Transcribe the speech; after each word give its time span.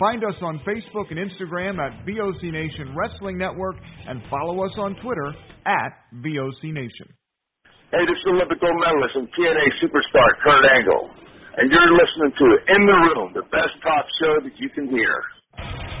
Find 0.00 0.24
us 0.24 0.40
on 0.40 0.58
Facebook 0.64 1.12
and 1.12 1.20
Instagram 1.20 1.76
at 1.76 1.92
VOC 2.08 2.48
Nation 2.48 2.96
Wrestling 2.96 3.36
Network 3.36 3.76
and 4.08 4.22
follow 4.30 4.64
us 4.64 4.72
on 4.78 4.96
Twitter 5.04 5.28
at 5.68 5.92
VOC 6.24 6.72
Nation. 6.72 7.04
Hey, 7.92 8.00
this 8.08 8.16
is 8.16 8.24
Olympic 8.32 8.56
medalist 8.64 9.12
and 9.16 9.28
TNA 9.36 9.66
superstar 9.84 10.24
Kurt 10.42 10.64
Angle, 10.72 11.10
and 11.58 11.70
you're 11.70 11.92
listening 11.92 12.32
to 12.32 12.46
In 12.72 12.86
the 12.86 12.96
Room, 13.12 13.32
the 13.34 13.44
best 13.52 13.76
talk 13.82 14.06
show 14.24 14.40
that 14.40 14.56
you 14.56 14.70
can 14.70 14.88
hear. 14.88 15.99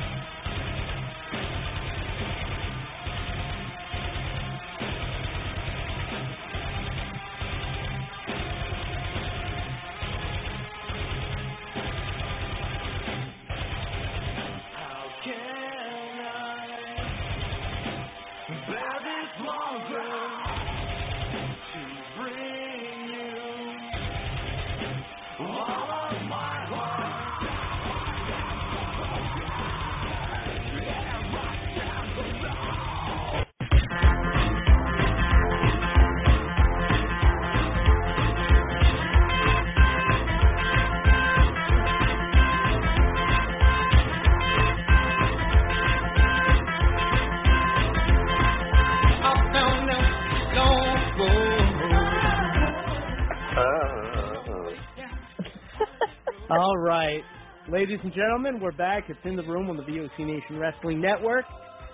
Ladies 57.70 58.00
and 58.02 58.12
gentlemen, 58.12 58.58
we're 58.58 58.72
back. 58.72 59.04
It's 59.08 59.20
in 59.22 59.36
the 59.36 59.44
room 59.44 59.70
on 59.70 59.76
the 59.76 59.84
VOC 59.84 60.18
Nation 60.18 60.58
Wrestling 60.58 61.00
Network. 61.00 61.44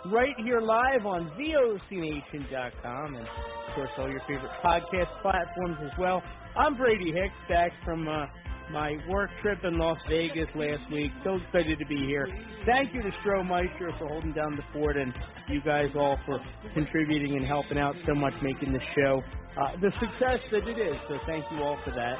Right 0.07 0.33
here 0.43 0.63
live 0.63 1.05
on 1.05 1.31
VOCNation.com 1.37 3.15
and, 3.15 3.27
of 3.27 3.75
course, 3.75 3.91
all 3.99 4.09
your 4.09 4.21
favorite 4.21 4.53
podcast 4.65 5.21
platforms 5.21 5.77
as 5.85 5.91
well. 5.99 6.23
I'm 6.57 6.79
Brady 6.79 7.13
Hicks, 7.13 7.35
back 7.51 7.73
from 7.85 8.09
uh, 8.09 8.25
my 8.73 8.97
work 9.07 9.29
trip 9.43 9.59
in 9.65 9.77
Las 9.77 9.99
Vegas 10.09 10.49
last 10.55 10.91
week. 10.91 11.11
So 11.25 11.37
excited 11.45 11.79
to 11.79 11.87
be 11.87 12.07
here. 12.07 12.27
Thank 12.65 12.95
you 12.95 13.03
to 13.03 13.11
Stro 13.23 13.45
Maestro 13.45 13.93
for 13.99 14.09
holding 14.09 14.33
down 14.33 14.57
the 14.57 14.65
fort 14.73 14.97
and 14.97 15.13
you 15.51 15.61
guys 15.61 15.91
all 15.95 16.17
for 16.25 16.41
contributing 16.73 17.37
and 17.37 17.45
helping 17.45 17.77
out 17.77 17.95
so 18.07 18.15
much 18.15 18.33
making 18.43 18.73
this 18.73 18.83
show 18.97 19.21
uh, 19.61 19.77
the 19.83 19.91
success 20.01 20.41
that 20.53 20.67
it 20.67 20.79
is. 20.79 20.97
So 21.09 21.19
thank 21.27 21.45
you 21.53 21.59
all 21.59 21.77
for 21.85 21.91
that. 21.91 22.17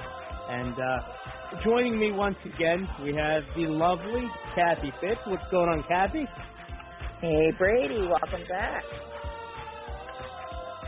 And 0.49 0.75
uh, 0.79 0.99
joining 1.65 1.99
me 1.99 2.13
once 2.13 2.37
again, 2.45 2.87
we 3.03 3.15
have 3.15 3.43
the 3.57 3.67
lovely 3.67 4.29
Kathy 4.55 4.93
Fitz. 5.01 5.21
What's 5.27 5.43
going 5.51 5.69
on, 5.69 5.83
Kathy? 5.89 6.25
Hey, 7.21 7.51
Brady, 7.59 7.99
welcome 8.07 8.47
back. 8.49 8.85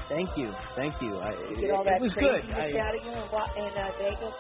Thank 0.09 0.29
you, 0.37 0.53
thank 0.77 0.95
you. 1.03 1.19
I, 1.19 1.31
You 1.51 1.57
get 1.61 1.71
all 1.71 1.83
it, 1.83 1.85
that 1.87 1.97
it 1.97 2.01
was 2.03 2.15
good. 2.15 2.43
I, 2.55 2.79
out 2.81 2.95
of 2.95 3.05
you 3.05 3.11
in, 3.11 3.29
Wa- 3.31 3.45
uh, 3.45 3.91
Vegas? 3.99 4.35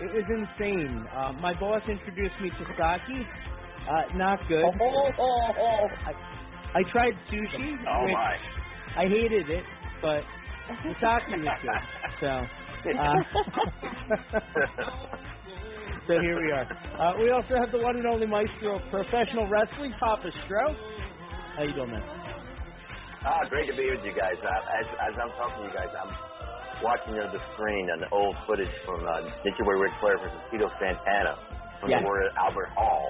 it 0.00 0.10
was 0.12 0.24
insane. 0.28 1.06
Uh, 1.14 1.32
my 1.40 1.52
boss 1.60 1.82
introduced 1.86 2.34
me 2.40 2.50
to 2.50 2.64
sake. 2.64 3.26
Uh, 3.86 4.16
not 4.16 4.40
good. 4.48 4.64
Oh, 4.64 4.72
oh, 4.80 5.10
oh, 5.18 5.52
oh. 5.58 5.88
I 6.74 6.82
tried 6.90 7.12
sushi. 7.30 7.76
Oh, 7.86 8.06
my. 8.12 8.36
I 8.96 9.08
hated 9.08 9.50
it, 9.50 9.64
but 10.00 10.24
the 10.82 10.94
sake 10.94 11.28
was 11.28 11.48
good. 11.62 12.20
So. 12.20 12.63
Uh, 12.84 12.92
so 16.06 16.12
here 16.20 16.36
we 16.36 16.52
are. 16.52 16.68
Uh, 17.00 17.16
we 17.18 17.30
also 17.30 17.56
have 17.56 17.72
the 17.72 17.78
one 17.80 17.96
and 17.96 18.06
only 18.06 18.26
maestro 18.26 18.76
of 18.76 18.82
professional 18.90 19.48
wrestling, 19.48 19.92
Papa 19.98 20.28
Stro. 20.44 20.76
How 21.56 21.62
you 21.64 21.72
doing, 21.72 21.92
man? 21.92 22.02
Ah, 23.24 23.40
great 23.48 23.64
to 23.70 23.76
be 23.76 23.88
with 23.88 24.04
you 24.04 24.12
guys. 24.12 24.36
Uh, 24.36 24.76
as, 24.76 24.84
as 25.00 25.14
I'm 25.16 25.32
talking 25.40 25.64
to 25.64 25.66
you 25.72 25.72
guys, 25.72 25.88
I'm 25.96 26.12
watching 26.84 27.16
on 27.16 27.32
the 27.32 27.40
screen 27.56 27.88
an 27.96 28.04
old 28.12 28.36
footage 28.46 28.68
from 28.84 29.00
uh, 29.00 29.32
Boy 29.64 29.76
Ric 29.80 29.92
Flair 30.00 30.18
versus 30.20 30.36
Tito 30.52 30.68
Santana 30.76 31.40
from 31.80 31.88
Yeah. 31.88 32.00
the 32.00 32.04
War 32.04 32.20
at 32.20 32.36
Albert 32.36 32.68
Hall, 32.76 33.08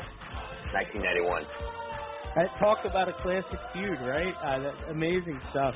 1991. 0.70 1.42
Uh, 1.42 2.46
talk 2.62 2.78
about 2.86 3.08
a 3.08 3.12
classic 3.26 3.58
feud, 3.74 3.98
right? 4.06 4.34
Uh, 4.38 4.58
that, 4.70 4.74
amazing 4.94 5.40
stuff. 5.50 5.74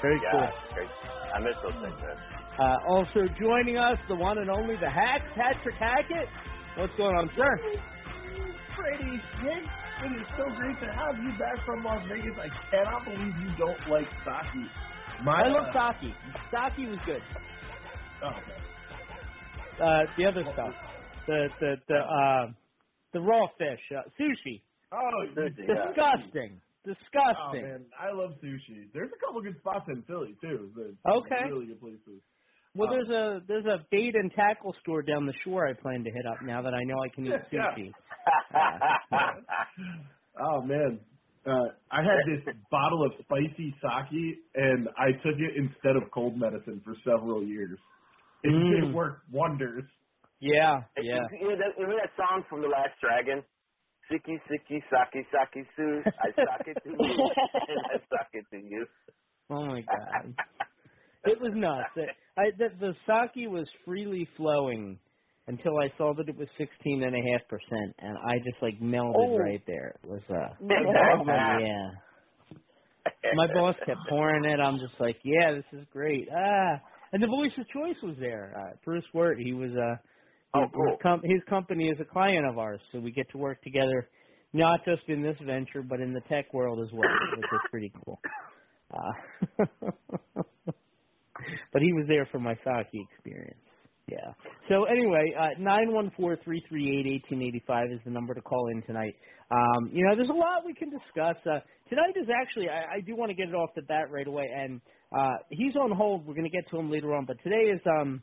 Very 0.00 0.16
yeah, 0.24 0.32
cool. 0.32 0.48
great. 0.72 0.88
I 1.36 1.40
miss 1.40 1.56
those 1.60 1.76
things, 1.80 1.96
man. 2.00 2.16
Uh, 2.58 2.76
also 2.88 3.20
joining 3.40 3.78
us, 3.78 3.96
the 4.08 4.14
one 4.14 4.38
and 4.38 4.50
only 4.50 4.76
the 4.76 4.90
Hack, 4.90 5.22
Patrick 5.34 5.74
Hackett. 5.76 6.28
What's 6.76 6.92
going 6.96 7.16
on, 7.16 7.30
sir? 7.36 7.58
Pretty 8.76 9.10
Nick, 9.42 9.64
it 10.04 10.12
is 10.20 10.26
so 10.36 10.44
great 10.56 10.78
to 10.80 10.86
have 10.92 11.16
you 11.22 11.30
back 11.38 11.64
from 11.64 11.84
Las 11.84 12.04
Vegas. 12.08 12.36
I 12.38 12.48
cannot 12.70 13.04
believe 13.04 13.34
you 13.40 13.52
don't 13.58 13.80
like 13.90 14.08
sake. 14.24 14.68
My, 15.24 15.44
I 15.44 15.48
love 15.48 15.68
uh, 15.74 15.92
sake. 16.00 16.12
Sake 16.50 16.88
was 16.88 16.98
good. 17.06 17.22
oh, 18.22 18.28
okay. 18.28 18.58
Uh, 19.82 20.02
the 20.18 20.26
other 20.26 20.44
stuff, 20.52 20.74
the 21.26 21.48
the 21.60 21.76
the 21.88 21.96
uh, 21.96 22.46
the 23.12 23.20
raw 23.20 23.46
fish, 23.58 23.80
uh, 23.96 24.02
sushi. 24.20 24.60
Oh, 24.92 24.98
Sushi, 25.36 25.52
yeah. 25.58 25.88
Disgusting. 25.88 26.60
Oh 26.60 26.92
Disgusting. 26.92 27.62
man, 27.62 27.84
I 27.98 28.12
love 28.12 28.32
sushi. 28.42 28.88
There's 28.92 29.10
a 29.14 29.20
couple 29.24 29.40
good 29.42 29.56
spots 29.58 29.86
in 29.88 30.02
Philly 30.02 30.36
too. 30.40 30.70
Okay. 31.06 31.44
Really 31.48 31.66
good 31.66 31.80
places. 31.80 32.20
Well, 32.74 32.90
um, 32.90 32.96
there's 32.96 33.08
a 33.10 33.40
there's 33.48 33.66
a 33.66 33.86
bait 33.90 34.14
and 34.14 34.32
tackle 34.32 34.74
store 34.82 35.02
down 35.02 35.26
the 35.26 35.34
shore 35.44 35.66
I 35.68 35.74
plan 35.74 36.04
to 36.04 36.10
hit 36.10 36.26
up 36.26 36.42
now 36.42 36.62
that 36.62 36.74
I 36.74 36.82
know 36.84 36.96
I 37.04 37.08
can 37.14 37.26
eat 37.26 37.42
Yeah. 37.52 37.76
sushi. 37.76 37.94
Oh 40.40 40.62
man, 40.62 41.00
uh, 41.46 41.50
I 41.90 41.98
had 42.02 42.24
this 42.26 42.54
bottle 42.70 43.04
of 43.06 43.12
spicy 43.24 43.74
sake, 43.82 44.38
and 44.54 44.88
I 44.96 45.12
took 45.22 45.36
it 45.38 45.56
instead 45.56 45.96
of 45.96 46.10
cold 46.12 46.38
medicine 46.38 46.80
for 46.84 46.94
several 47.04 47.44
years. 47.44 47.78
It, 48.44 48.50
Mm. 48.52 48.90
it 48.90 48.94
worked 48.94 49.28
wonders. 49.30 49.84
Yeah, 50.40 50.82
yeah. 50.96 51.20
You 51.40 51.50
know 51.50 51.56
that, 51.56 51.72
you 51.78 51.86
know 51.86 51.96
that 51.96 52.10
song 52.16 52.44
from 52.50 52.62
The 52.62 52.68
Last 52.68 52.98
Dragon? 53.00 53.44
Siki, 54.10 54.40
siki, 54.50 54.82
saki, 54.90 55.26
saki, 55.32 55.62
su. 55.76 56.02
I 56.18 56.30
suck 56.44 56.66
it 56.66 56.78
to 56.84 56.90
you, 56.90 57.20
and 57.68 57.84
I 57.86 57.98
suck 58.10 58.28
it 58.32 58.46
to 58.50 58.58
you. 58.58 58.86
Oh 59.50 59.66
my 59.66 59.82
god. 59.82 60.34
It 61.24 61.40
was 61.40 61.52
nuts. 61.54 61.90
It, 61.96 62.10
I, 62.38 62.44
the, 62.58 62.68
the 62.80 62.92
sake 63.06 63.48
was 63.50 63.66
freely 63.84 64.28
flowing 64.36 64.98
until 65.48 65.78
I 65.78 65.92
saw 65.98 66.14
that 66.16 66.28
it 66.28 66.36
was 66.36 66.48
sixteen 66.58 67.02
and 67.02 67.14
a 67.14 67.32
half 67.32 67.48
percent, 67.48 67.94
and 67.98 68.16
I 68.18 68.38
just 68.38 68.62
like 68.62 68.80
melted 68.80 69.30
Oh. 69.30 69.38
right 69.38 69.62
there. 69.66 69.96
It 70.02 70.08
was 70.08 70.22
uh, 70.30 70.54
yeah. 71.60 71.90
My 73.34 73.46
boss 73.54 73.76
kept 73.86 74.00
pouring 74.08 74.44
it. 74.46 74.60
I'm 74.60 74.78
just 74.78 75.00
like, 75.00 75.16
yeah, 75.24 75.52
this 75.54 75.80
is 75.80 75.86
great. 75.92 76.28
Ah, 76.34 76.80
and 77.12 77.22
the 77.22 77.26
voice 77.28 77.52
of 77.58 77.68
choice 77.68 77.96
was 78.02 78.16
there. 78.20 78.54
Uh, 78.56 78.76
Bruce 78.84 79.04
Wirt. 79.14 79.38
He 79.40 79.52
was 79.52 79.70
uh, 79.72 79.96
Oh, 80.54 80.62
his, 80.62 80.70
cool. 80.74 80.86
his, 80.90 80.98
com- 81.02 81.22
his 81.24 81.40
company 81.48 81.88
is 81.88 81.98
a 82.00 82.04
client 82.04 82.46
of 82.46 82.58
ours, 82.58 82.80
so 82.92 83.00
we 83.00 83.12
get 83.12 83.30
to 83.32 83.38
work 83.38 83.62
together, 83.62 84.08
not 84.52 84.80
just 84.84 85.02
in 85.08 85.22
this 85.22 85.36
venture, 85.44 85.82
but 85.82 86.00
in 86.00 86.12
the 86.14 86.20
tech 86.28 86.52
world 86.54 86.80
as 86.86 86.92
well, 86.92 87.18
which 87.30 87.52
is 87.52 87.62
pretty 87.70 87.92
cool. 88.04 88.20
Uh, 88.92 89.64
but 91.72 91.82
he 91.82 91.92
was 91.92 92.06
there 92.08 92.26
for 92.32 92.38
my 92.38 92.54
sake 92.64 92.88
experience. 93.12 93.58
Yeah. 94.08 94.32
So 94.68 94.84
anyway, 94.84 95.32
uh, 95.38 95.58
nine 95.60 95.92
one 95.92 96.10
four 96.16 96.36
three 96.44 96.62
three 96.68 96.98
eight 96.98 97.06
eighteen 97.06 97.40
eighty 97.42 97.62
five 97.66 97.90
is 97.92 98.00
the 98.04 98.10
number 98.10 98.34
to 98.34 98.40
call 98.42 98.68
in 98.68 98.82
tonight. 98.82 99.14
Um, 99.50 99.90
you 99.92 100.04
know, 100.04 100.16
there's 100.16 100.28
a 100.28 100.32
lot 100.32 100.64
we 100.66 100.74
can 100.74 100.90
discuss. 100.90 101.36
Uh, 101.46 101.60
tonight 101.88 102.14
is 102.20 102.26
actually, 102.34 102.68
I, 102.68 102.96
I 102.96 103.00
do 103.06 103.14
want 103.14 103.30
to 103.30 103.34
get 103.34 103.48
it 103.48 103.54
off 103.54 103.70
the 103.76 103.82
bat 103.82 104.10
right 104.10 104.26
away, 104.26 104.48
and 104.54 104.80
uh, 105.16 105.34
he's 105.50 105.76
on 105.76 105.92
hold. 105.92 106.26
We're 106.26 106.34
going 106.34 106.50
to 106.50 106.56
get 106.56 106.68
to 106.70 106.78
him 106.78 106.90
later 106.90 107.14
on, 107.14 107.26
but 107.26 107.36
today 107.44 107.70
is, 107.70 107.80
um, 107.86 108.22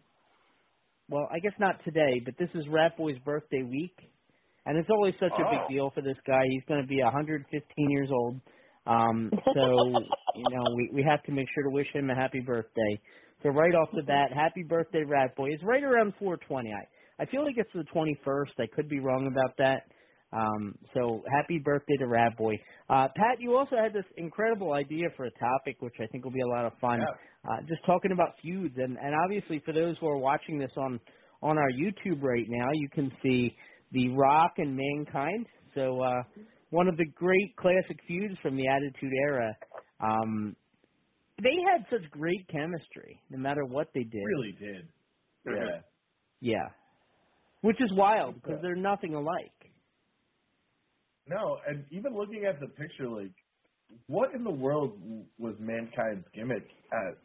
well, 1.10 1.27
I 1.31 1.39
guess 1.39 1.54
not 1.60 1.75
today, 1.86 2.19
but 2.25 2.33
this 2.39 2.50
is 2.56 2.65
Rat 2.69 2.98
Boy's 2.98 3.18
birthday 3.24 3.62
week, 3.63 3.95
and 4.65 4.77
it's 4.77 4.89
always 4.89 5.13
such 5.19 5.31
a 5.39 5.44
Oh. 5.45 5.51
big 5.51 5.75
deal 5.75 5.92
for 5.94 6.01
this 6.01 6.18
guy. 6.27 6.42
He's 6.50 6.63
going 6.68 6.81
to 6.81 6.88
be 6.88 7.00
115 7.01 7.89
years 7.89 8.10
old. 8.12 8.42
Um, 8.89 9.31
so 9.53 9.94
you 10.36 10.50
know, 10.50 10.63
we 10.75 10.89
we 10.94 11.03
have 11.03 11.24
to 11.24 11.31
make 11.31 11.47
sure 11.53 11.63
to 11.63 11.69
wish 11.69 11.88
him 11.94 12.09
a 12.09 12.15
happy 12.15 12.41
birthday. 12.41 13.00
So 13.44 13.50
right 13.50 13.74
off 13.75 13.89
the 13.94 14.03
bat, 14.03 14.31
happy 14.33 14.63
birthday, 14.63 15.03
Rat 15.03 15.36
Boy. 15.36 15.50
It's 15.51 15.63
right 15.63 15.83
around 15.83 16.13
420. 16.19 16.74
I 16.74 17.24
I 17.24 17.25
feel 17.25 17.44
like 17.44 17.56
it's 17.57 17.71
the 17.74 17.86
21st. 17.94 18.59
I 18.59 18.68
could 18.75 18.89
be 18.89 19.00
wrong 19.00 19.27
about 19.27 19.56
that. 19.57 19.83
Um, 20.31 20.75
so 20.94 21.24
happy 21.31 21.59
birthday 21.59 21.97
to 21.97 22.07
Rat 22.07 22.38
Boy. 22.38 22.53
Uh, 22.89 23.07
Pat, 23.15 23.39
you 23.39 23.56
also 23.56 23.75
had 23.75 23.94
this 23.94 24.06
incredible 24.18 24.74
idea 24.74 25.07
for 25.18 25.25
a 25.25 25.31
topic, 25.31 25.77
which 25.80 25.95
I 26.01 26.06
think 26.07 26.24
will 26.24 26.31
be 26.31 26.41
a 26.41 26.47
lot 26.47 26.65
of 26.65 26.74
fun. 26.80 27.00
Yeah. 27.00 27.51
Uh, 27.51 27.62
just 27.68 27.83
talking 27.86 28.12
about 28.12 28.33
feuds, 28.41 28.75
and 28.77 28.97
and 28.97 29.15
obviously 29.24 29.62
for 29.65 29.74
those 29.74 29.95
who 30.00 30.07
are 30.07 30.18
watching 30.18 30.57
this 30.59 30.71
on 30.77 31.00
on 31.41 31.57
our 31.57 31.71
YouTube 31.71 32.21
right 32.21 32.45
now, 32.47 32.69
you 32.74 32.89
can 32.89 33.12
see 33.24 33.56
the 33.91 34.09
Rock 34.09 34.53
and 34.57 34.75
Mankind. 34.75 35.45
So 35.74 36.01
uh, 36.01 36.21
one 36.69 36.88
of 36.88 36.98
the 36.98 37.06
great 37.16 37.56
classic 37.57 38.00
feuds 38.07 38.36
from 38.42 38.57
the 38.57 38.68
Attitude 38.68 39.13
Era. 39.27 39.57
Um, 40.00 40.56
they 41.42 41.56
had 41.71 41.86
such 41.89 42.10
great 42.12 42.48
chemistry, 42.51 43.21
no 43.30 43.38
matter 43.38 43.66
what 43.66 43.88
they 43.94 44.04
did. 44.04 44.24
Really 44.24 44.51
did. 44.60 44.89
Yeah. 45.45 45.81
Yeah. 46.42 46.69
Which 47.62 47.77
is 47.81 47.92
wild 47.94 48.36
because 48.36 48.60
they're 48.62 48.75
nothing 48.75 49.16
alike. 49.16 49.51
No, 51.27 51.57
and 51.68 51.86
even 51.92 52.16
looking 52.16 52.45
at 52.45 52.60
the 52.60 52.68
picture, 52.68 53.07
like, 53.10 53.33
what 54.07 54.33
in 54.33 54.44
the 54.44 54.51
world 54.51 55.00
was 55.38 55.56
mankind's 55.60 56.25
gimmick 56.33 56.68
at? 56.92 57.18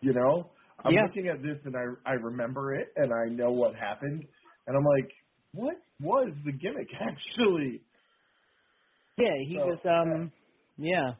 You 0.00 0.12
know, 0.12 0.50
I'm 0.84 0.94
Yeah. 0.94 1.02
looking 1.02 1.28
at 1.28 1.42
this 1.42 1.58
and 1.64 1.74
I 1.76 2.10
I 2.10 2.14
remember 2.14 2.74
it 2.74 2.88
and 2.96 3.12
I 3.12 3.28
know 3.32 3.50
what 3.52 3.74
happened, 3.74 4.24
and 4.66 4.76
I'm 4.76 4.84
like, 4.84 5.10
what 5.52 5.76
was 6.00 6.32
the 6.44 6.52
gimmick 6.52 6.88
actually? 7.00 7.82
Yeah, 9.18 9.34
he 9.48 9.56
So, 9.56 9.66
was 9.66 9.78
um 9.84 10.32
yeah. 10.76 11.12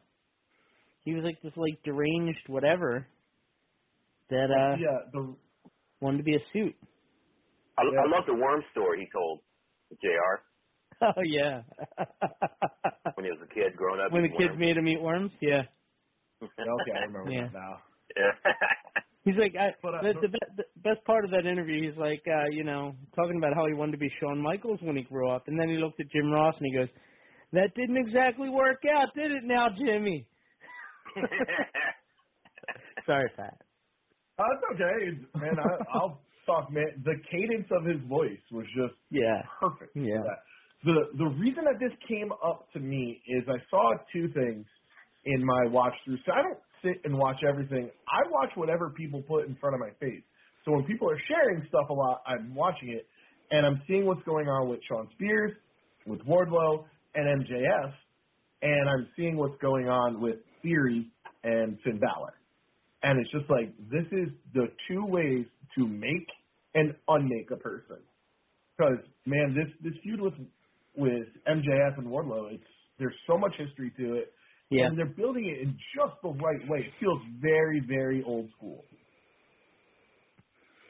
He 1.03 1.13
was 1.13 1.23
like 1.23 1.41
this 1.41 1.53
like 1.55 1.81
deranged 1.83 2.47
whatever 2.47 3.07
that 4.29 4.49
uh 4.51 4.77
yeah, 4.77 4.99
the 5.13 5.35
wanted 6.01 6.17
to 6.19 6.23
be 6.23 6.35
a 6.35 6.39
suit. 6.53 6.75
I, 7.77 7.83
Yeah. 7.83 8.01
I 8.05 8.09
love 8.17 8.25
the 8.27 8.35
worm 8.35 8.63
story 8.71 9.01
he 9.01 9.07
told 9.11 9.39
Jr. 10.01 10.43
Oh 11.01 11.21
yeah. 11.23 11.61
when 13.15 13.25
he 13.25 13.31
was 13.31 13.39
a 13.43 13.53
kid 13.53 13.75
growing 13.77 14.01
up. 14.01 14.11
when 14.11 14.23
the 14.23 14.29
kids 14.29 14.49
worms. 14.51 14.59
made 14.59 14.77
him 14.77 14.87
eat 14.87 15.01
worms, 15.01 15.31
yeah. 15.41 15.63
okay, 16.43 16.91
I 16.95 17.05
remember 17.07 17.31
Yeah. 17.31 17.47
that 17.47 17.53
now. 17.53 17.73
Yeah. 18.15 18.31
He's 19.25 19.35
like, 19.39 19.53
I, 19.55 19.75
But, 19.81 19.95
uh, 19.95 20.01
the, 20.01 20.13
the, 20.21 20.27
be- 20.29 20.55
the 20.57 20.63
best 20.81 21.03
part 21.05 21.25
of 21.25 21.31
that 21.31 21.45
interview, 21.45 21.89
he's 21.89 21.97
like, 21.99 22.23
uh, 22.27 22.49
you 22.51 22.63
know, 22.63 22.95
talking 23.15 23.37
about 23.37 23.53
how 23.53 23.67
he 23.67 23.73
wanted 23.73 23.91
to 23.93 23.97
be 23.97 24.09
Shawn 24.19 24.41
Michaels 24.41 24.79
when 24.81 24.95
he 24.97 25.03
grew 25.03 25.29
up, 25.29 25.47
and 25.47 25.59
then 25.59 25.69
he 25.69 25.75
looked 25.77 25.99
at 25.99 26.09
Jim 26.11 26.31
Ross 26.31 26.55
and 26.57 26.65
he 26.65 26.73
goes, 26.77 26.87
"That 27.53 27.69
didn't 27.75 27.97
exactly 27.97 28.49
work 28.49 28.81
out, 28.91 29.13
did 29.15 29.31
it? 29.31 29.43
Now, 29.43 29.67
Jimmy." 29.77 30.27
Sorry, 33.05 33.29
Pat. 33.35 33.61
Oh, 34.39 34.43
it's 34.53 34.63
okay, 34.73 35.39
man. 35.39 35.57
I, 35.59 35.97
I'll 35.97 36.21
talk, 36.45 36.71
man. 36.71 37.03
The 37.03 37.15
cadence 37.31 37.67
of 37.71 37.85
his 37.85 38.01
voice 38.07 38.39
was 38.51 38.65
just 38.75 38.93
Yeah. 39.09 39.41
perfect. 39.59 39.95
Yeah. 39.95 40.21
that. 40.23 40.39
The 40.83 41.17
the 41.17 41.25
reason 41.25 41.65
that 41.65 41.79
this 41.79 41.91
came 42.07 42.31
up 42.31 42.71
to 42.73 42.79
me 42.79 43.21
is 43.27 43.43
I 43.49 43.57
saw 43.69 43.93
two 44.13 44.29
things 44.33 44.65
in 45.25 45.43
my 45.43 45.65
watch 45.67 45.93
through. 46.05 46.17
So 46.25 46.31
I 46.31 46.41
don't 46.41 46.59
sit 46.81 47.01
and 47.03 47.17
watch 47.17 47.43
everything. 47.47 47.89
I 48.07 48.21
watch 48.29 48.51
whatever 48.55 48.91
people 48.91 49.21
put 49.27 49.47
in 49.47 49.55
front 49.57 49.75
of 49.75 49.81
my 49.81 49.91
face. 49.99 50.23
So 50.63 50.71
when 50.71 50.85
people 50.85 51.09
are 51.09 51.19
sharing 51.27 51.65
stuff 51.67 51.89
a 51.89 51.93
lot, 51.93 52.21
I'm 52.25 52.55
watching 52.55 52.89
it 52.89 53.05
and 53.51 53.65
I'm 53.65 53.81
seeing 53.87 54.05
what's 54.05 54.23
going 54.23 54.47
on 54.47 54.69
with 54.69 54.79
Shawn 54.87 55.09
Spears, 55.15 55.51
with 56.05 56.21
Wardlow, 56.21 56.85
and 57.15 57.45
MJF, 57.45 57.93
and 58.61 58.89
I'm 58.89 59.07
seeing 59.15 59.37
what's 59.37 59.59
going 59.61 59.87
on 59.87 60.21
with 60.21 60.37
Theory 60.61 61.07
and 61.43 61.77
Finn 61.83 61.99
Balor. 61.99 62.33
And 63.03 63.19
it's 63.19 63.31
just 63.31 63.49
like 63.49 63.73
this 63.89 64.05
is 64.11 64.29
the 64.53 64.67
two 64.87 65.05
ways 65.05 65.45
to 65.77 65.87
make 65.87 66.27
and 66.75 66.93
unmake 67.07 67.51
a 67.51 67.57
person. 67.57 67.97
Because 68.77 68.99
man, 69.25 69.55
this 69.55 69.67
this 69.83 69.99
feud 70.03 70.19
with 70.21 70.33
with 70.95 71.27
MJF 71.47 71.97
and 71.97 72.07
Wardlow, 72.07 72.53
it's 72.53 72.63
there's 72.97 73.15
so 73.27 73.37
much 73.37 73.53
history 73.57 73.93
to 73.97 74.15
it, 74.15 74.33
Yeah. 74.69 74.87
and 74.87 74.97
they're 74.97 75.05
building 75.05 75.45
it 75.45 75.61
in 75.61 75.77
just 75.95 76.21
the 76.21 76.29
right 76.29 76.67
way. 76.69 76.79
It 76.79 76.93
feels 76.99 77.21
very 77.41 77.81
very 77.87 78.23
old 78.23 78.49
school. 78.57 78.83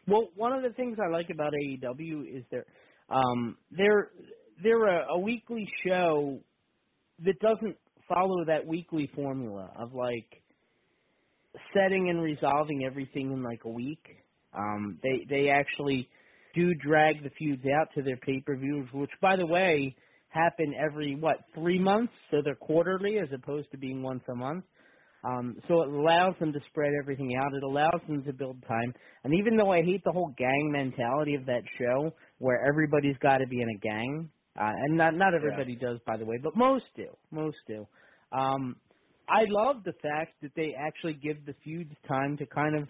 Well, 0.07 0.29
one 0.35 0.53
of 0.53 0.63
the 0.63 0.71
things 0.71 0.97
I 1.03 1.11
like 1.11 1.29
about 1.29 1.53
AEW 1.53 2.35
is 2.37 2.43
they're 2.49 2.65
um, 3.09 3.57
they're 3.71 4.11
they're 4.63 4.87
a, 4.87 5.13
a 5.13 5.19
weekly 5.19 5.69
show 5.85 6.39
that 7.25 7.39
doesn't 7.39 7.77
follow 8.07 8.45
that 8.45 8.65
weekly 8.65 9.09
formula 9.15 9.69
of 9.77 9.93
like 9.93 10.41
setting 11.73 12.09
and 12.09 12.21
resolving 12.21 12.83
everything 12.85 13.31
in 13.31 13.43
like 13.43 13.61
a 13.65 13.69
week. 13.69 14.03
Um, 14.53 14.99
they 15.03 15.25
they 15.29 15.49
actually 15.49 16.09
do 16.55 16.73
drag 16.73 17.23
the 17.23 17.29
feuds 17.37 17.63
out 17.79 17.87
to 17.95 18.01
their 18.01 18.17
pay 18.17 18.41
per 18.45 18.55
views, 18.55 18.87
which 18.93 19.11
by 19.21 19.35
the 19.35 19.45
way 19.45 19.95
happen 20.29 20.73
every 20.79 21.15
what 21.15 21.37
three 21.53 21.79
months, 21.79 22.13
so 22.31 22.37
they're 22.43 22.55
quarterly 22.55 23.17
as 23.19 23.29
opposed 23.33 23.69
to 23.71 23.77
being 23.77 24.01
once 24.01 24.23
a 24.29 24.35
month. 24.35 24.63
Um, 25.23 25.57
so 25.67 25.81
it 25.81 25.89
allows 25.89 26.35
them 26.39 26.53
to 26.53 26.59
spread 26.69 26.93
everything 26.97 27.35
out. 27.35 27.53
It 27.53 27.63
allows 27.63 27.99
them 28.07 28.23
to 28.23 28.31
build 28.31 28.63
time. 28.67 28.93
And 29.25 29.33
even 29.33 29.57
though 29.57 29.71
I 29.71 29.81
hate 29.83 30.01
the 30.05 30.13
whole 30.13 30.33
gang 30.37 30.71
mentality 30.71 31.35
of 31.35 31.45
that 31.45 31.63
show, 31.77 32.13
where 32.37 32.65
everybody's 32.65 33.17
got 33.17 33.39
to 33.39 33.47
be 33.47 33.61
in 33.61 33.69
a 33.69 33.79
gang, 33.79 34.29
uh, 34.59 34.71
and 34.85 34.97
not 34.97 35.15
not 35.15 35.33
everybody 35.33 35.75
does, 35.75 35.99
by 36.05 36.17
the 36.17 36.25
way, 36.25 36.37
but 36.41 36.55
most 36.55 36.85
do. 36.95 37.07
Most 37.31 37.57
do. 37.67 37.87
Um, 38.31 38.75
I 39.29 39.45
love 39.47 39.83
the 39.85 39.93
fact 40.01 40.41
that 40.41 40.51
they 40.55 40.73
actually 40.77 41.13
give 41.13 41.45
the 41.45 41.55
feuds 41.63 41.93
time 42.07 42.35
to 42.37 42.45
kind 42.45 42.75
of 42.75 42.87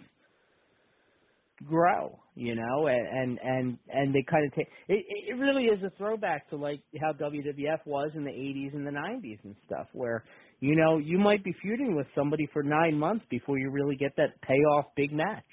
grow, 1.65 2.17
you 2.35 2.55
know, 2.55 2.88
and 2.88 3.07
and 3.07 3.39
and, 3.43 3.77
and 3.89 4.15
they 4.15 4.23
kind 4.29 4.45
of 4.45 4.53
take 4.55 4.67
it. 4.88 5.05
It 5.29 5.35
really 5.38 5.65
is 5.65 5.83
a 5.83 5.91
throwback 5.97 6.49
to 6.49 6.55
like 6.55 6.81
how 7.01 7.13
WWF 7.13 7.85
was 7.85 8.11
in 8.15 8.23
the 8.23 8.31
80s 8.31 8.73
and 8.73 8.88
the 8.88 8.91
90s 8.91 9.43
and 9.43 9.55
stuff, 9.65 9.88
where 9.93 10.23
you 10.59 10.75
know 10.75 10.97
you 10.97 11.17
might 11.17 11.43
be 11.43 11.53
feuding 11.61 11.95
with 11.95 12.07
somebody 12.15 12.47
for 12.51 12.63
nine 12.63 12.97
months 12.97 13.25
before 13.29 13.59
you 13.59 13.69
really 13.69 13.95
get 13.95 14.15
that 14.17 14.41
payoff 14.41 14.85
big 14.95 15.11
match, 15.11 15.43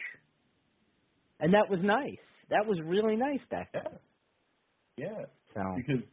and 1.40 1.52
that 1.52 1.68
was 1.68 1.80
nice. 1.82 2.16
That 2.50 2.64
was 2.66 2.78
really 2.84 3.16
nice 3.16 3.40
back 3.50 3.72
then. 3.72 3.98
Yeah, 4.96 5.26
So 5.56 5.74
because 5.76 6.04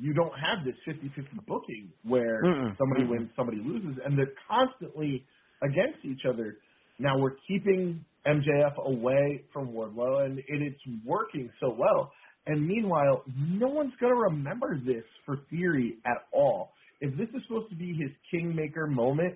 you 0.00 0.12
don't 0.12 0.32
have 0.32 0.64
this 0.64 0.74
50-50 0.86 1.46
booking 1.46 1.92
where 2.04 2.42
Mm-mm. 2.42 2.76
somebody 2.76 3.04
wins, 3.04 3.30
somebody 3.36 3.58
loses, 3.58 3.98
and 4.04 4.18
they're 4.18 4.32
constantly 4.48 5.24
against 5.62 6.04
each 6.04 6.22
other. 6.28 6.56
Now 6.98 7.18
we're 7.18 7.36
keeping 7.48 8.04
MJF 8.26 8.76
away 8.84 9.44
from 9.52 9.68
Wardlow, 9.68 10.24
and 10.24 10.38
it, 10.38 10.44
it's 10.48 10.80
working 11.04 11.50
so 11.60 11.74
well. 11.76 12.12
And 12.46 12.66
meanwhile, 12.66 13.24
no 13.38 13.68
one's 13.68 13.92
going 14.00 14.12
to 14.12 14.20
remember 14.20 14.78
this 14.84 15.04
for 15.24 15.38
Theory 15.50 15.98
at 16.04 16.26
all. 16.32 16.72
If 17.00 17.16
this 17.16 17.28
is 17.34 17.42
supposed 17.46 17.70
to 17.70 17.76
be 17.76 17.94
his 17.94 18.10
kingmaker 18.30 18.86
moment, 18.86 19.34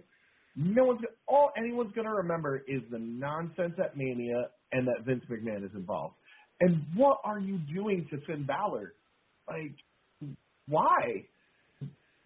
no 0.57 0.85
one's 0.85 1.01
all 1.27 1.53
anyone's 1.57 1.93
going 1.95 2.07
to 2.07 2.15
remember 2.15 2.65
is 2.67 2.83
the 2.91 2.99
nonsense 2.99 3.75
at 3.79 3.97
Mania 3.97 4.49
and 4.73 4.87
that 4.89 5.05
Vince 5.07 5.23
McMahon 5.31 5.65
is 5.65 5.71
involved. 5.75 6.15
And 6.61 6.85
what 6.97 7.19
are 7.25 7.39
you 7.39 7.59
doing 7.73 8.07
to 8.11 8.21
Finn 8.27 8.45
Balor? 8.45 8.95
Like, 9.49 9.77
why? 10.69 11.27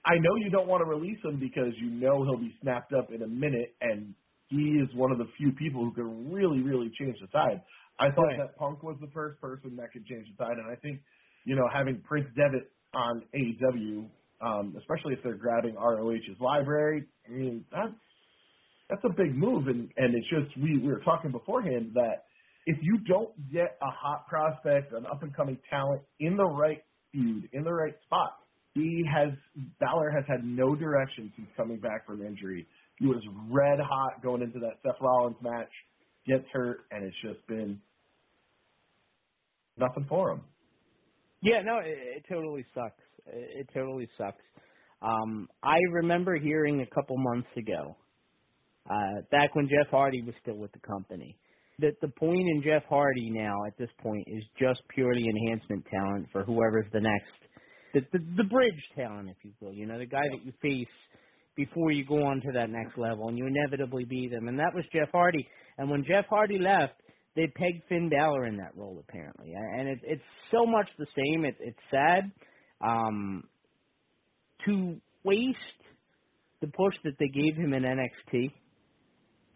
I 0.06 0.16
know 0.16 0.36
you 0.38 0.50
don't 0.50 0.68
want 0.68 0.82
to 0.82 0.90
release 0.90 1.18
him 1.24 1.40
because 1.40 1.74
you 1.80 1.90
know 1.90 2.24
he'll 2.24 2.38
be 2.40 2.54
snapped 2.62 2.94
up 2.94 3.10
in 3.12 3.22
a 3.22 3.28
minute, 3.28 3.76
and 3.82 4.14
he 4.48 4.80
is 4.82 4.88
one 4.96 5.12
of 5.12 5.18
the 5.18 5.26
few 5.38 5.52
people 5.52 5.84
who 5.84 5.92
can 5.94 6.32
really, 6.32 6.60
really 6.62 6.90
change 6.98 7.16
the 7.20 7.28
tide. 7.28 7.62
I 8.00 8.10
thought 8.16 8.30
Right. 8.30 8.38
that 8.38 8.56
Punk 8.56 8.82
was 8.82 8.96
the 9.00 9.10
first 9.14 9.40
person 9.42 9.76
that 9.76 9.92
could 9.92 10.06
change 10.06 10.26
the 10.36 10.44
tide, 10.44 10.56
and 10.58 10.72
I 10.72 10.76
think, 10.80 11.02
you 11.44 11.56
know, 11.56 11.68
having 11.72 12.02
Prince 12.02 12.28
Devitt 12.36 12.72
on 12.94 13.24
AEW, 13.34 14.10
um, 14.40 14.76
especially 14.78 15.14
if 15.14 15.20
they're 15.22 15.36
grabbing 15.36 15.76
ROH's 15.76 16.40
library, 16.40 17.06
I 17.28 17.30
mean, 17.32 17.66
that's 17.70 17.94
that's 18.90 19.02
a 19.04 19.10
big 19.16 19.34
move, 19.36 19.68
and 19.68 19.90
and 19.96 20.14
it's 20.14 20.28
just 20.30 20.56
we 20.62 20.78
we 20.78 20.88
were 20.92 21.00
talking 21.04 21.32
beforehand 21.32 21.92
that 21.94 22.24
if 22.66 22.78
you 22.82 22.98
don't 23.08 23.34
get 23.52 23.78
a 23.82 23.90
hot 23.90 24.26
prospect, 24.28 24.92
an 24.92 25.06
up 25.06 25.22
and 25.22 25.34
coming 25.36 25.58
talent 25.70 26.02
in 26.20 26.36
the 26.36 26.44
right 26.44 26.82
feud, 27.12 27.48
in 27.52 27.64
the 27.64 27.72
right 27.72 27.94
spot, 28.04 28.38
he 28.74 29.04
has 29.14 29.30
Balor 29.80 30.10
has 30.10 30.24
had 30.26 30.44
no 30.44 30.74
direction 30.74 31.32
since 31.36 31.48
coming 31.56 31.78
back 31.78 32.06
from 32.06 32.24
injury. 32.24 32.66
He 32.98 33.06
was 33.06 33.22
red 33.50 33.78
hot 33.80 34.22
going 34.22 34.42
into 34.42 34.58
that 34.60 34.78
Seth 34.82 35.00
Rollins 35.00 35.36
match, 35.42 35.70
gets 36.26 36.44
hurt, 36.52 36.80
and 36.90 37.04
it's 37.04 37.16
just 37.22 37.46
been 37.46 37.80
nothing 39.76 40.06
for 40.08 40.32
him. 40.32 40.42
Yeah, 41.42 41.62
no, 41.64 41.78
it, 41.78 41.98
it 42.16 42.24
totally 42.32 42.64
sucks. 42.74 43.02
It, 43.26 43.60
it 43.60 43.68
totally 43.74 44.08
sucks. 44.16 44.42
Um, 45.02 45.48
I 45.62 45.78
remember 45.90 46.36
hearing 46.38 46.80
a 46.80 46.94
couple 46.94 47.16
months 47.18 47.48
ago, 47.56 47.96
uh, 48.88 49.22
back 49.30 49.54
when 49.54 49.68
Jeff 49.68 49.90
Hardy 49.90 50.22
was 50.22 50.34
still 50.40 50.56
with 50.56 50.72
the 50.72 50.78
company, 50.78 51.36
that 51.78 52.00
the 52.00 52.08
point 52.08 52.48
in 52.48 52.62
Jeff 52.62 52.82
Hardy 52.88 53.30
now 53.30 53.64
at 53.66 53.76
this 53.78 53.90
point 54.02 54.24
is 54.26 54.42
just 54.58 54.80
purely 54.94 55.24
enhancement 55.28 55.84
talent 55.90 56.26
for 56.30 56.44
whoever's 56.44 56.86
the 56.92 57.00
next, 57.00 57.32
the, 57.94 58.00
the, 58.12 58.24
the 58.36 58.44
bridge 58.44 58.82
talent, 58.96 59.28
if 59.30 59.36
you 59.42 59.52
will. 59.60 59.72
You 59.72 59.86
know, 59.86 59.98
the 59.98 60.06
guy 60.06 60.22
that 60.30 60.44
you 60.44 60.52
face 60.62 60.92
before 61.56 61.90
you 61.90 62.04
go 62.04 62.22
on 62.24 62.40
to 62.40 62.52
that 62.52 62.70
next 62.70 62.96
level, 62.96 63.28
and 63.28 63.36
you 63.36 63.46
inevitably 63.46 64.04
beat 64.04 64.30
them. 64.30 64.48
And 64.48 64.58
that 64.58 64.74
was 64.74 64.84
Jeff 64.92 65.08
Hardy. 65.12 65.46
And 65.78 65.90
when 65.90 66.04
Jeff 66.04 66.24
Hardy 66.30 66.58
left, 66.58 66.94
they 67.36 67.46
pegged 67.46 67.82
Finn 67.88 68.08
Balor 68.08 68.46
in 68.46 68.56
that 68.58 68.76
role 68.76 69.02
apparently, 69.08 69.54
and 69.54 69.88
it, 69.88 70.00
it's 70.02 70.22
so 70.50 70.66
much 70.66 70.88
the 70.98 71.06
same. 71.16 71.44
It, 71.46 71.56
it's 71.60 71.78
sad 71.90 72.30
um, 72.82 73.44
to 74.66 74.96
waste 75.24 75.56
the 76.60 76.66
push 76.68 76.94
that 77.04 77.14
they 77.18 77.28
gave 77.28 77.56
him 77.56 77.72
in 77.72 77.82
NXT 77.82 78.52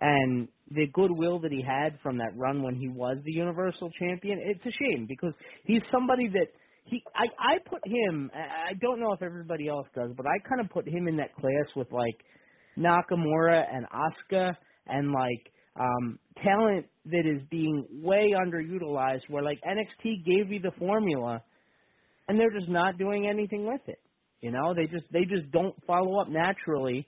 and 0.00 0.48
the 0.70 0.86
goodwill 0.92 1.38
that 1.40 1.52
he 1.52 1.62
had 1.62 1.98
from 2.02 2.18
that 2.18 2.36
run 2.36 2.62
when 2.62 2.74
he 2.74 2.88
was 2.88 3.18
the 3.24 3.32
Universal 3.32 3.90
Champion. 3.98 4.40
It's 4.42 4.64
a 4.64 4.70
shame 4.78 5.06
because 5.08 5.32
he's 5.64 5.82
somebody 5.92 6.28
that 6.28 6.48
he 6.84 7.02
I 7.14 7.24
I 7.38 7.58
put 7.68 7.80
him. 7.86 8.30
I 8.34 8.74
don't 8.80 9.00
know 9.00 9.12
if 9.12 9.22
everybody 9.22 9.68
else 9.68 9.86
does, 9.94 10.10
but 10.16 10.26
I 10.26 10.38
kind 10.48 10.60
of 10.60 10.70
put 10.70 10.88
him 10.88 11.08
in 11.08 11.16
that 11.16 11.34
class 11.36 11.66
with 11.74 11.90
like 11.92 12.16
Nakamura 12.78 13.64
and 13.72 13.86
Asuka 13.86 14.52
and 14.86 15.12
like 15.12 15.52
um 15.78 16.18
talent 16.42 16.86
that 17.06 17.24
is 17.26 17.42
being 17.50 17.86
way 18.02 18.34
underutilized 18.36 19.22
where 19.28 19.42
like 19.42 19.58
NXT 19.66 20.24
gave 20.24 20.50
you 20.50 20.60
the 20.60 20.72
formula 20.78 21.42
and 22.28 22.38
they're 22.38 22.50
just 22.50 22.68
not 22.68 22.98
doing 22.98 23.28
anything 23.28 23.66
with 23.66 23.82
it. 23.86 24.00
You 24.40 24.50
know, 24.50 24.74
they 24.74 24.86
just 24.86 25.04
they 25.12 25.24
just 25.24 25.50
don't 25.52 25.74
follow 25.86 26.20
up 26.20 26.28
naturally 26.28 27.06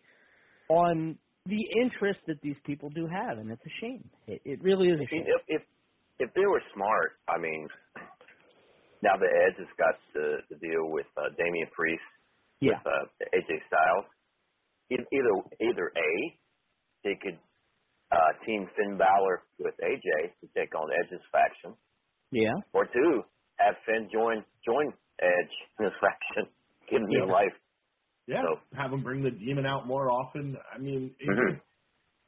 on 0.68 1.18
the 1.48 1.64
interest 1.82 2.20
that 2.28 2.40
these 2.42 2.56
people 2.66 2.90
do 2.90 3.06
have 3.08 3.38
and 3.38 3.50
it's 3.50 3.64
a 3.64 3.74
shame. 3.80 4.04
It 4.26 4.40
it 4.44 4.62
really 4.62 4.88
is 4.88 5.00
a 5.00 5.08
shame. 5.08 5.24
If 5.26 5.42
if 5.48 5.62
if 6.20 6.30
they 6.34 6.46
were 6.46 6.62
smart, 6.74 7.16
I 7.28 7.38
mean, 7.38 7.68
now 9.02 9.16
the 9.16 9.30
Edge 9.48 9.56
has 9.58 9.72
got 9.78 9.94
the 10.14 10.38
the 10.50 10.56
deal 10.56 10.90
with 10.90 11.06
uh, 11.16 11.30
Damian 11.38 11.68
Priest 11.74 12.04
Yeah. 12.60 12.78
with 12.78 12.86
uh, 12.86 13.36
AJ 13.36 13.50
Styles. 13.68 14.06
Either 14.90 15.34
either 15.60 15.86
a 15.96 16.10
they 17.04 17.16
could 17.22 17.38
uh, 18.12 18.32
team 18.46 18.68
Finn 18.76 18.96
Balor 18.98 19.42
with 19.58 19.74
AJ 19.84 20.32
to 20.40 20.46
take 20.56 20.74
on 20.74 20.88
Edge's 21.04 21.24
faction, 21.32 21.74
Yeah. 22.32 22.54
or 22.72 22.86
two 22.86 23.22
have 23.58 23.76
Finn 23.86 24.08
join 24.12 24.44
join 24.64 24.92
Edge 25.20 25.54
in 25.78 25.84
his 25.84 25.94
faction, 26.04 26.48
give 26.90 27.02
him 27.02 27.08
new 27.08 27.26
life. 27.26 27.52
Yeah, 28.28 28.42
So- 28.42 28.60
have 28.76 28.92
him 28.92 29.02
bring 29.02 29.22
the 29.22 29.30
demon 29.30 29.64
out 29.66 29.86
more 29.86 30.10
often. 30.10 30.56
I 30.72 30.78
mean, 30.78 31.14
it, 31.18 31.28
Mhm. 31.28 31.60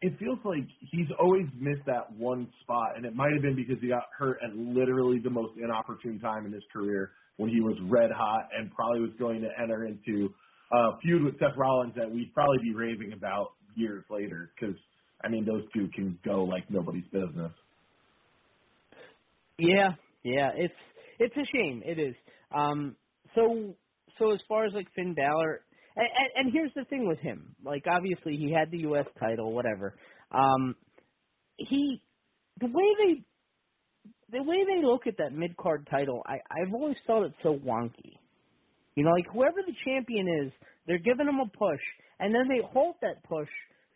it 0.00 0.18
feels 0.18 0.38
like 0.44 0.64
he's 0.80 1.10
always 1.18 1.46
missed 1.54 1.84
that 1.86 2.10
one 2.12 2.50
spot, 2.62 2.96
and 2.96 3.04
it 3.04 3.14
might 3.14 3.32
have 3.34 3.42
been 3.42 3.54
because 3.54 3.78
he 3.80 3.88
got 3.88 4.04
hurt 4.16 4.42
at 4.42 4.56
literally 4.56 5.18
the 5.18 5.28
most 5.30 5.56
inopportune 5.58 6.18
time 6.18 6.46
in 6.46 6.52
his 6.52 6.64
career 6.72 7.12
when 7.36 7.50
he 7.50 7.60
was 7.60 7.78
red 7.82 8.10
hot 8.10 8.48
and 8.56 8.72
probably 8.72 9.00
was 9.00 9.12
going 9.18 9.42
to 9.42 9.60
enter 9.60 9.84
into 9.84 10.34
a 10.72 10.96
feud 11.02 11.22
with 11.22 11.38
Seth 11.38 11.56
Rollins 11.56 11.94
that 11.96 12.10
we'd 12.10 12.32
probably 12.32 12.58
be 12.62 12.74
raving 12.74 13.12
about 13.12 13.52
years 13.74 14.04
later. 14.08 14.52
Because 14.58 14.76
I 15.22 15.28
mean, 15.28 15.44
those 15.44 15.70
two 15.72 15.88
can 15.88 16.18
go 16.24 16.44
like 16.44 16.70
nobody's 16.70 17.06
business. 17.08 17.52
Yeah, 19.58 19.94
yeah, 20.22 20.52
it's 20.54 20.74
it's 21.18 21.36
a 21.36 21.44
shame. 21.52 21.82
It 21.84 21.98
is. 21.98 22.14
Um, 22.52 22.96
so 23.34 23.74
so 24.18 24.30
as 24.32 24.40
far 24.48 24.64
as 24.64 24.72
like 24.72 24.90
Finn 24.94 25.14
Balor, 25.14 25.60
and, 25.96 26.06
and, 26.06 26.46
and 26.46 26.52
here's 26.52 26.72
the 26.74 26.84
thing 26.84 27.06
with 27.08 27.18
him. 27.18 27.54
Like 27.64 27.84
obviously 27.90 28.36
he 28.36 28.52
had 28.52 28.70
the 28.70 28.78
U.S. 28.78 29.06
title, 29.18 29.52
whatever. 29.52 29.96
Um, 30.30 30.76
he 31.56 32.02
the 32.60 32.66
way 32.66 32.84
they 32.98 33.24
the 34.30 34.42
way 34.42 34.64
they 34.64 34.84
look 34.84 35.06
at 35.06 35.18
that 35.18 35.32
mid 35.32 35.56
card 35.56 35.86
title, 35.90 36.22
I 36.26 36.34
I've 36.50 36.72
always 36.72 36.96
felt 37.06 37.24
it 37.24 37.32
so 37.42 37.56
wonky. 37.56 38.16
You 38.96 39.04
know, 39.04 39.10
like 39.10 39.26
whoever 39.32 39.58
the 39.66 39.74
champion 39.84 40.28
is, 40.44 40.52
they're 40.86 40.98
giving 40.98 41.26
him 41.28 41.40
a 41.40 41.46
push, 41.56 41.80
and 42.18 42.34
then 42.34 42.48
they 42.48 42.60
halt 42.72 42.96
that 43.02 43.22
push 43.24 43.48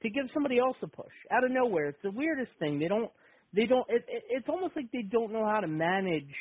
to 0.02 0.10
give 0.10 0.24
somebody 0.32 0.58
else 0.58 0.76
a 0.82 0.86
push 0.86 1.12
out 1.30 1.44
of 1.44 1.50
nowhere. 1.50 1.88
It's 1.88 2.02
the 2.02 2.10
weirdest 2.10 2.52
thing. 2.58 2.78
They 2.78 2.88
don't 2.88 3.10
they 3.54 3.66
don't 3.66 3.86
it, 3.88 4.04
it 4.08 4.24
it's 4.30 4.48
almost 4.48 4.76
like 4.76 4.90
they 4.92 5.02
don't 5.02 5.32
know 5.32 5.44
how 5.44 5.60
to 5.60 5.68
manage 5.68 6.34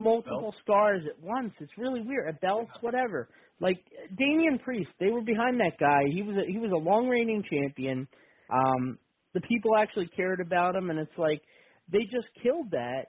multiple 0.00 0.40
Belts? 0.40 0.56
stars 0.62 1.02
at 1.06 1.20
once 1.22 1.52
it's 1.60 1.72
really 1.76 2.00
weird 2.00 2.28
at 2.28 2.40
belts 2.40 2.70
whatever 2.82 3.28
like 3.60 3.78
Damian 4.16 4.58
Priest 4.58 4.90
they 5.00 5.10
were 5.10 5.22
behind 5.22 5.60
that 5.60 5.78
guy 5.78 6.02
he 6.12 6.22
was 6.22 6.36
a, 6.36 6.50
he 6.50 6.58
was 6.58 6.70
a 6.72 6.76
long 6.76 7.08
reigning 7.08 7.42
champion 7.48 8.08
um 8.50 8.98
the 9.34 9.40
people 9.42 9.72
actually 9.76 10.08
cared 10.16 10.40
about 10.40 10.74
him 10.74 10.90
and 10.90 10.98
it's 10.98 11.18
like 11.18 11.40
they 11.90 12.00
just 12.04 12.28
killed 12.42 12.70
that 12.70 13.06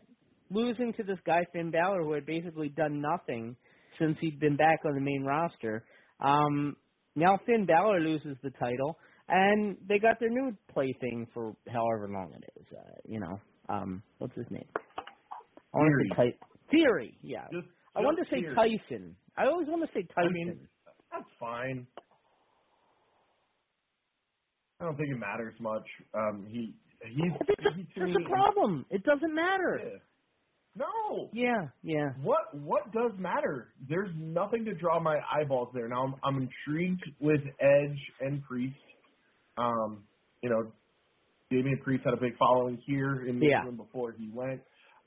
losing 0.51 0.93
to 0.93 1.03
this 1.03 1.19
guy 1.25 1.45
Finn 1.53 1.71
Balor 1.71 2.03
who 2.03 2.13
had 2.13 2.25
basically 2.25 2.69
done 2.69 3.01
nothing 3.01 3.55
since 3.97 4.17
he'd 4.21 4.39
been 4.39 4.55
back 4.55 4.79
on 4.85 4.95
the 4.95 5.01
main 5.01 5.23
roster 5.23 5.85
um 6.19 6.75
now 7.15 7.39
Finn 7.45 7.65
Balor 7.65 7.99
loses 7.99 8.37
the 8.43 8.51
title 8.51 8.97
and 9.29 9.77
they 9.87 9.99
got 9.99 10.19
their 10.19 10.29
new 10.29 10.55
plaything 10.73 11.27
for 11.33 11.55
however 11.67 12.09
long 12.11 12.33
it 12.35 12.43
is. 12.59 12.65
Uh, 12.75 12.81
you 13.05 13.19
know, 13.19 13.39
um, 13.69 14.01
what's 14.17 14.35
his 14.35 14.47
name? 14.49 14.65
I 14.77 15.77
want 15.77 15.93
to 16.09 16.15
say 16.15 16.31
Ty- 16.31 16.45
Theory. 16.71 17.17
Yeah, 17.21 17.45
Just, 17.51 17.67
I 17.95 18.01
wanted 18.01 18.25
to 18.25 18.29
say. 18.31 18.43
Tyson. 18.55 19.15
I 19.39 19.47
always 19.47 19.69
want 19.69 19.83
to 19.83 19.89
say 19.95 20.03
Tyson. 20.03 20.27
I 20.27 20.29
mean, 20.31 20.67
that's 21.11 21.29
fine. 21.39 21.87
I 24.81 24.85
don't 24.85 24.97
think 24.97 25.09
it 25.11 25.17
matters 25.19 25.55
much. 25.59 25.85
Um, 26.13 26.47
he 26.49 26.75
he's 27.07 27.33
That's 27.39 27.59
a, 27.65 27.71
he, 27.73 27.87
that's 27.99 28.13
a 28.15 28.29
problem. 28.29 28.85
It 28.89 29.03
doesn't 29.03 29.35
matter. 29.35 29.83
Yeah. 29.83 29.99
No. 30.75 31.31
Yeah, 31.31 31.69
yeah. 31.83 32.11
What 32.15 32.53
what 32.53 32.91
does 32.93 33.13
matter? 33.19 33.73
There's 33.89 34.11
nothing 34.17 34.65
to 34.65 34.75
draw 34.75 34.99
my 35.01 35.19
eyeballs 35.31 35.69
there. 35.73 35.87
Now 35.89 36.03
I'm 36.05 36.15
I'm 36.23 36.49
intrigued 36.49 37.03
with 37.19 37.41
Edge 37.59 37.99
and 38.21 38.43
Priest. 38.43 38.77
Um, 39.57 40.05
you 40.43 40.49
know, 40.49 40.73
Damian 41.51 41.79
Priest 41.83 42.03
had 42.05 42.13
a 42.13 42.17
big 42.21 42.37
following 42.39 42.81
here 42.87 43.25
in 43.27 43.39
Yeah. 43.39 43.65
Michigan 43.65 43.77
before 43.77 44.13
he 44.13 44.29
went. 44.33 44.61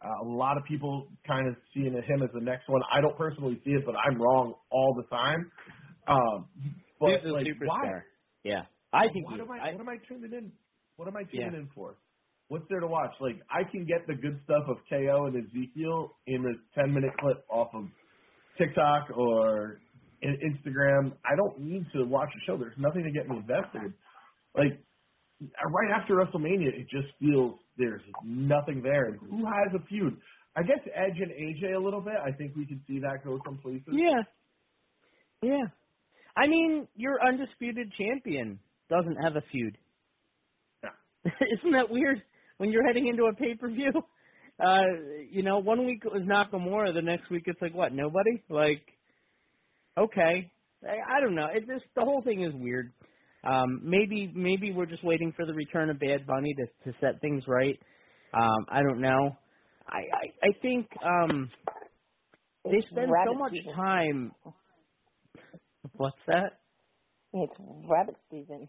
Uh, 0.04 0.26
a 0.26 0.28
lot 0.28 0.58
of 0.58 0.64
people 0.64 1.08
kind 1.26 1.48
of 1.48 1.56
seeing 1.74 1.92
him 1.94 2.22
as 2.22 2.30
the 2.34 2.40
next 2.40 2.68
one. 2.68 2.82
I 2.92 3.00
don't 3.00 3.16
personally 3.18 3.60
see 3.64 3.72
it, 3.72 3.84
but 3.86 3.94
I'm 3.96 4.20
wrong 4.20 4.54
all 4.70 4.94
the 4.96 5.08
time. 5.16 5.52
Um, 6.08 6.48
but 7.00 7.10
He's 7.10 7.24
a 7.24 7.32
like, 7.32 7.46
superstar. 7.46 7.62
why? 7.62 8.02
Yeah, 8.44 8.62
I 8.92 9.08
think 9.12 9.28
what 9.28 9.40
he. 9.40 9.40
am 9.40 9.50
I, 9.50 9.60
I, 9.60 9.72
what 9.72 9.80
am 9.80 9.88
I 9.88 9.96
tuning 10.08 10.32
in? 10.32 10.52
What 10.96 11.08
am 11.08 11.16
I 11.16 11.24
tuning 11.24 11.52
Yeah. 11.52 11.54
in 11.54 11.70
for? 11.74 11.96
What's 12.48 12.66
there 12.70 12.80
to 12.80 12.86
watch? 12.88 13.12
Like 13.20 13.40
I 13.50 13.70
can 13.70 13.86
get 13.86 14.06
the 14.06 14.14
good 14.14 14.40
stuff 14.44 14.64
of 14.68 14.78
KO 14.90 15.26
and 15.26 15.36
Ezekiel 15.48 16.16
in 16.26 16.44
a 16.46 16.80
ten 16.80 16.92
minute 16.94 17.12
clip 17.20 17.44
off 17.50 17.68
of 17.74 17.86
TikTok 18.58 19.10
or 19.16 19.82
Instagram. 20.24 21.16
I 21.24 21.36
don't 21.36 21.60
need 21.60 21.86
to 21.94 22.04
watch 22.06 22.30
a 22.36 22.40
show. 22.46 22.58
There's 22.58 22.76
nothing 22.78 23.04
to 23.04 23.12
get 23.12 23.28
me 23.28 23.38
invested. 23.38 23.94
Like 24.56 24.84
right 25.42 25.90
after 26.00 26.14
WrestleMania, 26.16 26.68
it 26.68 26.88
just 26.90 27.08
feels 27.20 27.56
there's 27.76 28.02
nothing 28.24 28.82
there. 28.82 29.06
And 29.06 29.18
who 29.18 29.44
has 29.46 29.74
a 29.74 29.84
feud? 29.86 30.16
I 30.56 30.62
guess 30.62 30.80
Edge 30.94 31.18
and 31.18 31.30
AJ 31.30 31.74
a 31.74 31.82
little 31.82 32.00
bit. 32.00 32.14
I 32.22 32.32
think 32.32 32.54
we 32.56 32.66
can 32.66 32.82
see 32.86 32.98
that 33.00 33.24
go 33.24 33.38
some 33.44 33.58
places. 33.58 33.88
Yeah. 33.90 34.22
Yeah. 35.42 35.64
I 36.36 36.46
mean, 36.46 36.86
your 36.94 37.18
undisputed 37.26 37.92
champion 37.98 38.58
doesn't 38.88 39.16
have 39.22 39.36
a 39.36 39.42
feud. 39.50 39.76
Yeah. 40.82 40.90
Isn't 41.58 41.72
that 41.72 41.90
weird? 41.90 42.22
When 42.58 42.70
you're 42.70 42.86
heading 42.86 43.08
into 43.08 43.24
a 43.24 43.34
pay 43.34 43.54
per 43.54 43.68
view, 43.68 43.92
uh, 44.60 44.82
you 45.30 45.42
know, 45.42 45.58
one 45.58 45.86
week 45.86 46.02
it 46.04 46.12
was 46.12 46.22
Nakamura, 46.22 46.94
the 46.94 47.02
next 47.02 47.30
week 47.30 47.44
it's 47.46 47.60
like 47.60 47.74
what? 47.74 47.92
Nobody? 47.92 48.42
Like, 48.48 48.82
okay, 49.98 50.50
I, 50.84 51.16
I 51.16 51.20
don't 51.20 51.34
know. 51.34 51.48
It 51.52 51.66
just 51.66 51.84
the 51.96 52.02
whole 52.02 52.22
thing 52.22 52.42
is 52.42 52.52
weird. 52.54 52.92
Um, 53.44 53.80
maybe 53.84 54.30
maybe 54.34 54.72
we're 54.72 54.86
just 54.86 55.04
waiting 55.04 55.32
for 55.36 55.46
the 55.46 55.54
return 55.54 55.90
of 55.90 55.98
Bad 55.98 56.26
Bunny 56.26 56.54
to 56.54 56.90
to 56.92 56.98
set 57.00 57.20
things 57.20 57.44
right. 57.48 57.78
Um, 58.34 58.66
I 58.70 58.82
don't 58.82 59.00
know. 59.00 59.36
I 59.88 59.98
I, 59.98 60.48
I 60.48 60.48
think 60.62 60.88
um, 61.04 61.50
they 62.64 62.78
It's 62.78 62.88
spend 62.90 63.12
so 63.26 63.34
much 63.34 63.52
season. 63.52 63.74
time. 63.76 64.32
What's 65.96 66.16
that? 66.28 66.60
It's 67.34 67.52
rabbit 67.88 68.16
season. 68.30 68.68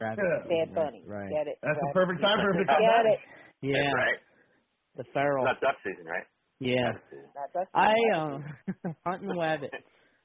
Rabbit 0.00 0.18
Yeah. 0.22 0.42
season, 0.44 0.48
Bad 0.48 0.74
Bunny. 0.74 1.02
Right. 1.06 1.30
Get 1.30 1.46
it. 1.48 1.58
That's 1.62 1.78
the 1.80 1.90
perfect 1.92 2.20
time 2.22 2.38
for 2.42 2.50
him 2.50 2.58
to 2.58 2.64
come 2.66 2.76
season. 2.76 2.88
back. 2.88 3.04
Get 3.04 3.12
it. 3.12 3.20
Yeah. 3.62 3.82
That's 3.84 3.94
right. 3.94 4.20
The 4.96 5.04
feral. 5.12 5.44
Not 5.44 5.60
duck 5.60 5.76
season, 5.84 6.04
right? 6.06 6.26
Yeah. 6.60 6.92
Duck 6.92 7.02
season. 7.10 7.30
I 7.74 7.94
um 8.16 8.44
hunting 9.06 9.28
wabbit. 9.36 9.70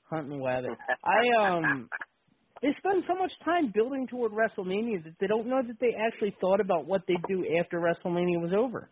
Hunting 0.09 0.39
wabbit. 0.39 0.75
I 1.03 1.21
um 1.41 1.89
they 2.61 2.69
spend 2.77 3.03
so 3.07 3.15
much 3.15 3.31
time 3.45 3.71
building 3.73 4.07
toward 4.07 4.31
WrestleMania 4.31 5.03
that 5.03 5.15
they 5.19 5.27
don't 5.27 5.47
know 5.47 5.61
that 5.65 5.79
they 5.79 5.95
actually 6.07 6.35
thought 6.41 6.59
about 6.59 6.85
what 6.85 7.01
they'd 7.07 7.23
do 7.27 7.45
after 7.59 7.79
WrestleMania 7.79 8.41
was 8.41 8.51
over. 8.57 8.89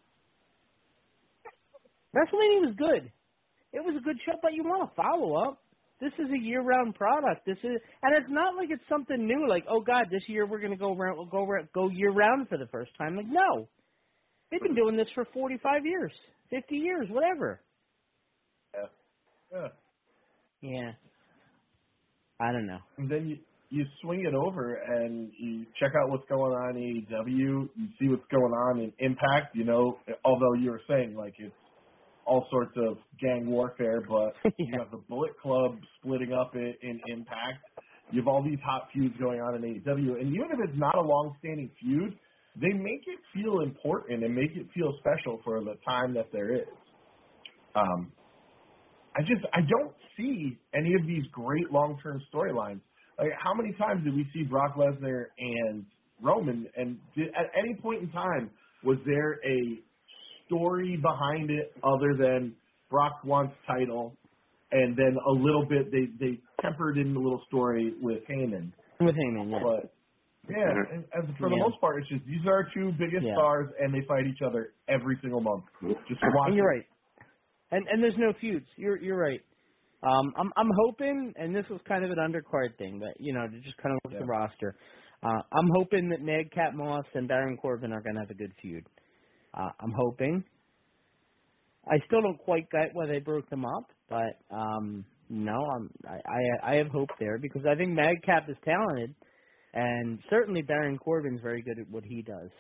WrestleMania 2.15 2.61
was 2.65 2.75
good. 2.77 3.11
It 3.73 3.83
was 3.83 3.95
a 3.97 4.03
good 4.03 4.17
show, 4.25 4.33
but 4.41 4.53
you 4.53 4.63
want 4.63 4.89
to 4.89 4.95
follow 4.95 5.35
up. 5.35 5.61
This 5.99 6.13
is 6.19 6.31
a 6.31 6.39
year-round 6.39 6.95
product. 6.95 7.45
This 7.45 7.57
is, 7.63 7.81
and 8.03 8.15
it's 8.15 8.29
not 8.29 8.55
like 8.55 8.69
it's 8.69 8.87
something 8.87 9.25
new. 9.25 9.47
Like, 9.49 9.65
oh 9.69 9.81
God, 9.81 10.05
this 10.11 10.21
year 10.27 10.45
we're 10.45 10.59
going 10.59 10.71
to 10.71 10.77
go 10.77 10.93
around, 10.95 11.17
we'll 11.17 11.25
go 11.25 11.43
around, 11.43 11.67
go 11.73 11.89
year-round 11.89 12.47
for 12.47 12.57
the 12.57 12.67
first 12.71 12.91
time. 12.97 13.17
Like, 13.17 13.27
no, 13.27 13.67
they've 14.49 14.61
been 14.61 14.75
doing 14.75 14.95
this 14.95 15.07
for 15.13 15.25
45 15.33 15.85
years, 15.85 16.11
50 16.51 16.75
years, 16.75 17.07
whatever. 17.09 17.61
Yeah. 19.51 19.67
Yeah. 20.61 20.91
I 22.39 22.51
don't 22.51 22.67
know. 22.67 22.79
And 22.97 23.09
then 23.09 23.27
you 23.27 23.37
you 23.69 23.85
swing 24.01 24.25
it 24.25 24.33
over 24.33 24.75
and 24.75 25.31
you 25.37 25.65
check 25.79 25.91
out 26.01 26.09
what's 26.09 26.27
going 26.29 26.53
on 26.53 26.77
in 26.77 27.05
AEW. 27.09 27.69
You 27.75 27.87
see 27.99 28.07
what's 28.07 28.27
going 28.31 28.53
on 28.53 28.79
in 28.79 28.93
Impact. 28.99 29.55
You 29.55 29.65
know, 29.65 29.99
although 30.23 30.53
you 30.53 30.71
were 30.71 30.81
saying 30.87 31.15
like 31.15 31.33
it's 31.37 31.53
all 32.25 32.45
sorts 32.51 32.73
of 32.77 32.97
gang 33.21 33.47
warfare, 33.47 34.01
but 34.01 34.33
you 34.57 34.77
have 34.77 34.91
the 34.91 35.01
Bullet 35.09 35.31
Club 35.41 35.77
splitting 35.99 36.33
up 36.33 36.55
in, 36.55 36.73
in 36.81 37.01
Impact. 37.07 37.63
You 38.11 38.21
have 38.21 38.27
all 38.27 38.43
these 38.43 38.59
hot 38.65 38.87
feuds 38.93 39.15
going 39.19 39.41
on 39.41 39.55
in 39.55 39.61
AEW, 39.61 40.19
and 40.19 40.33
even 40.33 40.47
if 40.51 40.59
it's 40.63 40.77
not 40.79 40.95
a 40.95 41.01
long-standing 41.01 41.69
feud, 41.81 42.17
they 42.55 42.69
make 42.69 43.01
it 43.05 43.19
feel 43.33 43.59
important 43.59 44.23
and 44.23 44.33
make 44.33 44.51
it 44.55 44.65
feel 44.73 44.93
special 44.99 45.41
for 45.43 45.59
the 45.59 45.75
time 45.85 46.13
that 46.13 46.27
there 46.31 46.55
is. 46.55 46.67
Um, 47.75 48.11
I 49.15 49.21
just 49.21 49.45
I 49.53 49.59
don't 49.59 49.93
see 50.15 50.57
any 50.73 50.93
of 50.93 51.05
these 51.05 51.23
great 51.31 51.71
long-term 51.71 52.21
storylines. 52.33 52.79
Like 53.19 53.31
how 53.41 53.53
many 53.53 53.73
times 53.73 54.03
did 54.03 54.13
we 54.15 54.27
see 54.33 54.43
Brock 54.43 54.75
Lesnar 54.75 55.25
and 55.39 55.85
Roman, 56.21 56.67
and 56.75 56.97
did, 57.15 57.29
at 57.29 57.51
any 57.57 57.75
point 57.75 58.03
in 58.03 58.11
time 58.11 58.49
was 58.83 58.97
there 59.05 59.39
a 59.45 59.79
story 60.45 60.97
behind 60.97 61.49
it 61.49 61.73
other 61.83 62.13
than 62.17 62.55
Brock 62.89 63.23
wants 63.23 63.53
title, 63.65 64.13
and 64.71 64.95
then 64.95 65.17
a 65.27 65.31
little 65.31 65.65
bit 65.67 65.91
they 65.91 66.07
they 66.19 66.39
tempered 66.61 66.97
in 66.97 67.13
the 67.13 67.19
little 67.19 67.41
story 67.47 67.93
with 68.01 68.19
Heyman, 68.29 68.71
With 68.99 69.15
Heyman, 69.15 69.51
yeah. 69.51 69.59
but. 69.63 69.93
Yeah, 70.49 70.55
mm-hmm. 70.63 70.93
and, 70.95 71.03
and 71.11 71.37
for 71.37 71.49
the 71.49 71.57
Yeah. 71.57 71.63
most 71.63 71.81
part, 71.81 71.99
it's 71.99 72.07
just 72.07 72.23
these 72.25 72.39
are 72.47 72.53
our 72.53 72.67
two 72.73 72.93
biggest 72.97 73.25
Yeah. 73.25 73.33
stars, 73.35 73.67
and 73.81 73.93
they 73.93 73.99
fight 74.07 74.25
each 74.27 74.41
other 74.41 74.71
every 74.87 75.17
single 75.21 75.41
month. 75.41 75.65
Just 76.07 76.21
to 76.21 76.29
watch. 76.33 76.47
And 76.47 76.55
you're 76.55 76.71
it. 76.71 76.75
right. 76.77 76.85
And 77.71 77.85
and 77.89 78.01
there's 78.01 78.17
no 78.17 78.31
feuds. 78.39 78.65
You're 78.77 78.95
you're 78.95 79.17
right. 79.19 79.41
Um, 80.03 80.33
I'm 80.37 80.51
I'm 80.57 80.71
hoping, 80.85 81.33
and 81.37 81.55
this 81.55 81.65
was 81.69 81.81
kind 81.87 82.05
of 82.05 82.11
an 82.11 82.17
undercard 82.17 82.77
thing, 82.77 82.99
but 82.99 83.19
you 83.19 83.33
know, 83.33 83.47
to 83.47 83.59
just 83.61 83.77
kind 83.77 83.95
of 83.95 83.99
look 84.05 84.13
at 84.13 84.19
the 84.19 84.25
roster. 84.25 84.75
Uh, 85.23 85.41
I'm 85.51 85.69
hoping 85.75 86.09
that 86.09 86.21
Madcap 86.21 86.75
Moss 86.75 87.05
and 87.15 87.27
Baron 87.27 87.57
Corbin 87.57 87.91
are 87.91 88.01
going 88.01 88.15
to 88.15 88.21
have 88.21 88.29
a 88.29 88.35
good 88.35 88.53
feud. 88.61 88.87
Uh, 89.53 89.69
I'm 89.79 89.93
hoping. 89.97 90.43
I 91.87 91.97
still 92.07 92.21
don't 92.21 92.37
quite 92.39 92.69
get 92.71 92.93
why 92.93 93.07
they 93.07 93.19
broke 93.19 93.49
them 93.49 93.65
up, 93.65 93.91
but 94.09 94.55
um, 94.55 95.05
no, 95.29 95.53
I'm 95.75 95.91
I, 96.05 96.17
I 96.69 96.73
I 96.73 96.75
have 96.77 96.87
hope 96.87 97.09
there 97.19 97.39
because 97.39 97.63
I 97.69 97.75
think 97.75 97.91
Madcap 97.91 98.49
is 98.49 98.57
talented, 98.65 99.15
and 99.73 100.19
certainly 100.29 100.61
Baron 100.61 100.97
Corbin's 100.99 101.41
very 101.41 101.63
good 101.63 101.79
at 101.79 101.89
what 101.89 102.03
he 102.05 102.21
does. 102.23 102.51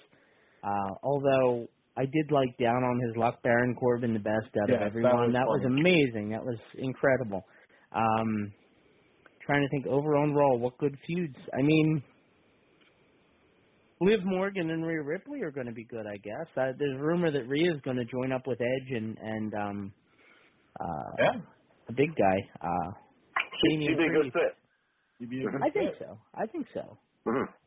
Uh, 0.63 0.95
although 1.03 1.67
I 1.97 2.03
did 2.05 2.31
like 2.31 2.57
down 2.59 2.83
on 2.83 3.01
his 3.07 3.17
luck, 3.17 3.41
Baron 3.43 3.75
Corbin 3.75 4.13
the 4.13 4.19
best 4.19 4.55
out 4.63 4.69
Yeah, 4.69 4.75
of 4.75 4.79
that 4.79 4.87
everyone. 4.87 5.23
was 5.25 5.33
That 5.33 5.47
was, 5.47 5.61
amazing. 5.65 6.31
That 6.31 6.45
was 6.45 6.59
incredible. 6.77 7.43
Um, 7.93 8.53
trying 9.45 9.63
to 9.63 9.69
think 9.69 9.87
over 9.87 10.15
on 10.17 10.33
Raw, 10.33 10.55
what 10.57 10.77
good 10.79 10.97
feuds? 11.07 11.35
I 11.57 11.63
mean, 11.63 12.03
Liv 14.01 14.19
Morgan 14.25 14.69
and 14.71 14.85
Rhea 14.85 15.01
Ripley 15.03 15.41
are 15.43 15.51
going 15.51 15.67
to 15.67 15.73
be 15.73 15.85
good, 15.85 16.05
I 16.07 16.17
guess. 16.17 16.47
Uh, 16.57 16.73
there's 16.77 16.99
rumor 16.99 17.31
that 17.31 17.47
Rhea 17.47 17.73
is 17.73 17.81
going 17.83 17.97
to 17.97 18.05
join 18.05 18.31
up 18.33 18.47
with 18.47 18.59
Edge 18.61 18.91
and 18.95 19.17
and 19.19 19.53
um, 19.55 19.93
uh, 20.79 21.17
Yeah, 21.19 21.41
the 21.87 21.93
big 21.93 22.15
guy. 22.15 22.37
Uh, 22.61 22.91
She'd 23.85 23.97
Damian 23.97 23.97
be 23.97 24.05
a 24.05 24.11
good 24.11 24.33
fit. 24.33 24.57
be 25.29 25.43
a 25.43 25.47
good 25.47 25.61
I 25.63 25.69
think 25.71 25.91
so. 25.99 26.19
I 26.35 26.45
think 26.47 26.67
so. 26.73 26.99
hmm 27.25 27.66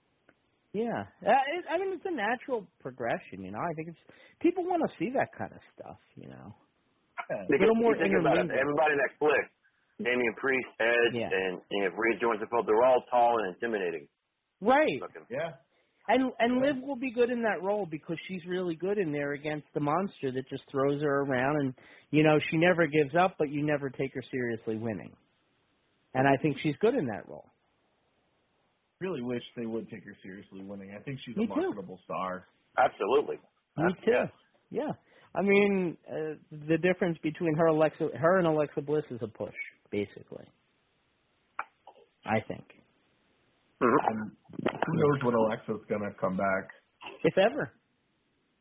Yeah, 0.73 1.03
uh, 1.27 1.45
it, 1.51 1.65
I 1.71 1.79
mean 1.79 1.93
it's 1.95 2.07
a 2.07 2.15
natural 2.15 2.67
progression, 2.81 3.43
you 3.43 3.51
know. 3.51 3.59
I 3.59 3.73
think 3.75 3.89
it's 3.89 3.99
people 4.41 4.65
want 4.65 4.83
to 4.87 4.91
see 4.99 5.11
that 5.15 5.35
kind 5.37 5.51
of 5.53 5.59
stuff, 5.75 5.99
you 6.15 6.29
know. 6.29 6.55
Yeah. 7.31 7.43
Because 7.49 7.61
little 7.67 7.75
more 7.75 7.97
you 7.97 8.03
think 8.03 8.15
about 8.19 8.39
it, 8.39 8.51
everybody 8.55 8.95
in 8.95 9.01
that 9.03 9.19
clique, 9.19 9.51
Damian 9.99 10.35
Priest, 10.39 10.69
Edge, 10.81 11.15
Yeah. 11.15 11.29
and, 11.31 11.61
and 11.71 11.85
if 11.85 11.93
Rhea 11.99 12.19
joins 12.21 12.41
the 12.41 12.47
fold, 12.47 12.67
they're 12.67 12.83
all 12.87 13.03
tall 13.11 13.39
and 13.43 13.55
intimidating 13.55 14.07
Right. 14.61 15.01
looking. 15.03 15.27
Yeah. 15.29 15.59
And 16.09 16.33
and 16.39 16.61
Liv 16.63 16.77
will 16.83 16.97
be 16.97 17.11
good 17.13 17.31
in 17.31 17.43
that 17.43 17.63
role 17.63 17.87
because 17.87 18.17
she's 18.29 18.41
really 18.47 18.75
good 18.75 18.99
in 18.99 19.13
there 19.13 19.33
against 19.33 19.67
the 19.75 19.81
monster 19.81 20.31
that 20.33 20.49
just 20.49 20.63
throws 20.71 21.03
her 21.03 21.21
around 21.23 21.57
and 21.61 21.75
you 22.11 22.23
know, 22.23 22.39
she 22.51 22.57
never 22.57 22.87
gives 22.87 23.15
up 23.19 23.37
but 23.39 23.51
you 23.51 23.63
never 23.67 23.91
take 23.91 24.15
her 24.15 24.23
seriously 24.31 24.77
winning. 24.77 25.13
And 26.15 26.27
I 26.27 26.37
think 26.43 26.57
she's 26.63 26.75
good 26.81 26.95
in 26.95 27.07
that 27.07 27.29
role. 27.29 27.51
Really 29.01 29.23
wish 29.23 29.43
they 29.57 29.67
would 29.67 29.89
take 29.91 30.05
her 30.05 30.15
seriously 30.23 30.63
winning. 30.63 30.95
I 30.99 31.03
think 31.03 31.19
she's 31.25 31.37
Me 31.37 31.45
a 31.45 31.49
too. 31.49 31.55
marketable 31.55 31.99
star. 32.05 32.47
Absolutely. 32.79 33.37
Me 33.77 33.85
Uh, 33.85 33.89
too. 34.05 34.11
yeah. 34.11 34.27
Yeah. 34.71 34.93
I 35.35 35.43
mean, 35.43 35.97
uh, 36.09 36.35
the 36.69 36.77
difference 36.79 37.17
between 37.23 37.55
her 37.57 37.67
Alexa 37.67 38.11
her 38.17 38.39
and 38.39 38.47
Alexa 38.47 38.83
Bliss 38.83 39.05
is 39.11 39.21
a 39.23 39.29
push, 39.29 39.55
basically. 39.91 40.45
I 42.27 42.41
think. 42.47 42.65
Mhm. 43.81 43.97
And 44.09 44.31
who 44.87 44.93
knows 44.95 45.25
when 45.25 45.35
Alexa's 45.35 45.85
gonna 45.89 46.13
come 46.15 46.37
back? 46.37 46.69
If 47.25 47.39
ever. 47.39 47.73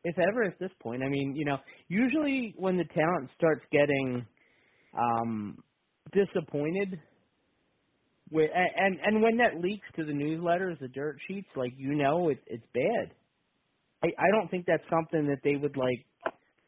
If 0.04 0.18
ever 0.18 0.44
at 0.44 0.58
this 0.58 0.72
point. 0.80 1.02
I 1.02 1.08
mean, 1.08 1.34
you 1.36 1.44
know, 1.44 1.58
usually 1.88 2.54
when 2.56 2.78
the 2.78 2.84
talent 2.84 3.30
starts 3.36 3.64
getting 3.70 4.26
um 4.94 5.62
disappointed 6.12 7.00
with 8.30 8.50
and 8.54 8.98
and, 9.04 9.22
when 9.22 9.36
that 9.38 9.60
leaks 9.60 9.86
to 9.96 10.04
the 10.04 10.12
newsletters, 10.12 10.78
the 10.80 10.88
dirt 10.88 11.16
sheets, 11.28 11.48
like 11.56 11.72
you 11.76 11.94
know 11.94 12.28
it 12.28 12.38
it's 12.46 12.66
bad. 12.74 13.12
I 14.02 14.08
I 14.18 14.30
don't 14.32 14.50
think 14.50 14.66
that's 14.66 14.84
something 14.90 15.26
that 15.28 15.40
they 15.44 15.56
would 15.56 15.76
like 15.76 16.04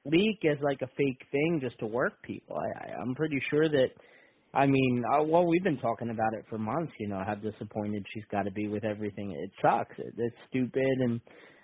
leak 0.05 0.44
as 0.51 0.59
like 0.62 0.83
a 0.83 0.88
fake 0.96 1.22
thing 1.31 1.61
just 1.62 1.79
to 1.81 1.87
work 1.87 2.22
people. 2.22 2.57
I, 2.57 2.90
I 2.90 3.01
I'm 3.01 3.14
pretty 3.14 3.40
sure 3.51 3.68
that 3.68 3.88
I 4.55 4.66
mean, 4.66 5.03
uh, 5.14 5.22
well, 5.25 5.46
we've 5.46 5.64
been 5.64 5.79
talking 5.79 6.11
about 6.11 6.35
it 6.35 6.44
for 6.51 6.59
months. 6.59 6.92
You 6.98 7.09
know 7.09 7.22
how 7.27 7.35
disappointed 7.35 8.05
she's 8.12 8.25
got 8.31 8.42
to 8.42 8.51
be 8.53 8.68
with 8.68 8.85
everything. 8.85 9.33
It 9.33 9.51
sucks. 9.62 9.94
It, 9.98 10.14
it's 10.18 10.37
stupid, 10.48 10.85
and 11.01 11.20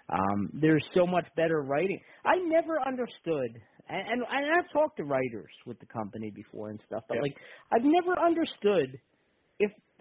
um, 0.08 0.50
there's 0.54 0.84
so 0.94 1.06
much 1.06 1.26
better 1.36 1.62
writing. 1.62 2.00
I 2.24 2.36
never 2.46 2.80
understood, 2.86 3.60
and, 3.88 4.08
and 4.08 4.22
and 4.22 4.46
I've 4.56 4.72
talked 4.72 4.96
to 4.98 5.04
writers 5.04 5.50
with 5.66 5.78
the 5.80 5.86
company 5.86 6.32
before 6.34 6.70
and 6.70 6.80
stuff, 6.86 7.04
but 7.08 7.16
Yeah. 7.16 7.22
like 7.22 7.36
I've 7.72 7.84
never 7.84 8.18
understood 8.18 8.98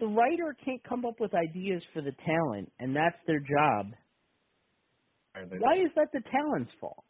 the 0.00 0.06
writer 0.08 0.56
can't 0.64 0.82
come 0.84 1.04
up 1.06 1.20
with 1.20 1.34
ideas 1.34 1.82
for 1.94 2.02
the 2.02 2.12
talent, 2.26 2.72
and 2.80 2.94
that's 2.96 3.16
their 3.26 3.40
job. 3.40 3.92
Why 5.52 5.74
is 5.76 5.90
that 5.96 6.08
the 6.12 6.22
talent's 6.32 6.72
fault? 6.80 7.04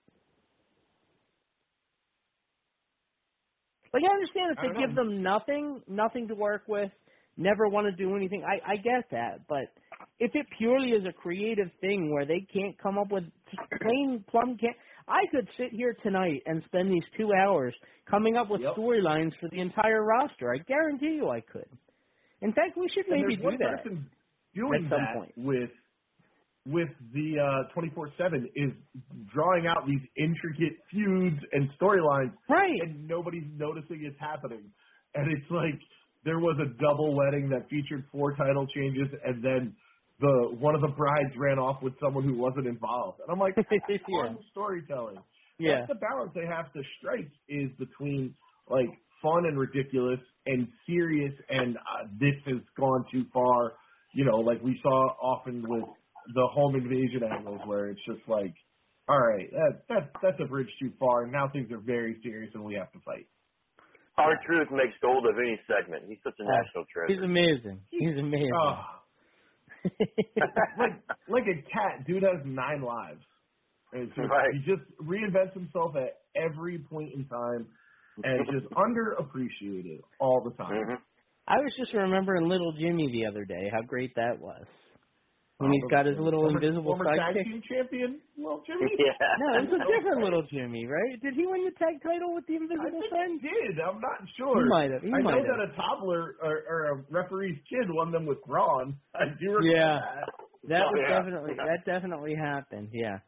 Like 3.95 4.05
I 4.05 4.15
understand 4.15 4.53
if 4.53 4.61
they 4.61 4.71
give 4.79 4.95
know. 4.95 4.97
them 4.97 5.23
nothing, 5.23 5.83
nothing 5.89 6.29
to 6.29 6.37
work 6.37 6.65
with, 6.69 6.93
never 7.37 7.69
want 7.69 7.87
to 7.87 7.93
do 8.05 8.17
anything. 8.17 8.45
I 8.45 8.73
I 8.73 8.77
get 8.77 9.11
that, 9.13 9.47
but 9.49 9.69
if 10.21 10.33
it 10.35 10.47
purely 10.59 10.91
is 10.91 11.05
a 11.09 11.13
creative 11.15 11.71
thing 11.81 12.13
where 12.13 12.27
they 12.27 12.47
can't 12.53 12.79
come 12.83 12.99
up 12.99 13.11
with 13.13 13.25
plain 13.83 14.25
plum 14.31 14.59
can't. 14.61 14.77
I 15.09 15.23
could 15.33 15.49
sit 15.59 15.71
here 15.73 15.97
tonight 16.03 16.43
and 16.47 16.63
spend 16.67 16.91
these 16.93 17.05
two 17.17 17.31
hours 17.33 17.75
coming 18.11 18.37
up 18.37 18.51
with 18.51 18.61
Yep. 18.61 18.75
storylines 18.77 19.33
for 19.41 19.49
the 19.51 19.61
entire 19.61 20.05
roster. 20.05 20.53
I 20.55 20.59
guarantee 20.59 21.17
you 21.17 21.31
I 21.31 21.41
could. 21.41 21.69
In 22.43 22.53
fact, 22.53 22.77
we 22.77 22.89
should 22.95 23.07
maybe 23.09 23.37
do 23.37 23.51
that. 23.59 23.83
person 23.85 24.07
doing 24.55 24.85
at 24.85 24.91
some 24.91 25.01
that 25.01 25.15
point. 25.15 25.33
with 25.37 25.71
with 26.67 26.89
the 27.15 27.39
uh 27.41 27.73
24/7 27.75 28.45
is 28.55 28.73
drawing 29.33 29.67
out 29.67 29.87
these 29.87 30.03
intricate 30.17 30.77
feuds 30.91 31.41
and 31.53 31.71
storylines, 31.81 32.33
Right. 32.49 32.81
and 32.83 33.07
nobody's 33.09 33.47
noticing 33.57 34.05
it's 34.05 34.19
happening. 34.21 34.71
And 35.15 35.33
it's 35.33 35.51
like 35.51 35.81
there 36.25 36.39
was 36.41 36.59
a 36.61 36.69
double 36.81 37.15
wedding 37.17 37.49
that 37.51 37.69
featured 37.71 38.05
four 38.13 38.35
title 38.37 38.67
changes, 38.75 39.09
and 39.25 39.43
then 39.43 39.75
the 40.21 40.57
one 40.59 40.75
of 40.75 40.81
the 40.83 40.89
brides 40.89 41.35
ran 41.37 41.59
off 41.59 41.81
with 41.83 41.95
someone 42.01 42.25
who 42.25 42.37
wasn't 42.37 42.67
involved. 42.67 43.21
And 43.21 43.31
I'm 43.31 43.39
like, 43.39 43.55
that's 43.55 43.69
Yeah. 43.89 44.27
fun 44.27 44.39
storytelling. 44.51 45.19
Yeah. 45.59 45.87
That's 45.87 45.89
the 45.89 45.95
balance 46.07 46.33
they 46.35 46.47
have 46.47 46.73
to 46.75 46.83
strike 46.99 47.31
is 47.49 47.71
between 47.79 48.35
like 48.69 48.91
fun 49.23 49.47
and 49.47 49.59
ridiculous 49.59 50.21
and 50.49 50.69
serious 50.87 51.33
and 51.49 51.77
uh, 51.77 52.09
this 52.19 52.35
has 52.47 52.61
gone 52.77 53.05
too 53.13 53.25
far. 53.33 53.75
You 54.15 54.25
know, 54.25 54.39
like 54.39 54.63
we 54.63 54.79
saw 54.83 55.09
often 55.21 55.63
with 55.69 55.85
the 56.35 56.47
home 56.53 56.75
invasion 56.75 57.23
angles 57.31 57.61
where 57.67 57.91
it's 57.91 58.01
just 58.07 58.27
like, 58.29 58.55
all 59.09 59.19
right, 59.21 59.49
that 59.53 59.73
that 59.89 60.11
that's 60.23 60.41
a 60.45 60.49
bridge 60.49 60.69
too 60.81 60.93
far. 60.99 61.23
And 61.25 61.33
now 61.33 61.49
things 61.53 61.71
are 61.73 61.79
very 61.81 62.19
serious 62.23 62.51
and 62.55 62.65
we 62.65 62.75
have 62.75 62.91
to 62.93 62.99
fight. 63.05 63.27
Our 64.19 64.35
truth 64.45 64.69
makes 64.73 64.99
gold 65.01 65.27
of 65.27 65.37
any 65.39 65.59
segment. 65.71 66.05
He's 66.09 66.19
such 66.25 66.35
a 66.41 66.43
Oh, 66.43 66.51
national 66.51 66.85
He's 67.07 67.23
amazing. 67.23 67.81
He's 67.91 68.19
amazing. 68.19 68.51
Oh, 68.57 68.83
like 70.79 70.99
like 71.29 71.45
a 71.47 71.63
cat, 71.71 72.07
dude 72.07 72.25
has 72.25 72.43
nine 72.45 72.83
lives. 72.83 73.23
And 73.93 74.03
it's 74.03 74.17
just, 74.17 74.29
Right. 74.29 74.51
He 74.53 74.61
just 74.71 74.83
reinvents 75.01 75.55
himself 75.55 75.95
at 75.97 76.19
every 76.37 76.79
point 76.79 77.15
in 77.15 77.25
time, 77.27 77.69
and 78.25 78.47
just 78.51 78.67
underappreciated 78.75 80.01
all 80.21 80.43
the 80.45 80.51
time. 80.57 80.75
Mhm. 80.89 80.99
I 81.49 81.57
was 81.59 81.73
just 81.79 81.95
remembering 81.95 82.49
Little 82.49 82.73
Jimmy 82.73 83.09
the 83.13 83.27
other 83.27 83.45
day. 83.45 83.71
How 83.73 83.83
great 83.83 84.15
that 84.17 84.39
was. 84.41 84.67
When 85.59 85.73
he's 85.73 85.91
got 85.91 86.07
his 86.07 86.19
little 86.19 86.43
former, 86.43 86.61
invisible 86.61 86.95
former 86.95 87.05
tag 87.17 87.35
team 87.45 87.63
champion, 87.69 88.21
well, 88.39 88.63
Jimmy. 88.67 88.95
Yeah. 88.99 89.13
No, 89.39 89.63
it's 89.65 89.73
a 89.73 89.79
different 89.87 90.23
Little 90.23 90.43
Jimmy, 90.53 90.87
right? 90.87 91.21
Did 91.23 91.35
he 91.35 91.47
win 91.47 91.65
the 91.65 91.73
tag 91.79 92.03
title 92.03 92.35
with 92.35 92.47
the 92.47 92.55
I 92.55 92.59
invisible 92.63 93.01
think 93.01 93.11
friend? 93.11 93.41
he 93.43 93.49
did. 93.49 93.81
I'm 93.81 94.01
not 94.01 94.21
sure. 94.37 94.63
He 94.63 94.69
might 94.69 94.91
have. 94.93 95.03
He 95.03 95.11
I 95.11 95.19
might 95.23 95.35
know 95.35 95.43
have. 95.43 95.57
that 95.59 95.73
a 95.73 95.77
toddler 95.77 96.37
or, 96.43 96.63
or 96.69 96.81
a 96.93 97.05
referee's 97.11 97.59
kid 97.69 97.89
won 97.91 98.13
them 98.13 98.27
with 98.27 98.39
Braun. 98.47 98.97
I 99.15 99.27
do 99.41 99.51
remember 99.51 99.75
Yeah. 99.75 99.99
that. 99.99 100.29
That 100.69 100.83
Oh, 100.85 100.91
was 100.93 101.01
yeah. 101.03 101.19
definitely 101.19 101.55
that 101.57 101.85
definitely 101.87 102.35
happened. 102.37 102.91
Yeah, 102.93 103.19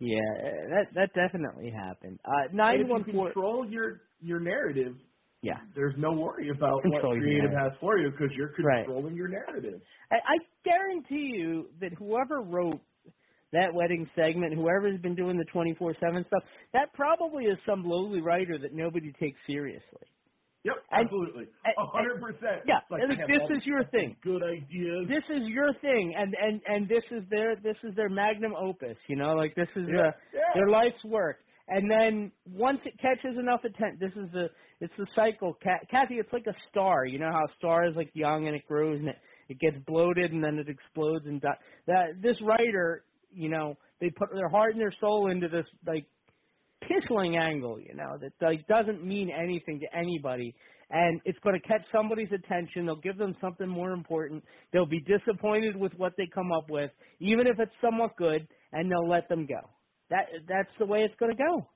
yeah, 0.00 0.18
uh, 0.18 0.68
that 0.70 0.86
that 0.94 1.10
definitely 1.14 1.70
happened. 1.70 2.20
Uh, 2.24 2.52
And 2.68 2.80
nine 2.80 2.80
if 2.82 2.88
you 2.94 2.94
one 2.94 3.04
four. 3.12 3.32
control 3.32 3.66
your 3.70 4.02
your 4.24 4.40
narrative, 4.40 4.96
Yeah, 5.42 5.58
there's 5.76 5.94
no 5.98 6.12
worry 6.12 6.50
about 6.50 6.82
Control 6.82 7.02
what 7.14 7.18
creative 7.20 7.50
has 7.52 7.72
for 7.80 7.98
you 7.98 8.10
because 8.10 8.30
you're 8.36 8.52
Right. 8.62 8.86
controlling 8.86 9.14
your 9.14 9.28
narrative. 9.28 9.80
I, 10.10 10.16
I 10.16 10.36
guarantee 10.64 11.36
you 11.36 11.68
that 11.80 11.92
whoever 11.94 12.40
wrote 12.42 12.80
that 13.52 13.72
wedding 13.74 14.08
segment, 14.16 14.54
whoever's 14.54 15.00
been 15.00 15.14
doing 15.14 15.38
the 15.38 15.44
twenty 15.52 15.74
four 15.74 15.94
seven 16.00 16.24
stuff, 16.28 16.42
that 16.72 16.92
probably 16.94 17.44
is 17.44 17.58
some 17.66 17.84
lowly 17.84 18.20
writer 18.20 18.58
that 18.58 18.72
nobody 18.74 19.12
takes 19.20 19.38
seriously. 19.46 20.06
Yep, 20.64 20.76
absolutely, 20.92 21.44
a 21.44 21.86
hundred 21.92 22.22
percent. 22.22 22.64
yeah, 22.66 22.80
Like, 22.90 23.02
this 23.06 23.42
is 23.58 23.62
your 23.66 23.84
thing. 23.90 24.16
Good 24.24 24.42
ideas. 24.42 25.06
This 25.08 25.36
is 25.36 25.42
your 25.48 25.74
thing, 25.82 26.14
and 26.16 26.34
and 26.40 26.60
and 26.66 26.88
this 26.88 27.04
is 27.10 27.22
their 27.28 27.56
this 27.56 27.76
is 27.84 27.94
their 27.96 28.08
magnum 28.08 28.54
opus. 28.56 28.96
You 29.08 29.16
know, 29.16 29.34
like 29.34 29.54
this 29.56 29.68
is 29.76 29.86
Yeah, 29.88 30.10
yeah. 30.32 30.40
their 30.54 30.68
life's 30.70 31.04
work. 31.04 31.36
And 31.68 31.90
then 31.90 32.32
once 32.46 32.80
it 32.84 32.94
catches 33.00 33.38
enough 33.38 33.60
attention, 33.64 33.98
this 33.98 34.12
is 34.12 34.30
the 34.32 34.48
it's 34.80 34.92
the 34.98 35.06
cycle. 35.16 35.56
Kathy, 35.90 36.16
it's 36.16 36.32
like 36.32 36.46
a 36.46 36.54
star. 36.70 37.06
You 37.06 37.18
know 37.18 37.30
how 37.32 37.44
a 37.44 37.56
star 37.56 37.86
is 37.86 37.96
like 37.96 38.10
young 38.12 38.46
and 38.46 38.56
it 38.56 38.66
grows 38.68 38.98
and 38.98 39.08
it 39.08 39.16
it 39.48 39.58
gets 39.60 39.76
bloated 39.86 40.32
and 40.32 40.42
then 40.42 40.58
it 40.58 40.68
explodes 40.68 41.26
and 41.26 41.40
die. 41.40 41.56
That 41.86 42.22
this 42.22 42.36
writer, 42.42 43.04
you 43.32 43.48
know, 43.48 43.76
they 44.00 44.10
put 44.10 44.28
their 44.34 44.48
heart 44.48 44.72
and 44.72 44.80
their 44.80 44.94
soul 45.00 45.30
into 45.30 45.48
this 45.48 45.66
like 45.86 46.06
piffling 46.82 47.36
angle, 47.36 47.80
you 47.80 47.94
know, 47.94 48.18
that 48.20 48.32
like 48.44 48.66
doesn't 48.66 49.04
mean 49.04 49.30
anything 49.30 49.80
to 49.80 49.98
anybody. 49.98 50.54
And 50.90 51.20
it's 51.24 51.38
going 51.42 51.58
to 51.58 51.66
catch 51.66 51.80
somebody's 51.90 52.28
attention. 52.32 52.84
They'll 52.84 52.96
give 52.96 53.16
them 53.16 53.34
something 53.40 53.66
more 53.66 53.92
important. 53.92 54.44
They'll 54.72 54.86
be 54.86 55.00
disappointed 55.00 55.76
with 55.76 55.92
what 55.96 56.12
they 56.18 56.28
come 56.32 56.52
up 56.52 56.68
with, 56.68 56.90
even 57.20 57.46
if 57.46 57.58
it's 57.58 57.72
somewhat 57.80 58.16
good, 58.16 58.46
and 58.72 58.90
they'll 58.90 59.08
let 59.08 59.28
them 59.28 59.46
go. 59.46 59.68
That 60.14 60.26
that's 60.48 60.70
the 60.78 60.86
way 60.86 61.00
it's 61.00 61.14
going 61.18 61.36
to 61.36 61.42
go. 61.42 61.66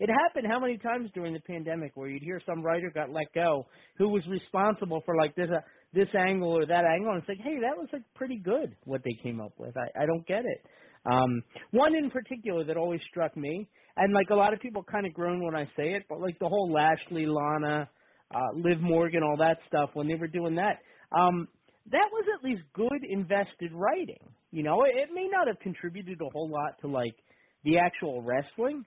It 0.00 0.10
happened 0.10 0.46
how 0.48 0.58
many 0.60 0.76
times 0.76 1.10
during 1.14 1.34
the 1.34 1.40
pandemic 1.40 1.92
where 1.94 2.08
you'd 2.08 2.22
hear 2.22 2.40
some 2.46 2.62
writer 2.62 2.90
got 2.92 3.10
let 3.10 3.32
go 3.32 3.66
who 3.96 4.08
was 4.08 4.22
responsible 4.28 5.02
for 5.04 5.16
like 5.16 5.36
this 5.36 5.48
uh, 5.50 5.60
this 5.92 6.08
angle 6.18 6.50
or 6.50 6.66
that 6.66 6.84
angle, 6.84 7.12
and 7.12 7.20
it's 7.20 7.28
like, 7.28 7.38
hey, 7.42 7.60
that 7.60 7.76
was 7.76 7.88
like 7.92 8.02
pretty 8.14 8.36
good 8.36 8.74
what 8.84 9.02
they 9.04 9.16
came 9.22 9.40
up 9.40 9.52
with. 9.56 9.76
I 9.76 10.02
I 10.02 10.06
don't 10.06 10.26
get 10.26 10.44
it. 10.44 10.66
Um, 11.06 11.42
one 11.70 11.94
in 11.94 12.10
particular 12.10 12.64
that 12.64 12.76
always 12.76 13.00
struck 13.08 13.36
me, 13.36 13.68
and 13.96 14.12
like 14.12 14.30
a 14.30 14.34
lot 14.34 14.52
of 14.52 14.60
people 14.60 14.82
kind 14.82 15.06
of 15.06 15.14
groan 15.14 15.44
when 15.44 15.54
I 15.54 15.64
say 15.76 15.94
it, 15.94 16.04
but 16.08 16.20
like 16.20 16.38
the 16.40 16.48
whole 16.48 16.72
Lashley, 16.72 17.26
Lana, 17.26 17.88
uh, 18.34 18.50
Liv 18.56 18.80
Morgan, 18.80 19.22
all 19.22 19.36
that 19.38 19.58
stuff 19.68 19.90
when 19.94 20.08
they 20.08 20.16
were 20.16 20.28
doing 20.28 20.56
that, 20.56 20.78
um, 21.16 21.46
that 21.90 22.08
was 22.12 22.24
at 22.36 22.44
least 22.44 22.62
good 22.74 23.02
invested 23.08 23.72
writing. 23.72 24.20
You 24.50 24.62
know, 24.62 24.84
it, 24.84 24.92
it 24.94 25.08
may 25.14 25.28
not 25.30 25.46
have 25.46 25.58
contributed 25.60 26.20
a 26.20 26.30
whole 26.32 26.50
lot 26.50 26.78
to 26.82 26.88
like 26.88 27.14
the 27.64 27.78
actual 27.78 28.22
wrestling. 28.22 28.84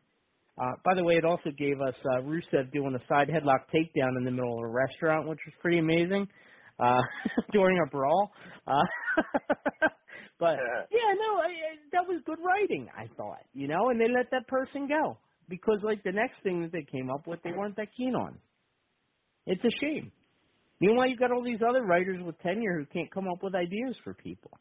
Uh, 0.62 0.74
by 0.84 0.94
the 0.96 1.04
way, 1.04 1.16
it 1.16 1.26
also 1.26 1.50
gave 1.58 1.80
us 1.82 1.96
uh, 2.06 2.22
Rusev 2.22 2.72
doing 2.72 2.96
a 2.96 3.08
side 3.08 3.30
headlock 3.30 3.66
takedown 3.74 4.18
in 4.18 4.26
the 4.26 4.32
middle 4.32 4.58
of 4.58 4.64
a 4.64 4.68
restaurant, 4.68 5.28
which 5.28 5.40
was 5.46 5.54
pretty 5.62 5.80
amazing 5.80 6.28
uh, 6.80 7.02
during 7.52 7.80
a 7.86 7.90
brawl. 7.90 8.32
Uh, 8.68 8.74
but 10.40 10.58
yeah, 10.92 11.12
no, 11.16 11.40
I, 11.40 11.48
I, 11.48 11.78
that 11.94 12.08
was 12.08 12.22
good 12.26 12.40
writing. 12.44 12.88
I 12.98 13.08
thought, 13.16 13.46
you 13.54 13.68
know, 13.68 13.90
and 13.90 14.00
they 14.00 14.08
let 14.08 14.30
that 14.32 14.48
person 14.48 14.88
go 14.88 15.18
because 15.50 15.80
like 15.84 16.04
the 16.04 16.12
next 16.12 16.36
thing 16.44 16.62
that 16.62 16.72
they 16.72 16.86
came 16.92 17.10
up 17.10 17.28
with, 17.28 17.42
they 17.44 17.52
weren't 17.52 17.76
that 17.78 17.90
keen 17.96 18.16
on. 18.16 18.38
It's 19.46 19.64
a 19.64 19.72
shame. 19.82 20.12
Meanwhile, 20.80 21.10
you've 21.10 21.20
got 21.20 21.32
all 21.32 21.44
these 21.44 21.62
other 21.68 21.84
writers 21.84 22.22
with 22.24 22.40
tenure 22.40 22.80
who 22.80 22.86
can't 22.86 23.12
come 23.14 23.28
up 23.28 23.44
with 23.44 23.54
ideas 23.54 23.96
for 24.04 24.14
people. 24.14 24.52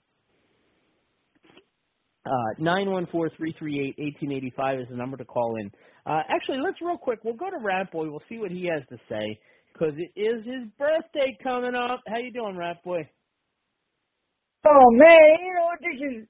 Uh, 2.26 2.30
nine 2.58 2.90
one 2.90 3.06
four 3.10 3.30
three 3.36 3.54
three 3.58 3.80
eight 3.80 4.02
eighteen 4.02 4.30
eighty 4.30 4.52
five 4.56 4.78
is 4.78 4.86
the 4.90 4.96
number 4.96 5.16
to 5.16 5.24
call 5.24 5.56
in. 5.56 5.70
Uh, 6.06 6.20
actually, 6.28 6.58
let's 6.62 6.80
real 6.82 6.98
quick. 6.98 7.20
We'll 7.24 7.34
go 7.34 7.50
to 7.50 7.58
Rat 7.62 7.90
Boy. 7.90 8.10
We'll 8.10 8.22
see 8.28 8.38
what 8.38 8.50
he 8.50 8.66
has 8.66 8.82
to 8.90 8.98
say 9.08 9.38
because 9.72 9.94
it 9.96 10.18
is 10.20 10.44
his 10.44 10.68
birthday 10.78 11.36
coming 11.42 11.74
up. 11.74 12.00
How 12.06 12.18
you 12.18 12.32
doing, 12.32 12.56
Rat 12.56 12.82
Boy? 12.84 13.08
Oh 14.66 14.90
man, 14.92 15.38
you 15.40 15.54
know 15.54 15.68
this 15.80 16.22
is 16.22 16.28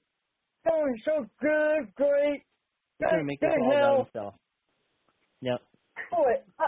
going 0.64 0.96
so 1.04 1.26
good, 1.40 1.92
great. 1.96 2.42
He's 2.98 3.10
gonna 3.10 3.24
make 3.24 3.40
this 3.40 3.50
all 3.60 3.72
hell. 3.72 4.04
himself. 4.04 4.34
Yep. 5.40 5.60
Boy, 6.12 6.32
I, 6.60 6.66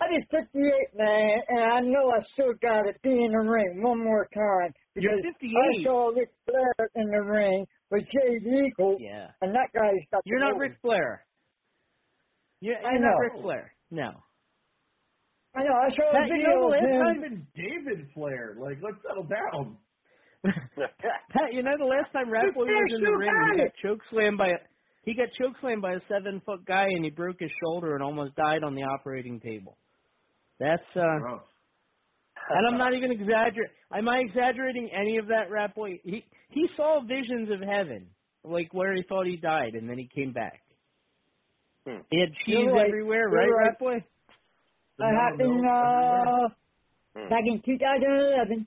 I 0.00 0.18
just 0.18 0.30
58, 0.30 0.98
man, 0.98 1.38
and 1.48 1.60
I 1.60 1.80
know 1.80 2.10
I 2.10 2.20
still 2.32 2.52
got 2.60 2.82
to 2.82 2.92
be 3.02 3.10
in 3.10 3.32
the 3.32 3.38
ring 3.38 3.80
one 3.82 4.02
more 4.02 4.28
time 4.34 4.72
You're 4.96 5.16
because 5.16 5.32
58. 5.40 5.54
I 5.56 5.84
saw 5.84 6.08
Ric 6.08 6.30
Flair 6.44 6.90
in 6.96 7.10
the 7.10 7.22
ring 7.22 7.66
with 7.90 8.04
Jay 8.04 8.40
Lethal, 8.44 8.96
Yeah. 9.00 9.28
and 9.42 9.54
that 9.54 9.68
guy's 9.74 10.04
got. 10.10 10.22
You're 10.24 10.40
not. 10.40 10.56
Ric 10.58 10.72
Flair. 10.82 11.24
You're, 12.60 12.76
I 12.76 12.92
you're 12.92 13.00
not 13.00 13.10
know. 13.10 13.18
Ric 13.18 13.32
Flair. 13.42 13.72
No. 13.90 14.10
I 15.56 15.62
know. 15.62 15.74
I 15.74 15.88
saw 15.94 16.10
a 16.10 16.12
Pat, 16.18 16.28
you 16.28 16.42
know 16.42 16.60
the 16.60 16.74
last 16.74 16.82
time 16.82 17.16
Even 17.24 17.46
David 17.54 18.08
Flair, 18.14 18.56
like, 18.58 18.78
let's 18.82 18.96
settle 19.06 19.24
down. 19.24 19.76
Pat, 20.44 21.52
you 21.52 21.62
know 21.62 21.76
the 21.78 21.84
last 21.84 22.12
time 22.12 22.30
Rat 22.30 22.52
Boy 22.54 22.64
was 22.64 22.92
in 22.96 23.02
the 23.04 23.10
ring, 23.16 23.30
he 23.52 23.62
got 23.62 23.72
choke 23.82 24.00
slammed 24.10 24.36
by 24.38 24.48
a 24.48 24.58
he 25.04 25.14
got 25.14 25.28
choke 25.40 25.54
slammed 25.60 25.80
by 25.82 25.92
a 25.94 26.00
seven 26.08 26.40
foot 26.44 26.64
guy 26.66 26.84
and 26.84 27.04
he 27.04 27.10
broke 27.10 27.36
his 27.38 27.50
shoulder 27.62 27.94
and 27.94 28.02
almost 28.02 28.34
died 28.36 28.62
on 28.64 28.74
the 28.74 28.82
operating 28.82 29.40
table. 29.40 29.78
That's 30.60 30.82
uh 30.96 31.18
Gross. 31.20 31.40
and 32.50 32.66
I'm 32.66 32.78
not 32.84 32.92
even 32.94 33.10
exaggerating. 33.10 33.72
Am 33.96 34.08
I 34.08 34.18
exaggerating 34.18 34.90
any 34.92 35.16
of 35.18 35.28
that, 35.28 35.50
Rat 35.50 35.74
Boy? 35.74 35.98
He 36.04 36.24
he 36.54 36.68
saw 36.76 37.02
visions 37.02 37.50
of 37.52 37.60
heaven, 37.60 38.10
like 38.44 38.72
where 38.74 38.94
he 38.94 39.02
thought 39.08 39.26
he 39.26 39.36
died, 39.38 39.74
and 39.74 39.88
then 39.90 39.98
he 39.98 40.08
came 40.14 40.32
back. 40.32 40.62
Hmm. 41.86 42.00
He 42.10 42.20
had 42.20 42.30
cheese 42.46 42.56
You're 42.66 42.74
right. 42.74 42.86
everywhere, 42.86 43.30
You're 43.30 43.40
right, 43.40 43.48
right. 43.56 43.78
Boy? 43.78 44.04
The 44.98 45.04
That 45.04 45.14
happened 45.14 45.66
uh, 45.66 46.48
Hmm. 47.16 47.28
back 47.30 47.44
in 47.46 47.62
2011. 47.64 48.66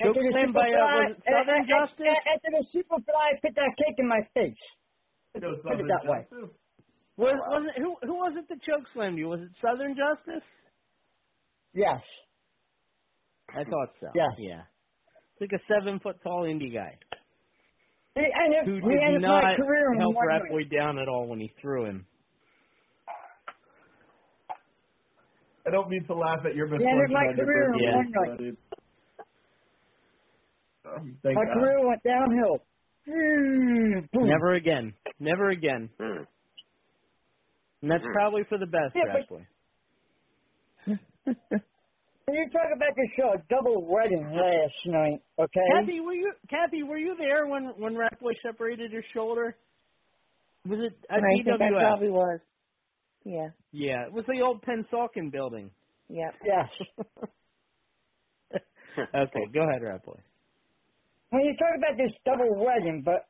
Choke 0.00 0.10
After 0.16 0.22
the 0.26 0.30
slam 0.34 0.52
by, 0.52 0.66
uh, 0.74 0.74
was 0.74 1.14
it 1.14 1.22
Southern 1.22 1.54
a- 1.54 1.62
a- 1.62 1.66
Justice? 1.70 2.06
a- 2.10 2.28
After 2.34 2.50
the 2.50 2.64
Superfly 2.74 3.28
put 3.42 3.54
that 3.54 3.72
cake 3.78 3.98
in 3.98 4.08
my 4.08 4.22
face. 4.34 4.58
Put 5.34 5.44
it 5.44 5.86
that 5.86 6.04
way. 6.04 6.26
Was, 7.16 7.38
was 7.46 7.62
it, 7.70 7.80
who, 7.80 7.94
who 8.02 8.14
was 8.14 8.34
it 8.36 8.48
that 8.48 8.62
choke 8.62 8.84
slammed 8.92 9.18
you? 9.18 9.28
Was 9.28 9.40
it 9.40 9.50
Southern 9.62 9.94
Justice? 9.94 10.42
Yes. 11.72 12.02
I 13.54 13.62
thought 13.62 13.90
so. 14.00 14.08
Yeah. 14.16 14.26
Yeah. 14.38 14.62
It's 15.38 15.40
like 15.52 15.60
a 15.60 15.62
seven 15.70 16.00
foot 16.00 16.16
tall 16.22 16.42
indie 16.42 16.72
guy 16.74 16.98
He 18.16 18.22
ended, 18.22 18.66
who 18.66 18.74
he 18.88 18.94
did 18.94 19.02
ended 19.02 19.22
not 19.22 19.42
my 19.44 19.54
career 19.56 19.92
in 19.92 19.98
help 20.00 20.14
one 20.16 20.26
Rat 20.26 20.42
night. 20.42 20.50
Boy 20.50 20.64
down 20.64 20.98
at 20.98 21.06
all 21.08 21.26
when 21.28 21.38
he 21.38 21.52
threw 21.60 21.84
him. 21.86 22.06
I 25.66 25.70
don't 25.70 25.88
mean 25.88 26.04
to 26.06 26.14
laugh 26.14 26.40
at 26.44 26.54
your 26.54 26.66
He 26.66 26.74
ended 26.74 27.10
misfortune 27.10 27.14
my 27.14 27.34
career 27.44 27.74
Yeah. 27.78 27.96
one 27.96 28.10
night. 28.10 28.30
but 28.38 28.40
it- 28.40 28.58
um, 28.58 28.58
thank 31.22 31.36
My 31.36 31.44
God. 31.44 31.54
career 31.54 31.86
went 31.86 32.02
downhill. 32.02 32.58
Mm. 33.08 34.08
Never 34.14 34.54
again. 34.54 34.94
Never 35.20 35.50
again. 35.50 35.90
Hmm. 36.00 36.22
And 37.82 37.90
that's 37.90 38.04
hmm. 38.04 38.12
probably 38.12 38.42
for 38.48 38.58
the 38.58 38.66
best, 38.66 38.94
Yeah, 38.94 39.12
Rat 39.12 39.26
but- 39.28 39.38
Boy. 40.88 41.58
You 42.26 42.48
talk 42.50 42.70
about 42.74 42.96
the 42.96 43.06
show, 43.18 43.34
double 43.50 43.84
wedding 43.86 44.24
last 44.32 44.86
night, 44.86 45.20
okay? 45.38 45.60
Kathy, 45.78 46.00
were 46.00 46.14
you 46.14 46.32
Kathy, 46.48 46.82
were 46.82 46.96
you 46.96 47.14
there 47.18 47.46
when 47.46 47.64
when 47.76 47.94
Rat 47.96 48.18
Boy 48.18 48.32
separated 48.42 48.92
his 48.92 49.04
shoulder? 49.12 49.54
Was 50.66 50.78
it 50.80 50.96
at 51.10 51.18
I 51.18 51.20
think 51.20 51.46
I 51.48 51.64
DWF? 51.64 51.80
probably 51.80 52.08
was. 52.08 52.40
Yeah. 53.24 53.48
Yeah, 53.72 54.06
it 54.06 54.12
was 54.12 54.24
the 54.26 54.40
old 54.42 54.62
Pennsauken 54.62 55.30
building. 55.30 55.70
Yep. 56.08 56.34
Yes. 56.46 56.68
okay, 59.14 59.46
go 59.52 59.68
ahead, 59.68 59.82
Rat 59.82 60.04
Boy. 60.04 60.18
When 61.34 61.44
you 61.44 61.54
talk 61.58 61.74
about 61.78 61.98
this 61.98 62.12
double 62.24 62.54
wedding, 62.64 63.02
but 63.04 63.26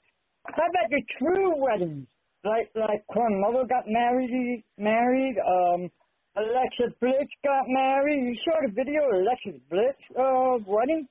how 0.46 0.66
about 0.68 0.90
the 0.90 1.02
true 1.18 1.56
weddings? 1.62 2.06
Like 2.44 2.70
like 2.76 3.04
when 3.16 3.40
mother 3.40 3.66
got 3.68 3.84
married, 3.88 4.64
married. 4.78 5.36
Um, 5.40 5.90
Alexa 6.36 6.96
Bliss 7.00 7.28
got 7.44 7.64
married. 7.68 8.22
You 8.22 8.36
saw 8.44 8.60
the 8.66 8.72
video 8.72 9.02
of 9.08 9.14
Alexa 9.22 9.60
Bliss 9.70 9.96
uh, 10.18 10.58
wedding? 10.66 11.08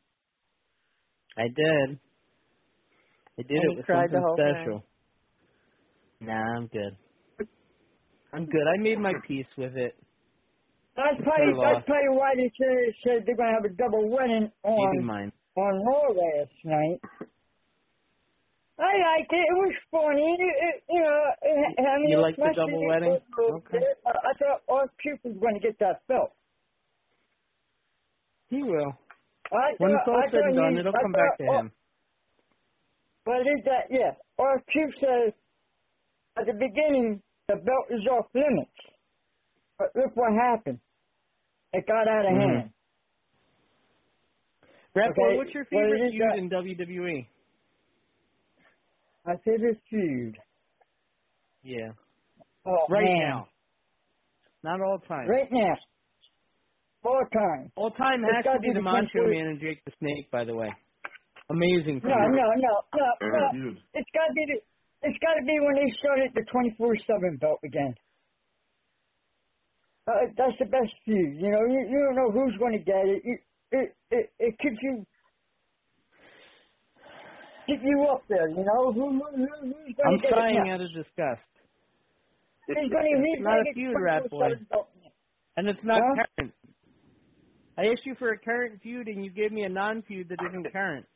I 1.37 1.43
did. 1.49 1.99
I 3.39 3.43
did 3.43 3.63
And 3.63 3.71
it 3.71 3.73
you 3.73 3.77
with 3.77 3.85
something 3.91 4.21
whole 4.21 4.39
time? 4.39 4.73
special. 4.73 4.85
Nah, 6.21 6.57
I'm 6.57 6.67
good. 6.67 6.97
I'm 8.33 8.45
good. 8.47 8.63
I 8.73 8.81
made 8.81 8.99
my 8.99 9.13
peace 9.27 9.47
with 9.57 9.75
it. 9.77 9.95
That's 10.97 11.17
It's 11.19 11.29
probably 11.29 11.47
their 11.47 11.53
loss. 11.55 11.83
that's 11.83 11.85
probably 11.87 12.17
why 12.17 12.35
they 12.37 12.51
said, 12.59 12.95
said 13.03 13.23
they're 13.27 13.37
gonna 13.37 13.53
have 13.55 13.65
a 13.65 13.75
double 13.75 14.09
wedding 14.09 14.51
Keep 14.75 14.93
on 14.93 15.03
mind. 15.03 15.32
On 15.55 15.85
Raw 15.85 16.09
last 16.09 16.51
night. 16.63 16.99
I 18.79 18.89
liked 18.97 19.31
it. 19.31 19.45
It 19.45 19.53
was 19.53 19.73
funny. 19.91 20.35
It, 20.39 20.55
it, 20.65 20.83
you 20.89 20.99
know, 20.99 21.21
it, 21.43 21.87
I 21.87 21.97
mean, 21.99 22.09
You 22.09 22.21
like 22.21 22.35
the 22.35 22.49
double 22.55 22.87
wedding? 22.87 23.17
Okay. 23.39 23.77
I, 24.05 24.09
I 24.09 24.33
thought 24.39 24.61
our 24.67 24.89
Cube 25.01 25.19
was 25.23 25.37
going 25.39 25.53
to 25.53 25.59
get 25.61 25.77
that 25.79 26.01
belt. 26.07 26.31
He 28.49 28.63
will. 28.63 28.93
I 29.51 29.73
When 29.77 29.91
thought- 29.91 29.99
it's 29.99 30.07
all 30.07 30.17
I 30.17 30.31
said 30.31 30.39
and 30.49 30.55
done, 30.55 30.73
he- 30.73 30.79
it'll 30.79 30.95
I 30.95 31.01
come 31.01 31.11
back 31.11 31.37
to 31.37 31.45
thought- 31.45 31.59
him. 31.61 31.71
But 33.25 33.35
it 33.45 33.49
is 33.55 33.63
that, 33.65 33.87
yeah. 33.89 34.11
Our 34.37 34.59
Cube 34.71 34.89
says 34.99 35.33
at 36.37 36.45
the 36.45 36.53
beginning 36.53 37.21
the 37.47 37.55
belt 37.55 37.85
is 37.89 38.01
off 38.11 38.25
limits. 38.33 38.71
But 39.77 39.95
look 39.95 40.11
what 40.15 40.33
happened. 40.33 40.79
It 41.71 41.87
got 41.87 42.07
out 42.07 42.25
of 42.25 42.31
Mhm. 42.33 42.55
hand. 42.55 42.73
Rat 44.95 45.15
Boy, 45.15 45.27
Okay, 45.27 45.37
what's 45.37 45.53
your 45.53 45.65
favorite 45.65 46.05
is 46.05 46.11
feud 46.13 46.37
in 46.37 46.49
WWE? 46.49 47.27
My 49.25 49.35
favorite 49.45 49.79
feud. 49.89 50.37
Yeah. 51.63 51.91
Oh, 52.65 52.85
right 52.89 53.03
man. 53.03 53.19
now. 53.19 53.47
Not 54.63 54.81
all 54.81 54.99
time. 55.07 55.27
Right 55.27 55.47
now. 55.51 55.75
All 57.03 57.23
time. 57.33 57.71
All 57.75 57.91
time 57.91 58.23
It's 58.23 58.35
has 58.35 58.43
gotta 58.45 58.59
be 58.59 58.67
be 58.69 58.73
the 58.73 58.79
the 58.79 58.83
Macho 58.83 59.07
country- 59.11 59.35
Man 59.37 59.47
and 59.47 59.59
Jake 59.59 59.83
the 59.85 59.91
Snake, 59.99 60.29
by 60.31 60.43
the 60.45 60.55
way. 60.55 60.69
Amazing. 61.49 61.99
No, 62.03 62.15
no, 62.15 62.47
no, 62.55 62.73
no, 62.95 63.09
no. 63.27 63.51
Dude. 63.51 63.77
It's 63.93 64.09
got 64.13 64.27
to 64.27 64.33
be 64.33 64.45
the. 64.47 64.59
It's 65.07 65.19
got 65.19 65.33
to 65.35 65.43
be 65.43 65.59
when 65.59 65.75
they 65.75 65.91
started 65.99 66.31
the 66.33 66.43
twenty 66.49 66.71
four 66.77 66.95
seven 67.05 67.35
belt 67.35 67.59
again. 67.65 67.93
Uh, 70.07 70.31
that's 70.37 70.55
the 70.59 70.65
best 70.65 70.91
feud. 71.03 71.35
You 71.39 71.51
know, 71.51 71.63
you, 71.67 71.79
you 71.91 71.99
don't 71.99 72.15
know 72.15 72.31
who's 72.31 72.55
going 72.57 72.71
to 72.73 72.83
get 72.83 73.03
it. 73.07 73.21
You, 73.25 73.37
it, 73.73 73.97
it 74.11 74.33
it 74.39 74.55
keeps 74.59 74.77
you 74.83 75.05
keep 77.67 77.81
you 77.83 78.07
up 78.11 78.23
there. 78.29 78.49
You 78.49 78.65
know 78.65 78.93
who, 78.93 79.11
who, 79.11 79.25
who 79.35 79.47
who's 79.61 79.95
going 79.95 79.95
I'm 80.03 80.17
to 80.17 80.21
get 80.21 80.35
sighing 80.35 80.67
it 80.67 80.69
out 80.69 80.81
of 80.81 80.89
disgust. 80.93 81.41
Going 82.73 82.89
to 82.89 83.23
he's 83.27 83.39
It's 83.39 83.41
not 83.41 83.59
a 83.61 83.65
feud, 83.73 83.99
Rat 83.99 84.23
24/7. 84.39 84.57
And 85.57 85.69
it's 85.69 85.79
not 85.83 86.03
Huh? 86.03 86.15
current. 86.15 86.53
I 87.77 87.83
asked 87.83 88.05
you 88.05 88.15
for 88.19 88.31
a 88.31 88.39
current 88.39 88.81
feud, 88.83 89.07
and 89.07 89.25
you 89.25 89.31
gave 89.31 89.51
me 89.51 89.63
a 89.63 89.69
non-feud 89.69 90.29
that 90.29 90.41
isn't 90.41 90.71
current. 90.71 91.07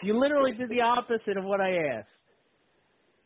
You 0.00 0.18
literally 0.20 0.52
did 0.56 0.70
the 0.70 0.82
opposite 0.82 1.36
of 1.38 1.44
what 1.44 1.60
I 1.60 1.98
asked. 1.98 2.08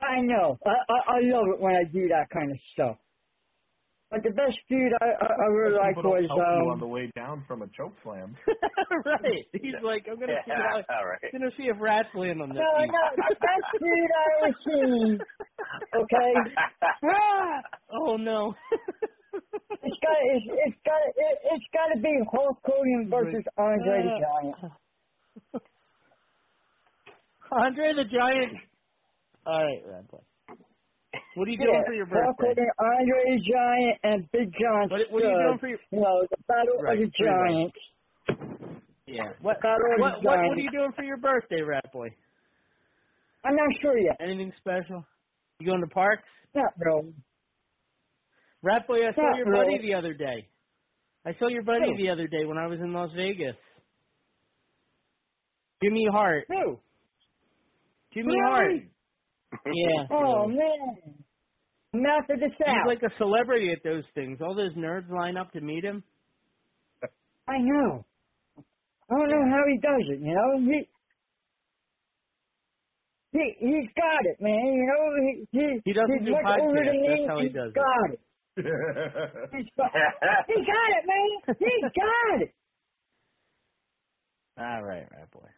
I 0.00 0.20
know. 0.22 0.58
I, 0.66 0.70
I 0.70 1.16
I 1.16 1.20
love 1.22 1.46
it 1.54 1.60
when 1.60 1.74
I 1.76 1.84
do 1.84 2.08
that 2.08 2.28
kind 2.32 2.50
of 2.52 2.58
stuff. 2.74 2.98
But 4.14 4.22
the 4.22 4.30
best 4.30 4.54
feud 4.68 4.92
I 5.02 5.06
I, 5.06 5.26
I 5.26 5.46
really 5.50 5.74
like 5.76 5.96
People 5.96 6.12
was 6.12 6.26
help 6.28 6.38
you 6.38 6.70
on 6.70 6.74
um 6.74 6.78
the 6.80 6.86
way 6.86 7.10
down 7.16 7.42
from 7.48 7.62
a 7.62 7.66
choke 7.76 7.94
slam. 8.04 8.36
right. 9.04 9.42
He's 9.52 9.74
like, 9.82 10.06
I'm 10.08 10.20
gonna 10.20 10.38
see. 10.46 10.52
How, 10.54 10.78
Yeah, 10.78 10.96
all 10.96 11.06
right. 11.06 11.32
gonna 11.32 11.50
see 11.56 11.64
if 11.64 11.76
rats 11.80 12.08
land 12.14 12.40
on 12.40 12.50
this. 12.50 12.62
no 12.62 12.78
feud. 12.78 12.94
no 12.94 13.04
the 13.28 13.34
best 13.42 13.66
feud 13.82 14.10
I 14.14 14.24
ever 14.38 14.54
seen. 14.64 15.20
Okay. 15.98 16.32
Ah! 17.04 17.60
Oh 17.90 18.16
no. 18.16 18.54
It's 19.82 19.98
got 20.00 20.16
it's, 20.30 20.46
it's 20.48 20.78
got 20.86 21.00
it, 21.04 21.38
it's 21.52 21.64
got 21.74 21.92
to 21.94 22.00
be 22.00 22.08
Hulk 22.32 22.58
Hogan 22.64 23.10
versus 23.10 23.44
Andre 23.58 24.02
the 24.02 24.16
Giant. 24.22 24.72
Andre 27.50 27.92
the 27.92 28.04
Giant. 28.04 28.52
All 29.44 29.62
right, 29.62 29.82
Rat 29.84 30.08
Boy. 30.08 30.18
What 31.34 31.48
are 31.48 31.50
you 31.50 31.58
doing 31.58 31.74
Yeah, 31.74 31.86
for 31.86 31.94
your 31.94 32.06
birthday? 32.06 32.54
Hogan, 32.54 32.70
Andre 32.78 33.20
the 33.26 33.40
Giant, 33.42 33.96
and 34.04 34.32
Big 34.32 34.48
John 34.60 34.88
What, 34.90 35.00
what 35.10 35.22
are 35.22 35.30
you 35.30 35.38
doing 35.46 35.58
for 35.58 35.68
your? 35.68 35.78
You 35.90 36.00
know 36.00 36.26
the 36.30 36.36
Battle 36.46 36.78
Right, 36.82 36.98
of 37.02 37.10
the 37.10 37.12
three 37.16 37.28
ways. 37.28 37.72
Giants. 37.74 37.78
Yeah. 39.06 39.32
What? 39.42 39.60
Battle 39.60 39.84
of 39.94 40.00
What, 40.00 40.12
the 40.22 40.26
what? 40.28 40.34
Giants. 40.36 40.48
What 40.48 40.58
are 40.58 40.60
you 40.62 40.70
doing 40.70 40.92
for 40.96 41.02
your 41.04 41.16
birthday, 41.18 41.60
Rat 41.62 41.92
Boy? 41.92 42.08
I'm 43.44 43.56
not 43.56 43.68
sure 43.82 43.98
yet. 43.98 44.16
Anything 44.20 44.52
special? 44.58 45.04
You 45.60 45.66
going 45.66 45.80
to 45.82 45.88
parks? 45.92 46.24
Not 46.54 46.72
really. 46.78 47.12
Rat 48.62 48.86
Boy, 48.86 49.06
I 49.06 49.12
saw 49.14 49.22
Not 49.28 49.36
your 49.36 49.52
buddy 49.52 49.78
the 49.86 49.94
other 49.94 50.14
day. 50.14 50.48
I 51.26 51.32
saw 51.38 51.48
your 51.48 51.62
buddy 51.62 51.92
Who? 51.92 51.96
the 52.02 52.10
other 52.10 52.26
day 52.26 52.44
when 52.46 52.58
I 52.58 52.66
was 52.66 52.78
in 52.80 52.92
Las 52.92 53.10
Vegas. 53.14 53.56
Jimmy 55.82 56.06
Hart. 56.10 56.44
Who? 56.48 56.78
Jimmy 58.14 58.34
Hart. 58.46 58.70
Really? 59.64 59.82
Yeah. 59.84 60.06
Oh 60.10 60.46
man. 60.48 61.24
Mouth 61.94 62.26
of 62.28 62.40
the 62.40 62.48
He's 62.50 62.86
like 62.86 63.02
a 63.02 63.14
celebrity 63.18 63.70
at 63.72 63.82
those 63.84 64.04
things. 64.14 64.38
All 64.42 64.54
those 64.56 64.74
nerds 64.74 65.08
line 65.10 65.36
up 65.36 65.52
to 65.52 65.60
meet 65.60 65.84
him. 65.84 66.02
I 67.46 67.58
know. 67.58 68.04
I 69.10 69.14
don't 69.14 69.30
know 69.30 69.46
how 69.50 69.62
he 69.68 69.78
does 69.78 70.02
it. 70.10 70.20
You 70.20 70.34
know, 70.34 70.58
he 70.64 70.88
he 73.32 73.44
he's 73.60 73.88
got 73.94 74.22
it, 74.26 74.38
man. 74.40 74.66
You 74.74 74.86
know, 74.90 75.02
he 75.22 75.30
he, 75.52 75.66
He 75.84 75.92
doesn't 75.92 76.18
he's 76.18 76.26
do 76.26 76.32
much 76.32 76.46
older 76.58 76.80
podcasts, 76.80 76.86
than 76.86 77.00
me. 77.02 77.08
that's 77.08 77.28
how 77.28 77.38
he 77.40 77.46
he's 77.46 77.54
does 77.54 77.72
it. 77.74 77.74
got 77.74 78.10
it. 78.14 78.20
He's 79.50 79.66
got, 79.76 79.90
he 80.46 80.54
got 80.54 80.90
it, 80.94 81.04
man. 81.06 81.56
He 81.58 81.72
got 81.82 82.42
it. 82.42 82.54
All 84.56 84.82
right, 84.84 85.06
right 85.10 85.30
boy. 85.32 85.48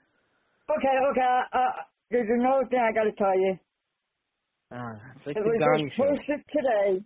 Okay, 0.70 0.96
okay. 1.12 1.40
Uh, 1.52 1.82
there's 2.10 2.28
another 2.30 2.64
thing 2.70 2.80
I 2.80 2.92
got 2.94 3.04
to 3.04 3.12
tell 3.12 3.36
you. 3.38 3.58
Uh, 4.72 4.94
it's 5.16 5.26
like 5.26 5.36
it 5.36 5.40
the 5.44 5.50
was 5.50 5.58
Donnie 5.58 5.92
show. 5.98 6.18
posted 6.18 6.44
today. 6.52 7.04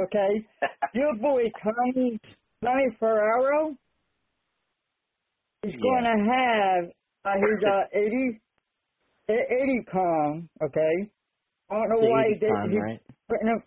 Okay, 0.00 0.46
your 0.94 1.14
boy 1.16 1.44
Tommy 1.62 2.18
Tommy 2.64 2.84
Ferraro 3.00 3.76
is 5.64 5.74
Yeah. 5.74 5.80
going 5.82 6.04
to 6.04 6.18
have 6.32 6.84
uh, 7.24 7.36
his 7.38 7.62
uh, 7.66 7.84
80 7.92 8.40
80 9.30 9.84
con. 9.92 10.48
Okay, 10.62 11.10
I 11.70 11.74
don't 11.74 11.88
know 11.90 12.00
The 12.00 12.06
why 12.08 12.24
80 12.30 12.40
they 12.40 12.46
con, 12.48 12.70
he 12.70 12.78
right? 12.80 13.02
put 13.28 13.42
him 13.42 13.62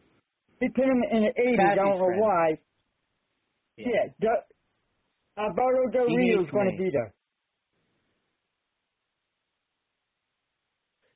he 0.60 0.70
put 0.70 0.86
him 0.86 1.04
in 1.12 1.24
the 1.24 1.34
80s. 1.42 1.72
I 1.72 1.76
don't 1.76 2.00
know 2.00 2.06
friend. 2.06 2.22
why. 2.22 2.60
Yeah. 3.78 3.86
Yeah, 3.88 4.14
the, 4.20 4.34
Alberto 5.42 5.92
Del 5.94 6.08
He 6.08 6.14
Rio 6.16 6.42
is 6.44 6.50
going 6.52 6.72
to 6.72 6.78
be 6.78 6.90
there. 6.92 7.14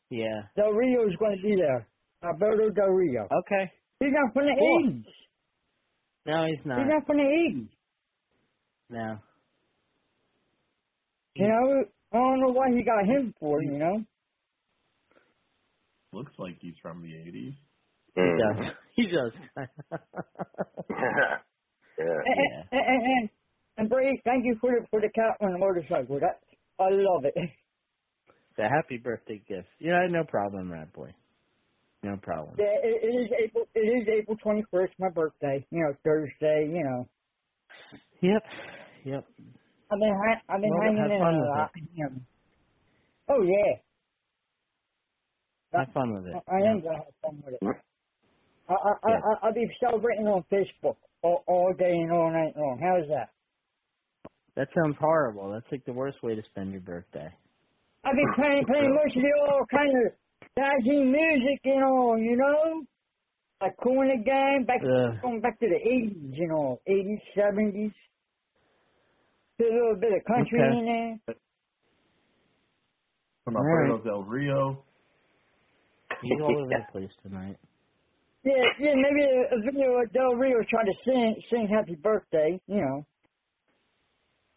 Yeah. 0.10 0.42
Del 0.56 0.72
Rio 0.72 1.08
is 1.08 1.16
going 1.20 1.38
to 1.38 1.44
be 1.44 1.56
there. 1.56 1.88
Alberto 2.26 2.70
Del 2.72 2.88
Rio. 2.90 3.24
Okay. 3.24 3.72
He's 4.00 4.12
not 4.12 4.34
from 4.34 4.46
the 4.46 4.56
Cool. 4.58 4.84
80s. 4.90 5.06
No, 6.26 6.46
he's 6.48 6.66
not. 6.66 6.80
He's 6.80 6.88
not 6.90 7.06
from 7.06 7.18
the 7.18 7.24
80s. 7.24 7.70
No. 8.90 9.18
You 11.36 11.48
know, 11.48 11.84
I 12.14 12.18
don't 12.18 12.40
know 12.42 12.52
why 12.54 12.70
he 12.74 12.84
got 12.84 13.06
him 13.06 13.34
for, 13.40 13.62
you 13.62 13.78
know. 13.78 14.04
Looks 16.14 16.32
like 16.40 16.56
he's 16.62 16.76
from 16.82 17.02
the 17.02 17.10
80s. 17.10 17.56
He 18.16 18.22
does. 18.22 18.56
Mm-hmm. 18.56 18.70
He 18.96 19.08
does. 19.08 19.34
yeah. 20.88 21.36
And, 22.00 22.08
and, 22.72 22.82
and, 22.82 23.04
and, 23.04 23.30
and 23.78 23.90
Brady, 23.90 24.22
thank 24.24 24.46
you 24.46 24.56
for 24.62 24.72
the, 24.72 24.88
for 24.90 25.02
the 25.02 25.10
cat 25.14 25.36
on 25.42 25.52
the 25.52 25.58
motorcycle. 25.60 26.18
That 26.22 26.40
I 26.80 26.88
love 26.92 27.26
it. 27.26 27.34
the 28.56 28.64
happy 28.70 28.98
birthday 29.04 29.42
gift. 29.50 29.68
Yeah, 29.80 30.08
no 30.10 30.24
problem, 30.24 30.72
Rat 30.72 30.94
Boy. 30.94 31.14
No 32.06 32.18
problem. 32.18 32.60
Yeah, 32.60 32.78
it, 32.84 33.04
it 33.04 33.14
is 33.26 33.30
April. 33.46 33.66
It 33.76 33.80
is 33.82 34.08
April 34.10 34.38
twenty 34.44 34.64
first, 34.72 34.94
my 35.00 35.10
birthday. 35.10 35.66
You 35.72 35.80
know, 35.82 35.96
Thursday. 36.06 36.70
You 36.70 36.84
know, 36.86 37.10
Yep. 38.22 38.44
Yep. 39.06 39.26
I've 39.92 40.00
been 40.00 40.16
hi- 40.26 40.44
I've 40.50 40.62
been 40.62 40.74
Well, 40.74 40.82
hanging 40.82 41.12
in 41.12 41.28
a 41.30 41.46
lot. 41.50 41.72
You 41.96 42.06
know. 42.06 42.22
Oh 43.30 43.44
yeah, 43.44 43.94
Have 45.76 45.94
fun 45.94 46.14
with 46.16 46.28
it. 46.28 46.40
I 46.48 46.58
am 46.72 46.82
gonna 46.82 46.98
have 47.06 47.16
fun 47.22 47.44
with 47.46 47.56
it. 47.56 47.64
I 48.70 48.74
I, 48.74 48.92
I 49.04 49.10
Yeah. 49.10 49.22
I 49.22 49.48
I'll 49.48 49.54
be 49.54 49.68
celebrating 49.80 50.28
on 50.28 50.44
Facebook 50.52 50.98
all, 51.24 51.44
all 51.48 51.74
day 51.78 51.92
and 51.94 52.12
all 52.12 52.32
night 52.32 52.56
long. 52.58 52.80
How's 52.82 53.08
that? 53.10 53.30
That 54.56 54.70
sounds 54.76 54.98
horrible. 55.00 55.52
That's 55.54 55.66
like 55.72 55.86
the 55.86 55.94
worst 55.94 56.24
way 56.24 56.36
to 56.36 56.44
spend 56.52 56.72
your 56.72 56.82
birthday. 56.82 57.30
I've 58.06 58.16
been 58.16 58.34
playing 58.36 58.66
playing 58.68 58.96
mostly 58.96 59.30
all 59.50 59.66
kind 59.72 59.92
of 60.08 60.14
jazzy 60.58 61.06
music 61.06 61.62
and 61.66 61.84
all, 61.84 62.18
you 62.18 62.38
know, 62.38 62.84
like 63.62 63.74
cool 63.84 64.02
in 64.02 64.10
the 64.10 64.24
game, 64.24 64.66
back 64.66 64.82
Ugh. 64.84 65.20
going 65.22 65.42
back 65.42 65.60
to 65.60 65.68
the 65.68 65.76
eighties, 65.76 66.34
you 66.34 66.48
know, 66.48 66.80
eighties, 66.88 67.20
seventies. 67.36 67.92
A 69.60 69.64
little 69.64 69.96
bit 70.00 70.12
of 70.14 70.24
country 70.26 70.60
Okay. 70.60 70.80
in 70.80 70.86
there. 70.86 71.36
From 73.46 73.56
All 73.56 73.64
Alfredo 73.64 73.98
right. 73.98 74.04
Del 74.04 74.24
Rio. 74.24 74.84
He's 76.22 76.40
all 76.42 76.62
over 76.62 76.76
the 76.76 76.84
place 76.92 77.12
tonight. 77.24 77.58
Yeah, 78.46 78.54
yeah, 78.80 78.94
maybe 78.96 79.22
a, 79.24 79.56
a 79.58 79.62
video 79.66 80.00
of 80.02 80.14
Del 80.14 80.36
Rio 80.36 80.58
trying 80.70 80.86
to 80.86 80.94
sing 81.04 81.36
sing 81.50 81.68
happy 81.68 81.96
birthday, 81.96 82.60
you 82.68 82.76
know. 82.82 83.06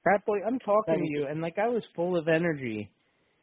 Rat 0.05 0.25
Boy, 0.27 0.38
I'm 0.47 0.59
talking 0.59 0.95
Thank 0.95 1.03
to 1.03 1.09
you, 1.09 1.27
and 1.27 1.41
like 1.41 1.59
I 1.59 1.69
was 1.69 1.83
full 1.97 2.17
of 2.19 2.29
energy. 2.29 2.91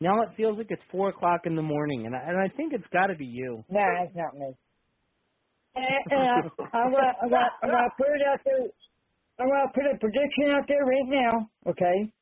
Now 0.01 0.21
it 0.23 0.29
feels 0.37 0.57
like 0.57 0.67
it's 0.71 0.81
four 0.91 1.09
o'clock 1.09 1.41
in 1.45 1.55
the 1.55 1.61
morning, 1.63 2.05
and 2.05 2.15
I, 2.15 2.19
and 2.19 2.37
I 2.39 2.55
think 2.55 2.73
it's 2.73 2.87
got 2.93 3.07
to 3.07 3.15
be 3.15 3.25
you. 3.25 3.63
Nah, 3.69 4.03
it's 4.05 4.15
not 4.15 4.35
me. 4.35 4.53
And, 5.75 5.85
and 6.11 6.21
I, 6.29 6.41
I'm 6.77 6.91
gonna, 6.91 7.13
I'm 7.23 7.29
gonna, 7.29 7.51
I'm 7.63 7.69
gonna 7.69 7.89
put 7.97 8.07
it 8.07 8.23
out 8.27 8.39
there. 8.45 8.67
I'm 9.39 9.49
gonna 9.49 9.71
put 9.75 9.85
a 9.85 9.99
prediction 9.99 10.51
out 10.51 10.65
there 10.67 10.85
right 10.85 11.07
now. 11.07 11.49
Okay, 11.67 12.13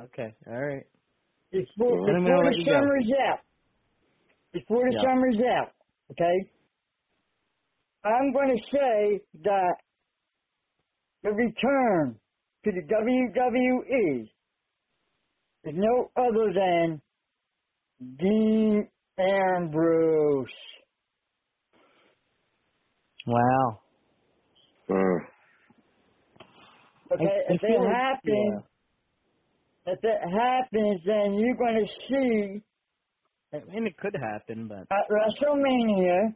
Okay, 0.00 0.34
all 0.48 0.60
right. 0.60 0.84
before, 1.52 2.02
Then 2.06 2.16
I'm 2.16 2.24
gonna 2.24 2.38
before 2.38 2.44
the 2.44 2.56
you 2.56 2.66
go. 2.68 2.80
summer's 2.80 3.10
out. 3.30 3.40
Before 4.52 4.84
the 4.84 4.94
Yeah. 4.94 5.02
summer's 5.02 5.36
out. 5.58 5.72
Okay. 6.12 6.50
I'm 8.04 8.32
going 8.32 8.56
to 8.56 8.62
say 8.76 9.20
that 9.44 9.76
the 11.22 11.30
return 11.30 12.20
to 12.64 12.72
the 12.72 12.82
WWE 12.82 14.22
is 14.22 14.28
no 15.66 16.10
other 16.16 16.52
than 16.54 17.02
Dean 18.00 18.88
Ambrose. 19.18 20.46
Wow. 23.26 23.80
Okay, 27.12 27.24
I- 27.24 27.52
I 27.52 27.54
if 27.54 27.60
feel 27.60 27.70
it 27.82 27.84
like- 27.84 27.94
happens, 27.94 28.62
if 29.86 29.98
it 30.04 30.20
happens, 30.30 31.00
then 31.04 31.34
you're 31.34 31.56
going 31.56 31.86
to 31.86 31.92
see 32.08 32.62
I 33.52 33.60
mean, 33.72 33.86
it 33.86 33.96
could 33.98 34.16
happen, 34.16 34.66
but 34.66 34.80
at 34.90 35.08
WrestleMania 35.08 36.34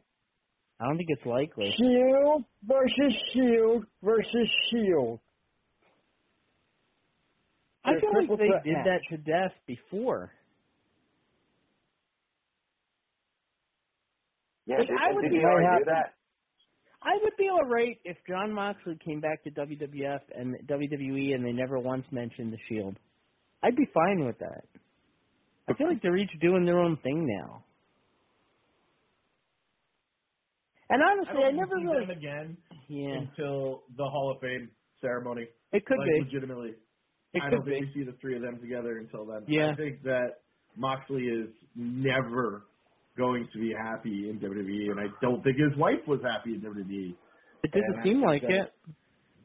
I 0.81 0.85
don't 0.87 0.97
think 0.97 1.11
it's 1.11 1.27
likely. 1.27 1.73
Shield 1.77 2.44
versus 2.62 3.12
Shield 3.33 3.85
versus 4.03 4.49
Shield. 4.71 5.18
I 7.85 7.92
They're 7.92 8.01
feel 8.01 8.14
like 8.14 8.29
they 8.38 8.47
threat 8.47 8.64
did 8.64 8.77
that 8.85 9.01
to 9.11 9.16
death 9.18 9.53
before. 9.66 10.33
Yeah, 14.69 14.79
Like, 14.79 14.89
did, 14.89 14.97
I 15.01 15.13
would 15.15 15.23
did 15.23 15.31
be 15.33 15.37
you 15.39 15.43
already 15.49 15.67
happy- 15.67 15.85
do 15.85 15.91
that? 15.91 16.15
I 17.03 17.17
would 17.23 17.33
be 17.39 17.49
all 17.49 17.65
right 17.65 17.97
if 18.05 18.17
Jon 18.29 18.53
Moxley 18.53 18.99
came 19.05 19.21
back 19.21 19.43
to 19.45 19.51
WWF 19.51 20.21
and 20.37 20.57
WWE 20.69 21.33
and 21.35 21.45
they 21.45 21.53
never 21.53 21.79
once 21.79 22.05
mentioned 22.13 22.53
the 22.53 22.59
Shield. 22.69 22.97
I'd 23.63 23.77
be 23.77 23.87
fine 23.95 24.25
with 24.27 24.37
that. 24.41 24.65
I 25.69 25.75
feel 25.75 25.89
like 25.89 26.03
they're 26.03 26.17
each 26.17 26.31
doing 26.41 26.65
their 26.65 26.79
own 26.81 26.97
thing 27.03 27.27
now. 27.27 27.63
And 30.91 31.03
I 31.03 31.07
honestly, 31.13 31.35
don't 31.35 31.45
I 31.45 31.51
never 31.53 31.77
see 31.79 31.85
really. 31.87 32.07
them 32.07 32.11
again 32.17 32.57
Yeah, 32.89 33.21
until 33.21 33.83
the 33.97 34.05
Hall 34.05 34.33
of 34.35 34.41
Fame 34.41 34.71
ceremony. 35.01 35.47
it 35.73 35.85
could 35.87 35.99
like, 35.99 36.09
be. 36.09 36.21
legitimately. 36.25 36.75
It 37.35 37.43
I 37.43 37.51
could 37.51 37.57
don't 37.57 37.65
think 37.67 37.81
be. 37.95 38.01
we 38.01 38.05
see 38.05 38.11
the 38.11 38.17
three 38.21 38.37
of 38.37 38.43
them 38.43 38.59
together 38.61 38.99
until 38.99 39.25
then. 39.27 39.45
Yeah. 39.47 39.73
I 39.73 39.77
think 39.77 40.03
that 40.05 40.41
Moxley 40.77 41.25
is 41.25 41.51
never 41.77 42.63
going 43.19 43.49
to 43.53 43.59
be 43.59 43.73
happy 43.77 44.31
in 44.31 44.39
WWE, 44.41 44.91
and 44.93 45.01
I 45.01 45.07
don't 45.21 45.43
think 45.45 45.57
his 45.59 45.77
wife 45.77 46.01
was 46.07 46.21
happy 46.23 46.55
in 46.55 46.61
WWE. 46.63 47.15
It 47.65 47.71
And 47.75 48.03
seem 48.05 48.23
like 48.23 48.43
that- 48.43 48.51
it. 48.51 48.73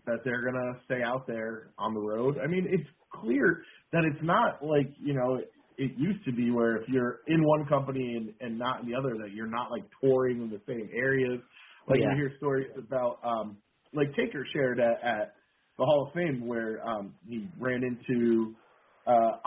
That 0.05 0.19
they're 0.25 0.41
gonna 0.43 0.77
stay 0.83 1.01
out 1.01 1.25
there 1.27 1.69
on 1.77 1.93
the 1.93 1.99
road. 2.01 2.37
I 2.37 2.47
mean, 2.47 2.67
it's 2.69 2.87
clear 3.13 3.63
that 3.93 4.03
it's 4.03 4.21
not 4.21 4.61
like 4.61 4.91
you 4.99 5.13
know 5.13 5.35
it, 5.77 5.93
used 5.97 6.25
to 6.25 6.33
be 6.33 6.51
where 6.51 6.75
if 6.75 6.89
you're 6.89 7.21
in 7.27 7.41
one 7.45 7.65
company 7.67 8.15
and, 8.17 8.33
and 8.41 8.59
not 8.59 8.81
in 8.83 8.89
the 8.89 8.95
other, 8.95 9.15
that 9.17 9.31
you're 9.31 9.47
not 9.47 9.71
like 9.71 9.83
touring 10.01 10.41
in 10.41 10.49
the 10.49 10.59
same 10.67 10.89
areas. 10.93 11.39
Like 11.87 12.01
Yeah. 12.01 12.11
you 12.11 12.17
hear 12.17 12.33
stories 12.37 12.67
about 12.77 13.19
um 13.23 13.57
like 13.93 14.13
Taker 14.15 14.45
shared 14.51 14.81
at, 14.81 15.01
at 15.03 15.35
the 15.77 15.85
Hall 15.85 16.07
of 16.07 16.13
Fame 16.13 16.45
where 16.45 16.85
um 16.85 17.13
he 17.25 17.47
ran 17.57 17.81
into 17.85 18.53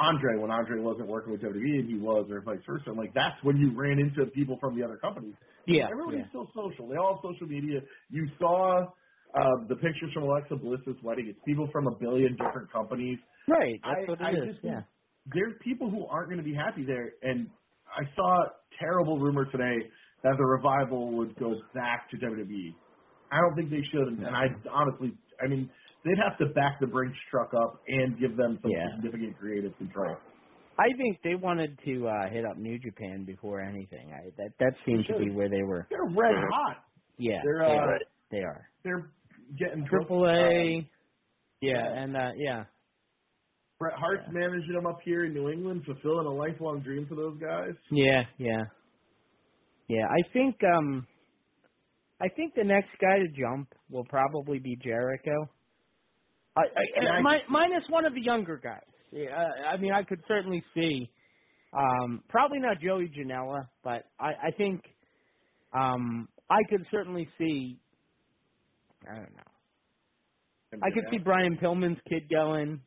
Andre 0.06 0.38
when 0.38 0.50
Andre 0.50 0.78
wasn't 0.80 1.08
working 1.08 1.32
with 1.32 1.42
WWE 1.42 1.80
and 1.82 1.88
he 1.88 1.98
was 1.98 2.26
or 2.30 2.40
vice 2.40 2.58
versa. 2.66 2.84
And 2.86 2.96
like 2.96 3.12
that's 3.14 3.36
when 3.42 3.56
you 3.56 3.72
ran 3.74 3.98
into 3.98 4.30
people 4.30 4.56
from 4.60 4.76
the 4.78 4.84
other 4.84 4.96
companies. 4.96 5.34
Yeah, 5.66 5.88
Everybody's 5.90 6.20
yeah. 6.24 6.28
still 6.30 6.48
social. 6.54 6.88
They 6.88 6.96
all 6.96 7.18
have 7.20 7.32
social 7.32 7.46
media. 7.48 7.80
You 8.10 8.26
saw 8.38 8.82
uh, 9.34 9.56
the 9.68 9.74
pictures 9.76 10.10
from 10.14 10.22
Alexa 10.24 10.54
Bliss's 10.56 10.96
wedding. 11.02 11.26
It's 11.28 11.38
people 11.44 11.68
from 11.72 11.86
a 11.88 11.94
billion 11.98 12.36
different 12.36 12.70
companies. 12.72 13.18
Right, 13.48 13.80
that's 13.82 14.06
I- 14.06 14.10
what 14.10 14.20
it 14.20 14.24
I 14.24 14.30
is. 14.30 14.54
just 14.54 14.64
Yeah. 14.64 14.80
There's 15.34 15.54
people 15.62 15.90
who 15.90 16.06
aren't 16.06 16.28
going 16.28 16.38
to 16.38 16.44
be 16.46 16.54
happy 16.54 16.84
there. 16.86 17.10
And 17.22 17.48
I 17.90 18.04
saw 18.14 18.42
a 18.44 18.50
terrible 18.78 19.18
rumor 19.18 19.44
today 19.50 19.90
that 20.22 20.34
the 20.38 20.44
revival 20.44 21.10
would 21.18 21.34
go 21.38 21.54
back 21.74 22.08
to 22.10 22.16
WWE. 22.16 22.74
I 23.32 23.38
don't 23.42 23.56
think 23.56 23.70
they 23.70 23.82
should. 23.90 24.06
And 24.06 24.24
I 24.24 24.46
honestly, 24.70 25.12
I 25.42 25.48
mean, 25.48 25.68
they'd 26.06 26.22
have 26.22 26.38
to 26.38 26.46
back 26.54 26.78
the 26.80 26.86
Brinks 26.86 27.18
truck 27.30 27.50
up 27.54 27.82
and 27.88 28.18
give 28.18 28.36
them 28.36 28.58
some 28.62 28.70
Yeah. 28.70 28.86
significant 28.96 29.36
creative 29.38 29.76
control. 29.78 30.16
I 30.78 30.88
think 30.96 31.18
they 31.24 31.34
wanted 31.34 31.78
to 31.84 32.06
uh 32.08 32.28
hit 32.30 32.44
up 32.46 32.56
New 32.58 32.78
Japan 32.78 33.24
before 33.24 33.60
anything. 33.60 34.12
I 34.12 34.30
that 34.38 34.50
that 34.60 34.72
seems 34.86 35.06
to 35.06 35.18
be 35.18 35.30
where 35.30 35.48
they 35.48 35.62
were. 35.62 35.86
They're 35.90 36.04
red 36.04 36.34
hot. 36.52 36.84
Yeah, 37.18 37.40
They're 37.44 37.58
they 37.60 37.74
uh, 37.74 37.78
are. 37.78 37.98
They 38.30 38.38
are. 38.38 38.68
they're 38.84 39.10
getting 39.58 39.86
Triple 39.86 40.26
A. 40.26 40.88
Yeah, 41.60 41.72
yeah. 41.72 42.02
and 42.02 42.16
uh 42.16 42.30
yeah. 42.36 42.64
Bret 43.78 43.94
Hart's 43.98 44.24
managing 44.32 44.72
them 44.74 44.86
up 44.86 44.98
here 45.04 45.24
in 45.26 45.34
New 45.34 45.50
England, 45.50 45.82
fulfilling 45.84 46.26
a 46.26 46.32
lifelong 46.32 46.80
dream 46.80 47.06
for 47.06 47.14
those 47.14 47.38
guys. 47.38 47.74
Yeah, 47.90 48.22
yeah, 48.38 48.62
yeah. 49.88 50.06
I 50.08 50.32
think 50.32 50.56
um, 50.64 51.06
I 52.20 52.28
think 52.28 52.54
the 52.54 52.64
next 52.64 52.88
guy 53.00 53.18
to 53.18 53.28
jump 53.38 53.68
will 53.90 54.04
probably 54.04 54.58
be 54.60 54.76
Jericho. 54.82 55.50
I, 56.56 56.60
I, 56.62 57.16
I- 57.18 57.22
mi- 57.22 57.44
minus 57.50 57.84
one 57.90 58.04
of 58.06 58.14
the 58.14 58.22
younger 58.22 58.58
guys. 58.58 58.82
Yeah, 59.12 59.30
I, 59.30 59.74
I 59.74 59.76
mean, 59.78 59.92
I 59.92 60.02
could 60.02 60.20
certainly 60.28 60.62
see. 60.74 61.10
Um, 61.72 62.22
probably 62.28 62.58
not 62.60 62.80
Joey 62.80 63.08
Janela, 63.16 63.68
but 63.84 64.04
I, 64.18 64.30
I 64.48 64.50
think 64.56 64.82
um, 65.72 66.28
I 66.50 66.60
could 66.70 66.86
certainly 66.90 67.28
see. 67.38 67.80
I 69.10 69.16
don't 69.16 69.36
know. 69.36 69.52
I 70.82 70.90
could 70.94 71.04
see 71.10 71.18
Brian 71.18 71.58
Pillman's 71.62 72.00
kid 72.08 72.28
going. 72.30 72.80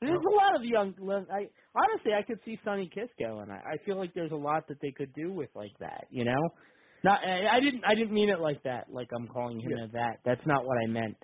There's 0.00 0.20
a 0.26 0.34
lot 0.34 0.56
of 0.56 0.64
young. 0.64 0.94
I 1.32 1.48
honestly, 1.74 2.12
I 2.12 2.22
could 2.22 2.40
see 2.44 2.58
Sonny 2.64 2.90
Kiss 2.92 3.08
going. 3.18 3.50
I, 3.50 3.74
I 3.74 3.84
feel 3.86 3.96
like 3.98 4.14
there's 4.14 4.32
a 4.32 4.36
lot 4.36 4.68
that 4.68 4.78
they 4.82 4.92
could 4.92 5.14
do 5.14 5.32
with 5.32 5.50
like 5.54 5.72
that. 5.80 6.06
You 6.10 6.24
know, 6.24 6.50
not. 7.04 7.20
I 7.24 7.56
I 7.56 7.60
didn't. 7.60 7.84
I 7.86 7.94
didn't 7.94 8.12
mean 8.12 8.30
it 8.30 8.40
like 8.40 8.62
that. 8.64 8.90
Like 8.92 9.08
I'm 9.16 9.28
calling 9.28 9.60
him 9.60 9.76
Yeah. 9.76 9.84
a 9.84 9.88
that. 9.92 10.18
That's 10.24 10.46
not 10.46 10.64
what 10.66 10.76
I 10.82 10.86
meant. 10.88 11.16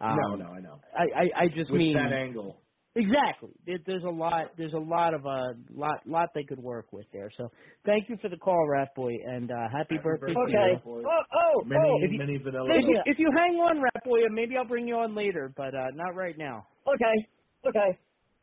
Um, 0.00 0.16
no, 0.16 0.34
no, 0.36 0.46
I 0.52 0.60
know. 0.60 0.80
I 0.96 1.02
I, 1.02 1.42
I 1.44 1.48
just 1.48 1.70
With 1.70 1.78
mean 1.80 1.94
that 1.96 2.12
angle. 2.12 2.56
Exactly. 2.96 3.50
There's 3.66 4.02
a 4.02 4.10
lot. 4.10 4.46
There's 4.58 4.72
a 4.72 4.78
lot 4.78 5.14
of 5.14 5.24
a 5.24 5.54
lot 5.72 5.98
lot 6.06 6.30
they 6.34 6.42
could 6.42 6.58
work 6.58 6.92
with 6.92 7.06
there. 7.12 7.30
So 7.36 7.48
thank 7.86 8.08
you 8.08 8.16
for 8.20 8.28
the 8.28 8.36
call, 8.36 8.66
Rat 8.68 8.88
Boy, 8.96 9.12
and 9.26 9.48
uh, 9.50 9.54
happy, 9.70 9.96
birthday, 10.02 10.34
to 10.34 10.40
Okay. 10.40 10.72
you. 10.72 10.80
Oh, 10.86 11.02
oh, 11.06 11.62
Many, 11.66 11.80
oh. 11.88 11.96
If 12.02 12.12
you- 12.12 12.18
many 12.18 12.38
vanilla. 12.38 12.68
If 12.74 12.84
you, 12.84 13.00
if 13.06 13.18
you 13.20 13.30
hang 13.36 13.54
on, 13.56 13.80
Rat 13.80 14.02
Boy, 14.04 14.18
maybe 14.32 14.56
I'll 14.56 14.64
bring 14.66 14.88
you 14.88 14.96
on 14.96 15.14
later, 15.14 15.52
but 15.56 15.72
uh, 15.74 15.86
not 15.94 16.16
right 16.16 16.36
now. 16.36 16.66
Okay. 16.88 17.28
Okay. 17.68 17.78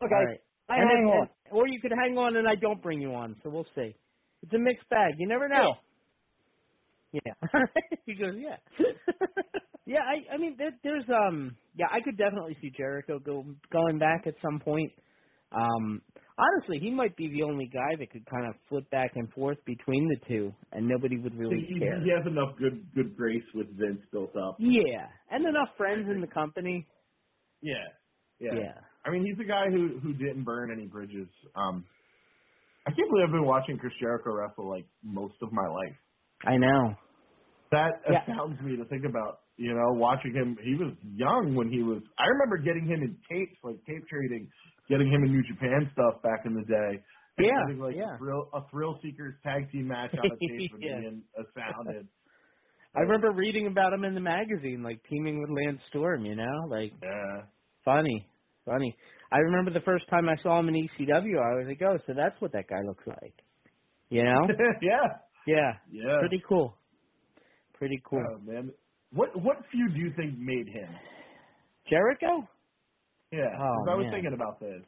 Okay. 0.02 0.16
All 0.16 0.26
right. 0.26 0.40
I 0.70 0.76
And 0.78 0.90
hang 0.90 1.08
if- 1.08 1.14
on. 1.22 1.30
or 1.52 1.68
you 1.68 1.82
could 1.82 1.92
hang 1.92 2.18
on 2.18 2.38
and 2.38 2.48
I 2.48 2.56
don't 2.56 2.82
bring 2.82 3.02
you 3.02 3.14
on, 3.16 3.36
so 3.44 3.50
we'll 3.50 3.68
see. 3.76 3.96
It's 4.44 4.54
a 4.54 4.60
mixed 4.60 4.88
bag. 4.90 5.16
You 5.18 5.28
never 5.28 5.50
know. 5.50 5.74
Yeah. 5.76 5.87
he 8.06 8.16
goes, 8.16 8.36
yeah. 8.38 8.58
yeah, 9.86 10.00
I 10.00 10.36
I 10.36 10.38
mean 10.38 10.56
there, 10.58 10.72
there's 10.84 11.06
um 11.10 11.56
yeah, 11.76 11.88
I 11.92 12.02
could 12.04 12.18
definitely 12.18 12.58
see 12.62 12.72
Jericho 12.76 13.20
go 13.20 13.46
going 13.72 14.00
back 14.00 14.28
at 14.28 14.36
some 14.42 14.60
point. 14.60 14.92
Um 15.52 16.02
honestly, 16.38 16.80
he 16.80 16.92
might 16.92 17.16
be 17.18 17.30
the 17.30 17.44
only 17.44 17.70
guy 17.74 17.96
that 18.00 18.12
could 18.12 18.26
kind 18.30 18.48
of 18.48 18.56
flip 18.70 18.90
back 18.92 19.12
and 19.16 19.32
forth 19.34 19.58
between 19.66 20.10
the 20.10 20.28
two 20.28 20.54
and 20.72 20.88
nobody 20.88 21.18
would 21.18 21.36
really 21.36 21.66
he, 21.68 21.80
care. 21.80 22.02
he 22.04 22.12
has 22.12 22.26
enough 22.28 22.58
good 22.58 22.88
good 22.96 23.16
grace 23.16 23.46
with 23.54 23.68
Vince 23.78 24.02
built 24.12 24.36
up. 24.36 24.58
Yeah. 24.60 25.08
And 25.32 25.46
enough 25.46 25.70
friends 25.78 26.08
in 26.14 26.22
the 26.22 26.28
company. 26.28 26.88
Yeah. 27.62 27.74
Yeah. 28.40 28.52
Yeah. 28.54 28.74
I 29.06 29.10
mean, 29.10 29.26
he's 29.26 29.40
a 29.44 29.48
guy 29.48 29.66
who 29.72 30.00
who 30.00 30.14
didn't 30.14 30.44
burn 30.44 30.72
any 30.72 30.88
bridges. 30.88 31.30
Um, 31.56 31.86
I 32.86 32.92
can't 32.92 33.10
believe 33.10 33.26
I've 33.26 33.32
been 33.34 33.46
watching 33.46 33.78
Chris 33.78 33.94
Jericho 34.00 34.34
wrestle 34.34 34.70
like 34.70 34.86
most 35.04 35.36
of 35.42 35.52
my 35.52 35.68
life. 35.68 35.96
I 36.46 36.58
know. 36.58 36.96
That 37.72 38.02
Yeah. 38.10 38.22
astounds 38.22 38.62
me 38.62 38.78
to 38.78 38.86
think 38.86 39.06
about. 39.06 39.40
You 39.58 39.74
know, 39.74 39.94
watching 39.94 40.34
him. 40.34 40.56
He 40.64 40.76
was 40.76 40.94
young 41.16 41.56
when 41.56 41.70
he 41.72 41.82
was. 41.82 42.04
I 42.20 42.26
remember 42.28 42.58
getting 42.60 42.86
him 42.86 43.02
in 43.02 43.18
tapes, 43.30 43.58
like 43.64 43.78
tape 43.86 44.08
trading, 44.08 44.48
getting 44.88 45.08
him 45.12 45.24
in 45.24 45.32
New 45.32 45.42
Japan 45.52 45.90
stuff 45.94 46.22
back 46.22 46.46
in 46.46 46.54
the 46.54 46.64
day. 46.66 47.02
and 47.38 47.48
Yeah, 47.48 47.60
having 47.66 47.80
like 47.80 47.96
yeah. 47.96 48.16
a 48.16 48.18
thrill 48.18 48.50
a 48.54 48.62
thrill 48.70 49.00
seekers 49.02 49.36
tag 49.44 49.72
team 49.72 49.88
match 49.88 50.12
on 50.18 50.26
a 50.32 50.38
tape 50.38 50.74
and 50.74 50.82
Yeah. 50.82 51.00
being 51.02 51.24
astounded. 51.38 52.08
I 52.96 53.02
remember 53.02 53.32
reading 53.32 53.68
about 53.68 53.94
him 53.94 54.04
in 54.06 54.14
the 54.16 54.22
magazine, 54.22 54.82
like 54.84 55.02
teaming 55.10 55.42
with 55.42 55.50
Lance 55.50 55.82
Storm, 55.90 56.26
you 56.26 56.36
know? 56.36 56.66
Like 56.70 56.94
Yeah. 57.02 57.42
Funny, 57.86 58.28
funny. 58.66 58.96
I 59.32 59.38
remember 59.40 59.72
the 59.72 59.82
first 59.86 60.08
time 60.10 60.30
I 60.30 60.36
saw 60.44 60.60
him 60.60 60.70
in 60.70 60.76
ECW. 60.76 61.38
I 61.40 61.56
was 61.58 61.66
like, 61.68 61.82
"Oh, 61.82 61.98
so 62.06 62.14
that's 62.14 62.40
what 62.42 62.52
that 62.54 62.68
guy 62.68 62.82
looks 62.86 63.06
like," 63.08 63.34
you 64.10 64.24
know? 64.24 64.48
yeah. 64.82 65.18
yeah, 65.48 65.74
Yeah. 65.92 66.20
pretty 66.20 66.42
cool. 66.48 66.78
Pretty 67.78 68.02
cool. 68.10 68.24
Oh 68.28 68.40
man, 68.40 68.72
what 69.14 69.30
what 69.42 69.58
feud 69.72 69.94
do 69.94 70.00
you 70.00 70.12
think 70.16 70.38
made 70.38 70.68
him? 70.68 70.90
Jericho? 71.90 72.48
Yeah. 73.32 73.48
Oh, 73.60 73.90
I 73.92 73.96
was 73.96 74.04
man. 74.06 74.14
thinking 74.14 74.34
about 74.34 74.60
this. 74.60 74.82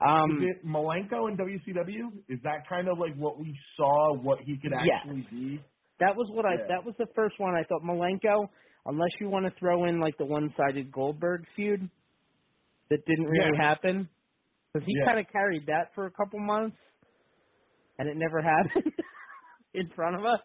Um, 0.00 0.42
Is 0.42 0.56
it 0.56 0.66
Malenko 0.66 1.30
in 1.30 1.36
WCW? 1.36 2.12
Is 2.28 2.40
that 2.42 2.68
kind 2.68 2.88
of 2.88 2.98
like 2.98 3.14
what 3.16 3.38
we 3.38 3.56
saw, 3.76 4.14
what 4.14 4.38
he 4.40 4.56
could 4.58 4.72
Yes. 4.84 5.00
actually 5.02 5.26
be? 5.30 5.60
that 6.00 6.14
was 6.16 6.28
what 6.32 6.44
I. 6.44 6.56
That 6.68 6.84
was 6.84 6.94
the 6.98 7.06
first 7.14 7.38
one 7.38 7.54
I 7.54 7.62
thought. 7.64 7.82
Malenko, 7.82 8.48
unless 8.86 9.10
you 9.20 9.28
want 9.28 9.46
to 9.46 9.52
throw 9.60 9.84
in 9.84 10.00
like 10.00 10.16
the 10.18 10.24
one-sided 10.26 10.90
Goldberg 10.92 11.44
feud, 11.56 11.88
that 12.90 13.04
didn't 13.06 13.26
really 13.26 13.56
Yeah. 13.56 13.62
happen, 13.68 14.08
because 14.72 14.86
he 14.86 14.92
Yeah. 14.98 15.06
kind 15.06 15.18
of 15.20 15.26
carried 15.32 15.66
that 15.66 15.94
for 15.94 16.06
a 16.06 16.10
couple 16.10 16.40
months, 16.40 16.76
and 17.98 18.08
it 18.08 18.16
never 18.16 18.40
happened 18.52 18.92
in 19.74 19.88
front 19.90 20.16
of 20.16 20.24
us. 20.24 20.40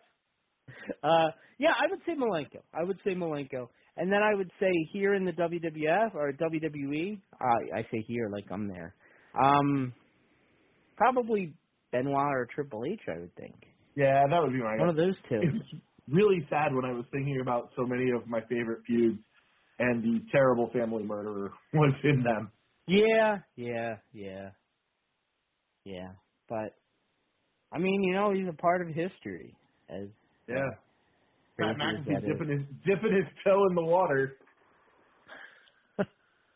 Uh, 1.04 1.32
yeah, 1.60 1.70
I 1.70 1.90
would 1.90 2.00
say 2.06 2.14
Malenko. 2.14 2.62
I 2.74 2.84
would 2.84 3.00
say 3.04 3.14
Malenko. 3.14 3.68
And 3.98 4.12
then 4.12 4.24
I 4.24 4.34
would 4.34 4.50
say 4.60 4.72
here 4.94 5.14
in 5.14 5.26
the 5.26 5.34
WWF 5.34 6.16
or 6.16 6.32
WWE, 6.32 7.20
uh, 7.34 7.76
I 7.76 7.82
say 7.92 8.04
here 8.08 8.30
like 8.30 8.46
I'm 8.50 8.68
there. 8.68 8.96
Um, 9.40 9.94
probably 10.96 11.54
Benoit 11.92 12.16
or 12.16 12.48
Triple 12.54 12.84
H, 12.90 13.02
I 13.14 13.20
would 13.20 13.36
think. 13.36 13.56
Yeah, 13.96 14.24
that 14.30 14.42
would 14.42 14.54
be 14.54 14.60
my. 14.60 14.78
One 14.78 14.90
of 14.90 14.96
those 14.96 15.16
two. 15.28 15.36
It 15.36 15.54
was 15.54 15.62
really 16.10 16.48
sad 16.50 16.74
when 16.74 16.86
I 16.86 16.94
was 16.94 17.06
thinking 17.12 17.40
about 17.42 17.70
so 17.76 17.86
many 17.86 18.12
of 18.12 18.28
my 18.28 18.40
favorite 18.50 18.80
feuds, 18.88 19.20
and 19.80 20.02
the 20.04 20.22
terrible 20.32 20.70
family 20.72 21.04
murderer 21.04 21.52
was 21.74 21.94
in 22.04 22.24
them. 22.24 22.52
Yeah, 22.88 23.40
yeah, 23.58 23.96
yeah, 24.14 24.50
yeah. 25.84 26.12
But 26.48 26.76
I 27.72 27.80
mean, 27.80 28.02
you 28.04 28.14
know, 28.14 28.32
he's 28.32 28.48
a 28.48 28.54
part 28.54 28.82
of 28.82 28.88
history. 28.88 29.56
As 29.90 30.08
Yeah. 30.48 30.56
crazy 30.56 30.76
Pat 31.60 31.78
McAfee 31.78 32.06
that 32.14 32.24
is. 32.24 32.30
dipping 32.30 32.50
his 32.50 32.62
dipping 32.86 33.16
his 33.16 33.26
toe 33.44 33.66
in 33.70 33.76
the 33.76 33.84
water. 33.86 34.38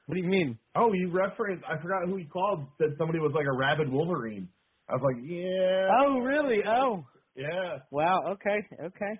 What 0.05 0.15
do 0.15 0.21
you 0.21 0.27
mean? 0.27 0.59
Oh, 0.75 0.91
he 0.91 1.05
referenced. 1.05 1.63
I 1.65 1.81
forgot 1.81 2.05
who 2.05 2.17
he 2.17 2.25
called. 2.25 2.67
Said 2.77 2.89
somebody 2.97 3.19
was 3.19 3.31
like 3.33 3.45
a 3.45 3.57
rabid 3.57 3.89
Wolverine. 3.89 4.49
I 4.89 4.93
was 4.95 5.01
like, 5.01 5.23
yeah. 5.23 5.87
Oh, 6.05 6.19
really? 6.19 6.59
Oh, 6.67 7.05
Yeah. 7.37 7.77
wow. 7.89 8.19
Okay, 8.33 8.59
okay. 8.83 9.13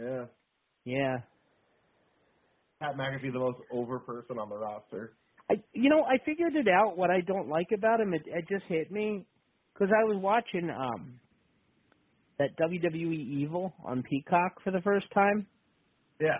Yeah. 0.00 0.26
Yeah. 0.84 1.16
Pat 2.80 2.94
McAfee, 2.96 3.32
the 3.32 3.38
most 3.40 3.58
over 3.72 3.98
person 3.98 4.38
on 4.38 4.48
the 4.48 4.56
roster. 4.56 5.14
I, 5.50 5.54
you 5.72 5.90
know, 5.90 6.04
I 6.04 6.18
figured 6.24 6.54
it 6.54 6.68
out. 6.68 6.96
What 6.96 7.10
I 7.10 7.20
don't 7.20 7.48
like 7.48 7.68
about 7.76 8.00
him, 8.00 8.14
it, 8.14 8.22
it 8.26 8.46
just 8.48 8.64
hit 8.68 8.92
me 8.92 9.26
because 9.74 9.88
I 9.92 10.04
was 10.04 10.18
watching 10.22 10.70
um 10.70 11.18
that 12.42 12.56
WWE 12.58 13.14
Evil 13.42 13.72
on 13.84 14.02
Peacock 14.02 14.52
for 14.64 14.70
the 14.72 14.80
first 14.82 15.06
time, 15.14 15.46
Yeah. 16.20 16.38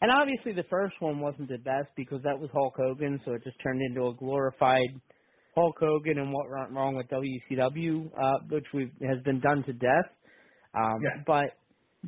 and 0.00 0.10
obviously 0.10 0.52
the 0.52 0.64
first 0.68 0.94
one 1.00 1.20
wasn't 1.20 1.48
the 1.48 1.58
best 1.58 1.88
because 1.96 2.22
that 2.22 2.38
was 2.38 2.50
Hulk 2.52 2.74
Hogan, 2.76 3.20
so 3.24 3.34
it 3.34 3.44
just 3.44 3.60
turned 3.62 3.80
into 3.82 4.08
a 4.08 4.14
glorified 4.14 5.00
Hulk 5.54 5.76
Hogan 5.78 6.18
and 6.18 6.32
what 6.32 6.50
went 6.50 6.72
wrong 6.72 6.96
with 6.96 7.06
WCW, 7.08 8.10
uh, 8.18 8.38
which 8.50 8.66
we 8.74 8.90
has 9.06 9.22
been 9.24 9.40
done 9.40 9.62
to 9.64 9.72
death. 9.72 10.10
Um, 10.74 11.00
Yeah. 11.02 11.22
But 11.26 11.50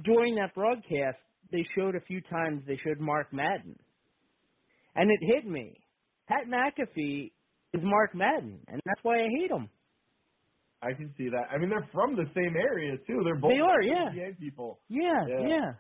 during 0.03 0.35
that 0.37 0.53
broadcast, 0.55 1.19
they 1.53 1.63
showed 1.77 1.95
a 1.95 2.01
few 2.01 2.21
times 2.23 2.65
they 2.67 2.77
showed 2.79 2.99
Mark 2.99 3.33
Madden, 3.33 3.79
and 4.97 5.11
it 5.11 5.21
hit 5.23 5.47
me. 5.47 5.81
Pat 6.27 6.47
McAfee 6.49 7.31
is 7.73 7.83
Mark 7.85 8.15
Madden, 8.15 8.59
and 8.67 8.81
that's 8.85 9.05
why 9.05 9.21
I 9.21 9.29
hate 9.39 9.51
him. 9.53 9.71
I 10.83 10.93
can 10.93 11.13
see 11.17 11.29
that. 11.31 11.49
I 11.51 11.59
mean, 11.59 11.71
they're 11.71 11.89
from 11.93 12.17
the 12.17 12.27
same 12.35 12.55
area 12.57 12.97
too. 13.07 13.23
They're 13.25 13.37
both 13.41 13.51
They 13.51 13.61
are, 13.61 13.83
yeah. 13.83 14.11
PGA 14.13 14.39
people. 14.39 14.79
Yeah, 14.89 15.25
Yeah. 15.29 15.47
yeah. 15.49 15.73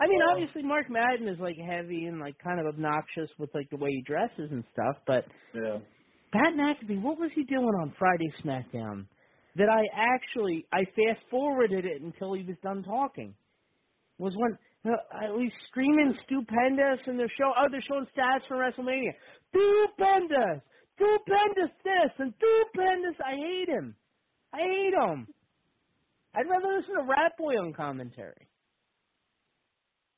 I 0.00 0.06
mean, 0.08 0.18
Well- 0.18 0.32
obviously 0.32 0.62
Mark 0.62 0.88
Madden 0.90 1.28
is 1.28 1.38
like 1.40 1.56
heavy 1.56 2.06
and 2.06 2.18
like 2.20 2.38
kind 2.38 2.58
of 2.60 2.66
obnoxious 2.66 3.30
with 3.38 3.54
like 3.54 3.68
the 3.70 3.76
way 3.76 3.90
he 3.90 4.02
dresses 4.02 4.50
and 4.50 4.64
stuff, 4.72 4.96
but 5.06 5.26
Yeah. 5.54 5.78
Pat 6.32 6.54
McAfee, 6.54 7.00
what 7.02 7.18
was 7.18 7.30
he 7.32 7.44
doing 7.44 7.74
on 7.82 7.92
Friday 7.98 8.30
SmackDown? 8.42 9.06
That 9.56 9.68
I 9.68 9.82
actually 9.92 10.66
I 10.72 10.84
fast 10.84 11.20
forwarded 11.30 11.84
it 11.84 12.02
until 12.02 12.32
he 12.34 12.44
was 12.44 12.56
done 12.62 12.82
talking. 12.84 13.34
Was 14.18 14.34
when 14.36 14.56
uh, 14.86 14.96
was 15.34 15.52
screaming 15.68 16.16
stupendous 16.24 17.00
and 17.06 17.18
they're 17.18 17.28
show 17.36 17.52
oh 17.56 17.66
they're 17.70 17.82
showing 17.82 18.06
stats 18.16 18.46
from 18.48 18.58
WrestleMania. 18.58 19.12
Stupendous, 19.48 20.62
stupendous 20.94 21.70
this 21.84 22.12
and 22.18 22.32
stupendous. 22.36 23.16
I 23.24 23.34
hate 23.36 23.68
him. 23.68 23.94
I 24.52 24.58
hate 24.58 24.94
them. 24.98 25.26
I'd 26.34 26.48
rather 26.48 26.76
listen 26.78 26.94
to 26.96 27.02
Rat 27.02 27.32
Boy 27.38 27.54
on 27.54 27.72
commentary. 27.72 28.46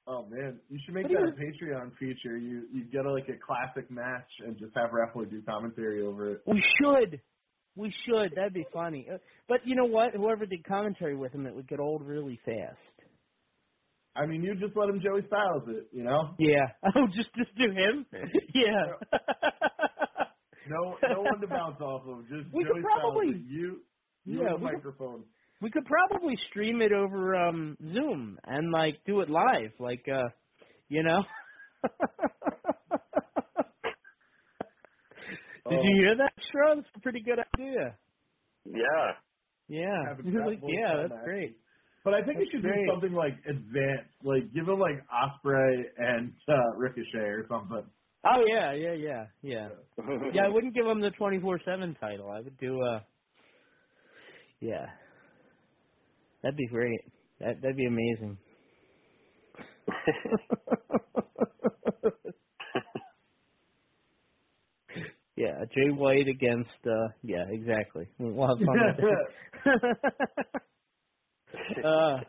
Oh 0.06 0.26
man, 0.28 0.58
you 0.68 0.78
should 0.84 0.94
make 0.94 1.06
do 1.08 1.14
that 1.14 1.22
a 1.28 1.32
Patreon 1.40 1.92
feature. 1.98 2.36
You 2.36 2.66
you 2.72 2.84
get 2.90 3.06
a, 3.06 3.12
like 3.12 3.28
a 3.28 3.38
classic 3.44 3.90
match 3.90 4.28
and 4.44 4.58
just 4.58 4.72
have 4.74 4.90
Raffle 4.92 5.24
do 5.24 5.40
commentary 5.48 6.02
over 6.04 6.32
it. 6.32 6.42
We 6.46 6.62
should. 6.80 7.20
We 7.76 7.94
should. 8.06 8.32
That'd 8.36 8.52
be 8.52 8.66
funny. 8.72 9.06
Uh, 9.10 9.18
But 9.48 9.60
you 9.64 9.76
know 9.76 9.86
what? 9.86 10.12
Whoever 10.14 10.44
did 10.44 10.64
commentary 10.66 11.16
with 11.16 11.32
him, 11.32 11.46
it 11.46 11.54
would 11.54 11.68
get 11.68 11.78
old 11.80 12.02
really 12.04 12.38
fast. 12.44 12.76
I 14.14 14.26
mean, 14.26 14.42
you 14.42 14.54
just 14.56 14.76
let 14.76 14.90
him 14.90 15.00
Joey 15.02 15.22
Styles 15.26 15.62
it, 15.68 15.88
you 15.92 16.02
know? 16.04 16.34
Yeah. 16.38 16.66
Oh, 16.94 17.06
just 17.16 17.32
just 17.34 17.54
do 17.56 17.70
him. 17.70 18.04
yeah. 18.54 19.18
No, 20.68 20.96
no 21.08 21.22
one 21.22 21.40
to 21.40 21.46
bounce 21.46 21.80
off 21.80 22.02
of. 22.06 22.28
Just 22.28 22.52
We 22.52 22.64
Joey 22.64 22.74
could 22.74 22.82
probably- 22.82 23.32
Salazar. 23.32 23.48
you, 23.50 23.80
you 24.24 24.42
Yeah, 24.42 24.46
and 24.46 24.54
the 24.54 24.58
we 24.58 24.70
microphone. 24.72 25.24
We 25.62 25.70
could 25.70 25.84
probably 25.86 26.36
stream 26.50 26.82
it 26.82 26.92
over 26.92 27.34
um 27.36 27.76
Zoom 27.94 28.38
and 28.44 28.72
like 28.72 29.00
do 29.06 29.20
it 29.20 29.30
live, 29.30 29.72
like 29.78 30.04
uh 30.12 30.28
you 30.88 31.02
know. 31.02 31.22
Did 35.68 35.78
Oh. 35.78 35.82
you 35.82 35.96
hear 36.02 36.16
that, 36.16 36.32
Stro? 36.38 36.76
That's 36.76 36.88
a 36.96 37.00
pretty 37.00 37.22
good 37.22 37.38
idea. 37.38 37.96
Yeah. 38.64 39.12
Yeah. 39.68 40.04
Have 40.08 40.20
a 40.20 40.22
You're 40.24 40.42
chat 40.42 40.46
like, 40.48 40.60
yeah, 40.66 40.96
that's 41.02 41.14
that. 41.14 41.24
great. 41.24 41.56
But 42.04 42.14
I 42.14 42.22
think 42.24 42.38
That's 42.38 42.46
it 42.46 42.48
should 42.52 42.62
great. 42.62 42.84
be 42.86 42.92
something 42.92 43.12
like 43.12 43.34
advanced, 43.48 44.14
like 44.24 44.52
give 44.52 44.66
him 44.68 44.80
like 44.80 44.98
Osprey 45.10 45.86
and 45.98 46.32
uh, 46.48 46.76
Ricochet 46.76 47.18
or 47.30 47.46
something. 47.48 47.84
Oh 48.24 48.44
yeah, 48.46 48.72
yeah, 48.74 48.92
yeah, 48.94 49.26
yeah. 49.42 49.68
Yeah, 50.32 50.42
I 50.46 50.48
wouldn't 50.48 50.74
give 50.74 50.84
them 50.84 51.00
the 51.00 51.10
twenty 51.12 51.40
four 51.40 51.60
seven 51.64 51.96
title. 52.00 52.30
I 52.30 52.40
would 52.40 52.58
do 52.58 52.80
uh 52.82 53.00
Yeah. 54.62 54.86
That'd 56.42 56.56
be 56.56 56.68
great. 56.68 57.00
That 57.40 57.60
that'd 57.60 57.76
be 57.76 57.86
amazing. 57.86 58.38
yeah, 65.36 65.64
Jay 65.74 65.90
White 65.90 66.28
against 66.28 66.70
uh 66.86 67.08
yeah, 67.22 67.44
exactly. 67.50 68.08
We'll 68.18 68.48
have 68.48 68.58
fun 68.64 68.84
with 68.84 68.96
that. 68.96 69.28
uh 71.84 72.20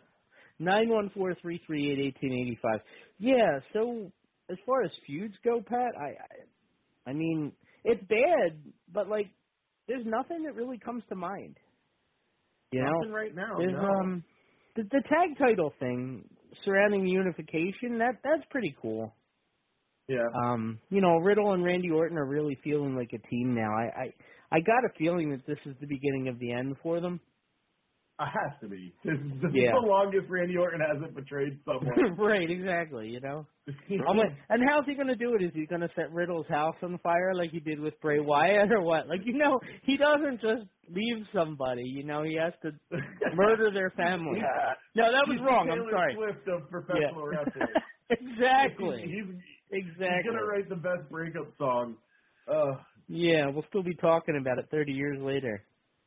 nine 0.59 0.89
one 0.89 1.11
four 1.15 1.35
three 1.41 1.61
three 1.67 1.91
eight 1.91 1.99
eighteen 1.99 2.33
eighty 2.33 2.57
five. 2.61 2.81
Yeah, 3.19 3.59
so 3.73 4.11
as 4.49 4.57
far 4.65 4.83
as 4.83 4.91
feuds 5.07 5.35
go, 5.45 5.61
Pat, 5.65 5.93
I, 5.99 6.09
I 6.09 7.11
I 7.11 7.13
mean, 7.13 7.53
it's 7.83 8.03
bad, 8.07 8.61
but 8.93 9.07
like 9.09 9.27
there's 9.87 10.05
nothing 10.05 10.43
that 10.43 10.55
really 10.55 10.79
comes 10.79 11.03
to 11.09 11.15
mind. 11.15 11.57
You 12.73 12.83
Nothing 12.83 13.11
know? 13.11 13.15
right 13.15 13.35
now. 13.35 13.57
There's 13.57 13.73
no. 13.73 13.89
um 13.89 14.23
the, 14.75 14.83
the 14.83 15.03
tag 15.09 15.37
title 15.39 15.73
thing 15.79 16.27
surrounding 16.65 17.07
unification, 17.07 17.99
that 17.99 18.19
that's 18.23 18.43
pretty 18.49 18.75
cool. 18.81 19.13
yeah. 20.07 20.27
Um, 20.43 20.79
you 20.89 21.01
know, 21.01 21.17
Riddle 21.17 21.53
and 21.53 21.63
Randy 21.63 21.89
Orton 21.91 22.17
are 22.17 22.25
really 22.25 22.57
feeling 22.63 22.95
like 22.95 23.11
a 23.13 23.27
team 23.29 23.55
now. 23.55 23.71
I, 23.71 24.01
I 24.03 24.13
I 24.51 24.59
got 24.61 24.85
a 24.85 24.93
feeling 24.97 25.31
that 25.31 25.45
this 25.47 25.59
is 25.65 25.75
the 25.81 25.87
beginning 25.87 26.27
of 26.29 26.39
the 26.39 26.51
end 26.53 26.75
for 26.83 26.99
them. 27.01 27.19
It 28.19 28.25
has 28.25 28.59
to 28.61 28.67
be. 28.67 28.93
This, 29.03 29.15
this 29.41 29.51
Yeah. 29.51 29.69
is 29.69 29.71
the 29.81 29.87
longest 29.87 30.27
Randy 30.29 30.57
Orton 30.57 30.81
hasn't 30.81 31.15
betrayed 31.15 31.59
someone. 31.65 31.97
right, 32.17 32.49
exactly, 32.49 33.09
you 33.09 33.19
know. 33.21 33.47
I'm 34.09 34.17
like, 34.17 34.31
and 34.49 34.61
how's 34.67 34.85
he 34.85 34.93
gonna 34.95 35.15
do 35.15 35.35
it? 35.35 35.41
Is 35.43 35.51
he 35.53 35.65
gonna 35.65 35.87
set 35.95 36.11
Riddle's 36.11 36.47
house 36.49 36.75
on 36.83 36.97
fire 37.01 37.33
like 37.33 37.51
he 37.51 37.59
did 37.61 37.79
with 37.79 37.99
Bray 38.01 38.19
Wyatt 38.19 38.71
or 38.71 38.81
what? 38.81 39.07
Like 39.07 39.21
you 39.23 39.37
know, 39.37 39.59
he 39.83 39.95
doesn't 39.97 40.41
just 40.41 40.67
leave 40.89 41.25
somebody. 41.33 41.83
You 41.83 42.03
know, 42.03 42.23
he 42.23 42.35
has 42.35 42.53
to 42.63 42.71
murder 43.35 43.71
their 43.73 43.91
family. 43.91 44.39
No, 44.95 45.03
that 45.05 45.27
was 45.27 45.37
He's 45.37 45.45
wrong. 45.45 45.69
I'm 45.71 45.87
sorry. 45.91 46.15
Swift 46.15 46.47
of 46.49 46.69
professional 46.69 47.31
Yeah. 47.31 47.37
wrestling. 47.45 47.67
exactly. 48.09 49.01
He's, 49.05 49.25
he's 49.71 49.83
Exactly. 49.85 50.23
gonna 50.31 50.45
write 50.45 50.69
the 50.69 50.75
best 50.75 51.09
breakup 51.09 51.47
song. 51.57 51.95
Uh, 52.47 52.75
Yeah, 53.07 53.47
we'll 53.49 53.65
still 53.69 53.81
be 53.83 53.95
talking 53.95 54.37
about 54.39 54.59
it 54.59 54.65
30 54.71 54.91
years 54.91 55.17
later. 55.21 55.63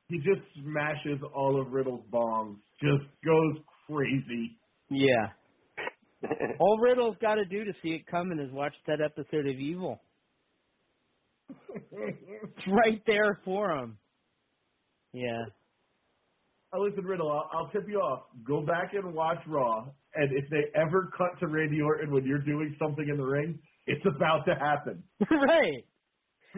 he 0.08 0.18
just 0.18 0.42
smashes 0.62 1.20
all 1.34 1.60
of 1.60 1.72
Riddle's 1.72 2.04
bombs. 2.12 2.58
Just 2.80 3.06
goes 3.24 3.56
crazy. 3.88 4.56
Yeah. 4.90 5.28
All 6.58 6.78
Riddle's 6.78 7.16
got 7.20 7.34
to 7.34 7.44
do 7.44 7.64
to 7.64 7.72
see 7.82 7.90
it 7.90 8.06
coming 8.06 8.38
is 8.38 8.52
watch 8.52 8.74
that 8.86 9.00
episode 9.00 9.46
of 9.46 9.56
Evil. 9.56 10.00
It's 11.48 12.66
right 12.68 13.02
there 13.06 13.38
for 13.44 13.70
him. 13.70 13.98
Yeah. 15.12 15.44
Oh, 16.72 16.80
listen, 16.82 17.04
Riddle, 17.04 17.30
I'll, 17.30 17.48
I'll 17.52 17.68
tip 17.68 17.88
you 17.88 17.98
off. 17.98 18.24
Go 18.46 18.60
back 18.60 18.92
and 18.92 19.14
watch 19.14 19.38
Raw, 19.46 19.86
and 20.14 20.36
if 20.36 20.50
they 20.50 20.78
ever 20.78 21.10
cut 21.16 21.38
to 21.40 21.46
Randy 21.46 21.80
Orton 21.80 22.12
when 22.12 22.24
you're 22.24 22.38
doing 22.38 22.74
something 22.82 23.08
in 23.08 23.16
the 23.16 23.24
ring, 23.24 23.58
it's 23.86 24.04
about 24.04 24.44
to 24.46 24.54
happen. 24.54 25.02
right. 25.30 25.84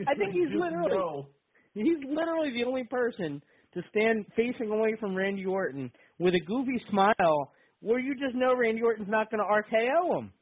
I 0.07 0.15
think 0.15 0.33
he's 0.33 0.49
literally 0.55 0.91
know. 0.91 1.29
he's 1.75 1.99
literally 2.09 2.53
the 2.53 2.65
only 2.67 2.85
person 2.85 3.43
to 3.75 3.83
stand 3.91 4.25
facing 4.35 4.71
away 4.71 4.97
from 4.99 5.15
Randy 5.15 5.45
Orton 5.45 5.91
with 6.19 6.35
a 6.35 6.41
goofy 6.47 6.81
smile 6.91 7.53
where 7.81 7.99
you 7.99 8.15
just 8.15 8.35
know 8.35 8.55
Randy 8.55 8.83
Orton's 8.83 9.09
not 9.09 9.31
going 9.31 9.41
to 9.41 9.47
RKO 9.47 10.19
him. 10.19 10.33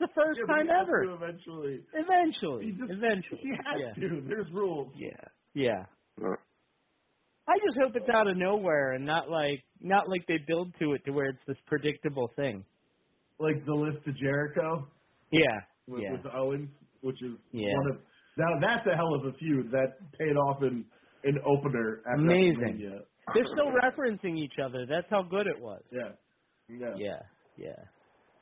It's 0.00 0.10
the 0.10 0.14
first 0.14 0.40
Yeah, 0.40 0.46
time 0.54 0.66
he 0.66 0.72
has 0.72 0.86
ever. 0.86 1.04
to 1.04 1.14
Eventually, 1.14 1.80
Eventually. 1.94 2.64
He 2.66 2.72
just- 2.72 2.90
Eventually. 2.92 3.40
he 3.42 3.50
has 3.50 3.76
yeah. 3.78 4.08
to. 4.08 4.20
There's 4.28 4.50
rules. 4.52 4.92
Yeah. 4.96 5.10
Yeah. 5.54 5.84
I 7.48 7.58
just 7.66 7.78
hope 7.82 7.96
it's 7.96 8.08
out 8.14 8.28
of 8.28 8.36
nowhere 8.36 8.92
and 8.92 9.04
not 9.04 9.28
like 9.28 9.64
not 9.80 10.08
like 10.08 10.24
they 10.28 10.38
build 10.46 10.72
to 10.78 10.92
it 10.92 11.04
to 11.06 11.10
where 11.10 11.30
it's 11.30 11.38
this 11.48 11.56
predictable 11.66 12.28
thing. 12.36 12.64
Like 13.40 13.64
the 13.66 13.74
list 13.74 14.04
to 14.04 14.12
Jericho 14.12 14.86
Yeah. 15.32 15.60
with, 15.88 16.02
yeah. 16.02 16.12
with 16.12 16.26
Owens, 16.32 16.70
which 17.00 17.20
is 17.22 17.32
Yeah. 17.52 17.72
one 17.76 17.90
of 17.92 18.00
now 18.36 18.60
that's 18.60 18.86
a 18.86 18.94
hell 18.96 19.14
of 19.14 19.24
a 19.26 19.32
feud 19.38 19.70
that 19.72 19.98
paid 20.18 20.36
off 20.36 20.62
in 20.62 20.84
an 21.24 21.38
opener 21.44 22.02
at 22.06 22.18
Amazing. 22.20 22.78
WrestleMania. 22.78 23.00
They're 23.34 23.44
still 23.46 23.72
referencing 23.72 24.38
each 24.38 24.54
other. 24.64 24.86
That's 24.86 25.06
how 25.10 25.22
good 25.22 25.46
it 25.46 25.58
was. 25.60 25.82
Yeah. 25.90 26.12
Yeah. 26.78 26.94
Yeah. 26.96 27.22
Yeah. 27.56 27.84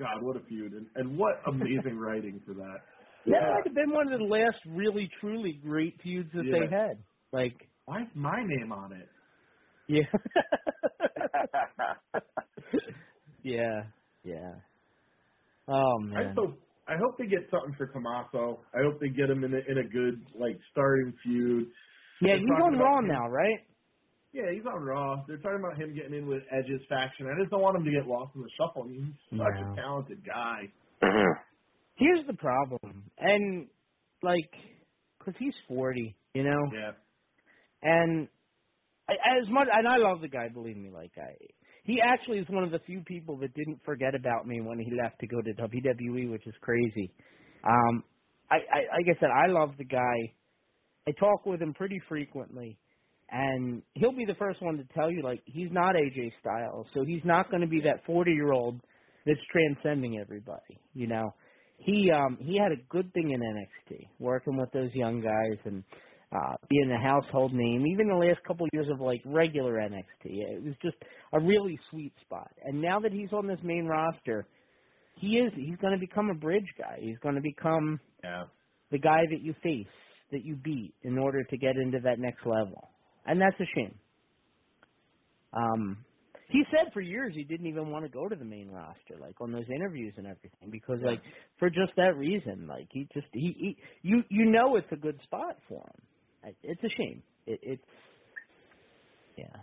God, 0.01 0.22
what 0.22 0.37
a 0.37 0.41
feud, 0.47 0.72
and, 0.72 0.87
and 0.97 1.18
what 1.18 1.35
amazing 1.49 1.99
writing 1.99 2.41
for 2.47 2.55
that. 2.55 2.76
Yeah. 3.24 3.41
That 3.41 3.51
might 3.55 3.64
have 3.66 3.74
been 3.74 3.91
one 3.91 4.12
of 4.12 4.18
the 4.18 4.24
last 4.24 4.57
really 4.66 5.09
truly 5.20 5.59
great 5.62 6.01
feuds 6.03 6.31
that 6.35 6.45
Yeah. 6.45 6.53
they 6.61 6.74
had. 6.74 7.03
Like 7.33 7.68
Why 7.87 8.03
is 8.03 8.09
my 8.14 8.43
name 8.45 8.72
on 8.72 8.93
it? 8.93 9.09
Yeah. 9.89 10.05
yeah. 13.43 13.83
Yeah. 14.24 14.53
Oh 15.66 15.99
man. 16.01 16.16
I 16.26 16.33
hope 16.41 16.59
I 16.87 16.97
hope 16.99 17.18
they 17.18 17.26
get 17.26 17.49
something 17.51 17.74
for 17.76 17.87
Tommaso. 17.89 18.61
I 18.74 18.79
hope 18.83 19.01
they 19.01 19.09
get 19.09 19.29
him 19.29 19.45
in 19.45 19.53
a 19.55 19.59
in 19.68 19.79
a 19.79 19.89
good 19.89 20.24
like 20.39 20.59
starting 20.72 21.12
feud. 21.22 21.66
yeah, 22.20 22.35
They're 22.35 22.39
he's 22.39 22.49
on 22.62 22.79
Raw 22.79 23.01
now, 23.01 23.29
right? 23.29 23.59
Yeah, 24.33 24.51
he's 24.55 24.66
on 24.66 24.83
Raw. 24.85 25.24
They're 25.26 25.39
talking 25.39 25.61
about 25.61 25.79
him 25.81 25.95
getting 25.95 26.14
in 26.14 26.26
with 26.26 26.43
Edge's 26.53 26.83
faction. 26.89 27.26
I 27.26 27.39
just 27.41 27.51
don't 27.51 27.62
want 27.62 27.76
him 27.79 27.85
to 27.85 27.91
get 27.91 28.07
lost 28.07 28.35
in 28.37 28.43
the 28.43 28.51
shuffle. 28.61 28.87
He's 28.87 29.01
such 29.31 29.39
No. 29.61 29.72
a 29.72 29.76
talented 29.76 30.24
guy. 30.24 30.68
Here's 31.97 32.26
the 32.26 32.35
problem, 32.35 33.11
and 33.18 33.68
like, 34.22 34.51
cause 35.24 35.35
he's 35.39 35.55
forty, 35.66 36.14
you 36.35 36.45
know, 36.45 36.70
Yeah. 36.72 36.93
and 37.83 38.29
I, 39.09 39.14
as 39.43 39.49
much 39.49 39.68
and 39.72 39.89
I 39.89 39.97
love 39.97 40.20
the 40.20 40.29
guy. 40.29 40.49
Believe 40.49 40.76
me, 40.76 40.91
like 40.91 41.12
I, 41.16 41.33
he 41.85 42.01
actually 42.01 42.39
is 42.39 42.49
one 42.51 42.62
of 42.64 42.70
the 42.70 42.79
few 42.81 43.01
people 43.01 43.37
that 43.39 43.55
didn't 43.55 43.81
forget 43.85 44.14
about 44.14 44.47
me 44.47 44.61
when 44.61 44.79
he 44.79 44.93
left 45.03 45.18
to 45.20 45.26
go 45.26 45.41
to 45.41 45.55
WWE, 45.55 46.31
which 46.31 46.47
is 46.47 46.55
crazy. 46.61 47.11
Um, 47.64 48.05
I, 48.51 48.57
I 48.57 48.79
like 48.97 49.16
I 49.16 49.18
said, 49.18 49.31
I 49.31 49.47
love 49.49 49.70
the 49.79 49.85
guy. 49.85 50.35
I 51.09 51.12
talk 51.18 51.47
with 51.47 51.61
him 51.62 51.72
pretty 51.74 52.01
frequently, 52.09 52.79
and 53.31 53.83
he'll 53.95 54.16
be 54.16 54.24
the 54.24 54.35
first 54.39 54.62
one 54.62 54.76
to 54.79 54.85
tell 54.95 55.11
you 55.11 55.22
like 55.22 55.43
he's 55.47 55.70
not 55.72 55.95
AJ 55.95 56.33
Styles, 56.41 56.87
so 56.95 57.05
he's 57.05 57.24
not 57.24 57.51
going 57.51 57.62
to 57.62 57.68
be 57.68 57.81
that 57.83 58.05
forty 58.07 58.33
year 58.33 58.53
old 58.53 58.81
that's 59.26 59.41
transcending 59.53 60.18
everybody. 60.18 60.81
You 60.95 61.07
know, 61.09 61.35
he 61.79 62.11
um 62.11 62.39
he 62.41 62.59
had 62.59 62.72
a 62.72 62.83
good 62.91 63.12
thing 63.12 63.31
in 63.31 63.41
NXT, 63.41 64.09
working 64.18 64.57
with 64.57 64.70
those 64.72 64.91
young 64.95 65.20
guys 65.20 65.59
and 65.64 65.85
uh 66.33 66.57
being 66.70 66.91
a 66.93 67.03
household 67.03 67.53
name. 67.55 67.87
Even 67.87 68.09
the 68.09 68.14
last 68.14 68.39
couple 68.47 68.64
of 68.66 68.70
years 68.72 68.89
of 68.91 69.01
like 69.01 69.20
regular 69.26 69.74
NXT, 69.74 70.24
it 70.24 70.62
was 70.64 70.74
just 70.83 70.97
a 71.33 71.41
really 71.41 71.79
sweet 71.91 72.12
spot. 72.24 72.51
And 72.64 72.81
now 72.81 73.01
that 73.01 73.12
he's 73.12 73.33
on 73.33 73.47
this 73.47 73.61
main 73.62 73.87
roster, 73.87 74.47
he 75.16 75.39
is 75.39 75.53
he's 75.57 75.76
going 75.79 75.93
to 75.93 76.01
become 76.01 76.31
a 76.31 76.35
bridge 76.35 76.68
guy. 76.79 76.99
He's 77.01 77.18
going 77.22 77.35
to 77.35 77.43
become 77.43 78.01
Yeah. 78.24 78.45
the 78.91 78.99
guy 78.99 79.22
that 79.31 79.43
you 79.43 79.55
face, 79.62 79.87
that 80.33 80.45
you 80.45 80.57
beat 80.57 80.95
in 81.03 81.18
order 81.18 81.45
to 81.45 81.57
get 81.59 81.76
into 81.76 81.99
that 82.05 82.18
next 82.18 82.47
level. 82.47 82.91
And 83.29 83.41
that's 83.41 83.61
a 83.61 83.66
shame. 83.76 83.97
Um 85.55 86.07
he 86.51 86.64
said 86.70 86.93
for 86.95 87.03
years 87.03 87.35
he 87.37 87.45
didn't 87.45 87.66
even 87.66 87.91
want 87.91 88.07
to 88.07 88.11
go 88.11 88.29
to 88.29 88.37
the 88.37 88.45
main 88.45 88.70
roster, 88.70 89.16
like 89.20 89.41
on 89.41 89.53
those 89.53 89.68
interviews 89.74 90.14
and 90.18 90.26
everything, 90.26 90.70
because 90.70 91.01
like 91.05 91.20
for 91.59 91.70
just 91.70 91.93
that 91.99 92.16
reason, 92.16 92.66
like 92.68 92.89
he 92.93 93.09
just 93.14 93.29
he, 93.35 93.55
he 93.59 93.79
you 94.03 94.22
you 94.31 94.51
know 94.51 94.76
it's 94.76 94.93
a 94.93 94.97
good 94.97 95.20
spot 95.24 95.59
for 95.68 95.83
him. 95.83 96.55
It's 96.62 96.83
a 96.85 96.91
shame. 96.99 97.22
It, 97.47 97.61
it's 97.62 97.83
yeah. 99.37 99.57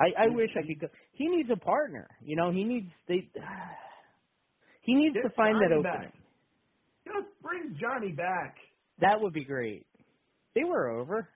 I 0.00 0.24
I 0.24 0.28
wish 0.30 0.50
I 0.56 0.66
could 0.66 0.80
go. 0.80 0.88
He 1.12 1.28
needs 1.28 1.50
a 1.52 1.56
partner. 1.58 2.08
You 2.22 2.36
know, 2.36 2.52
he 2.52 2.64
needs 2.64 2.88
they. 3.08 3.30
He 4.84 4.94
needs 4.94 5.14
Get 5.14 5.22
to 5.22 5.30
find 5.36 5.60
that 5.60 5.70
Johnny 5.70 5.78
opening. 5.78 5.84
back. 5.84 6.14
Just 7.06 7.28
bring 7.42 7.76
Johnny 7.80 8.12
back. 8.12 8.56
That 9.00 9.20
would 9.20 9.32
be 9.32 9.44
great. 9.44 9.86
They 10.54 10.64
were 10.64 10.90
over. 10.90 11.28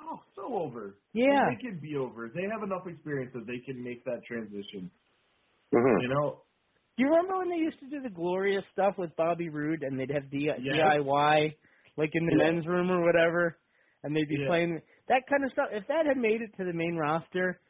Oh, 0.00 0.20
so 0.34 0.54
over. 0.54 0.96
Yeah. 1.12 1.50
They 1.50 1.60
can 1.62 1.78
be 1.80 1.96
over. 1.96 2.28
They 2.34 2.42
have 2.50 2.62
enough 2.62 2.86
experience 2.86 3.32
that 3.34 3.46
they 3.46 3.58
can 3.64 3.82
make 3.82 4.04
that 4.04 4.20
transition. 4.26 4.90
Mhm. 5.72 6.02
You 6.02 6.08
know? 6.08 6.42
Do 6.96 7.04
you 7.04 7.08
remember 7.10 7.38
when 7.38 7.48
they 7.50 7.56
used 7.56 7.78
to 7.80 7.88
do 7.88 8.00
the 8.00 8.10
glorious 8.10 8.64
stuff 8.72 8.98
with 8.98 9.14
Bobby 9.16 9.48
Roode 9.48 9.82
and 9.82 9.98
they'd 9.98 10.10
have 10.10 10.28
D- 10.30 10.50
Yes. 10.58 10.60
DIY 10.60 11.54
like 11.96 12.10
in 12.14 12.26
the 12.26 12.32
Yeah. 12.36 12.50
men's 12.50 12.66
room 12.66 12.90
or 12.90 13.02
whatever, 13.04 13.58
and 14.02 14.14
they'd 14.16 14.28
be 14.28 14.36
Yeah. 14.38 14.46
playing 14.48 14.82
that 15.08 15.26
kind 15.28 15.44
of 15.44 15.52
stuff. 15.52 15.68
If 15.72 15.86
that 15.88 16.06
had 16.06 16.16
made 16.16 16.40
it 16.42 16.54
to 16.56 16.64
the 16.64 16.72
main 16.72 16.96
roster, 16.96 17.60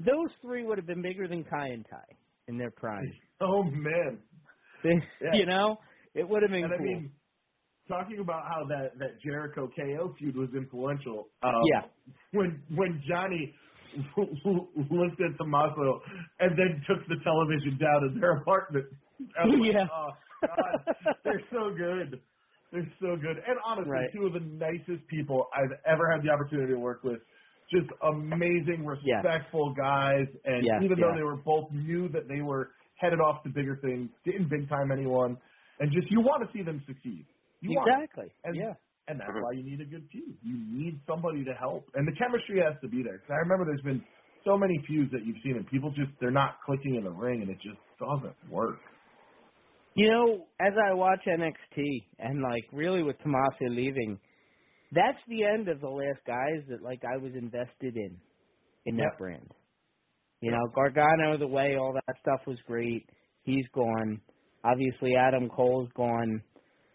those 0.00 0.34
three 0.40 0.64
would 0.64 0.78
have 0.78 0.86
been 0.86 1.02
bigger 1.02 1.26
than 1.28 1.44
Kai 1.44 1.68
and 1.68 1.84
Tai 1.86 2.04
in 2.48 2.58
their 2.58 2.70
prime. 2.70 3.12
Oh 3.40 3.62
man. 3.64 4.22
They, 4.84 5.00
Yeah. 5.20 5.32
You 5.34 5.46
know, 5.46 5.78
it 6.14 6.28
would 6.28 6.42
have 6.42 6.50
been 6.50 6.64
And 6.64 6.72
I 6.74 6.76
cool. 6.76 6.86
mean, 6.86 7.12
talking 7.92 8.20
about 8.20 8.44
how 8.48 8.64
that 8.68 8.96
that 8.98 9.20
Jericho 9.24 9.68
KO 9.76 10.14
feud 10.18 10.36
was 10.36 10.48
influential. 10.56 11.28
Um, 11.42 11.52
Yeah. 11.74 11.82
When 12.32 12.62
when 12.74 13.02
Johnny 13.08 13.54
looked 14.16 15.20
at 15.20 15.36
Tommaso 15.36 16.00
and 16.40 16.56
then 16.56 16.80
took 16.88 17.04
the 17.08 17.16
television 17.22 17.76
down 17.76 18.00
in 18.08 18.20
their 18.20 18.38
apartment. 18.40 18.86
Was 19.20 19.28
like, 19.60 19.74
Yeah. 19.74 19.86
Oh 19.92 20.10
God, 20.40 20.94
they're 21.24 21.44
so 21.52 21.74
good. 21.76 22.20
They're 22.72 22.92
so 23.00 23.16
good. 23.20 23.36
And 23.36 23.56
honestly, 23.66 23.92
Right. 23.92 24.10
two 24.16 24.26
of 24.26 24.32
the 24.32 24.40
nicest 24.40 25.06
people 25.08 25.46
I've 25.52 25.76
ever 25.86 26.10
had 26.10 26.22
the 26.24 26.30
opportunity 26.30 26.72
to 26.72 26.78
work 26.80 27.04
with. 27.04 27.20
Just 27.70 27.88
amazing, 28.02 28.84
respectful 28.84 29.74
guys. 29.74 30.26
And 30.44 30.64
Yes, 30.64 30.80
even 30.82 30.98
yeah. 30.98 31.04
though 31.12 31.14
they 31.16 31.22
were 31.22 31.36
both 31.36 31.70
knew 31.72 32.08
that 32.16 32.28
they 32.28 32.40
were 32.40 32.70
headed 32.96 33.20
off 33.20 33.42
to 33.44 33.50
bigger 33.50 33.76
things, 33.84 34.08
didn't 34.24 34.48
big 34.48 34.68
time 34.68 34.90
anyone, 34.90 35.36
and 35.80 35.92
just 35.92 36.10
you 36.10 36.20
want 36.20 36.40
to 36.46 36.48
see 36.56 36.62
them 36.64 36.82
succeed. 36.86 37.26
You 37.62 37.76
want 37.78 37.88
it. 37.88 37.94
exactly. 37.94 38.28
And, 38.44 38.56
yeah. 38.56 38.74
and 39.08 39.20
that's 39.20 39.30
mm-hmm. 39.30 39.42
why 39.42 39.52
you 39.54 39.62
need 39.64 39.80
a 39.80 39.86
good 39.88 40.04
feud. 40.10 40.36
You 40.42 40.58
need 40.68 41.00
somebody 41.06 41.44
to 41.44 41.54
help, 41.54 41.88
and 41.94 42.06
the 42.06 42.12
chemistry 42.18 42.60
has 42.60 42.74
to 42.82 42.88
be 42.88 43.02
there. 43.02 43.18
'Cause 43.18 43.30
I 43.30 43.40
remember 43.46 43.64
there's 43.64 43.82
been 43.82 44.02
so 44.44 44.58
many 44.58 44.76
feuds 44.86 45.10
that 45.12 45.24
you've 45.24 45.38
seen, 45.42 45.56
and 45.56 45.66
people 45.68 45.90
just 45.90 46.10
they're 46.20 46.30
not 46.34 46.60
clicking 46.66 46.96
in 46.96 47.04
the 47.04 47.10
ring, 47.10 47.40
and 47.42 47.50
it 47.50 47.58
just 47.62 47.78
doesn't 47.98 48.34
work. 48.50 48.78
You 49.94 50.08
know, 50.10 50.46
as 50.60 50.72
I 50.76 50.94
watch 50.94 51.20
NXT 51.26 52.06
and 52.18 52.42
like 52.42 52.64
really 52.72 53.02
with 53.02 53.16
Tommaso 53.22 53.68
leaving, 53.68 54.18
that's 54.92 55.18
the 55.28 55.44
end 55.44 55.68
of 55.68 55.80
the 55.80 55.88
last 55.88 56.20
guys 56.26 56.62
that 56.68 56.82
like 56.82 57.02
I 57.04 57.16
was 57.18 57.32
invested 57.34 57.96
in 57.96 58.16
in 58.86 58.96
that 58.96 59.12
Yeah. 59.12 59.18
brand. 59.18 59.54
You 60.40 60.50
know, 60.50 60.66
Gargano 60.74 61.36
the 61.38 61.46
way 61.46 61.76
all 61.76 61.92
that 61.92 62.18
stuff 62.20 62.40
was 62.46 62.60
great. 62.62 63.08
He's 63.44 63.66
gone. 63.68 64.20
Obviously 64.64 65.14
Adam 65.14 65.48
Cole's 65.48 65.90
gone. 65.92 66.42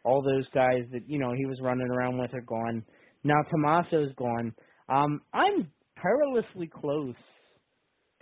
All 0.07 0.23
those 0.23 0.47
guys 0.55 0.85
that, 0.93 1.09
you 1.09 1.19
know, 1.19 1.33
he 1.37 1.45
was 1.47 1.59
running 1.61 1.89
around 1.89 2.19
with 2.19 2.33
are 2.33 2.41
gone. 2.41 2.85
Now 3.25 3.41
Tommaso's 3.51 4.13
gone. 4.17 4.55
Um 4.89 5.21
I'm 5.33 5.71
perilously 5.97 6.67
close 6.81 7.15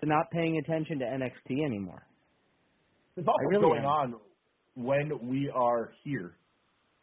to 0.02 0.08
not 0.08 0.32
paying 0.32 0.58
attention 0.58 1.00
to 1.00 1.06
NXT 1.06 1.66
anymore. 1.66 2.08
There's 3.16 3.28
also 3.28 3.50
really 3.50 3.60
going 3.60 3.86
am. 3.86 3.86
on 3.86 4.16
when 4.76 5.30
we 5.30 5.52
are 5.56 5.92
here. 6.04 6.38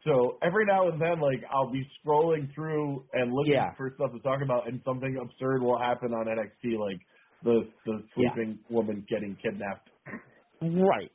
So 0.05 0.39
every 0.43 0.67
now 0.67 0.89
and 0.91 1.01
then, 1.01 1.21
like 1.21 1.43
I'll 1.53 1.73
be 1.73 1.85
scrolling 2.05 2.55
through 2.55 3.07
and 3.15 3.33
looking 3.33 3.55
Yeah. 3.55 3.75
for 3.77 3.93
stuff 3.97 4.13
to 4.13 4.21
talk 4.21 4.41
about, 4.43 4.69
and 4.69 4.83
something 4.85 5.17
absurd 5.23 5.63
will 5.63 5.79
happen 5.79 6.13
on 6.13 6.27
NXT, 6.27 6.79
like 6.79 7.01
the 7.45 7.71
the 7.87 8.05
Yeah. 8.17 8.37
sleeping 8.37 8.61
woman 8.71 9.07
getting 9.09 9.37
kidnapped. 9.43 9.91
Right. 10.63 11.13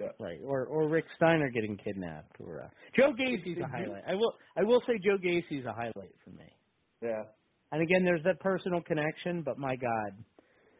Yeah. 0.00 0.08
Right. 0.20 0.40
Or 0.44 0.66
or 0.66 0.88
Rick 0.88 1.06
Steiner 1.16 1.50
getting 1.50 1.76
kidnapped 1.76 2.36
or 2.40 2.62
uh, 2.62 2.68
Joe 2.96 3.12
Gacy's 3.16 3.58
a 3.62 3.66
highlight. 3.66 4.04
I 4.06 4.14
will 4.14 4.32
I 4.56 4.62
will 4.62 4.80
say 4.86 4.94
Joe 5.04 5.18
Gacy's 5.20 5.64
a 5.66 5.72
highlight 5.72 6.14
for 6.24 6.30
me. 6.30 6.46
Yeah. 7.02 7.24
And 7.72 7.82
again 7.82 8.04
there's 8.04 8.22
that 8.24 8.40
personal 8.40 8.80
connection, 8.82 9.42
but 9.42 9.58
my 9.58 9.76
God. 9.76 10.24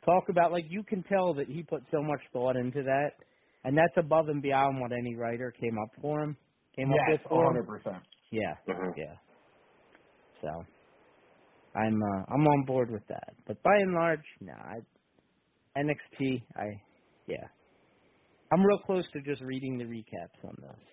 Talk 0.05 0.29
about 0.31 0.53
like 0.53 0.65
you 0.69 0.83
can 0.85 1.03
tell 1.05 1.35
that 1.35 1.49
he 1.49 1.63
put 1.63 1.83
so 1.91 2.03
much 2.03 2.21
thought 2.33 2.57
into 2.57 2.83
that 2.83 3.11
and 3.65 3.77
that's 3.77 3.97
above 3.97 4.29
and 4.29 4.41
beyond 4.41 4.81
what 4.81 4.93
any 4.93 5.17
writer 5.17 5.53
came 5.61 5.77
up 5.79 5.91
for 6.01 6.23
him. 6.23 6.37
Came 6.77 6.93
up 6.93 6.99
with 7.09 7.21
for 7.29 7.45
hundred 7.45 7.67
percent. 7.67 8.03
Yeah. 8.31 8.55
Mhm. 8.69 8.93
Yeah. 8.97 9.15
So 10.43 10.49
I'm 11.75 12.01
uh, 12.03 12.23
I'm 12.33 12.47
on 12.47 12.65
board 12.67 12.91
with 12.91 13.07
that. 13.09 13.35
But 13.47 13.63
by 13.63 13.75
and 13.75 13.95
large, 13.95 14.25
no, 14.41 14.53
I 14.53 14.77
NXT, 15.79 16.43
I 16.57 16.81
yeah. 17.27 17.47
I'm 18.53 18.65
real 18.65 18.79
close 18.87 19.05
to 19.15 19.23
just 19.23 19.43
reading 19.43 19.79
the 19.79 19.85
recaps 19.85 20.45
on 20.45 20.57
those. 20.61 20.87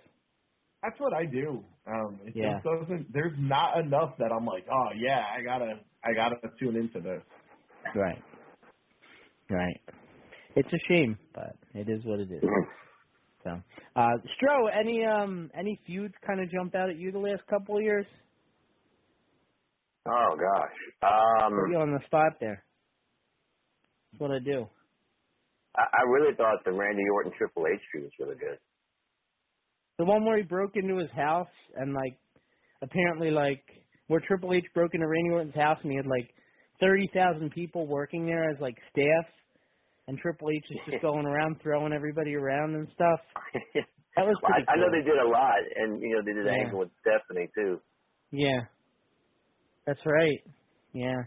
That's 0.84 1.00
what 1.00 1.14
I 1.14 1.26
do. 1.26 1.66
Um, 1.88 2.22
it 2.26 2.36
Yeah. 2.36 2.42
just 2.42 2.64
doesn't. 2.64 3.14
There's 3.14 3.36
not 3.38 3.80
enough 3.80 4.18
that 4.20 4.32
I'm 4.32 4.46
like, 4.46 4.66
oh 4.72 4.90
yeah, 4.98 5.24
I 5.38 5.44
gotta, 5.44 5.82
I 6.04 6.14
gotta 6.16 6.38
tune 6.60 6.78
into 6.78 7.02
this. 7.02 7.24
Right. 7.96 8.24
Right. 9.50 9.82
It's 10.56 10.70
a 10.74 10.80
shame, 10.90 11.18
but 11.34 11.58
it 11.74 11.90
is 11.90 12.06
what 12.06 12.20
it 12.22 12.32
is. 12.32 12.46
So, 13.44 13.52
uh, 13.96 14.18
Stro, 14.38 14.70
any 14.74 15.06
um 15.06 15.52
any 15.58 15.80
feuds 15.88 16.14
kind 16.28 16.42
of 16.42 16.50
jump 16.52 16.76
out 16.76 16.90
at 16.90 16.98
you 16.98 17.12
the 17.12 17.20
last 17.20 17.44
couple 17.50 17.78
of 17.78 17.84
years? 17.84 18.08
Oh 20.08 20.38
gosh. 20.38 21.04
Um, 21.04 21.54
Put 21.56 21.70
you 21.72 21.78
on 21.78 21.92
the 21.94 22.00
spot 22.08 22.34
there. 22.42 22.66
That's 24.12 24.22
what 24.22 24.32
I 24.32 24.40
do. 24.40 24.68
I, 25.78 25.84
I 25.84 26.02
really 26.10 26.36
thought 26.36 26.64
the 26.66 26.72
Randy 26.72 27.04
Orton 27.14 27.32
Triple 27.38 27.66
H 27.68 27.82
feud 27.92 28.04
was 28.04 28.12
really 28.20 28.36
good. 28.38 28.58
The 29.98 30.06
one 30.06 30.26
where 30.26 30.38
he 30.38 30.44
broke 30.44 30.76
into 30.76 30.98
his 30.98 31.12
house 31.12 31.48
and 31.76 31.94
like 31.94 32.18
apparently 32.82 33.32
like 33.32 33.64
where 34.08 34.22
Triple 34.28 34.54
H 34.54 34.66
broke 34.74 34.94
into 34.94 35.08
Randy 35.08 35.32
Orton's 35.32 35.56
house 35.56 35.78
and 35.84 35.92
he 35.92 35.98
had 35.98 36.08
like 36.08 36.30
thirty 36.80 37.10
thousand 37.14 37.52
people 37.52 37.88
working 37.88 38.26
there 38.26 38.50
as 38.50 38.60
like 38.60 38.76
staff 38.92 39.26
and 40.08 40.18
Triple 40.20 40.50
H 40.52 40.64
is 40.72 40.80
just 40.92 41.02
going 41.02 41.26
around 41.26 41.58
throwing 41.62 41.94
everybody 41.94 42.36
around 42.36 42.76
and 42.76 42.88
stuff. 42.94 43.20
That 44.16 44.26
was 44.26 44.38
Well, 44.42 44.52
pretty 44.54 44.66
I, 44.70 44.74
I 44.74 44.76
know 44.78 44.88
they 44.96 45.04
did 45.04 45.20
a 45.20 45.28
lot, 45.28 45.60
and 45.76 46.00
you 46.02 46.16
know 46.16 46.22
they 46.24 46.32
did 46.32 46.48
an 46.48 46.54
angle 46.56 46.80
with 46.80 46.90
Stephanie 47.02 47.50
too. 47.54 47.82
Yeah. 48.32 48.62
That's 49.86 50.00
right. 50.06 50.40
Yeah. 50.94 51.20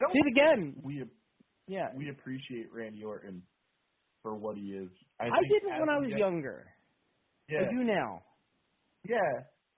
Don't 0.00 0.12
See 0.12 0.18
it 0.18 0.26
again. 0.34 0.74
We 0.82 1.04
Yeah. 1.72 1.88
we 1.96 2.10
appreciate 2.10 2.72
Randy 2.72 3.02
Orton 3.04 3.42
for 4.22 4.34
what 4.34 4.56
he 4.56 4.72
is. 4.76 4.90
I, 5.18 5.26
I 5.26 5.40
didn't 5.48 5.80
when 5.80 5.88
I 5.88 5.98
was 5.98 6.10
get- 6.10 6.18
younger. 6.18 6.66
Yeah, 7.48 7.66
I 7.68 7.70
do 7.72 7.82
now. 7.84 8.22
yeah. 9.08 9.16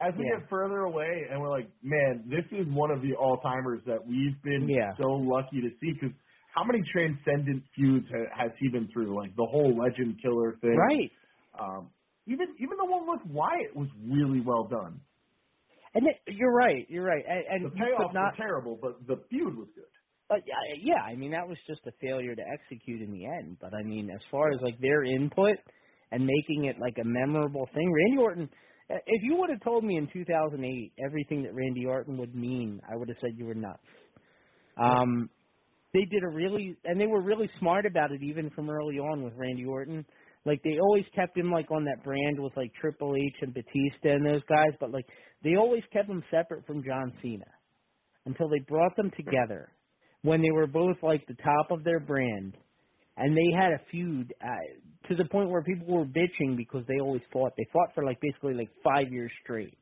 As 0.01 0.13
we 0.19 0.25
Yeah. 0.27 0.41
get 0.41 0.51
further 0.51 0.81
away, 0.81 1.27
and 1.31 1.41
we're 1.41 1.51
like, 1.51 1.71
man, 1.83 2.25
this 2.29 2.45
is 2.53 2.67
one 2.75 2.91
of 2.91 3.01
the 3.01 3.15
all 3.15 3.39
timers 3.39 3.81
that 3.87 4.05
we've 4.05 4.37
been 4.43 4.69
Yeah. 4.69 4.91
so 4.99 5.07
lucky 5.13 5.61
to 5.63 5.71
see. 5.81 5.93
Because 5.95 6.15
how 6.55 6.65
many 6.65 6.83
transcendent 6.93 7.63
feuds 7.75 8.07
ha- 8.11 8.31
has 8.43 8.51
he 8.59 8.69
been 8.69 8.89
through? 8.93 9.15
Like 9.17 9.35
the 9.37 9.47
whole 9.47 9.73
Legend 9.77 10.21
Killer 10.21 10.57
thing, 10.61 10.77
Right. 10.77 11.11
Um, 11.59 11.91
even 12.27 12.49
even 12.59 12.77
the 12.77 12.85
one 12.85 13.07
with 13.07 13.25
Wyatt 13.27 13.75
was 13.77 13.89
really 14.05 14.41
well 14.41 14.65
done. 14.65 15.01
And 15.95 16.07
it, 16.09 16.17
you're 16.35 16.53
right. 16.53 16.85
You're 16.91 17.05
right. 17.07 17.25
And, 17.27 17.45
and 17.65 17.73
The 17.73 17.77
you 17.79 17.85
payoffs 17.85 18.13
not 18.13 18.33
were 18.33 18.45
terrible, 18.45 18.77
but 18.83 19.07
the 19.07 19.23
feud 19.31 19.57
was 19.57 19.69
good. 19.77 19.85
But 20.29 20.41
yeah, 20.47 20.55
yeah, 20.83 21.03
I 21.03 21.15
mean 21.17 21.33
that 21.33 21.47
was 21.47 21.59
just 21.67 21.81
a 21.87 21.93
failure 22.01 22.35
to 22.35 22.43
execute 22.43 23.03
in 23.03 23.13
the 23.13 23.27
end. 23.27 23.59
But 23.61 23.75
I 23.75 23.83
mean, 23.83 24.11
as 24.11 24.21
far 24.31 24.51
as 24.51 24.61
like 24.63 24.79
their 24.81 25.05
input 25.05 25.57
and 26.13 26.25
making 26.27 26.67
it 26.67 26.77
like 26.81 26.97
a 27.01 27.05
memorable 27.07 27.69
thing, 27.75 27.93
Randy 27.93 28.23
Orton. 28.23 28.49
uh, 28.91 28.97
If 29.07 29.23
you 29.23 29.37
would 29.37 29.51
have 29.51 29.63
told 29.63 29.85
me 29.85 29.97
in 29.97 30.09
2008 30.13 30.93
everything 31.05 31.43
that 31.43 31.55
Randy 31.55 31.87
Orton 31.87 32.17
would 32.19 32.35
mean, 32.35 32.81
I 32.91 32.97
would 32.97 33.09
have 33.09 33.19
said 33.21 33.33
you 33.37 33.47
were 33.47 33.55
nuts. 33.55 33.83
Um, 34.77 35.29
they 35.93 36.05
did 36.11 36.25
a 36.25 36.29
really, 36.29 36.77
and 36.85 37.01
they 37.01 37.07
were 37.07 37.23
really 37.23 37.49
smart 37.61 37.87
about 37.87 38.11
it, 38.11 38.23
even 38.23 38.51
from 38.51 38.69
early 38.71 38.99
on 38.99 39.23
with 39.23 39.35
Randy 39.37 39.65
Orton. 39.65 40.05
Like 40.47 40.63
they 40.63 40.79
always 40.81 41.05
kept 41.15 41.37
him 41.39 41.51
like 41.51 41.71
on 41.71 41.85
that 41.85 42.03
brand 42.03 42.41
with 42.41 42.57
like 42.57 42.73
Triple 42.81 43.15
H 43.17 43.37
and 43.43 43.55
Batista 43.55 44.17
and 44.17 44.27
those 44.27 44.43
guys, 44.49 44.73
but 44.81 44.91
like 44.91 45.07
they 45.43 45.57
always 45.57 45.83
kept 45.93 46.09
him 46.09 46.23
separate 46.31 46.67
from 46.67 46.83
John 46.85 47.13
Cena 47.23 47.47
until 48.27 48.49
they 48.49 48.59
brought 48.61 48.97
them 48.97 49.11
together 49.17 49.71
when 50.25 50.41
they 50.41 50.51
were 50.51 50.67
both 50.67 50.97
like 51.03 51.27
the 51.27 51.35
top 51.35 51.71
of 51.71 51.85
their 51.85 52.01
brand, 52.01 52.57
and 53.19 53.37
they 53.37 53.57
had 53.57 53.73
a 53.73 53.81
feud 53.91 54.33
uh, 54.43 55.09
to 55.09 55.15
the 55.15 55.27
point 55.27 55.51
where 55.51 55.63
people 55.63 55.87
were 55.87 56.07
bitching 56.07 56.57
because 56.57 56.83
they 56.89 56.99
always 56.99 57.21
fought. 57.31 57.53
They 57.59 57.67
fought 57.73 57.95
for 57.95 58.05
like 58.05 58.21
basically 58.23 58.55
like 58.55 58.71
five 58.83 59.13
years 59.13 59.31
straight, 59.43 59.77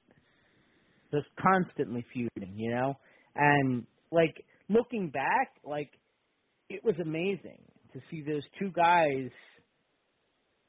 just 1.13 1.27
constantly 1.41 2.05
feuding, 2.13 2.55
you 2.57 2.71
know. 2.73 2.95
And 3.37 3.87
like 4.11 4.45
looking 4.69 5.11
back, 5.11 5.53
like 5.65 5.91
it 6.69 6.85
was 6.85 6.97
amazing 7.01 7.63
to 7.93 8.01
see 8.11 8.23
those 8.23 8.43
two 8.59 8.73
guys 8.73 9.31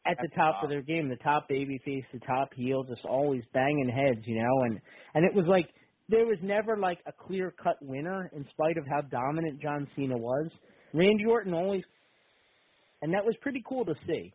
at 0.06 0.18
the 0.22 0.30
top 0.36 0.64
of 0.64 0.70
their 0.70 0.84
game, 0.84 1.10
the 1.10 1.16
top 1.24 1.48
baby 1.50 1.80
face, 1.84 2.04
the 2.14 2.20
top 2.20 2.54
heel, 2.54 2.84
just 2.84 3.06
always 3.06 3.42
banging 3.54 3.90
heads, 3.90 4.22
you 4.28 4.36
know, 4.36 4.64
and 4.66 4.80
and 5.16 5.26
it 5.26 5.34
was 5.34 5.46
like 5.48 5.66
there 6.10 6.26
was 6.26 6.38
never 6.42 6.78
like 6.78 7.00
a 7.06 7.12
clear 7.12 7.54
cut 7.64 7.78
winner 7.82 8.30
in 8.36 8.46
spite 8.52 8.78
of 8.78 8.86
how 8.88 9.02
dominant 9.02 9.62
John 9.62 9.88
Cena 9.96 10.18
was. 10.18 10.50
Randy 10.94 11.26
Orton 11.26 11.54
always 11.54 11.84
and 13.02 13.14
that 13.14 13.26
was 13.26 13.36
pretty 13.42 13.64
cool 13.68 13.86
to 13.86 13.96
see. 14.08 14.34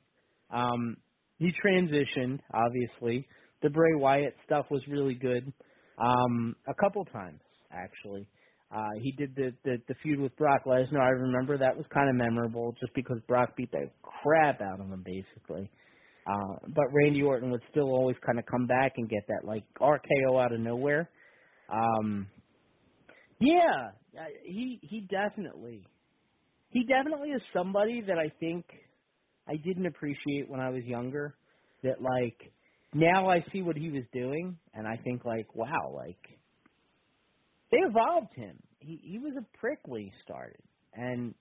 Um 0.51 0.97
he 1.39 1.53
transitioned, 1.65 2.41
obviously. 2.53 3.27
The 3.63 3.71
Bray 3.71 3.95
Wyatt 3.95 4.35
stuff 4.45 4.67
was 4.71 4.83
really 4.89 5.15
good. 5.15 5.53
Um 5.99 6.57
a 6.69 6.75
couple 6.75 7.05
times 7.07 7.41
actually. 7.71 8.27
Uh 8.75 8.99
he 9.03 9.13
did 9.13 9.35
the, 9.37 9.53
the 9.65 9.77
the 9.89 9.95
feud 10.03 10.21
with 10.21 10.37
Brock 10.37 10.65
Lesnar. 10.67 11.01
I 11.01 11.11
remember 11.11 11.59
that 11.59 11.77
was 11.77 11.87
kind 11.93 12.09
of 12.09 12.17
memorable 12.17 12.75
just 12.81 12.95
because 12.95 13.19
Brock 13.29 13.57
beat 13.57 13.71
the 13.73 13.91
crap 14.03 14.61
out 14.61 14.81
of 14.81 14.87
him 14.87 15.05
basically. 15.05 15.71
Uh, 16.29 16.57
but 16.75 16.85
Randy 16.93 17.23
Orton 17.23 17.51
would 17.51 17.63
still 17.71 17.89
always 17.89 18.17
kind 18.25 18.39
of 18.39 18.45
come 18.45 18.67
back 18.67 18.93
and 18.99 19.09
get 19.09 19.27
that 19.29 19.47
like 19.47 19.65
RKO 19.81 20.45
out 20.45 20.53
of 20.53 20.61
nowhere. 20.61 21.09
Um, 21.69 22.29
yeah, 23.41 23.91
he 24.45 24.81
he 24.83 25.01
definitely 25.03 25.87
he 26.71 26.85
definitely 26.85 27.31
is 27.31 27.43
somebody 27.53 28.03
that 28.03 28.19
I 28.19 28.33
think 28.41 28.67
I 29.47 29.57
didn't 29.57 29.87
appreciate 29.87 30.49
when 30.49 30.61
I 30.61 30.71
was 30.71 30.85
younger. 30.85 31.37
That 31.83 32.03
like 32.03 32.53
now 32.95 33.31
I 33.31 33.45
see 33.53 33.63
what 33.63 33.77
he 33.77 33.91
was 33.91 34.05
doing, 34.13 34.59
and 34.75 34.87
I 34.87 34.97
think 35.05 35.25
like 35.25 35.55
wow, 35.55 35.93
like 35.95 36.19
they 37.71 37.79
evolved 37.79 38.35
him. 38.35 38.59
He 38.81 39.01
he 39.03 39.19
was 39.19 39.35
a 39.39 39.59
prick 39.59 39.81
when 39.87 40.03
he 40.03 40.13
started, 40.25 40.63
and 40.95 41.35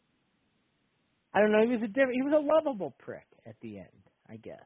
I 1.33 1.39
don't 1.39 1.51
know. 1.51 1.63
He 1.63 1.71
was 1.71 1.83
a 1.83 1.87
different. 1.87 2.15
He 2.15 2.21
was 2.21 2.33
a 2.33 2.45
lovable 2.45 2.95
prick 2.99 3.25
at 3.45 3.55
the 3.61 3.77
end, 3.79 3.87
I 4.29 4.37
guess. 4.37 4.65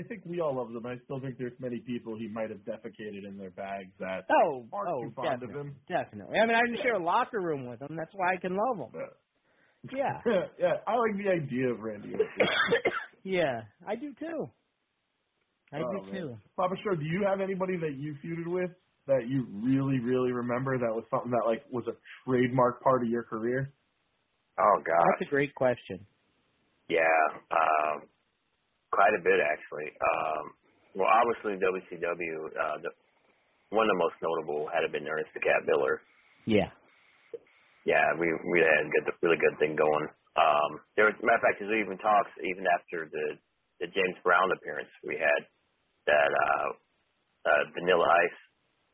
I 0.00 0.08
think 0.08 0.22
we 0.24 0.40
all 0.40 0.56
love 0.56 0.68
him. 0.70 0.84
I 0.86 0.96
still 1.04 1.20
think 1.20 1.36
there's 1.38 1.52
many 1.60 1.78
people 1.80 2.16
he 2.16 2.28
might 2.28 2.50
have 2.50 2.60
defecated 2.60 3.28
in 3.28 3.36
their 3.38 3.50
bags 3.50 3.92
that 4.00 4.24
Oh, 4.30 4.64
aren't 4.72 4.88
oh, 4.90 5.02
too 5.04 5.12
fond 5.14 5.40
definitely, 5.40 5.60
of 5.60 5.66
him. 5.66 5.76
definitely. 5.88 6.38
I 6.38 6.46
mean, 6.46 6.56
I 6.56 6.62
didn't 6.66 6.82
share 6.82 6.94
a 6.94 7.04
locker 7.04 7.40
room 7.40 7.66
with 7.66 7.80
him. 7.82 7.96
That's 7.96 8.12
why 8.14 8.34
I 8.34 8.36
can 8.36 8.56
love 8.56 8.78
him. 8.90 9.00
Yeah, 9.92 10.20
Yeah, 10.26 10.42
yeah. 10.58 10.72
I 10.86 10.94
like 10.96 11.16
the 11.16 11.30
idea 11.30 11.68
of 11.70 11.80
Randy 11.80 12.12
Orton. 12.14 12.26
yeah, 13.24 13.62
I 13.86 13.96
do 13.96 14.12
too. 14.18 14.50
I 15.72 15.78
Oh, 15.78 15.92
do 15.92 16.12
man. 16.12 16.12
too. 16.12 16.36
Papa 16.56 16.74
Show, 16.84 16.96
do 16.96 17.04
you 17.04 17.24
have 17.28 17.40
anybody 17.40 17.76
that 17.78 17.94
you 17.96 18.14
feuded 18.24 18.46
with 18.50 18.70
that 19.06 19.28
you 19.28 19.46
really, 19.52 19.98
really 20.00 20.32
remember 20.32 20.76
that 20.78 20.92
was 20.94 21.04
something 21.10 21.30
that 21.30 21.46
like 21.46 21.62
was 21.70 21.84
a 21.88 21.94
trademark 22.28 22.82
part 22.82 23.02
of 23.02 23.08
your 23.08 23.22
career? 23.22 23.72
Oh 24.58 24.82
God. 24.84 25.04
That's 25.18 25.28
a 25.28 25.30
great 25.30 25.54
question. 25.54 26.04
Yeah, 26.88 27.00
um, 27.52 28.02
quite 28.92 29.14
a 29.16 29.22
bit 29.22 29.40
actually. 29.40 29.90
Um, 29.98 30.44
well, 30.94 31.10
obviously 31.10 31.58
WCW, 31.62 32.34
uh, 32.52 32.78
the, 32.82 32.90
one 33.70 33.86
of 33.86 33.92
the 33.94 34.02
most 34.02 34.18
notable 34.22 34.66
had 34.70 34.86
been 34.90 35.06
Ernest 35.06 35.30
the 35.34 35.40
Cat 35.40 35.62
Miller. 35.66 36.02
Yeah. 36.46 36.70
Yeah, 37.86 38.12
we 38.20 38.28
we 38.28 38.60
had 38.60 38.86
a 38.86 38.92
good, 38.92 39.06
really 39.24 39.40
good 39.40 39.56
thing 39.58 39.72
going. 39.76 40.08
Um, 40.36 40.84
there 40.96 41.08
was, 41.08 41.16
matter 41.24 41.40
of 41.40 41.44
fact, 41.44 41.58
there's 41.58 41.72
even 41.80 41.96
talks 41.98 42.30
even 42.44 42.68
after 42.68 43.08
the 43.08 43.26
the 43.80 43.88
James 43.88 44.20
Brown 44.20 44.52
appearance 44.52 44.92
we 45.00 45.16
had 45.16 45.40
that 46.06 46.30
uh, 46.30 46.68
uh, 47.48 47.62
Vanilla 47.72 48.04
Ice 48.04 48.40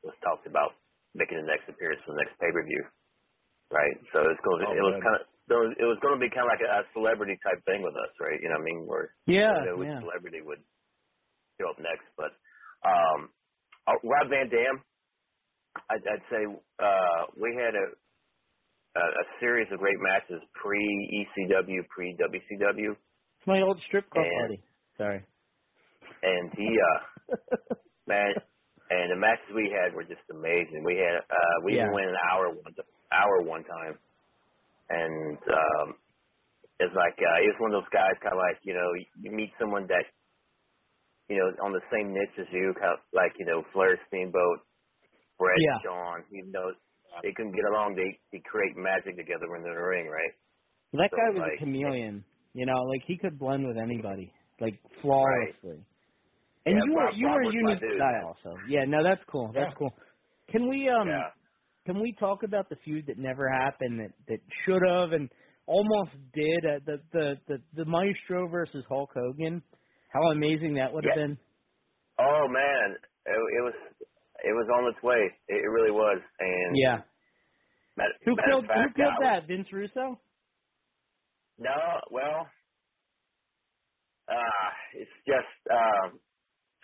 was 0.07 0.17
talked 0.23 0.47
about 0.47 0.79
making 1.19 1.43
the 1.43 1.49
next 1.51 1.67
appearance 1.67 1.99
for 2.07 2.15
the 2.15 2.23
next 2.23 2.39
pay 2.39 2.53
per 2.55 2.63
view. 2.63 2.85
Right, 3.75 3.99
so 4.15 4.23
it's 4.31 4.43
going. 4.47 4.63
Oh, 4.63 4.79
it 4.79 4.85
was 4.87 5.03
kind 5.03 5.17
of. 5.19 5.27
There 5.49 5.59
was, 5.63 5.75
it 5.79 5.87
was 5.87 5.99
going 6.03 6.19
to 6.19 6.23
be 6.23 6.29
kind 6.31 6.43
of 6.47 6.51
like 6.51 6.65
a, 6.67 6.71
a 6.83 6.91
celebrity 6.93 7.39
type 7.43 7.63
thing 7.65 7.83
with 7.83 7.95
us, 7.95 8.11
right? 8.19 8.35
You 8.43 8.51
know 8.51 8.59
what 8.59 8.67
I 8.67 8.71
mean? 8.71 8.81
Where 8.87 9.15
Yeah, 9.31 9.55
you 9.63 9.67
know, 9.71 9.77
which 9.79 9.89
yeah. 9.95 10.01
celebrity 10.03 10.41
would 10.43 10.59
show 11.61 11.71
up 11.71 11.79
next. 11.79 12.07
But 12.19 12.35
um, 12.83 13.31
uh, 13.87 13.95
Rob 14.03 14.27
Van 14.31 14.51
Dam, 14.51 14.83
I'd, 15.91 16.03
I'd 16.03 16.27
say 16.31 16.43
uh, 16.83 17.21
we 17.39 17.55
had 17.55 17.79
a, 17.79 17.87
a 18.99 19.05
a 19.07 19.25
series 19.39 19.69
of 19.71 19.79
great 19.79 20.01
matches 20.03 20.43
pre 20.59 20.83
ECW, 20.83 21.87
pre 21.95 22.17
WCW, 22.19 22.91
It's 22.99 23.47
my 23.47 23.61
old 23.63 23.79
strip 23.87 24.09
club 24.11 24.25
And- 24.27 24.43
buddy. 24.49 24.63
Sorry. 24.99 25.21
and 26.23 26.51
he 26.57 26.67
uh, 26.75 27.37
man, 28.09 28.33
and 28.91 29.13
the 29.13 29.17
matches 29.21 29.45
we 29.55 29.69
had 29.71 29.95
were 29.95 30.05
just 30.05 30.25
amazing. 30.33 30.83
We 30.83 30.97
had 30.97 31.21
uh, 31.29 31.57
we 31.65 31.77
Yeah. 31.77 31.83
even 31.87 31.95
went 31.95 32.07
an 32.09 32.17
hour 32.33 32.49
one 32.51 32.75
hour 33.13 33.43
one 33.43 33.63
time, 33.65 33.99
and 34.91 35.39
um, 35.39 35.89
it's 36.81 36.95
like 36.97 37.17
uh, 37.19 37.39
he 37.43 37.49
was 37.53 37.61
one 37.61 37.73
of 37.75 37.83
those 37.83 37.93
guys, 37.95 38.17
kind 38.23 38.35
of 38.35 38.43
like 38.43 38.61
you 38.65 38.75
know 38.75 38.89
you 39.21 39.31
meet 39.33 39.53
someone 39.61 39.87
that 39.89 40.07
you 41.29 41.39
know 41.39 41.49
on 41.65 41.73
the 41.73 41.85
same 41.93 42.13
niche 42.15 42.37
as 42.41 42.49
you, 42.53 42.75
kind 42.81 42.95
of 42.95 43.01
like 43.15 43.33
you 43.39 43.47
know 43.47 43.65
Flair 43.73 43.99
Steamboat, 44.09 44.61
Bret 45.39 45.63
Yeah. 45.63 45.79
Shawn. 45.85 46.25
You 46.31 46.47
know 46.51 46.73
they 47.23 47.33
couldn't 47.37 47.57
get 47.57 47.67
along. 47.71 47.97
They 47.97 48.19
they 48.33 48.43
create 48.47 48.77
magic 48.77 49.17
together 49.17 49.51
when 49.51 49.63
they're 49.63 49.77
in 49.77 49.83
the 49.83 49.89
ring, 49.89 50.09
right? 50.09 50.35
That 50.95 51.11
So, 51.11 51.17
guy 51.17 51.31
was 51.35 51.45
like, 51.45 51.55
a 51.55 51.61
chameleon. 51.61 52.25
You 52.55 52.67
know, 52.67 52.83
like 52.85 53.03
he 53.07 53.19
could 53.19 53.39
blend 53.39 53.67
with 53.67 53.77
anybody, 53.79 54.33
like 54.61 54.81
flawlessly. 55.03 55.87
And 56.67 56.77
Yeah, 56.77 56.85
you 56.85 56.95
were 56.95 57.11
you 57.11 57.29
Bob 57.29 57.31
were 57.31 57.43
a 57.43 57.49
was 57.49 57.57
my 57.61 57.75
unique 57.75 57.81
dude, 57.81 57.91
guy 57.97 58.13
man. 58.13 58.27
also. 58.27 58.61
Yeah, 58.65 58.85
no, 58.87 59.03
that's 59.05 59.23
cool. 59.31 59.53
That's 59.55 59.71
Yeah. 59.71 59.75
cool. 59.79 59.91
Can 60.51 60.69
we 60.69 60.89
um 60.89 61.11
Yeah. 61.11 61.31
Can 61.87 62.01
we 62.01 62.15
talk 62.21 62.43
about 62.43 62.69
the 62.69 62.77
feud 62.85 63.07
that 63.07 63.19
never 63.19 63.49
happened 63.49 64.01
that 64.01 64.13
that 64.29 64.41
should 64.65 64.83
have 64.87 65.13
and 65.13 65.31
almost 65.67 66.11
did 66.35 66.65
uh, 66.67 66.81
the 66.85 66.97
the 67.13 67.35
the 67.49 67.59
the 67.75 67.85
Maestro 67.87 68.49
versus 68.49 68.85
Hulk 68.89 69.11
Hogan? 69.15 69.63
How 70.13 70.31
amazing 70.33 70.75
that 70.75 70.93
would 70.93 71.05
have 71.05 71.17
Yeah. 71.17 71.23
been. 71.27 71.39
Oh 72.19 72.47
man, 72.49 72.97
it, 73.27 73.31
it 73.33 73.63
was 73.65 73.75
it 74.45 74.53
was 74.53 74.69
on 74.77 74.93
its 74.93 75.03
way. 75.03 75.31
It, 75.49 75.57
it 75.65 75.69
really 75.69 75.91
was. 75.93 76.21
And 76.41 76.77
Yeah. 76.77 76.99
matter, 77.97 78.13
Who 78.25 78.37
matter 78.37 78.49
killed 78.51 78.67
fact, 78.67 78.81
who 78.81 79.03
killed 79.03 79.15
I 79.17 79.21
was- 79.21 79.43
that? 79.43 79.49
Vince 79.49 79.73
Russo? 79.73 80.21
No, 81.59 81.73
well, 82.11 82.47
uh, 84.29 84.69
it's 84.95 85.17
just 85.27 85.57
um, 85.73 86.21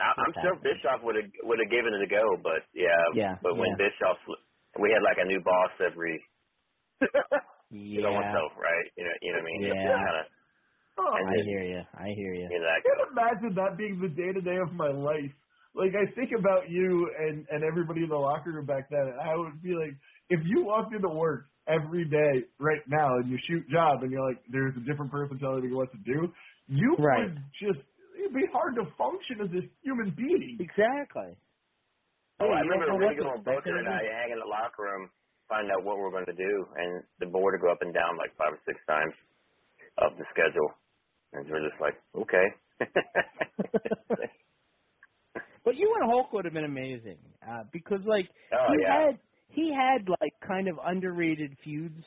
I, 0.00 0.12
I'm 0.16 0.32
sure. 0.42 0.56
Bischoff 0.64 1.02
would 1.04 1.16
have 1.16 1.28
would 1.44 1.58
have 1.60 1.70
given 1.70 1.92
it 1.94 2.02
a 2.02 2.08
go, 2.08 2.24
but 2.42 2.64
yeah, 2.74 2.96
Yeah, 3.14 3.36
But 3.42 3.56
when 3.56 3.68
yeah. 3.76 3.88
Bischoff, 3.88 4.16
we 4.80 4.90
had 4.92 5.02
like 5.04 5.18
a 5.20 5.26
new 5.28 5.40
boss 5.44 5.72
every, 5.84 6.22
you 7.02 8.02
know, 8.02 8.16
Yeah. 8.20 8.32
so 8.32 8.40
right, 8.60 8.88
you 8.96 9.04
know, 9.04 9.16
you 9.22 9.32
know 9.32 9.38
what 9.40 9.44
I 9.44 9.52
mean? 9.52 9.62
Yeah. 9.68 10.04
Kind 10.04 10.18
of, 10.20 10.26
Oh, 10.98 11.18
I 11.20 11.32
then, 11.32 11.46
hear 11.46 11.62
you. 11.64 11.82
I 11.94 12.08
hear 12.16 12.34
you. 12.34 12.50
you 12.50 12.60
know, 12.60 12.66
I 12.68 12.80
can't 12.82 13.10
imagine 13.12 13.54
that 13.56 13.78
being 13.78 14.00
the 14.00 14.08
day 14.08 14.32
to 14.32 14.40
day 14.42 14.58
of 14.62 14.74
my 14.74 14.90
life. 14.90 15.32
Like 15.74 15.92
I 15.96 16.10
think 16.14 16.32
about 16.38 16.70
you 16.70 17.10
and 17.18 17.46
and 17.50 17.64
everybody 17.64 18.02
in 18.04 18.10
the 18.10 18.16
locker 18.16 18.52
room 18.52 18.66
back 18.66 18.90
then, 18.90 19.00
and 19.12 19.20
I 19.20 19.36
would 19.36 19.62
be 19.62 19.74
like, 19.74 19.96
if 20.30 20.40
you 20.46 20.64
walked 20.64 20.94
into 20.94 21.08
work 21.08 21.46
every 21.68 22.04
day 22.08 22.44
right 22.60 22.82
now 22.88 23.08
and 23.18 23.30
you 23.30 23.38
shoot 23.48 23.68
job 23.70 24.02
and 24.02 24.12
you're 24.12 24.26
like, 24.28 24.42
there's 24.50 24.74
a 24.76 24.84
different 24.90 25.12
person 25.12 25.38
telling 25.38 25.64
you 25.64 25.76
what 25.76 25.90
to 25.92 25.98
do, 26.04 26.28
you 26.68 26.96
Right. 26.98 27.30
would 27.30 27.38
just 27.62 27.80
it'd 28.20 28.34
be 28.34 28.46
hard 28.52 28.76
to 28.76 28.84
function 28.98 29.40
as 29.42 29.50
a 29.56 29.64
human 29.82 30.14
being. 30.16 30.60
Exactly. 30.60 31.36
Oh, 32.42 32.50
I 32.50 32.60
remember 32.66 32.86
know 32.90 32.98
what 32.98 33.14
Regal 33.14 33.24
to 33.30 33.34
and 33.38 33.44
Booker 33.44 33.76
and 33.78 33.88
I 33.88 34.02
hanging 34.02 34.34
in 34.34 34.42
the 34.42 34.50
locker 34.50 34.82
room, 34.82 35.10
finding 35.48 35.70
out 35.70 35.84
what 35.84 35.96
we 35.96 36.02
we're 36.02 36.10
going 36.10 36.26
to 36.26 36.34
do, 36.34 36.66
and 36.76 37.02
the 37.20 37.26
board 37.26 37.54
would 37.54 37.62
go 37.62 37.70
up 37.72 37.82
and 37.82 37.94
down 37.94 38.18
like 38.18 38.34
five 38.36 38.52
or 38.54 38.60
six 38.66 38.78
times 38.86 39.14
of 39.98 40.16
the 40.18 40.24
schedule, 40.34 40.74
and 41.32 41.46
we're 41.48 41.62
just 41.68 41.80
like, 41.80 41.94
okay. 42.16 42.46
But 45.64 45.76
you 45.76 45.94
and 46.00 46.10
Hulk 46.10 46.32
would 46.32 46.44
have 46.44 46.54
been 46.54 46.64
amazing 46.64 47.18
uh, 47.48 47.62
because, 47.72 48.00
like, 48.04 48.28
Oh, 48.52 48.66
he 48.68 48.82
yeah. 48.82 49.06
had 49.06 49.18
he 49.48 49.70
had 49.72 50.08
like 50.20 50.32
kind 50.46 50.66
of 50.68 50.78
underrated 50.84 51.56
feuds 51.62 52.02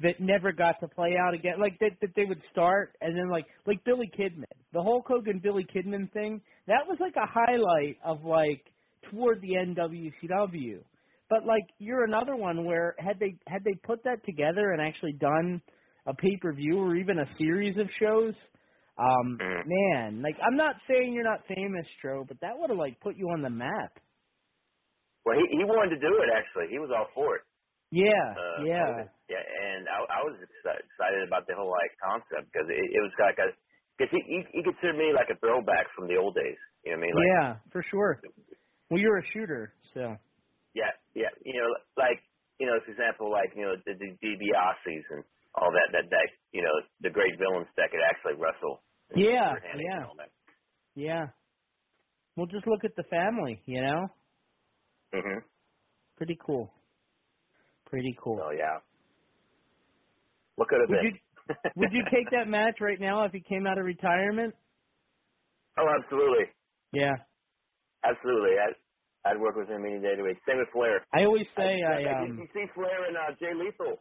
that 0.00 0.20
never 0.20 0.52
got 0.52 0.76
to 0.80 0.88
play 0.88 1.16
out 1.18 1.34
again. 1.34 1.54
Like 1.60 1.78
that 1.80 1.92
that 2.02 2.10
they 2.14 2.24
would 2.24 2.40
start 2.52 2.94
and 3.00 3.16
then 3.16 3.30
like 3.30 3.46
like 3.66 3.82
Billy 3.84 4.10
Kidman, 4.18 4.44
the 4.72 4.82
Hulk 4.82 5.06
Hogan 5.08 5.40
Billy 5.42 5.66
Kidman 5.74 6.12
thing. 6.12 6.40
That 6.66 6.86
was 6.86 6.98
like 7.00 7.16
a 7.16 7.26
highlight 7.26 7.96
of 8.04 8.24
like 8.24 8.64
toward 9.10 9.40
the 9.42 9.56
end 9.56 9.76
WCW. 9.78 10.84
But 11.30 11.46
like 11.46 11.64
you're 11.78 12.04
another 12.04 12.36
one 12.36 12.64
where 12.66 12.94
had 12.98 13.18
they 13.20 13.38
had 13.46 13.64
they 13.64 13.74
put 13.84 14.04
that 14.04 14.24
together 14.26 14.72
and 14.72 14.82
actually 14.82 15.14
done 15.14 15.62
a 16.06 16.14
pay 16.14 16.36
per 16.42 16.54
view 16.54 16.78
or 16.78 16.96
even 16.96 17.18
a 17.18 17.26
series 17.38 17.76
of 17.78 17.88
shows, 18.00 18.34
um, 18.98 19.42
Mm. 19.42 19.64
man, 19.64 20.22
like 20.22 20.36
I'm 20.46 20.56
not 20.56 20.76
saying 20.88 21.12
you're 21.14 21.24
not 21.24 21.40
famous, 21.48 21.86
Joe, 22.02 22.24
but 22.28 22.38
that 22.42 22.58
would 22.58 22.70
have 22.70 22.78
like 22.78 23.00
put 23.00 23.16
you 23.16 23.28
on 23.30 23.42
the 23.42 23.50
map. 23.50 23.98
well, 25.26 25.36
he 25.38 25.44
he 25.58 25.64
wanted 25.64 25.96
to 25.96 26.00
do 26.02 26.12
it 26.22 26.30
actually. 26.34 26.68
He 26.70 26.78
was 26.80 26.90
all 26.96 27.08
for 27.14 27.36
it. 27.36 27.42
Yeah, 27.92 28.36
Uh, 28.36 28.64
yeah, 28.76 29.04
yeah, 29.30 29.42
and 29.42 29.88
I, 29.88 29.98
I 30.06 30.20
was 30.26 30.36
exci- 30.38 30.82
excited 30.86 31.26
about 31.26 31.46
the 31.48 31.54
whole 31.56 31.70
like 31.70 31.92
concept 32.02 32.52
because 32.52 32.68
it, 32.70 32.78
it 32.78 33.02
was 33.02 33.14
like 33.18 33.38
a 33.38 33.50
because 33.98 34.12
he, 34.12 34.20
he 34.26 34.38
he 34.58 34.62
considered 34.62 34.98
me 34.98 35.12
like 35.14 35.30
a 35.32 35.38
throwback 35.40 35.86
from 35.96 36.08
the 36.08 36.16
old 36.16 36.34
days. 36.34 36.58
You 36.84 36.92
know 36.94 36.98
what 36.98 37.04
I 37.04 37.06
mean? 37.08 37.16
Like, 37.16 37.34
yeah, 37.42 37.56
for 37.72 37.84
sure. 37.90 38.24
Well, 38.90 39.00
you're 39.00 39.18
a 39.18 39.26
shooter, 39.32 39.74
so 39.94 40.16
Yeah, 40.74 40.92
yeah. 41.14 41.32
You 41.44 41.54
know, 41.60 41.70
like 41.96 42.20
you 42.60 42.66
know, 42.66 42.78
for 42.84 42.92
example, 42.92 43.30
like 43.30 43.52
you 43.56 43.62
know, 43.64 43.76
the, 43.86 43.94
the 43.94 44.10
DiBiase's 44.20 45.06
and 45.10 45.24
all 45.54 45.70
that. 45.72 45.88
That 45.92 46.10
that 46.10 46.28
you 46.52 46.62
know, 46.62 46.74
the 47.00 47.10
great 47.10 47.38
villains 47.38 47.68
that 47.76 47.90
could 47.90 48.04
actually 48.04 48.36
wrestle. 48.40 48.82
Yeah, 49.14 49.54
yeah. 49.74 49.96
And 49.96 50.04
all 50.04 50.16
that. 50.18 50.30
yeah. 50.94 51.26
Well, 52.36 52.46
just 52.46 52.66
look 52.66 52.84
at 52.84 52.96
the 52.96 53.04
family, 53.04 53.62
you 53.66 53.82
know. 53.82 54.08
Mhm. 55.14 55.42
Pretty 56.16 56.38
cool. 56.44 56.72
Pretty 57.86 58.16
cool. 58.22 58.40
Oh 58.44 58.50
yeah. 58.52 58.80
What 60.56 60.68
could 60.68 60.80
have 60.80 60.90
Would 60.90 61.00
been? 61.00 61.08
you 61.10 61.12
would 61.76 61.92
you 61.92 62.02
take 62.12 62.30
that 62.30 62.48
match 62.48 62.76
right 62.80 63.00
now 63.00 63.24
if 63.24 63.32
he 63.32 63.40
came 63.40 63.66
out 63.66 63.78
of 63.78 63.84
retirement? 63.84 64.54
oh, 65.78 65.86
absolutely, 66.02 66.46
Yeah. 66.92 67.16
Absolutely. 68.04 68.56
I'd 68.58 68.76
I'd 69.26 69.40
work 69.40 69.56
with 69.56 69.68
him 69.68 69.84
any 69.84 70.00
day 70.00 70.12
of 70.12 70.18
the 70.18 70.24
week. 70.24 70.38
Same 70.46 70.58
with 70.58 70.68
Flair. 70.72 71.04
I 71.12 71.24
always 71.24 71.46
say 71.56 71.82
I, 71.82 71.94
I 71.94 72.00
you 72.00 72.32
um 72.32 72.38
you 72.38 72.48
see 72.54 72.66
Flair 72.74 73.08
and 73.08 73.16
uh, 73.16 73.34
Jay 73.38 73.52
Lethal 73.54 73.98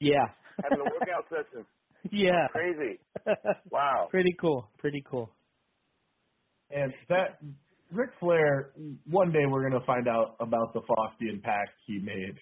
yeah. 0.00 0.26
having 0.62 0.80
a 0.80 0.84
workout 0.98 1.28
session. 1.28 1.64
Yeah. 2.10 2.48
Crazy. 2.52 2.98
Wow. 3.70 4.08
Pretty 4.10 4.34
cool. 4.40 4.68
Pretty 4.78 5.04
cool. 5.08 5.30
And 6.70 6.92
that 7.08 7.38
Ric 7.92 8.10
Flair, 8.18 8.72
one 9.08 9.30
day 9.30 9.44
we're 9.48 9.68
gonna 9.68 9.84
find 9.84 10.08
out 10.08 10.36
about 10.40 10.72
the 10.72 10.80
Faustian 10.80 11.42
pact 11.42 11.70
he 11.86 11.98
made 11.98 12.36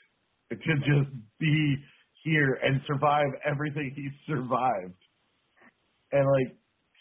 to 0.50 0.56
just 0.56 1.10
be 1.38 1.76
here 2.24 2.58
and 2.62 2.80
survive 2.86 3.26
everything 3.44 3.92
he 3.94 4.08
survived. 4.26 4.94
And 6.12 6.24
like, 6.26 6.56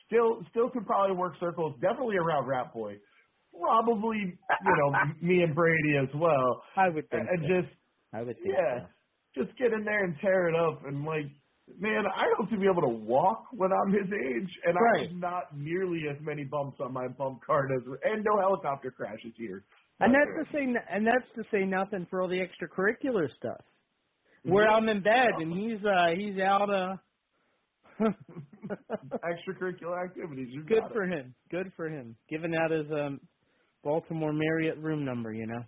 still, 0.06 0.44
still 0.50 0.70
could 0.70 0.86
probably 0.86 1.16
work 1.16 1.34
circles, 1.40 1.76
definitely 1.82 2.18
around 2.18 2.48
Rat 2.48 2.74
Boy, 2.74 2.98
probably 3.60 4.18
you 4.18 4.76
know 4.78 4.92
me 5.22 5.44
and 5.44 5.54
Brady 5.56 5.98
as 6.02 6.10
well. 6.16 6.64
I 6.76 6.90
would 6.90 7.10
think. 7.10 7.28
And 7.30 7.42
so. 7.44 7.48
just 7.48 7.74
I 8.14 8.22
would 8.24 8.36
think. 8.38 8.56
yeah, 8.58 8.88
so. 9.36 9.44
just 9.44 9.58
get 9.58 9.74
in 9.74 9.84
there 9.86 10.04
and 10.06 10.16
tear 10.22 10.50
it 10.50 10.56
up 10.56 10.84
and 10.86 11.04
like. 11.06 11.26
Man, 11.80 12.06
I 12.08 12.24
hope 12.38 12.50
to 12.52 12.58
be 12.58 12.64
able 12.64 12.82
to 12.84 12.88
walk 13.04 13.48
when 13.52 13.72
I'm 13.74 13.92
his 13.92 14.08
age, 14.08 14.50
and 14.64 14.78
I 14.78 14.80
Right. 14.80 15.10
have 15.10 15.18
not 15.18 15.44
nearly 15.54 16.04
as 16.10 16.16
many 16.22 16.46
bumps 16.46 16.78
on 16.80 16.94
my 16.94 17.10
bump 17.10 17.42
card 17.46 17.72
as, 17.76 17.84
and 18.06 18.24
no 18.24 18.40
helicopter 18.40 18.90
crashes 18.90 19.34
here. 19.36 19.66
And 20.00 20.16
that's 20.16 20.32
to 20.50 20.54
say, 20.58 20.64
and 20.64 21.06
that's 21.06 21.30
to 21.36 21.44
say 21.52 21.66
nothing 21.66 22.08
for 22.10 22.22
all 22.22 22.30
the 22.30 22.40
extracurricular 22.40 23.28
stuff. 23.36 23.60
Where 24.44 24.70
I'm 24.70 24.88
in 24.88 25.04
bed 25.04 25.28
and 25.42 25.52
he's 25.52 25.84
uh 25.86 26.16
he's 26.16 26.40
out. 26.40 26.70
uh 26.70 26.96
extracurricular 29.26 30.04
activities. 30.06 30.48
You 30.52 30.64
Good 30.68 30.82
got 30.82 30.92
it. 30.92 30.94
for 30.94 31.04
him. 31.06 31.36
Good 31.52 31.72
for 31.76 31.88
him. 31.90 32.16
Giving 32.30 32.56
out 32.56 32.72
his 32.72 32.86
um 32.92 33.20
Baltimore 33.84 34.34
Marriott 34.34 34.78
room 34.80 35.06
number. 35.06 35.34
You 35.34 35.48
know. 35.48 35.64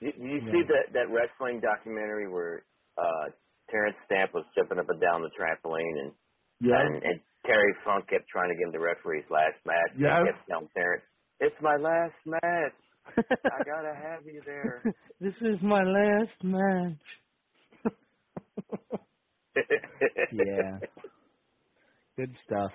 You, 0.00 0.12
you 0.18 0.40
Yeah. 0.44 0.52
see 0.52 0.62
that 0.68 0.92
that 0.94 1.08
wrestling 1.10 1.60
documentary 1.60 2.28
where 2.28 2.64
uh 2.98 3.30
Terrence 3.70 3.96
Stamp 4.06 4.34
was 4.34 4.44
jumping 4.56 4.78
up 4.78 4.88
and 4.88 5.00
down 5.00 5.22
the 5.22 5.30
trampoline 5.38 5.96
and 6.04 6.12
Yeah. 6.60 6.80
and, 6.80 7.02
and 7.02 7.20
Terry 7.46 7.74
Funk 7.84 8.08
kept 8.08 8.28
trying 8.28 8.50
to 8.50 8.56
give 8.56 8.68
him 8.68 8.72
the 8.72 8.80
referee's 8.80 9.24
last 9.30 9.58
match. 9.66 9.92
Yeah. 9.98 10.20
He 10.20 10.26
kept 10.32 10.48
telling 10.48 10.68
Terrence, 10.74 11.04
"It's 11.40 11.56
my 11.62 11.76
last 11.76 12.14
match. 12.26 12.76
I 13.16 13.64
gotta 13.64 13.94
have 13.94 14.26
you 14.26 14.42
there." 14.46 14.82
this 15.20 15.34
is 15.40 15.60
my 15.62 15.82
last 15.82 16.42
match. 16.44 17.02
yeah. 20.32 20.78
Good 22.16 22.34
stuff. 22.46 22.70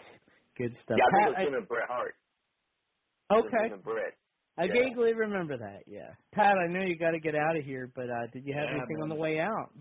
Good 0.57 0.75
stuff. 0.83 0.97
Yeah, 0.97 1.05
I 1.05 1.11
think 1.11 1.21
Pat, 1.21 1.27
it 1.27 1.37
was 1.37 1.47
him 1.47 1.53
and 1.55 1.67
Bret 1.67 1.87
Hart. 1.87 2.15
Okay. 3.31 3.65
him 3.67 3.73
and 3.73 3.83
Bret. 3.83 4.13
I 4.57 4.65
Yeah. 4.65 4.73
vaguely 4.73 5.13
remember 5.13 5.57
that. 5.57 5.83
Yeah. 5.87 6.11
Pat, 6.33 6.55
I 6.57 6.67
know 6.71 6.81
you 6.81 6.97
got 6.97 7.11
to 7.11 7.19
get 7.19 7.35
out 7.35 7.55
of 7.57 7.63
here, 7.63 7.91
but 7.95 8.09
uh 8.09 8.27
did 8.33 8.45
you 8.45 8.53
have 8.53 8.69
Yeah, 8.69 8.77
anything 8.77 9.01
on 9.01 9.09
the 9.09 9.15
way 9.15 9.39
out? 9.39 9.71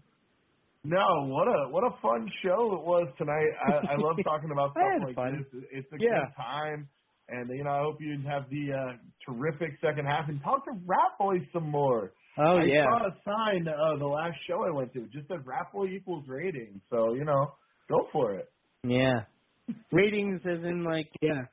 No, 0.84 1.04
what 1.26 1.48
a 1.48 1.68
what 1.70 1.82
a 1.84 1.96
fun 2.00 2.30
show 2.44 2.74
it 2.78 2.84
was 2.86 3.08
tonight. 3.18 3.50
I, 3.66 3.94
I 3.94 3.96
love 3.96 4.16
talking 4.24 4.50
about 4.52 4.72
stuff 4.72 5.02
like 5.06 5.16
fun. 5.16 5.44
this. 5.52 5.64
It's 5.72 5.92
a 5.92 5.96
Yeah. 5.98 6.26
good 6.26 6.36
time, 6.36 6.88
and 7.28 7.50
you 7.50 7.64
know 7.64 7.70
I 7.70 7.80
hope 7.80 7.96
you 8.00 8.16
have 8.28 8.48
the 8.50 8.72
uh, 8.72 8.92
terrific 9.26 9.78
second 9.82 10.06
half 10.06 10.28
and 10.28 10.40
talk 10.42 10.64
to 10.66 10.72
Rat 10.86 11.18
Boy 11.18 11.38
some 11.52 11.68
more. 11.68 12.12
Oh 12.38 12.58
I 12.58 12.64
yeah. 12.64 12.84
I 12.86 12.98
saw 13.00 13.06
a 13.08 13.16
sign 13.24 13.66
uh, 13.66 13.96
the 13.98 14.06
last 14.06 14.36
show 14.46 14.62
I 14.62 14.70
went 14.70 14.92
to 14.92 15.00
it 15.04 15.10
just 15.10 15.26
said 15.28 15.44
Rat 15.46 15.72
Boy 15.72 15.86
equals 15.88 16.24
rating. 16.28 16.80
So 16.90 17.14
you 17.14 17.24
know, 17.24 17.54
go 17.88 18.06
for 18.12 18.34
it. 18.34 18.48
Yeah. 18.84 19.24
Ratings 19.90 20.40
as 20.44 20.62
in 20.64 20.84
like 20.84 21.08
yeah. 21.20 21.46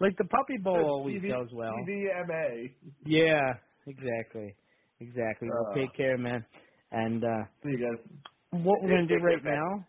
Like 0.00 0.16
the 0.16 0.24
puppy 0.24 0.56
bowl 0.62 0.76
always 0.84 1.20
TV 1.20 1.28
does 1.28 1.48
well. 1.52 1.74
TVMA. 1.86 2.70
Yeah, 3.04 3.52
exactly. 3.86 4.54
Exactly. 5.00 5.48
Well 5.48 5.68
Uh. 5.70 5.74
take 5.74 5.94
care, 5.94 6.16
man. 6.18 6.44
And 6.92 7.22
uh 7.24 7.44
See 7.62 7.70
you 7.70 7.78
guys. 7.78 7.98
what 8.64 8.82
we're 8.82 8.90
gonna 8.90 9.06
do 9.06 9.16
right 9.22 9.44
now 9.44 9.84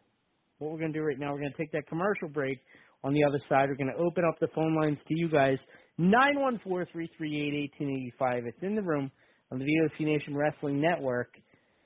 what 0.60 0.72
we're 0.72 0.80
gonna 0.80 0.94
do 0.94 1.02
right 1.02 1.18
now, 1.18 1.34
we're 1.34 1.40
gonna 1.42 1.58
take 1.58 1.72
that 1.72 1.88
commercial 1.88 2.28
break. 2.30 2.60
On 3.04 3.14
the 3.14 3.24
other 3.24 3.40
side, 3.50 3.68
we're 3.70 3.76
gonna 3.76 3.98
open 3.98 4.24
up 4.24 4.38
the 4.40 4.48
phone 4.54 4.76
lines 4.76 5.00
to 5.08 5.14
you 5.18 5.28
guys. 5.28 5.58
Nine 5.98 6.40
one 6.40 6.60
four 6.64 6.86
three 6.92 7.10
three 7.18 7.34
eight 7.42 7.56
eighteen 7.66 7.90
eighty 7.90 8.14
five. 8.20 8.46
It's 8.46 8.62
in 8.62 8.76
the 8.76 8.84
room 8.84 9.10
on 9.52 9.58
the 9.58 9.66
VOC 9.66 10.06
Nation 10.06 10.36
Wrestling 10.38 10.80
Network. 10.80 11.30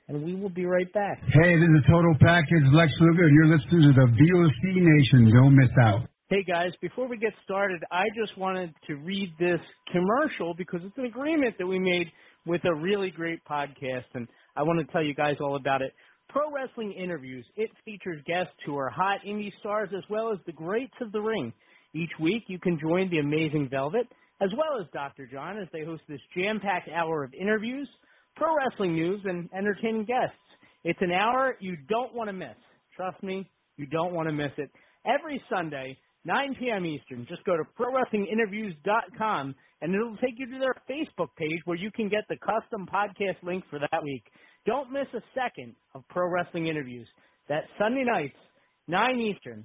And 0.08 0.22
we 0.22 0.34
will 0.36 0.50
be 0.50 0.66
right 0.66 0.92
back. 0.92 1.18
Hey, 1.20 1.56
this 1.56 1.68
is 1.78 1.84
Total 1.90 2.14
Package 2.20 2.62
Lex 2.72 2.92
Luger, 3.00 3.24
and 3.24 3.34
you're 3.34 3.46
listening 3.56 3.80
to 3.90 3.92
the 3.96 4.06
VOC 4.12 4.62
Nation. 4.76 5.32
Don't 5.34 5.56
miss 5.56 5.70
out. 5.82 6.06
Hey 6.28 6.42
guys, 6.42 6.72
before 6.82 7.06
we 7.06 7.18
get 7.18 7.32
started, 7.44 7.84
I 7.92 8.06
just 8.16 8.36
wanted 8.36 8.74
to 8.88 8.96
read 8.96 9.32
this 9.38 9.60
commercial 9.92 10.54
because 10.54 10.80
it's 10.82 10.98
an 10.98 11.04
agreement 11.04 11.54
that 11.56 11.66
we 11.68 11.78
made 11.78 12.08
with 12.44 12.62
a 12.64 12.74
really 12.74 13.12
great 13.12 13.38
podcast, 13.44 14.06
and 14.12 14.26
I 14.56 14.64
want 14.64 14.84
to 14.84 14.92
tell 14.92 15.04
you 15.04 15.14
guys 15.14 15.36
all 15.40 15.54
about 15.54 15.82
it. 15.82 15.92
Pro 16.28 16.50
Wrestling 16.52 16.90
Interviews. 16.94 17.46
It 17.54 17.70
features 17.84 18.20
guests 18.26 18.56
who 18.66 18.76
are 18.76 18.90
hot 18.90 19.20
indie 19.24 19.52
stars 19.60 19.90
as 19.96 20.02
well 20.10 20.32
as 20.32 20.40
the 20.46 20.52
greats 20.52 20.96
of 21.00 21.12
the 21.12 21.20
ring. 21.20 21.52
Each 21.94 22.10
week, 22.20 22.42
you 22.48 22.58
can 22.58 22.76
join 22.80 23.08
the 23.08 23.18
Amazing 23.18 23.68
Velvet 23.70 24.08
as 24.40 24.50
well 24.56 24.80
as 24.80 24.88
Dr. 24.92 25.28
John 25.28 25.58
as 25.58 25.68
they 25.72 25.84
host 25.84 26.02
this 26.08 26.20
jam-packed 26.36 26.88
hour 26.88 27.22
of 27.22 27.34
interviews, 27.34 27.88
pro 28.34 28.48
wrestling 28.56 28.94
news, 28.94 29.20
and 29.26 29.48
entertaining 29.56 30.06
guests. 30.06 30.34
It's 30.82 31.00
an 31.02 31.12
hour 31.12 31.54
you 31.60 31.76
don't 31.88 32.16
want 32.16 32.30
to 32.30 32.34
miss. 32.34 32.56
Trust 32.96 33.22
me, 33.22 33.48
you 33.76 33.86
don't 33.86 34.12
want 34.12 34.28
to 34.28 34.32
miss 34.32 34.50
it. 34.56 34.72
Every 35.06 35.40
Sunday, 35.48 35.96
9 36.26 36.56
p.m. 36.58 36.84
Eastern. 36.84 37.24
Just 37.28 37.44
go 37.44 37.56
to 37.56 37.62
ProWrestlingInterviews.com 37.78 39.54
and 39.80 39.94
it'll 39.94 40.16
take 40.16 40.34
you 40.38 40.46
to 40.50 40.58
their 40.58 40.74
Facebook 40.90 41.28
page 41.36 41.60
where 41.64 41.76
you 41.76 41.90
can 41.92 42.08
get 42.08 42.24
the 42.28 42.36
custom 42.38 42.86
podcast 42.92 43.42
link 43.42 43.64
for 43.70 43.78
that 43.78 44.02
week. 44.02 44.24
Don't 44.66 44.90
miss 44.90 45.06
a 45.14 45.20
second 45.34 45.76
of 45.94 46.02
Pro 46.08 46.28
Wrestling 46.28 46.66
Interviews. 46.66 47.06
That 47.48 47.64
Sunday 47.78 48.04
nights, 48.04 48.36
9 48.88 49.20
Eastern. 49.20 49.64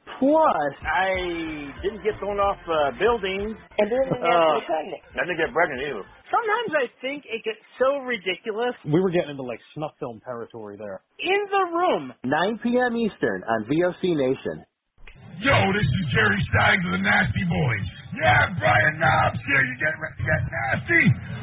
Plus, 0.21 0.73
I 0.85 1.73
didn't 1.81 2.05
get 2.05 2.13
thrown 2.21 2.37
off 2.37 2.61
uh, 2.69 2.93
buildings. 3.01 3.57
And 3.81 3.89
didn't 3.89 4.21
get 4.21 4.21
Uh, 4.21 4.61
pregnant. 4.69 5.01
I 5.17 5.25
didn't 5.25 5.41
get 5.41 5.49
pregnant 5.49 5.81
either. 5.81 6.05
Sometimes 6.29 6.71
I 6.77 6.85
think 7.01 7.25
it 7.25 7.41
gets 7.43 7.57
so 7.81 7.97
ridiculous. 8.05 8.77
we 8.85 9.01
were 9.01 9.09
getting 9.09 9.31
into 9.33 9.41
like 9.43 9.59
snuff 9.73 9.97
film 9.99 10.21
territory 10.23 10.77
there. 10.77 11.01
In 11.17 11.41
the 11.49 11.63
Room. 11.73 12.13
9 12.23 12.59
p.m. 12.61 12.93
Eastern 13.01 13.41
on 13.49 13.65
VOC 13.65 14.13
Nation. 14.13 14.61
Yo, 15.41 15.57
this 15.73 15.89
is 15.89 16.03
Jerry 16.13 16.37
Stein 16.53 16.77
of 16.85 16.91
the 16.93 17.01
Nasty 17.01 17.43
Boys. 17.49 17.87
Yeah, 18.21 18.45
Brian 18.61 18.99
Knobbs 19.01 19.41
here. 19.49 19.63
You 19.65 19.73
getting 19.81 19.97
ready 20.05 20.17
to 20.21 20.25
get 20.29 20.41
nasty? 20.53 21.03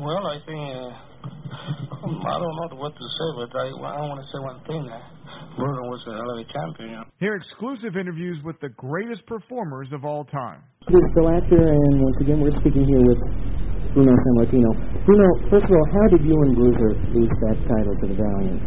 Well, 0.00 0.24
I 0.32 0.40
think 0.48 0.64
uh, 0.80 0.88
I 2.32 2.36
don't 2.40 2.56
know 2.56 2.80
what 2.80 2.96
to 2.96 3.04
say, 3.04 3.28
but 3.36 3.52
I, 3.52 3.68
I 3.68 4.00
want 4.08 4.16
to 4.16 4.28
say 4.32 4.40
one 4.40 4.56
thing. 4.64 4.88
Uh, 4.88 4.96
Bruno 5.60 5.92
was 5.92 6.00
a 6.08 6.16
hell 6.16 6.30
of 6.32 6.38
a 6.40 6.46
champion. 6.48 7.04
Hear 7.20 7.36
exclusive 7.36 8.00
interviews 8.00 8.40
with 8.40 8.56
the 8.64 8.72
greatest 8.80 9.28
performers 9.28 9.92
of 9.92 10.08
all 10.08 10.24
time. 10.32 10.64
This 10.88 10.96
is 10.96 11.10
Bill 11.12 11.28
Apter, 11.28 11.60
and 11.60 12.00
once 12.00 12.16
again, 12.24 12.40
we're 12.40 12.56
speaking 12.64 12.88
here 12.88 13.04
with 13.04 13.20
Bruno 13.92 14.16
Sammartino. 14.16 14.72
Bruno, 15.04 15.28
first 15.52 15.68
of 15.68 15.72
all, 15.76 15.88
how 15.92 16.06
did 16.16 16.24
you 16.24 16.32
and 16.48 16.56
Bruiser 16.56 16.92
lose 17.12 17.34
that 17.52 17.60
title 17.68 17.92
to 18.00 18.04
the 18.08 18.16
Valiant? 18.16 18.60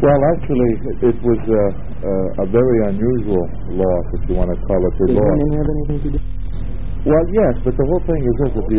Well, 0.00 0.20
actually, 0.32 0.72
it 1.12 1.16
was 1.20 1.40
uh, 1.44 1.58
uh, 1.60 2.44
a 2.44 2.46
very 2.48 2.78
unusual 2.88 3.44
loss, 3.76 4.06
if 4.16 4.32
you 4.32 4.34
want 4.40 4.48
to 4.48 4.56
call 4.64 4.80
it 4.80 4.94
a 4.96 5.06
Did 5.12 5.18
loss. 5.20 5.28
women 5.28 5.50
have 5.60 5.68
anything 5.76 6.00
to 6.08 6.10
do? 6.16 6.20
Well, 7.04 7.24
yes, 7.36 7.52
but 7.68 7.74
the 7.76 7.84
whole 7.84 8.02
thing 8.08 8.22
is 8.24 8.34
this: 8.48 8.52
that 8.56 8.66
the 8.72 8.78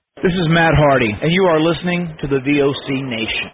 This 0.19 0.33
is 0.33 0.47
Matt 0.49 0.75
Hardy, 0.75 1.09
and 1.23 1.31
you 1.31 1.43
are 1.45 1.59
listening 1.59 2.13
to 2.21 2.27
the 2.27 2.37
VOC 2.45 2.87
Nation. 3.09 3.47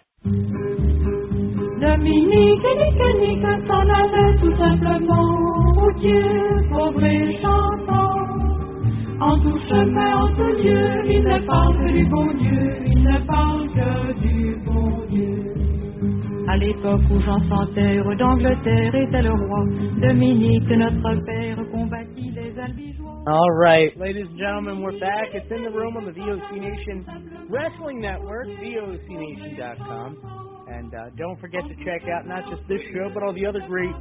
Dominique 1.79 2.65
et 2.65 2.75
Nicanique 2.81 3.67
s'en 3.67 3.87
allaient 3.87 4.35
tout 4.41 4.57
simplement, 4.57 5.37
routier, 5.77 6.23
pauvre 6.69 7.05
et 7.05 7.39
chantant. 7.41 8.19
En 9.21 9.39
tout 9.39 9.59
chemin, 9.69 10.17
en 10.17 10.27
tout 10.35 10.53
lieu, 10.61 11.05
ils 11.05 11.23
ne 11.23 11.39
parlent 11.45 11.77
que 11.77 11.91
du 11.93 12.05
bon 12.05 12.33
Dieu, 12.33 12.77
ils 12.87 13.03
ne 13.03 13.19
parlent 13.27 13.69
que 13.69 14.19
du 14.19 14.57
bon 14.65 15.05
Dieu. 15.09 15.53
À 16.49 16.57
l'époque 16.57 17.01
où 17.11 17.21
Jean 17.21 17.39
sans 17.47 17.67
terre 17.75 18.03
d'Angleterre 18.17 18.95
était 18.95 19.21
le 19.21 19.31
roi, 19.31 19.63
Dominique, 20.01 20.69
notre 20.69 21.23
père. 21.23 21.66
All 23.27 23.51
right, 23.51 23.97
ladies 23.97 24.25
and 24.29 24.37
gentlemen, 24.37 24.81
we're 24.81 24.99
back. 24.99 25.27
It's 25.33 25.49
in 25.51 25.63
the 25.63 25.69
room 25.69 25.95
on 25.95 26.03
the 26.05 26.11
VOC 26.11 26.59
Nation 26.59 27.47
Wrestling 27.49 28.01
Network, 28.01 28.47
VOCNation.com. 28.47 30.65
And 30.69 30.93
uh, 30.93 31.09
don't 31.17 31.39
forget 31.39 31.61
to 31.63 31.75
check 31.85 32.01
out 32.11 32.27
not 32.27 32.43
just 32.49 32.61
this 32.67 32.81
show, 32.93 33.09
but 33.13 33.23
all 33.23 33.33
the 33.33 33.45
other 33.45 33.61
great 33.67 33.93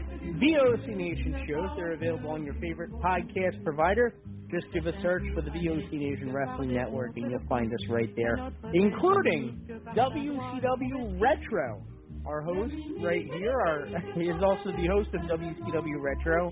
VOC 0.42 0.96
Nation 0.96 1.44
shows. 1.48 1.68
They're 1.76 1.92
available 1.92 2.30
on 2.30 2.44
your 2.44 2.54
favorite 2.54 2.90
podcast 2.94 3.62
provider. 3.62 4.14
Just 4.50 4.66
give 4.74 4.86
a 4.86 4.92
search 5.00 5.22
for 5.34 5.42
the 5.42 5.50
VOC 5.50 5.92
Nation 5.92 6.32
Wrestling 6.32 6.74
Network, 6.74 7.16
and 7.16 7.30
you'll 7.30 7.46
find 7.48 7.72
us 7.72 7.78
right 7.88 8.10
there, 8.16 8.50
including 8.74 9.60
WCW 9.96 11.20
Retro. 11.20 11.82
Our 12.26 12.42
host 12.42 12.74
right 13.02 13.22
here 13.38 13.86
he 14.14 14.22
is 14.28 14.42
also 14.42 14.70
the 14.72 14.86
host 14.90 15.10
of 15.14 15.20
WCW 15.38 16.00
Retro, 16.02 16.50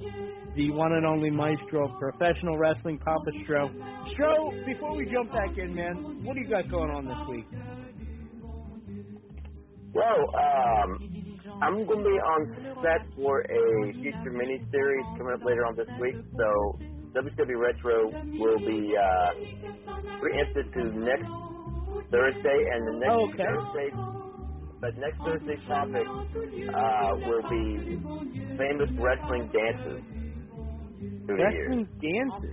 the 0.54 0.70
one 0.70 0.92
and 0.92 1.04
only 1.04 1.30
maestro 1.30 1.88
of 1.90 1.98
professional 1.98 2.56
wrestling, 2.58 2.98
Papa 2.98 3.30
Stro. 3.42 3.68
Stro, 4.14 4.64
before 4.66 4.94
we 4.96 5.04
jump 5.10 5.32
back 5.32 5.58
in, 5.58 5.74
man, 5.74 6.24
what 6.24 6.34
do 6.34 6.40
you 6.40 6.48
got 6.48 6.70
going 6.70 6.90
on 6.90 7.06
this 7.06 7.18
week? 7.28 7.46
Well, 9.94 10.22
um, 10.38 10.98
I'm 11.62 11.86
going 11.86 11.98
to 11.98 12.04
be 12.04 12.18
on 12.22 12.76
set 12.82 13.06
for 13.16 13.40
a 13.40 13.92
future 13.94 14.30
mini-series 14.30 15.06
coming 15.18 15.34
up 15.34 15.44
later 15.44 15.66
on 15.66 15.76
this 15.76 15.90
week. 16.00 16.14
So 16.36 16.78
WCW 17.18 17.58
Retro 17.58 18.10
will 18.38 18.58
be 18.58 18.94
uh, 18.94 19.30
preempted 20.20 20.72
to 20.74 20.82
next 20.98 21.30
Thursday, 22.10 22.58
and 22.74 22.88
the 22.88 22.98
next 22.98 23.10
Oh, 23.10 23.28
okay. 23.30 23.42
Thursday, 23.42 23.90
but 24.84 25.00
next 25.00 25.16
Thursday's 25.24 25.64
topic 25.64 26.04
uh, 26.04 27.16
will 27.24 27.40
be 27.48 27.96
famous 28.60 28.92
wrestling 29.00 29.48
dances 29.48 30.04
through 31.24 31.40
the 31.40 31.48
years. 31.48 31.72
Wrestling 31.72 31.88
dances. 32.04 32.52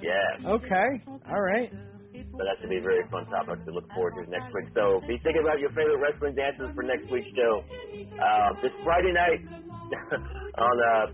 Yes. 0.00 0.40
Okay. 0.48 0.88
All 1.28 1.44
right. 1.44 1.68
So 2.16 2.40
that 2.40 2.56
should 2.56 2.72
be 2.72 2.80
a 2.80 2.86
very 2.88 3.04
fun 3.12 3.28
topic 3.28 3.60
to 3.68 3.70
look 3.70 3.84
forward 3.92 4.16
to 4.16 4.30
next 4.32 4.48
week. 4.56 4.72
So 4.72 5.04
be 5.04 5.20
thinking 5.20 5.44
about 5.44 5.60
your 5.60 5.68
favorite 5.76 6.00
wrestling 6.00 6.32
dances 6.40 6.72
for 6.72 6.88
next 6.88 7.04
week's 7.12 7.28
show. 7.36 7.68
Uh, 8.16 8.56
this 8.64 8.72
Friday 8.80 9.12
night 9.12 9.44
on 10.56 10.76
uh, 10.80 11.06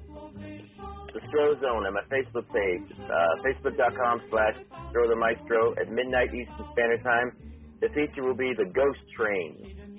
the 1.11 1.20
Stro 1.26 1.59
Zone 1.59 1.82
at 1.82 1.90
my 1.90 2.07
Facebook 2.07 2.46
page, 2.54 2.86
uh, 3.11 3.42
facebook.com 3.42 4.22
slash 4.30 4.54
Stro 4.94 5.11
the 5.11 5.18
Maestro 5.18 5.74
at 5.82 5.90
midnight 5.90 6.30
Eastern 6.30 6.62
Standard 6.78 7.02
Time. 7.02 7.34
The 7.80 7.88
feature 7.88 8.22
will 8.22 8.38
be 8.38 8.54
the 8.57 8.70
Ghost 8.70 9.02
Train. 9.18 9.95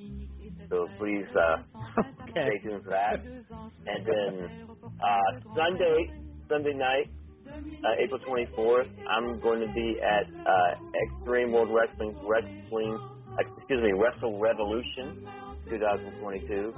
So 0.69 0.87
please 0.97 1.25
uh, 1.35 2.01
stay 2.31 2.59
tuned 2.63 2.83
for 2.83 2.91
that. 2.91 3.23
And 3.23 4.05
then 4.05 4.67
uh, 4.83 5.31
Sunday, 5.55 6.11
Sunday 6.49 6.73
night, 6.73 7.07
uh, 7.47 8.03
April 8.03 8.19
24th, 8.27 8.89
I'm 9.09 9.39
going 9.41 9.61
to 9.61 9.73
be 9.73 9.95
at 10.03 10.27
uh, 10.27 10.71
Extreme 11.07 11.51
World 11.51 11.69
Wrestling 11.71 12.15
Wrestling, 12.27 12.99
excuse 13.39 13.81
me, 13.81 13.93
Wrestle 13.93 14.39
Revolution 14.39 15.25
2022 15.69 16.73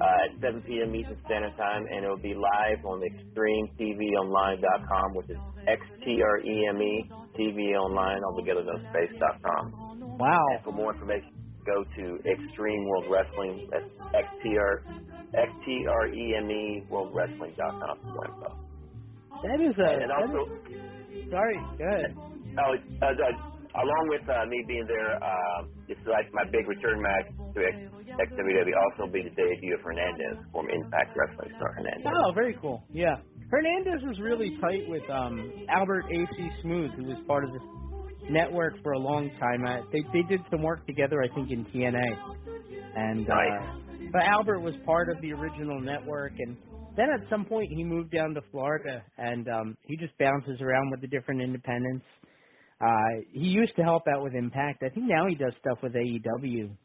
uh, 0.00 0.24
at 0.24 0.30
7 0.40 0.62
p.m. 0.62 0.94
Eastern 0.94 1.18
Standard 1.26 1.56
Time, 1.56 1.84
and 1.90 2.04
it 2.04 2.08
will 2.08 2.16
be 2.16 2.34
live 2.34 2.84
on 2.84 3.00
ExtremeTVOnline.com, 3.02 5.14
which 5.14 5.28
is 5.30 5.36
X 5.66 5.82
T 6.04 6.22
R 6.22 6.38
E 6.40 6.66
M 6.68 6.80
E 6.80 7.10
TV 7.38 7.74
Online, 7.76 8.22
altogether 8.24 8.62
no 8.64 8.78
space.com. 8.90 9.72
Wow. 10.18 10.46
And 10.54 10.64
for 10.64 10.72
more 10.72 10.92
information, 10.92 11.30
go 11.64 11.84
to 11.84 12.04
Extreme 12.28 12.84
World 12.88 13.06
Wrestling. 13.10 13.68
That's 13.70 13.88
X 14.14 14.26
T 14.42 14.56
R 14.58 14.82
X 15.34 15.50
T 15.64 15.86
R 15.88 16.08
E 16.08 16.34
M 16.36 16.50
E 16.50 16.84
World 16.90 17.10
Wrestling.com 17.14 17.98
for 18.14 18.24
info. 18.26 18.50
That 19.42 19.58
is 19.60 19.74
a. 19.78 19.88
And 20.02 20.10
also, 20.12 20.52
is- 20.70 21.30
sorry, 21.30 21.56
go 21.78 21.84
ahead. 21.86 22.12
Oh, 22.52 22.74
uh, 22.76 23.06
uh, 23.06 23.80
along 23.80 24.04
with 24.12 24.28
uh, 24.28 24.44
me 24.46 24.62
being 24.68 24.84
there, 24.86 25.16
uh, 25.16 25.64
it's 25.88 26.00
like 26.06 26.28
my 26.34 26.44
big 26.52 26.68
return 26.68 27.00
match 27.00 27.26
to 27.54 27.60
X- 27.64 27.88
XWW 28.28 28.74
also 28.92 29.10
be 29.10 29.22
the 29.24 29.30
debut 29.32 29.74
of 29.74 29.80
Hernandez, 29.80 30.36
former 30.52 30.68
Impact 30.70 31.16
Wrestling 31.16 31.50
star 31.56 31.72
Hernandez. 31.72 32.04
Oh, 32.06 32.32
very 32.34 32.56
cool. 32.60 32.84
Yeah. 32.92 33.16
Hernandez 33.50 34.00
was 34.04 34.18
really 34.20 34.56
tight 34.60 34.84
with 34.88 35.02
um 35.10 35.52
Albert 35.68 36.04
AC 36.12 36.36
Smooth, 36.62 36.90
who 36.96 37.04
was 37.04 37.16
part 37.26 37.44
of 37.44 37.52
this 37.52 37.62
network 38.28 38.74
for 38.82 38.92
a 38.92 38.98
long 39.00 39.30
time. 39.40 39.64
Uh, 39.66 39.82
they 39.92 40.02
they 40.12 40.22
did 40.28 40.46
some 40.50 40.62
work 40.62 40.86
together, 40.86 41.22
I 41.22 41.28
think, 41.34 41.50
in 41.50 41.66
TNA. 41.66 42.18
And 42.94 43.28
uh, 43.30 43.66
but 44.12 44.22
Albert 44.22 44.60
was 44.60 44.74
part 44.84 45.10
of 45.10 45.20
the 45.22 45.32
original 45.32 45.80
network, 45.80 46.34
and 46.38 46.58
then 46.96 47.06
at 47.14 47.28
some 47.30 47.46
point 47.46 47.68
he 47.76 47.84
moved 47.84 48.12
down 48.12 48.34
to 48.34 48.42
Florida, 48.50 49.04
and 49.18 49.48
um 49.48 49.76
he 49.82 49.96
just 49.96 50.18
bounces 50.18 50.60
around 50.60 50.90
with 50.92 51.02
the 51.02 51.08
different 51.08 51.42
independents. 51.42 52.06
Uh, 52.80 53.22
he 53.32 53.46
used 53.48 53.76
to 53.76 53.82
help 53.82 54.04
out 54.14 54.22
with 54.24 54.34
Impact. 54.34 54.82
I 54.84 54.90
think 54.90 55.06
now 55.08 55.26
he 55.28 55.36
does 55.36 55.54
stuff 55.60 55.78
with 55.82 55.94
AEW, 55.94 56.76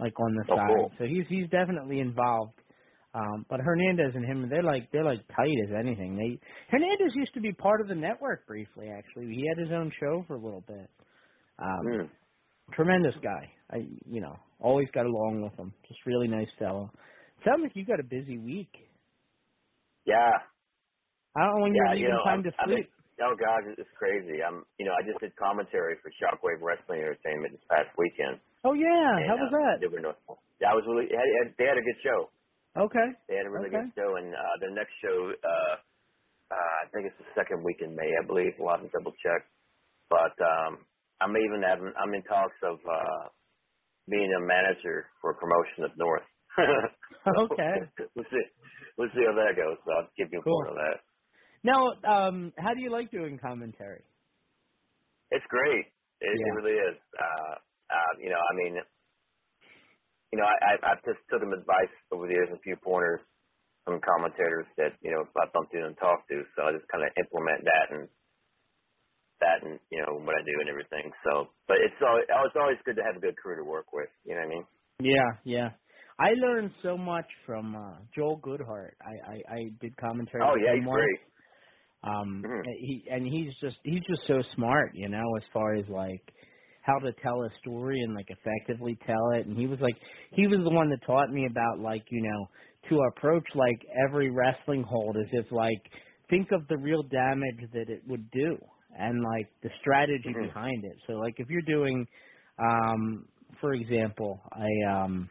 like 0.00 0.18
on 0.20 0.34
the 0.34 0.46
Oh, 0.48 0.56
side. 0.56 0.66
cool. 0.66 0.92
So 0.98 1.04
he's 1.06 1.26
he's 1.28 1.50
definitely 1.50 2.00
involved. 2.00 2.60
Um, 3.14 3.46
but 3.48 3.60
Hernandez 3.60 4.12
and 4.14 4.24
him, 4.26 4.48
they're 4.50 4.62
like 4.64 4.90
they're 4.92 5.04
like 5.04 5.20
tight 5.28 5.56
as 5.68 5.74
anything. 5.78 6.16
They 6.16 6.38
Hernandez 6.70 7.12
used 7.14 7.32
to 7.34 7.40
be 7.40 7.52
part 7.52 7.80
of 7.80 7.86
the 7.86 7.94
network 7.94 8.46
briefly. 8.46 8.88
Actually, 8.90 9.26
he 9.26 9.46
had 9.48 9.58
his 9.64 9.72
own 9.72 9.92
show 10.00 10.24
for 10.26 10.34
a 10.34 10.40
little 10.40 10.64
bit. 10.66 10.90
Um, 11.58 11.86
Hmm. 11.86 12.06
Tremendous 12.72 13.14
guy. 13.22 13.50
I 13.70 13.86
you 14.06 14.20
know 14.20 14.34
always 14.58 14.88
got 14.94 15.06
along 15.06 15.42
with 15.42 15.54
him. 15.54 15.72
Just 15.86 16.00
really 16.06 16.28
nice 16.28 16.48
fellow. 16.58 16.90
Sounds 17.44 17.60
like 17.62 17.76
you 17.76 17.84
got 17.84 18.00
a 18.00 18.08
busy 18.08 18.38
week. 18.38 18.72
Yeah. 20.06 20.32
I 21.36 21.40
don't 21.44 21.58
know 21.58 21.62
when 21.68 21.74
yeah, 21.74 21.92
you're 21.92 22.08
you 22.08 22.14
know, 22.14 22.24
time 22.24 22.40
I'm, 22.40 22.48
to 22.48 22.52
sleep. 22.64 22.88
mean, 22.88 23.26
oh 23.26 23.34
God, 23.36 23.66
it's 23.76 23.90
crazy. 23.98 24.40
I'm, 24.40 24.64
you 24.78 24.86
know, 24.86 24.94
I 24.94 25.02
just 25.02 25.18
did 25.20 25.34
commentary 25.36 25.98
for 26.00 26.08
Shockwave 26.16 26.62
Wrestling 26.62 27.02
Entertainment 27.02 27.52
this 27.58 27.66
past 27.68 27.90
weekend. 27.98 28.38
oh 28.64 28.72
yeah, 28.72 29.18
in, 29.18 29.28
how 29.28 29.36
was 29.36 29.50
uh, 29.50 29.58
that? 29.58 29.74
Denver, 29.82 30.00
North. 30.00 30.20
That 30.62 30.72
was 30.72 30.86
really. 30.86 31.10
They 31.10 31.18
had, 31.18 31.52
they 31.58 31.66
had 31.66 31.76
a 31.76 31.84
good 31.84 32.00
show. 32.06 32.30
Okay. 32.78 33.08
They 33.28 33.36
had 33.36 33.46
a 33.46 33.50
really 33.52 33.70
Okay. 33.70 33.74
good 33.74 33.86
show, 33.96 34.16
and 34.16 34.34
uh, 34.34 34.56
the 34.60 34.72
next 34.74 34.92
show, 35.02 35.32
uh, 35.32 35.74
uh, 36.52 36.74
I 36.84 36.90
think 36.92 37.06
it's 37.08 37.18
the 37.18 37.30
second 37.36 37.64
week 37.64 37.78
in 37.80 37.94
May, 37.96 38.10
I 38.22 38.26
believe. 38.26 38.54
We'll 38.58 38.72
have 38.76 38.82
to 38.84 38.90
double 38.92 39.12
check. 39.22 39.46
But 40.10 40.34
um, 40.42 40.86
I'm 41.20 41.36
even 41.36 41.62
having. 41.66 41.92
I'm 41.96 42.14
in 42.14 42.22
talks 42.24 42.58
of 42.64 42.78
uh, 42.84 43.24
being 44.10 44.30
a 44.32 44.42
manager 44.46 45.10
for 45.20 45.32
a 45.32 45.38
promotion 45.40 45.84
up 45.86 45.96
north. 45.96 46.28
Okay. 47.36 47.76
we'll 48.16 48.28
see. 48.30 48.46
We'll 48.98 49.12
see 49.14 49.24
how 49.26 49.34
that 49.36 49.56
goes. 49.56 49.78
So 49.86 49.90
I'll 49.92 50.10
give 50.18 50.28
you 50.32 50.40
a 50.40 50.44
Cool. 50.44 50.52
point 50.52 50.70
on 50.70 50.76
that. 50.76 50.98
Now, 51.64 51.92
um, 52.04 52.52
how 52.58 52.74
do 52.74 52.82
you 52.82 52.90
like 52.92 53.10
doing 53.10 53.38
commentary? 53.38 54.04
It's 55.32 55.46
great. 55.50 55.86
It, 56.20 56.36
it 56.44 56.52
really 56.54 56.76
is. 56.78 56.98
Uh, 57.18 57.54
uh, 57.90 58.12
you 58.20 58.30
know, 58.30 58.38
I 58.40 58.54
mean, 58.56 58.74
you 60.34 60.38
know, 60.42 60.50
I, 60.50 60.58
I, 60.58 60.74
I 60.82 60.92
just 61.06 61.22
took 61.30 61.40
some 61.46 61.54
advice 61.54 61.94
over 62.10 62.26
the 62.26 62.34
years, 62.34 62.50
a 62.50 62.58
few 62.66 62.74
pointers 62.82 63.22
from 63.84 64.00
commentators 64.04 64.66
that 64.78 64.98
you 65.02 65.10
know 65.12 65.24
I 65.38 65.46
bumped 65.54 65.74
into 65.74 65.86
and 65.88 65.98
talked 65.98 66.28
to. 66.30 66.42
So 66.56 66.68
I 66.68 66.72
just 66.74 66.88
kind 66.90 67.04
of 67.06 67.10
implement 67.16 67.64
that 67.64 67.86
and 67.94 68.08
that 69.40 69.62
and 69.64 69.80
you 69.90 70.00
know 70.04 70.20
what 70.22 70.36
I 70.38 70.42
do 70.46 70.56
and 70.60 70.70
everything. 70.70 71.12
So, 71.24 71.50
but 71.68 71.78
it's 71.82 71.98
always, 72.02 72.26
it's 72.28 72.58
always 72.60 72.80
good 72.86 72.96
to 72.96 73.06
have 73.06 73.16
a 73.16 73.24
good 73.24 73.36
crew 73.38 73.56
to 73.58 73.64
work 73.66 73.92
with. 73.92 74.10
You 74.24 74.34
know 74.36 74.42
what 74.46 74.52
I 74.52 74.56
mean? 74.56 74.66
Yeah, 75.00 75.30
yeah. 75.44 75.70
I 76.18 76.30
learned 76.34 76.72
so 76.82 76.96
much 76.96 77.26
from 77.46 77.76
uh 77.76 77.98
Joel 78.14 78.40
Goodhart. 78.40 78.92
I 79.00 79.32
I, 79.32 79.54
I 79.56 79.60
did 79.80 79.96
commentary. 79.98 80.48
Oh 80.48 80.56
yeah, 80.56 80.74
he's 80.78 80.86
once. 80.86 80.92
great. 80.92 81.20
Um, 82.02 82.46
Mhm. 82.46 82.66
he 82.80 83.04
and 83.10 83.26
he's 83.26 83.52
just 83.60 83.76
he's 83.84 84.02
just 84.08 84.22
so 84.28 84.42
smart, 84.54 84.92
you 84.94 85.08
know, 85.08 85.24
as 85.36 85.44
far 85.52 85.74
as 85.74 85.86
like 85.88 86.22
how 86.84 86.98
to 87.00 87.12
tell 87.22 87.42
a 87.44 87.50
story 87.60 88.00
and 88.02 88.14
like 88.14 88.28
effectively 88.30 88.98
tell 89.06 89.32
it. 89.34 89.46
And 89.46 89.56
he 89.58 89.66
was 89.66 89.80
like 89.80 89.96
he 90.32 90.46
was 90.48 90.60
the 90.64 90.70
one 90.74 90.90
that 90.90 91.00
taught 91.06 91.30
me 91.32 91.46
about 91.50 91.80
like 91.80 92.04
you 92.10 92.22
know 92.22 92.46
to 92.90 93.00
approach 93.16 93.44
like 93.54 93.80
every 94.08 94.30
wrestling 94.30 94.84
hold 94.84 95.16
as 95.18 95.28
if 95.32 95.46
like 95.52 95.82
think 96.30 96.48
of 96.52 96.66
the 96.68 96.78
real 96.78 97.02
damage 97.04 97.70
that 97.74 97.90
it 97.90 98.02
would 98.08 98.30
do 98.32 98.56
and 98.98 99.22
like 99.22 99.48
the 99.62 99.70
strategy 99.80 100.34
Mhm. 100.34 100.40
behind 100.40 100.84
it. 100.84 100.96
So 101.08 101.14
like 101.14 101.34
if 101.38 101.48
you're 101.50 101.62
doing, 101.62 102.06
um, 102.58 103.26
for 103.60 103.74
example, 103.74 104.40
a 104.56 104.90
um 104.92 105.30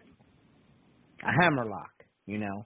a 1.24 1.32
hammerlock, 1.43 1.93
you 2.28 2.39
know, 2.39 2.64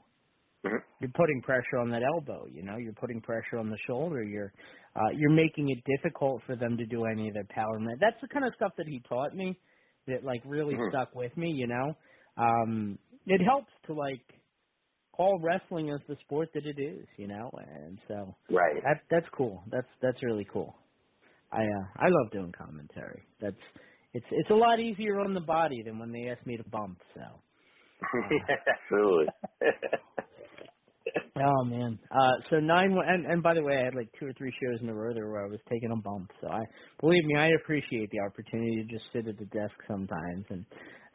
Mhm. 0.65 0.83
you're 0.99 1.11
putting 1.15 1.41
pressure 1.41 1.77
on 1.79 1.89
that 1.91 2.03
elbow 2.03 2.45
you 2.49 2.63
know 2.63 2.77
you're 2.77 2.93
putting 2.93 3.21
pressure 3.21 3.57
on 3.59 3.69
the 3.69 3.77
shoulder 3.87 4.23
you're 4.23 4.53
uh 4.97 5.11
you're 5.17 5.31
making 5.31 5.69
it 5.69 5.79
difficult 5.85 6.41
for 6.47 6.57
them 6.57 6.77
to 6.77 6.87
do 6.87 7.05
any 7.05 7.29
of 7.29 7.35
their 7.35 7.47
power 7.51 7.79
ma- 7.79 7.93
that's 8.01 8.21
the 8.21 8.29
kind 8.29 8.45
of 8.45 8.53
stuff 8.55 8.73
that 8.77 8.87
he 8.87 9.01
taught 9.09 9.35
me 9.35 9.59
that 10.07 10.23
like 10.25 10.41
really 10.45 10.79
Mhm. 10.79 10.89
stuck 10.89 11.15
with 11.15 11.35
me 11.37 11.51
you 11.51 11.67
know? 11.67 11.95
Um 12.37 12.99
it 13.27 13.41
helps 13.45 13.71
to 13.87 13.93
like 13.95 14.25
call 15.15 15.39
wrestling 15.43 15.91
as 15.91 16.01
the 16.07 16.17
sport 16.21 16.49
that 16.55 16.65
it 16.65 16.79
is 16.81 17.07
you 17.17 17.27
know? 17.27 17.51
And 17.55 17.99
so 18.07 18.35
Right. 18.49 18.83
that 18.83 19.01
that's 19.11 19.27
cool. 19.37 19.63
That's 19.71 19.87
that's 20.01 20.23
really 20.23 20.47
cool. 20.53 20.75
I 21.51 21.61
uh 21.63 21.85
i 21.97 22.07
love 22.09 22.31
doing 22.33 22.53
commentary. 22.57 23.27
That's 23.41 23.57
it's 24.13 24.27
it's 24.31 24.51
a 24.51 24.55
lot 24.55 24.79
easier 24.79 25.19
on 25.21 25.33
the 25.35 25.41
body 25.41 25.83
than 25.85 25.99
when 25.99 26.11
they 26.13 26.29
ask 26.29 26.45
me 26.47 26.57
to 26.57 26.65
bump 26.69 26.99
so 27.15 27.41
Absolutely. 28.83 29.33
Oh 31.37 31.63
man. 31.65 31.99
Uh 32.11 32.33
so 32.49 32.59
nine 32.59 32.95
one 32.95 33.05
and, 33.07 33.25
and 33.25 33.43
by 33.43 33.53
the 33.53 33.61
way 33.63 33.77
I 33.77 33.85
had 33.85 33.95
like 33.95 34.09
two 34.19 34.25
or 34.27 34.33
three 34.33 34.53
shows 34.61 34.81
in 34.81 34.89
a 34.89 34.93
row 34.93 35.13
there 35.13 35.29
where 35.29 35.45
I 35.45 35.49
was 35.49 35.59
taking 35.69 35.91
a 35.91 35.95
bump. 35.95 36.31
So 36.41 36.47
I 36.49 36.61
believe 36.99 37.23
me, 37.25 37.35
I 37.37 37.49
appreciate 37.61 38.09
the 38.11 38.19
opportunity 38.21 38.77
to 38.77 38.83
just 38.83 39.05
sit 39.13 39.27
at 39.27 39.37
the 39.37 39.45
desk 39.45 39.73
sometimes 39.87 40.45
and 40.49 40.65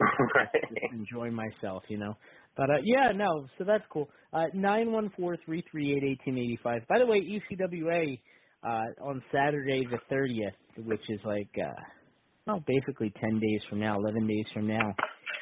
just 0.71 0.83
enjoy 0.93 1.31
myself, 1.31 1.83
you 1.89 1.99
know. 1.99 2.15
But 2.57 2.71
uh 2.71 2.83
yeah, 2.85 3.13
no, 3.15 3.47
so 3.59 3.65
that's 3.65 3.85
cool. 3.93 4.09
Uh 4.33 4.47
nine 4.55 4.93
one 4.93 5.11
four 5.17 5.37
three 5.45 5.65
three 5.71 5.93
eight 5.97 6.05
eighteen 6.05 6.39
eighty 6.39 6.59
five. 6.63 6.83
By 6.89 6.99
the 6.99 7.07
way, 7.07 7.21
ECWA 7.21 8.19
uh 8.65 9.05
on 9.05 9.23
Saturday 9.33 9.85
the 9.91 9.99
thirtieth, 10.09 10.55
which 10.87 11.03
is 11.11 11.21
like 11.25 11.51
uh 11.59 11.73
well 12.47 12.63
basically 12.67 13.13
ten 13.21 13.39
days 13.41 13.61
from 13.69 13.81
now, 13.81 13.97
eleven 13.99 14.27
days 14.27 14.47
from 14.55 14.67
now. 14.69 14.95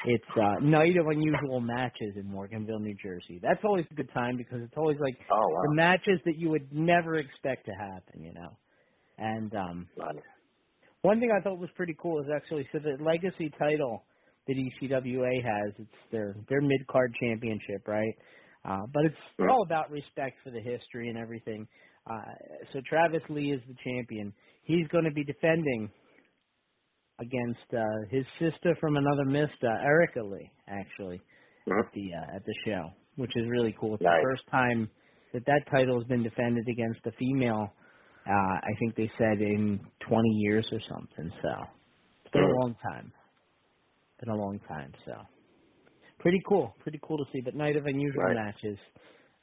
It's 0.06 0.24
uh 0.36 0.60
night 0.62 0.96
of 0.98 1.06
unusual 1.08 1.60
matches 1.60 2.14
in 2.16 2.24
Morganville, 2.24 2.80
New 2.80 2.96
Jersey. 3.02 3.40
That's 3.42 3.60
always 3.64 3.84
a 3.90 3.94
good 3.94 4.10
time 4.14 4.36
because 4.36 4.60
it's 4.62 4.74
always 4.76 4.98
like 5.00 5.16
Oh, 5.30 5.48
wow. 5.48 5.62
the 5.68 5.74
matches 5.74 6.20
that 6.24 6.38
you 6.38 6.50
would 6.50 6.72
never 6.72 7.16
expect 7.16 7.66
to 7.66 7.72
happen, 7.72 8.22
you 8.24 8.32
know. 8.34 8.56
And 9.18 9.54
um 9.54 9.88
one 11.02 11.20
thing 11.20 11.30
I 11.36 11.42
thought 11.42 11.58
was 11.58 11.70
pretty 11.76 11.96
cool 12.00 12.20
is 12.20 12.26
actually 12.34 12.68
so 12.72 12.78
the 12.78 13.02
legacy 13.02 13.50
title 13.58 14.04
that 14.48 14.56
ECWA 14.56 15.44
has, 15.44 15.74
it's 15.78 15.90
their 16.12 16.34
their 16.48 16.60
mid 16.62 16.86
card 16.88 17.14
championship, 17.20 17.86
right? 17.86 18.14
Uh 18.64 18.86
but 18.92 19.04
it's 19.06 19.16
all 19.40 19.62
about 19.64 19.90
respect 19.90 20.38
for 20.44 20.50
the 20.50 20.60
history 20.60 21.08
and 21.10 21.18
everything. 21.18 21.66
Uh 22.10 22.22
so 22.72 22.80
Travis 22.88 23.22
Lee 23.28 23.52
is 23.52 23.60
the 23.68 23.76
champion. 23.84 24.32
He's 24.64 24.88
gonna 24.88 25.12
be 25.12 25.24
defending 25.24 25.90
against 27.20 27.74
uh 27.74 28.08
his 28.10 28.24
sister 28.40 28.76
from 28.80 28.96
another 28.96 29.24
mist, 29.26 29.54
uh, 29.64 29.68
Erica 29.68 30.22
Lee, 30.22 30.50
actually, 30.68 31.22
at 31.76 31.86
the 31.94 32.10
uh, 32.14 32.36
at 32.36 32.44
the 32.46 32.54
show, 32.66 32.90
which 33.16 33.32
is 33.36 33.44
really 33.50 33.74
cool. 33.80 33.94
It's 33.96 34.04
Nice. 34.04 34.08
the 34.08 34.16
first 34.22 34.42
time 34.50 34.90
that 35.34 35.44
that 35.46 35.62
title 35.70 35.98
has 36.00 36.08
been 36.08 36.22
defended 36.24 36.66
against 36.68 37.06
a 37.06 37.12
female. 37.18 37.74
Uh 38.26 38.32
I 38.62 38.72
think 38.80 38.96
they 38.96 39.10
said 39.18 39.40
in 39.40 39.80
20 40.08 40.28
years 40.46 40.66
or 40.72 40.80
something. 40.88 41.32
So 41.42 41.50
it's 42.24 42.32
been 42.32 42.44
a 42.44 42.48
long 42.48 42.76
time. 42.82 43.12
Been 44.20 44.30
a 44.30 44.36
long 44.36 44.60
time. 44.68 44.92
So 45.06 45.14
pretty 46.20 46.40
cool. 46.48 46.74
Pretty 46.80 47.00
cool 47.02 47.18
to 47.18 47.24
see. 47.32 47.40
But 47.44 47.54
night 47.56 47.76
of 47.76 47.86
unusual 47.86 48.28
Right. 48.28 48.30
matches. 48.30 48.78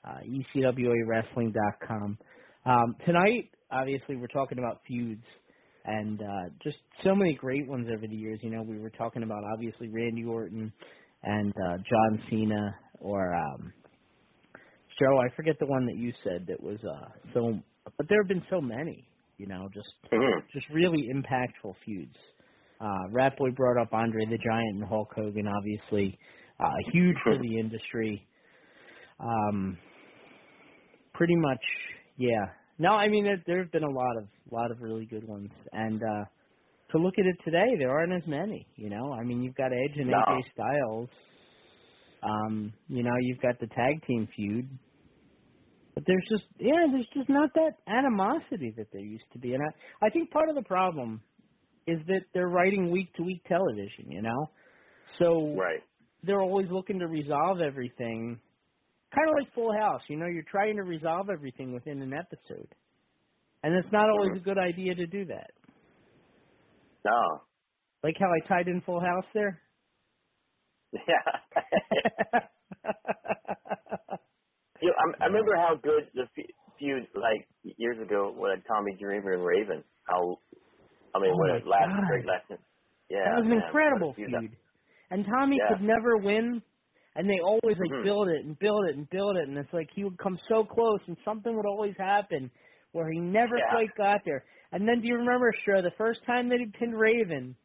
Uh, 0.04 0.20
ECWAWrestling.com. 0.56 2.18
Um, 2.66 2.96
tonight, 3.06 3.52
obviously, 3.72 4.16
we're 4.18 4.28
talking 4.28 4.60
about 4.60 4.82
feuds 4.88 5.24
and 5.88 6.22
uh, 6.22 6.50
just 6.64 6.78
so 7.04 7.16
many 7.16 7.36
great 7.36 7.68
ones 7.68 7.88
over 7.92 8.08
the 8.08 8.16
years. 8.16 8.40
You 8.44 8.52
know, 8.52 8.64
we 8.64 8.80
were 8.80 8.92
talking 8.92 9.24
about 9.24 9.44
obviously 9.54 9.90
Randy 9.90 10.26
Orton 10.26 10.74
and 11.24 11.54
uh, 11.68 11.78
John 11.78 12.24
Cena, 12.30 12.76
or 13.02 13.36
um, 13.36 13.74
Joe. 15.00 15.20
I 15.20 15.36
forget 15.36 15.56
the 15.60 15.68
one 15.68 15.86
that 15.88 15.98
you 15.98 16.14
said 16.24 16.48
that 16.48 16.62
was 16.62 16.80
uh, 16.84 17.32
so, 17.34 17.60
but 17.98 18.08
there 18.10 18.22
have 18.22 18.30
been 18.30 18.46
so 18.50 18.62
many. 18.62 19.08
You 19.38 19.48
know, 19.48 19.70
just 19.74 19.90
Mhm. 20.14 20.44
just 20.54 20.68
really 20.70 21.10
impactful 21.14 21.76
feuds. 21.86 22.16
Uh, 22.82 23.10
Rat 23.12 23.38
Boy 23.38 23.52
brought 23.52 23.82
up 23.82 23.94
Andre 23.94 24.26
the 24.26 24.38
Giant 24.38 24.76
and 24.78 24.86
Hulk 24.86 25.10
Hogan, 25.16 25.48
obviously, 25.48 26.18
uh, 26.60 26.72
huge 26.94 27.18
for 27.28 27.38
the 27.40 27.60
industry. 27.60 28.28
Um, 29.20 29.78
pretty 31.14 31.36
much, 31.36 31.64
yeah. 32.18 32.46
No, 32.80 32.90
I 32.92 33.10
mean 33.10 33.24
there 33.26 33.42
there 33.48 33.64
have 33.64 33.72
been 33.72 33.84
a 33.84 33.90
lot 33.92 34.18
of 34.18 34.30
lot 34.52 34.72
of 34.72 34.82
really 34.82 35.06
good 35.06 35.28
ones, 35.28 35.52
and 35.74 36.02
uh, 36.04 36.26
to 36.92 36.98
look 37.00 37.16
at 37.20 37.26
it 37.26 37.38
today, 37.46 37.76
there 37.80 37.92
aren't 37.92 38.14
as 38.14 38.28
many. 38.28 38.68
You 38.76 38.90
know, 38.90 39.14
I 39.14 39.24
mean 39.24 39.44
you've 39.44 39.56
got 39.56 39.72
Edge 39.74 39.98
and 39.98 40.10
No. 40.10 40.24
AJ 40.24 40.42
Styles. 40.54 41.10
Um, 42.24 42.74
you 42.88 43.04
know, 43.04 43.12
you've 43.22 43.42
got 43.42 43.60
the 43.60 43.68
tag 43.68 44.06
team 44.08 44.28
feud. 44.36 44.70
But 45.96 46.06
there's 46.08 46.26
just 46.30 46.46
yeah, 46.60 46.88
there's 46.92 47.08
just 47.14 47.30
not 47.30 47.52
that 47.56 47.74
animosity 47.88 48.74
that 48.78 48.88
there 48.94 49.02
used 49.06 49.26
to 49.34 49.40
be, 49.40 49.54
and 49.54 49.64
I 49.64 50.08
I 50.08 50.10
think 50.10 50.32
part 50.32 50.50
of 50.50 50.56
the 50.56 50.64
problem 50.64 51.24
is 51.88 52.00
that 52.08 52.22
they're 52.34 52.50
writing 52.50 52.92
week 52.92 53.14
to 53.16 53.24
week 53.24 53.44
television. 53.48 54.12
You 54.12 54.22
know, 54.24 54.52
so 55.20 55.60
Right. 55.60 55.84
they're 56.24 56.42
always 56.42 56.68
looking 56.72 57.00
to 57.00 57.08
resolve 57.08 57.62
everything. 57.62 58.42
Kind 59.18 59.30
of 59.30 59.36
like 59.36 59.54
Full 59.56 59.74
House, 59.74 60.02
you 60.10 60.16
know, 60.18 60.28
you're 60.28 60.44
trying 60.44 60.76
to 60.76 60.84
resolve 60.84 61.30
everything 61.32 61.74
within 61.74 62.02
an 62.02 62.14
episode. 62.14 62.68
And 63.64 63.74
it's 63.74 63.92
not 63.92 64.10
always 64.10 64.32
a 64.36 64.44
good 64.44 64.60
idea 64.60 64.94
to 64.94 65.08
do 65.08 65.26
that. 65.26 65.52
No. 67.04 67.42
Like 68.04 68.16
how 68.20 68.28
I 68.28 68.48
tied 68.48 68.68
in 68.68 68.82
Full 68.82 69.00
House 69.00 69.26
there? 69.34 69.60
Yeah. 70.94 71.02
you 74.82 74.88
know, 74.90 74.94
I, 75.20 75.24
I 75.24 75.26
remember 75.28 75.56
how 75.56 75.76
good 75.82 76.08
the 76.14 76.26
feud 76.78 77.08
like 77.16 77.48
years 77.78 77.98
ago 78.00 78.34
with 78.38 78.60
Tommy 78.68 78.96
Dreamer 79.00 79.34
and 79.34 79.44
Raven. 79.44 79.84
How 80.08 80.38
I 81.16 81.20
mean, 81.20 81.32
Oh 81.34 81.38
when 81.38 81.50
it 81.56 81.68
lasted 81.68 82.06
great 82.08 82.26
lesson. 82.26 82.64
Yeah, 83.10 83.24
that 83.26 83.36
was 83.38 83.46
an 83.46 83.50
man, 83.50 83.64
incredible 83.66 84.14
feud. 84.14 84.56
And 85.10 85.26
Tommy 85.26 85.58
Yeah. 85.60 85.76
could 85.76 85.86
never 85.86 86.18
win, 86.18 86.62
and 87.18 87.28
they 87.28 87.40
always 87.40 87.78
like 87.80 87.92
Mhm. 87.92 88.04
build 88.04 88.30
it 88.30 88.46
and 88.46 88.58
build 88.60 88.86
it 88.86 88.96
and 88.96 89.10
build 89.10 89.36
it, 89.38 89.48
and 89.50 89.58
it's 89.58 89.74
like 89.74 89.90
he 89.92 90.04
would 90.04 90.18
come 90.20 90.40
so 90.48 90.64
close, 90.64 91.02
and 91.08 91.18
something 91.26 91.56
would 91.56 91.66
always 91.66 91.98
happen 91.98 92.50
where 92.92 93.10
he 93.10 93.20
never 93.20 93.58
Yeah. 93.58 93.72
quite 93.72 93.94
got 93.96 94.24
there. 94.24 94.46
And 94.72 94.88
then 94.88 95.02
do 95.02 95.08
you 95.08 95.16
remember, 95.16 95.52
Sure, 95.66 95.82
the 95.82 95.92
first 95.92 96.24
time 96.26 96.48
that 96.50 96.60
he 96.60 96.68
pinned 96.68 96.98
Raven, 96.98 97.56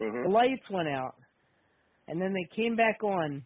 Mhm. 0.00 0.24
the 0.24 0.28
lights 0.28 0.68
went 0.68 0.88
out, 0.88 1.16
and 2.08 2.20
then 2.20 2.34
they 2.34 2.44
came 2.54 2.76
back 2.76 3.02
on, 3.02 3.42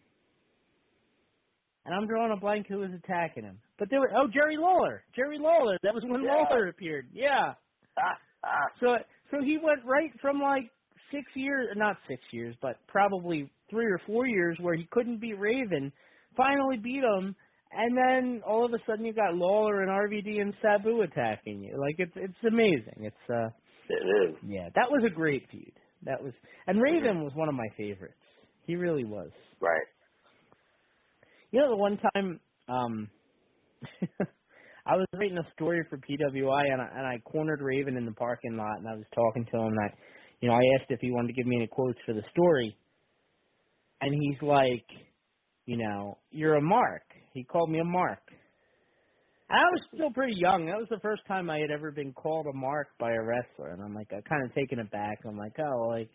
and 1.85 1.95
I'm 1.95 2.05
drawing 2.05 2.33
a 2.33 2.37
blank 2.37 2.67
who 2.67 2.79
was 2.79 2.91
attacking 2.93 3.43
him. 3.43 3.61
But 3.77 3.89
there 3.89 4.01
were 4.01 4.11
oh 4.13 4.27
Jerry 4.27 4.57
Lawler, 4.57 5.03
Jerry 5.13 5.37
Lawler. 5.37 5.77
That 5.83 5.93
was 5.93 6.03
when 6.03 6.21
Yeah. 6.23 6.33
Lawler 6.35 6.67
appeared. 6.67 7.07
Yeah. 7.13 7.53
Ah, 7.97 8.19
ah. 8.43 8.67
So 8.79 8.97
so 9.31 9.41
he 9.41 9.57
went 9.57 9.85
right 9.85 10.11
from 10.19 10.41
like 10.41 10.69
six 11.11 11.33
years, 11.35 11.73
not 11.77 11.97
six 12.07 12.21
years, 12.33 12.55
but 12.57 12.85
probably 12.87 13.49
three 13.69 13.85
or 13.85 13.99
four 14.05 14.25
years 14.25 14.57
where 14.61 14.75
he 14.75 14.87
couldn't 14.91 15.21
beat 15.21 15.39
Raven, 15.39 15.91
finally 16.35 16.77
beat 16.77 17.03
him, 17.03 17.35
and 17.71 17.97
then 17.97 18.41
all 18.47 18.65
of 18.65 18.73
a 18.73 18.77
sudden 18.87 19.05
you 19.05 19.13
got 19.13 19.35
Lawler 19.35 19.81
and 19.81 19.89
RVD 19.91 20.39
and 20.41 20.53
Sabu 20.61 21.01
attacking 21.01 21.61
you. 21.63 21.77
Like 21.79 21.95
it's 21.97 22.13
it's 22.15 22.43
amazing. 22.47 23.05
It's 23.05 23.29
uh 23.29 23.49
It 23.89 24.29
is. 24.29 24.35
yeah, 24.47 24.69
that 24.75 24.89
was 24.89 25.03
a 25.05 25.13
great 25.13 25.43
feud. 25.51 25.73
That 26.03 26.23
was 26.23 26.33
and 26.67 26.81
Raven 26.81 27.23
was 27.23 27.33
one 27.35 27.49
of 27.49 27.55
my 27.55 27.67
favorites. 27.77 28.15
He 28.65 28.75
really 28.75 29.05
was. 29.05 29.31
Right. 29.59 29.87
You 31.51 31.59
know, 31.59 31.69
the 31.69 31.75
one 31.75 31.99
time 32.13 32.39
um 32.69 33.09
I 34.85 34.95
was 34.95 35.05
writing 35.13 35.37
a 35.37 35.51
story 35.53 35.85
for 35.89 35.97
PWI 35.97 36.71
and 36.71 36.81
I, 36.81 36.87
and 36.95 37.05
I 37.05 37.19
cornered 37.29 37.61
Raven 37.61 37.97
in 37.97 38.05
the 38.05 38.13
parking 38.13 38.55
lot 38.55 38.77
and 38.77 38.87
I 38.87 38.93
was 38.95 39.03
talking 39.13 39.45
to 39.51 39.57
him 39.57 39.67
and 39.67 39.79
I, 39.81 39.93
you 40.39 40.47
know, 40.47 40.55
I 40.55 40.61
asked 40.79 40.89
if 40.89 41.01
he 41.01 41.11
wanted 41.11 41.27
to 41.27 41.33
give 41.33 41.45
me 41.45 41.57
any 41.57 41.67
quotes 41.67 41.99
for 42.05 42.13
the 42.13 42.23
story. 42.31 42.77
And 44.01 44.13
he's 44.13 44.41
like, 44.41 44.85
you 45.65 45.77
know, 45.77 46.17
you're 46.31 46.55
a 46.55 46.61
mark. 46.61 47.03
He 47.33 47.43
called 47.43 47.69
me 47.69 47.79
a 47.79 47.85
mark. 47.85 48.21
And 49.49 49.59
I 49.59 49.63
was 49.63 49.81
still 49.93 50.11
pretty 50.11 50.35
young. 50.37 50.65
That 50.65 50.77
was 50.77 50.87
the 50.89 50.99
first 50.99 51.21
time 51.27 51.49
I 51.49 51.59
had 51.59 51.71
ever 51.71 51.91
been 51.91 52.13
called 52.13 52.47
a 52.47 52.57
mark 52.57 52.87
by 52.99 53.13
a 53.13 53.21
wrestler 53.21 53.71
and 53.71 53.81
I'm 53.81 53.93
like 53.93 54.11
I 54.11 54.21
kind 54.27 54.45
of 54.45 54.53
taken 54.53 54.79
it 54.79 54.91
back. 54.91 55.19
I'm 55.25 55.37
like, 55.37 55.57
"Oh, 55.59 55.87
like 55.87 56.09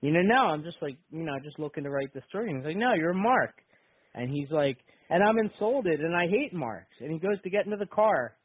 you 0.00 0.12
know, 0.12 0.20
no, 0.22 0.48
I'm 0.52 0.62
just 0.62 0.76
like, 0.82 0.96
you 1.10 1.24
know, 1.24 1.38
just 1.42 1.58
looking 1.58 1.84
to 1.84 1.90
write 1.90 2.12
the 2.12 2.20
story." 2.28 2.50
And 2.50 2.58
he's 2.58 2.66
like, 2.66 2.76
"No, 2.76 2.92
you're 2.94 3.10
a 3.10 3.14
mark." 3.14 3.54
And 4.14 4.30
he's 4.30 4.50
like, 4.50 4.76
and 5.10 5.22
I'm 5.22 5.38
insulted 5.38 6.00
and 6.00 6.14
I 6.14 6.26
hate 6.26 6.54
Marks. 6.54 6.96
And 7.00 7.10
he 7.12 7.18
goes 7.18 7.40
to 7.42 7.50
get 7.50 7.66
into 7.66 7.76
the 7.76 7.86
car. 7.86 8.36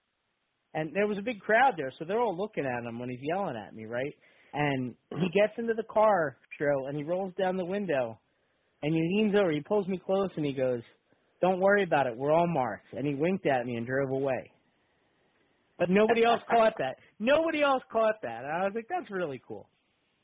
And 0.74 0.92
there 0.94 1.08
was 1.08 1.18
a 1.18 1.24
big 1.24 1.40
crowd 1.40 1.74
there, 1.78 1.92
so 1.98 2.06
they're 2.06 2.20
all 2.20 2.38
looking 2.38 2.66
at 2.66 2.88
him 2.88 3.00
when 3.00 3.10
he's 3.10 3.20
yelling 3.22 3.56
at 3.56 3.74
me, 3.74 3.86
right? 3.86 4.14
And 4.54 4.94
he 5.10 5.30
gets 5.34 5.54
into 5.58 5.74
the 5.74 5.84
car, 5.84 6.38
Stro, 6.60 6.88
and 6.88 6.96
he 6.96 7.04
rolls 7.04 7.34
down 7.40 7.58
the 7.58 7.66
window. 7.66 8.20
And 8.82 8.94
he 8.94 9.02
leans 9.02 9.36
over, 9.36 9.52
he 9.52 9.62
pulls 9.62 9.88
me 9.88 10.00
close 10.04 10.30
and 10.38 10.46
he 10.46 10.54
goes, 10.54 10.82
Don't 11.42 11.60
worry 11.60 11.84
about 11.84 12.08
it, 12.08 12.16
we're 12.18 12.32
all 12.32 12.48
marks. 12.48 12.88
And 12.94 13.06
he 13.06 13.14
winked 13.16 13.46
at 13.46 13.66
me 13.66 13.76
and 13.76 13.86
drove 13.86 14.10
away. 14.12 14.52
But 15.78 15.90
nobody 15.90 16.24
else 16.26 16.42
caught 16.50 16.74
that. 16.80 16.98
Nobody 17.20 17.62
else 17.62 17.84
caught 17.92 18.16
that. 18.24 18.44
And 18.44 18.52
I 18.52 18.64
was 18.64 18.72
like, 18.76 18.88
That's 18.90 19.12
really 19.12 19.42
cool. 19.48 19.70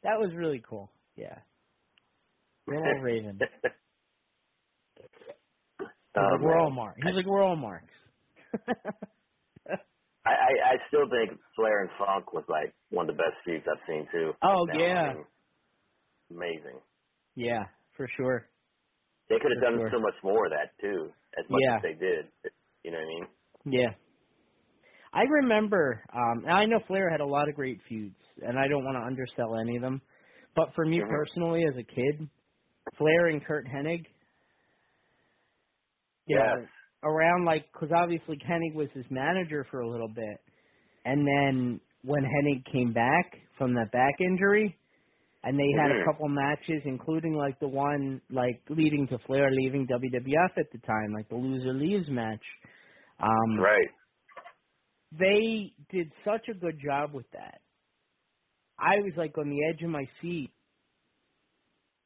That 0.03 0.19
was 0.19 0.31
really 0.35 0.63
cool. 0.67 0.91
Yeah. 1.15 1.39
Little 2.67 2.83
Raven. 3.01 3.39
Oh, 6.17 6.21
like, 6.31 6.41
we're 6.41 6.57
all 6.57 6.71
marks. 6.71 7.01
He's 7.03 7.13
like, 7.13 7.25
we're 7.25 7.43
all 7.43 7.57
marks. 7.57 7.91
I, 10.25 10.29
I 10.29 10.29
I 10.31 10.75
still 10.87 11.09
think 11.09 11.37
Flair 11.57 11.81
and 11.81 11.89
Funk 11.99 12.31
was 12.33 12.45
like 12.47 12.73
one 12.89 13.09
of 13.09 13.15
the 13.17 13.21
best 13.21 13.35
feuds 13.43 13.65
I've 13.69 13.81
seen 13.85 14.07
too. 14.13 14.31
Oh, 14.41 14.63
Now, 14.65 14.79
yeah. 14.79 15.11
I 15.11 15.13
mean, 15.13 15.25
amazing. 16.31 16.79
yeah, 17.35 17.63
for 17.97 18.09
sure. 18.17 18.47
They 19.29 19.37
could 19.39 19.51
have 19.51 19.61
For 19.61 19.63
done 19.63 19.79
sure. 19.79 19.91
so 19.91 19.99
much 19.99 20.15
more 20.23 20.45
of 20.47 20.51
that 20.51 20.73
too, 20.81 21.11
as 21.39 21.45
much 21.49 21.65
Yeah. 21.65 21.77
as 21.77 21.79
they 21.81 21.93
did. 21.93 22.27
You 22.83 22.91
know 22.91 22.99
what 22.99 23.05
I 23.05 23.09
mean? 23.09 23.27
Yeah. 23.65 23.89
I 25.13 25.23
remember, 25.23 26.03
um, 26.13 26.43
and 26.45 26.51
I 26.53 26.65
know 26.65 26.79
Flair 26.87 27.09
had 27.09 27.21
a 27.21 27.25
lot 27.25 27.49
of 27.49 27.55
great 27.55 27.79
feuds, 27.89 28.15
and 28.41 28.59
I 28.59 28.67
don't 28.67 28.83
want 28.85 28.97
to 28.97 29.05
undersell 29.07 29.57
any 29.59 29.77
of 29.77 29.81
them. 29.83 30.01
But 30.55 30.69
for 30.75 30.85
me 30.85 31.01
Mhm. 31.01 31.07
personally, 31.07 31.63
as 31.65 31.75
a 31.77 31.83
kid, 31.83 32.29
Flair 32.97 33.27
and 33.27 33.45
Curt 33.45 33.67
Hennig, 33.67 34.05
know, 36.33 36.41
Yes. 36.53 36.69
around 37.03 37.45
like, 37.45 37.65
because 37.73 37.89
obviously 37.95 38.37
Hennig 38.49 38.75
was 38.75 38.89
his 38.93 39.05
manager 39.11 39.65
for 39.71 39.81
a 39.81 39.89
little 39.89 40.09
bit, 40.09 40.39
and 41.05 41.27
then 41.27 41.81
when 42.03 42.23
Hennig 42.23 42.65
came 42.71 42.93
back 42.93 43.33
from 43.57 43.75
that 43.75 43.91
back 43.91 44.15
injury, 44.21 44.77
and 45.45 45.59
they 45.59 45.71
had 45.81 45.91
a 45.91 46.05
couple 46.05 46.29
matches, 46.29 46.83
including 46.85 47.35
like 47.35 47.59
the 47.61 47.69
one 47.69 48.21
like 48.31 48.61
leading 48.69 49.07
to 49.09 49.19
Flair 49.27 49.51
leaving 49.51 49.87
WWF 49.87 50.57
at 50.59 50.67
the 50.73 50.79
time, 50.79 51.13
like 51.15 51.29
the 51.29 51.37
loser 51.37 51.73
leaves 51.73 52.09
match. 52.09 52.43
Um, 53.19 53.63
Right. 53.63 53.89
they 55.13 55.73
did 55.91 56.11
such 56.25 56.47
a 56.49 56.55
good 56.59 56.77
job 56.85 57.13
with 57.13 57.27
that. 57.33 57.61
I 58.79 58.97
was 58.97 59.13
like 59.17 59.37
on 59.37 59.49
the 59.49 59.65
edge 59.73 59.83
of 59.83 59.89
my 59.91 60.05
seat, 60.21 60.51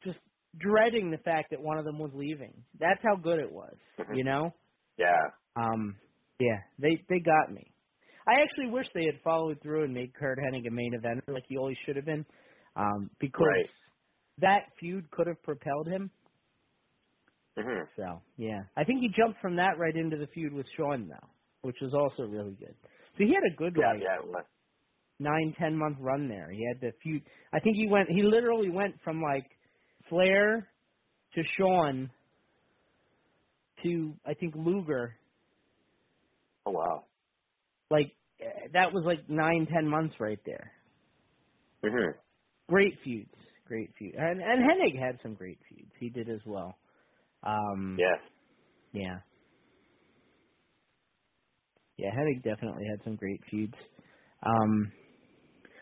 just 0.03 0.19
dreading 0.57 1.11
the 1.11 1.17
fact 1.19 1.51
that 1.51 1.61
one 1.61 1.79
of 1.79 1.85
them 1.85 1.99
was 1.99 2.11
leaving. 2.15 2.65
That's 2.79 3.01
how 3.03 3.15
good 3.17 3.39
it 3.39 3.51
was, 3.51 3.75
Mhm. 3.99 4.17
you 4.17 4.23
know. 4.25 4.51
Yeah. 4.97 5.31
Um, 5.55 5.97
yeah, 6.39 6.59
they 6.79 7.03
they 7.09 7.19
got 7.19 7.53
me. 7.53 7.73
I 8.27 8.41
actually 8.41 8.71
wish 8.71 8.87
they 8.93 9.05
had 9.05 9.21
followed 9.23 9.59
through 9.63 9.85
and 9.85 9.93
made 9.93 10.13
Curt 10.15 10.39
Hennig 10.39 10.67
a 10.67 10.71
main 10.71 10.93
eventer 10.93 11.33
like 11.33 11.45
he 11.49 11.57
always 11.57 11.77
should 11.85 11.97
have 11.97 12.05
been, 12.05 12.25
um, 12.79 13.11
because 13.21 13.57
Right. 13.57 13.69
that 14.39 14.71
feud 14.79 15.11
could 15.11 15.27
have 15.27 15.43
propelled 15.43 15.87
him. 15.89 16.11
hmm 17.57 17.83
So 17.97 18.21
yeah, 18.37 18.61
I 18.77 18.85
think 18.85 19.01
he 19.01 19.09
jumped 19.17 19.41
from 19.41 19.57
that 19.57 19.79
right 19.79 19.95
into 19.95 20.17
the 20.17 20.27
feud 20.27 20.53
with 20.53 20.67
Shawn 20.77 21.07
now, 21.09 21.29
which 21.61 21.77
was 21.81 21.93
also 21.93 22.23
really 22.29 22.53
good. 22.55 22.75
So 23.17 23.25
he 23.25 23.33
had 23.33 23.43
a 23.51 23.55
good 23.57 23.77
Yeah, 23.77 23.93
like 23.99 24.03
yeah. 24.03 24.41
nine 25.19 25.55
ten 25.59 25.77
month 25.77 25.97
run 26.01 26.29
there. 26.29 26.51
He 26.51 26.65
had 26.67 26.81
the 26.81 26.93
feud. 27.03 27.23
I 27.53 27.59
think 27.61 27.77
he 27.77 27.87
went. 27.89 28.09
He 28.09 28.23
literally 28.23 28.71
went 28.71 28.95
from 29.03 29.21
like 29.21 29.47
Flair 30.09 30.69
to 31.35 31.43
Shawn 31.57 32.11
to 33.83 34.13
I 34.25 34.35
think 34.35 34.55
Luger. 34.55 35.15
Oh 36.65 36.71
wow. 36.71 37.05
Like 37.91 38.13
eh, 38.41 38.69
that 38.73 38.93
was 38.93 39.03
like 39.05 39.29
nine 39.29 39.67
ten 39.73 39.87
months 39.89 40.15
right 40.19 40.39
there. 40.45 40.71
hmm 41.83 42.28
Great 42.69 42.93
feuds, 43.03 43.33
great 43.67 43.89
feuds, 43.97 44.15
and 44.17 44.41
and 44.41 44.61
Hennig 44.61 44.97
had 44.99 45.19
some 45.23 45.33
great 45.33 45.59
feuds. 45.69 45.91
He 45.99 46.09
did 46.09 46.29
as 46.29 46.41
well. 46.45 46.77
Um, 47.43 47.97
Yes. 47.99 48.19
Yeah. 48.93 49.19
Yeah, 51.97 52.11
Hennig 52.17 52.43
definitely 52.43 52.85
had 52.89 53.03
some 53.03 53.15
great 53.15 53.41
feuds. 53.51 53.73
Um 54.43 54.91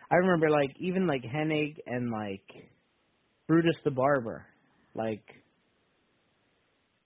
I 0.10 0.16
remember 0.16 0.50
like 0.50 0.72
even 0.80 1.06
like 1.08 1.22
Hennig 1.24 1.76
and 1.86 2.12
like 2.12 2.46
Brutus 3.48 3.76
the 3.84 3.92
Barber. 3.92 4.46
Like 4.96 5.24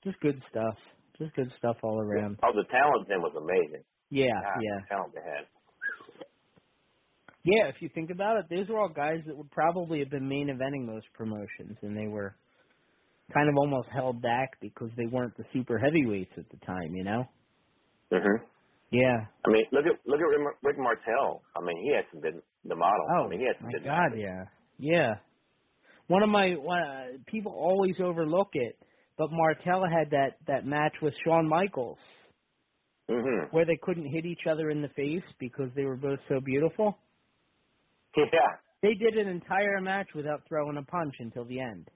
just 0.03 0.19
good 0.21 0.41
stuff. 0.49 0.75
Just 1.17 1.35
good 1.35 1.51
stuff 1.57 1.77
all 1.83 1.99
around. 1.99 2.39
Oh, 2.43 2.51
the 2.55 2.63
talent 2.71 3.07
then 3.07 3.21
was 3.21 3.33
amazing. 3.37 3.83
Yeah, 4.09 4.27
God, 4.41 4.61
yeah. 4.63 4.79
The 4.81 4.87
talent 4.89 5.13
they 5.13 5.21
had. 5.21 5.45
Yeah, 7.43 7.69
if 7.69 7.76
you 7.81 7.89
think 7.93 8.11
about 8.11 8.38
it, 8.38 8.45
those 8.49 8.69
were 8.69 8.80
all 8.80 8.89
guys 8.89 9.22
that 9.27 9.38
would 9.38 9.51
probably 9.51 9.99
have 9.99 10.09
been 10.11 10.27
main 10.30 10.47
eventing 10.49 10.88
those 10.88 11.03
promotions 11.15 11.77
and 11.81 11.97
they 11.97 12.07
were 12.07 12.35
kind 13.34 13.49
of 13.49 13.55
almost 13.57 13.89
held 13.93 14.22
back 14.22 14.59
because 14.61 14.89
they 14.97 15.07
weren't 15.07 15.35
the 15.38 15.45
super 15.53 15.80
heavyweights 15.80 16.31
at 16.38 16.49
the 16.51 16.57
time, 16.65 16.93
you 16.95 17.03
know? 17.03 17.26
hmm 18.11 18.43
Yeah. 18.91 19.26
I 19.45 19.49
mean, 19.49 19.65
look 19.72 19.85
at 19.85 19.99
look 20.07 20.19
at 20.19 20.23
Rick- 20.26 20.57
Martel. 20.80 21.43
I 21.55 21.61
mean, 21.61 21.77
he 21.84 21.93
some 22.11 22.22
good 22.22 22.41
the 22.65 22.76
model. 22.76 23.07
Oh, 23.18 23.26
I 23.26 23.30
mean, 23.30 23.39
he 23.39 23.47
some 23.59 23.68
my 23.68 23.72
good. 23.72 23.84
God, 23.85 24.11
yeah, 24.18 24.45
yeah. 24.80 25.15
One 26.07 26.23
of 26.23 26.30
my 26.30 26.51
one, 26.55 26.81
uh, 26.81 27.07
people 27.27 27.53
always 27.53 27.95
overlook 28.03 28.49
it, 28.53 28.77
but 29.18 29.30
Martella 29.31 29.88
had 29.89 30.11
that 30.11 30.38
that 30.47 30.65
match 30.65 30.93
with 31.01 31.13
Shawn 31.26 31.47
Michaels 31.47 31.99
Mhm. 33.09 33.51
where 33.51 33.65
they 33.65 33.77
couldn't 33.81 34.11
hit 34.11 34.26
each 34.26 34.47
other 34.49 34.69
in 34.69 34.81
the 34.81 34.89
face 34.89 35.23
because 35.39 35.69
they 35.76 35.85
were 35.85 35.97
both 35.97 36.19
so 36.30 36.39
beautiful. 36.41 36.97
Yeah. 38.17 38.57
They 38.81 38.95
did 38.95 39.15
an 39.15 39.27
entire 39.27 39.79
match 39.79 40.07
without 40.15 40.41
throwing 40.47 40.77
a 40.77 40.83
punch 40.83 41.13
until 41.19 41.45
the 41.45 41.59
end. 41.59 41.88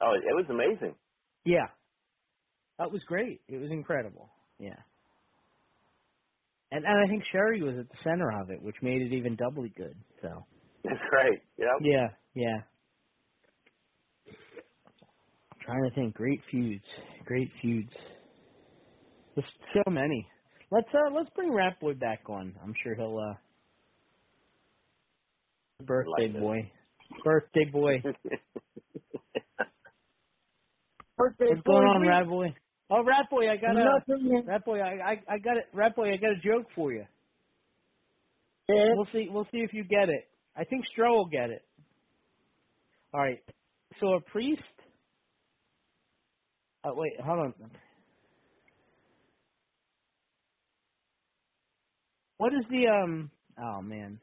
Oh, 0.00 0.14
it 0.14 0.34
was 0.34 0.46
amazing. 0.50 0.96
Yeah. 1.44 1.68
That 2.78 2.90
was 2.90 3.02
great. 3.06 3.40
It 3.48 3.58
was 3.58 3.70
incredible. 3.70 4.28
Yeah. 4.58 4.80
And 6.72 6.84
and 6.84 7.04
I 7.04 7.08
think 7.08 7.22
Sherri 7.30 7.62
was 7.62 7.76
at 7.78 7.88
the 7.88 7.98
center 8.02 8.32
of 8.40 8.50
it, 8.50 8.60
which 8.62 8.76
made 8.82 9.02
it 9.02 9.12
even 9.12 9.36
doubly 9.36 9.72
good. 9.76 9.94
So. 10.22 10.44
That's 10.84 11.00
right. 11.12 11.38
Yeah. 11.58 11.66
Yeah, 11.80 12.08
yeah. 12.34 12.58
trying 15.64 15.88
to 15.88 15.94
think. 15.94 16.14
Great 16.14 16.40
feuds. 16.50 16.84
Great 17.24 17.50
feuds. 17.60 17.92
There's 19.34 19.46
so 19.74 19.90
many. 19.90 20.26
Let's 20.70 20.88
uh 20.94 21.14
let's 21.14 21.30
bring 21.36 21.52
Rat 21.52 21.78
Boy 21.80 21.94
back 21.94 22.22
on. 22.28 22.54
I'm 22.62 22.74
sure 22.82 22.94
he'll 22.94 23.18
uh 23.18 23.34
birthday 25.86 26.28
Like 26.28 26.40
boy. 26.40 26.72
Birthday 27.24 27.64
boy. 27.66 28.04
Birthday 31.16 31.46
What's 31.48 31.62
going 31.62 31.84
boy, 31.84 31.86
on, 31.86 32.08
Rat 32.08 32.28
Boy? 32.28 32.54
Oh, 32.90 33.04
Rat 33.04 33.26
Boy, 33.30 33.50
I 33.50 33.56
got 33.56 33.76
a. 33.76 34.02
Rat 34.46 34.64
Boy. 34.64 34.80
I, 34.80 35.12
I 35.12 35.12
I 35.28 35.38
got 35.38 35.56
it. 35.58 35.66
Rat 35.74 35.96
Boy, 35.96 36.12
I 36.12 36.16
got 36.16 36.32
a 36.32 36.40
joke 36.44 36.68
for 36.74 36.92
you. 36.92 37.06
Yeah. 38.68 38.94
We'll 38.94 39.08
see. 39.12 39.28
We'll 39.30 39.46
see 39.52 39.58
if 39.58 39.72
you 39.72 39.84
get 39.84 40.08
it. 40.08 40.28
I 40.56 40.64
think 40.64 40.84
Stro 40.96 41.10
will 41.10 41.26
get 41.28 41.50
it. 41.50 41.62
All 43.14 43.20
right. 43.20 43.40
So 44.00 44.14
a 44.14 44.20
priest. 44.20 44.62
Oh 46.84 46.94
wait, 46.94 47.12
hold 47.24 47.38
on. 47.40 47.54
What 52.38 52.52
is 52.54 52.64
the 52.70 52.88
um? 52.88 53.30
Oh 53.58 53.82
man. 53.82 54.20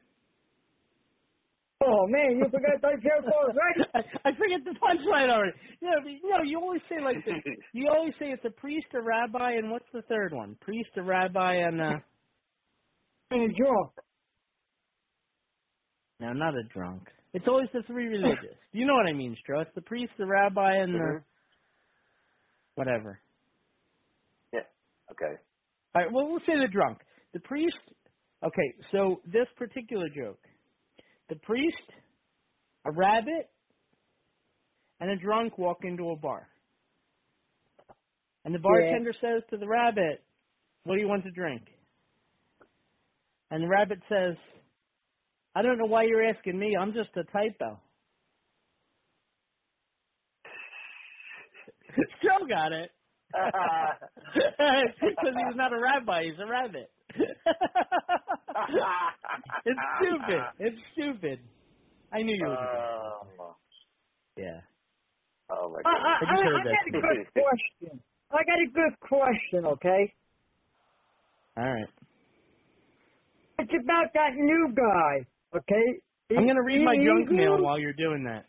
Oh 1.82 2.06
man, 2.08 2.36
you 2.38 2.44
forgot 2.50 2.80
that 2.82 3.00
joke 3.02 3.24
already. 3.32 3.88
I, 3.94 4.28
I 4.28 4.32
forget 4.32 4.60
the 4.64 4.76
punchline 4.78 5.30
already. 5.30 5.52
No, 5.80 5.90
you 6.06 6.30
know, 6.30 6.42
you 6.44 6.58
always 6.60 6.82
say 6.88 6.96
like 7.02 7.24
the, 7.24 7.32
you 7.72 7.88
always 7.88 8.12
say 8.18 8.26
it's 8.26 8.44
a 8.44 8.50
priest, 8.50 8.86
a 8.94 9.00
rabbi, 9.00 9.52
and 9.52 9.70
what's 9.70 9.86
the 9.92 10.02
third 10.02 10.32
one? 10.34 10.56
Priest, 10.60 10.90
a 10.96 11.02
rabbi, 11.02 11.54
and 11.54 11.80
uh. 11.80 11.92
And 13.32 13.48
a 13.48 13.54
drunk. 13.54 13.92
No, 16.18 16.32
not 16.32 16.54
a 16.54 16.64
drunk. 16.74 17.02
It's 17.32 17.46
always 17.46 17.68
the 17.72 17.82
three 17.86 18.06
religious. 18.08 18.56
you 18.72 18.86
know 18.86 18.94
what 18.94 19.06
I 19.06 19.12
mean, 19.12 19.36
Stro? 19.36 19.62
It's 19.62 19.70
the 19.76 19.82
priest, 19.82 20.10
the 20.18 20.26
rabbi, 20.26 20.74
and 20.78 20.94
the 20.94 20.98
Mhm. 20.98 21.22
whatever. 22.74 23.20
Yeah. 24.52 24.66
Okay. 25.12 25.40
All 25.94 26.02
right. 26.02 26.12
Well, 26.12 26.26
we'll 26.28 26.40
say 26.40 26.58
the 26.60 26.66
drunk. 26.72 26.98
The 27.32 27.40
priest. 27.40 27.78
Okay. 28.42 28.74
So 28.90 29.20
this 29.24 29.46
particular 29.56 30.08
joke, 30.08 30.40
the 31.30 31.36
priest, 31.36 31.76
a 32.84 32.90
rabbit, 32.90 33.48
and 35.00 35.10
a 35.10 35.16
drunk 35.16 35.56
walk 35.56 35.78
into 35.84 36.10
a 36.10 36.16
bar, 36.16 36.46
and 38.44 38.54
the 38.54 38.58
bartender 38.58 39.14
says 39.20 39.42
to 39.50 39.56
the 39.56 39.66
rabbit, 39.66 40.22
"What 40.84 40.96
do 40.96 41.00
you 41.00 41.08
want 41.08 41.24
to 41.24 41.30
drink?" 41.30 41.62
And 43.50 43.62
the 43.62 43.68
rabbit 43.68 44.00
says, 44.08 44.36
"I 45.54 45.62
don't 45.62 45.78
know 45.78 45.86
why 45.86 46.02
you're 46.02 46.24
asking 46.28 46.58
me. 46.58 46.76
I'm 46.76 46.92
just 46.92 47.16
a 47.16 47.24
typo." 47.24 47.80
Joe 52.22 52.46
got 52.46 52.72
it. 52.72 52.90
Because 55.00 55.34
he's 55.34 55.56
not 55.56 55.72
a 55.72 55.78
rabbi, 55.80 56.24
he's 56.24 56.38
a 56.38 56.46
rabbit. 56.46 56.90
It's 59.64 59.80
stupid. 59.98 60.40
It's 60.58 60.76
stupid. 60.92 61.38
I 62.12 62.22
knew 62.22 62.34
you 62.34 62.46
would. 62.46 62.56
Oh. 62.56 63.56
Yeah. 64.36 64.60
Oh 65.50 65.68
my 65.70 65.82
god. 65.82 65.90
I, 65.90 65.92
I 65.92 66.20
just 66.20 66.30
I, 66.30 66.44
heard 66.44 66.60
I 66.60 66.64
that 66.64 66.72
got 66.72 66.86
a 66.86 66.90
good 67.00 67.26
question. 67.32 68.00
I 68.32 68.44
got 68.44 68.60
a 68.62 68.70
good 68.72 69.00
question, 69.00 69.64
okay? 69.66 70.14
All 71.56 71.64
right. 71.64 71.88
It's 73.58 73.72
about 73.84 74.12
that 74.14 74.34
new 74.36 74.72
guy, 74.74 75.26
okay? 75.58 76.00
I'm 76.36 76.46
gonna 76.46 76.62
read 76.62 76.84
my 76.84 76.94
He- 76.96 77.04
junk 77.04 77.30
mail 77.30 77.60
while 77.62 77.78
you're 77.78 77.92
doing 77.92 78.24
that. 78.24 78.44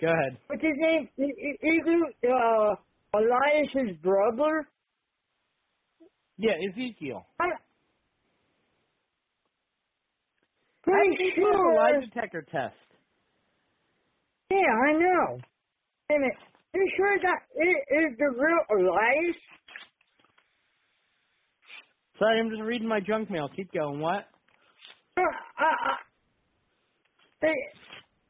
Go 0.00 0.08
ahead. 0.08 0.36
What's 0.48 0.62
his 0.62 0.76
name? 0.76 1.08
He, 1.16 1.32
he, 1.38 1.56
he, 1.62 2.28
uh, 2.28 2.74
Elias's 3.14 3.96
brother? 4.02 4.66
Yeah, 6.36 6.52
Ezekiel. 6.68 7.26
I, 7.40 7.44
I 7.44 7.48
pretty 10.82 11.32
you 11.36 11.46
have 11.46 11.54
a 11.54 11.58
sure. 11.58 11.74
lie 11.76 12.00
detector 12.00 12.42
test. 12.42 12.74
Yeah, 14.50 14.58
I 14.58 14.92
know. 14.92 15.38
Wait 16.10 16.16
a 16.16 16.20
minute. 16.20 16.36
You 16.74 16.90
sure 16.96 17.18
that 17.22 17.40
is, 17.54 18.12
is 18.12 18.18
the 18.18 18.30
real 18.34 18.62
Elias? 18.70 19.36
Sorry, 22.18 22.40
I'm 22.40 22.50
just 22.50 22.62
reading 22.62 22.88
my 22.88 23.00
junk 23.00 23.30
mail. 23.30 23.48
Keep 23.54 23.72
going. 23.72 24.00
What? 24.00 24.26
Uh, 25.16 25.22
uh, 25.22 25.64
uh, 25.64 25.96
they, 27.40 27.54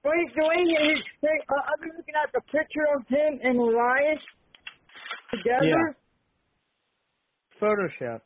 wait, 0.04 0.28
the 0.36 0.42
way 0.42 0.56
he, 0.64 0.76
uh, 1.22 1.54
I've 1.72 1.80
been 1.80 1.96
looking 1.96 2.14
at 2.22 2.32
the 2.32 2.40
picture 2.52 2.86
of 2.96 3.06
him 3.08 3.40
and 3.42 3.58
Elias 3.58 4.20
together. 5.30 5.96
Photoshop. 7.64 8.20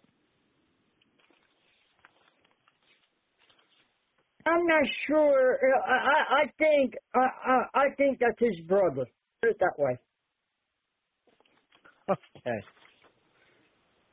I'm 4.47 4.67
not 4.67 4.83
sure. 5.07 5.59
Uh, 5.63 5.81
I, 5.87 5.95
I, 5.95 6.43
I 6.43 6.45
think, 6.59 6.95
uh, 7.15 7.21
uh, 7.21 7.65
I 7.75 7.95
think 7.97 8.19
that's 8.19 8.39
his 8.39 8.67
brother. 8.67 9.07
Put 9.43 9.51
it 9.51 9.57
that 9.61 9.79
way. 9.79 9.99
Okay. 12.11 12.59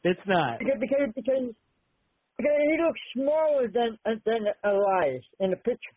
It's 0.03 0.19
not. 0.27 0.59
Because, 0.59 0.77
because, 0.79 1.09
because, 1.15 1.55
because 2.37 2.57
he 2.61 2.77
looks 2.85 2.99
smaller 3.15 3.67
than 3.67 3.97
uh, 4.05 4.19
than 4.25 4.45
Elias 4.63 5.23
in 5.39 5.51
the 5.51 5.57
picture. 5.57 5.95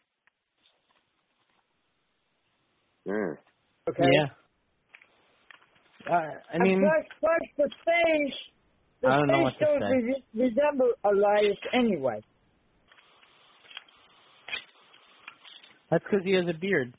Mm. 3.07 3.37
Okay. 3.91 4.05
Yeah. 4.05 4.29
Uh, 6.09 6.31
I 6.55 6.59
mean, 6.59 6.73
and 6.75 6.81
plus, 6.81 7.05
plus 7.21 7.41
the 7.59 7.69
face, 7.85 8.35
the 9.03 9.09
I 9.09 9.17
don't 9.19 9.27
know 9.29 9.43
what 9.43 9.59
to 9.59 9.65
say. 9.65 9.95
re- 9.95 10.25
resemble 10.35 10.93
Elias 11.05 11.59
anyway. 11.73 12.21
that's 15.91 16.05
because 16.05 16.25
he 16.25 16.35
has 16.35 16.45
a 16.49 16.59
beard. 16.59 16.93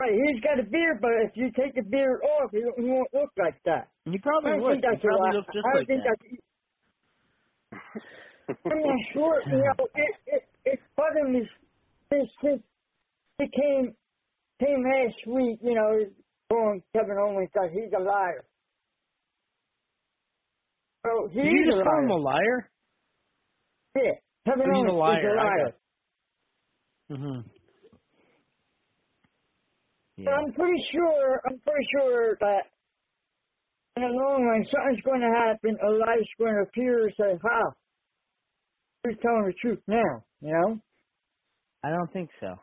Right, 0.00 0.12
he's 0.12 0.42
got 0.42 0.58
a 0.58 0.68
beard, 0.68 0.98
but 1.00 1.12
if 1.22 1.30
you 1.34 1.50
take 1.56 1.74
the 1.76 1.82
beard 1.82 2.20
off, 2.22 2.50
he, 2.50 2.58
he 2.76 2.82
won't 2.82 3.08
look 3.14 3.30
like 3.38 3.54
that. 3.64 3.88
You 4.06 4.18
probably 4.20 4.58
would. 4.58 4.72
think 4.72 4.84
that's 4.90 5.02
probably 5.02 5.30
Elias. 5.30 5.36
look 5.36 5.46
just 5.54 5.66
I 5.66 5.78
like 5.78 5.86
think 5.86 6.02
that. 6.02 6.16
that's. 6.18 6.42
I'm 8.66 8.80
not 8.82 9.00
sure. 9.12 9.42
You 9.46 9.58
know, 9.58 9.86
it 9.94 10.14
it 10.26 10.42
it 10.64 10.80
bothered 10.96 11.30
me 11.30 11.48
since 12.10 12.28
since 12.42 12.62
he 13.38 13.46
came 13.46 13.94
came 14.60 14.82
last 14.82 15.26
week. 15.26 15.58
You 15.62 15.74
know, 15.74 16.04
going 16.50 16.82
Kevin 16.92 17.16
Owens 17.18 17.48
that 17.54 17.70
he's 17.72 17.92
a 17.96 18.02
liar. 18.02 18.44
So 21.04 21.28
he's 21.32 21.44
you 21.44 21.64
just 21.66 21.80
a 21.80 21.84
call 21.84 22.02
him 22.02 22.10
a 22.10 22.16
liar? 22.16 22.70
Yeah, 23.96 24.12
Kevin 24.46 24.66
Oh, 24.74 24.82
he's 24.82 24.90
a 24.90 24.92
liar. 24.92 25.18
is 25.18 25.24
a 25.24 25.44
liar. 25.44 25.72
Mm-hmm. 27.12 27.40
But 30.24 30.32
I'm 30.32 30.52
pretty 30.52 30.82
sure, 30.92 31.40
I'm 31.46 31.58
pretty 31.58 31.86
sure 31.98 32.36
that 32.40 32.62
in 33.96 34.02
the 34.02 34.08
long 34.08 34.44
run, 34.44 34.64
something's 34.72 35.02
going 35.04 35.20
to 35.20 35.30
happen. 35.30 35.76
Elias 35.86 36.26
going 36.38 36.54
to 36.54 36.62
appear 36.62 37.04
and 37.04 37.12
say, 37.18 37.38
"How? 37.42 37.72
Who's 39.04 39.16
telling 39.22 39.46
the 39.46 39.52
truth 39.60 39.80
now?" 39.86 40.24
You 40.40 40.52
know? 40.52 40.80
I 41.84 41.90
don't 41.90 42.12
think 42.12 42.30
so. 42.40 42.54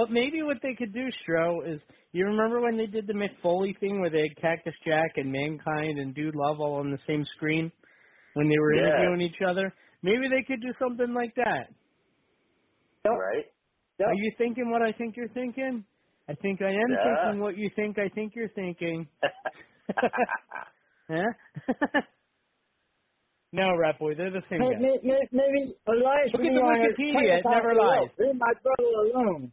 But 0.00 0.10
maybe 0.10 0.42
what 0.42 0.56
they 0.62 0.72
could 0.72 0.94
do, 0.94 1.08
Stro, 1.20 1.60
is 1.70 1.78
you 2.12 2.24
remember 2.24 2.62
when 2.62 2.78
they 2.78 2.86
did 2.86 3.06
the 3.06 3.12
Mick 3.12 3.36
Foley 3.42 3.76
thing 3.80 4.00
where 4.00 4.08
they 4.08 4.22
had 4.22 4.36
Cactus 4.40 4.72
Jack 4.82 5.18
and 5.18 5.30
Mankind 5.30 5.98
and 5.98 6.14
Dude 6.14 6.34
Love 6.34 6.58
all 6.58 6.76
on 6.76 6.90
the 6.90 6.98
same 7.06 7.22
screen 7.36 7.70
when 8.32 8.48
they 8.48 8.58
were 8.58 8.72
Yeah. 8.72 8.86
interviewing 8.86 9.20
each 9.20 9.42
other? 9.46 9.74
Maybe 10.02 10.26
they 10.30 10.42
could 10.42 10.62
do 10.62 10.72
something 10.78 11.12
like 11.12 11.34
that. 11.34 11.68
Right? 13.04 13.44
Are 14.02 14.14
you 14.14 14.32
thinking 14.38 14.70
what 14.70 14.80
I 14.80 14.92
think 14.92 15.18
you're 15.18 15.28
thinking? 15.28 15.84
I 16.30 16.34
think 16.36 16.62
I 16.62 16.70
am 16.70 16.88
Yeah. 16.88 17.16
thinking 17.24 17.40
what 17.42 17.58
you 17.58 17.68
think 17.76 17.98
I 17.98 18.08
think 18.08 18.34
you're 18.34 18.48
thinking. 18.48 19.06
huh? 21.10 21.32
no, 23.52 23.76
Rat 23.76 23.98
Boy, 23.98 24.14
they're 24.14 24.30
the 24.30 24.40
same 24.48 24.60
Maybe, 24.60 24.74
guy. 24.76 24.80
maybe, 25.02 25.28
maybe 25.32 25.74
Elias 25.86 26.32
Look 26.32 26.40
at 26.46 26.54
the 26.54 26.60
Wikipedia, 26.62 27.40
it 27.40 27.44
never 27.44 27.74
lies. 27.74 28.08
"Leave 28.18 28.36
my 28.38 28.54
brother 28.62 29.10
alone. 29.12 29.52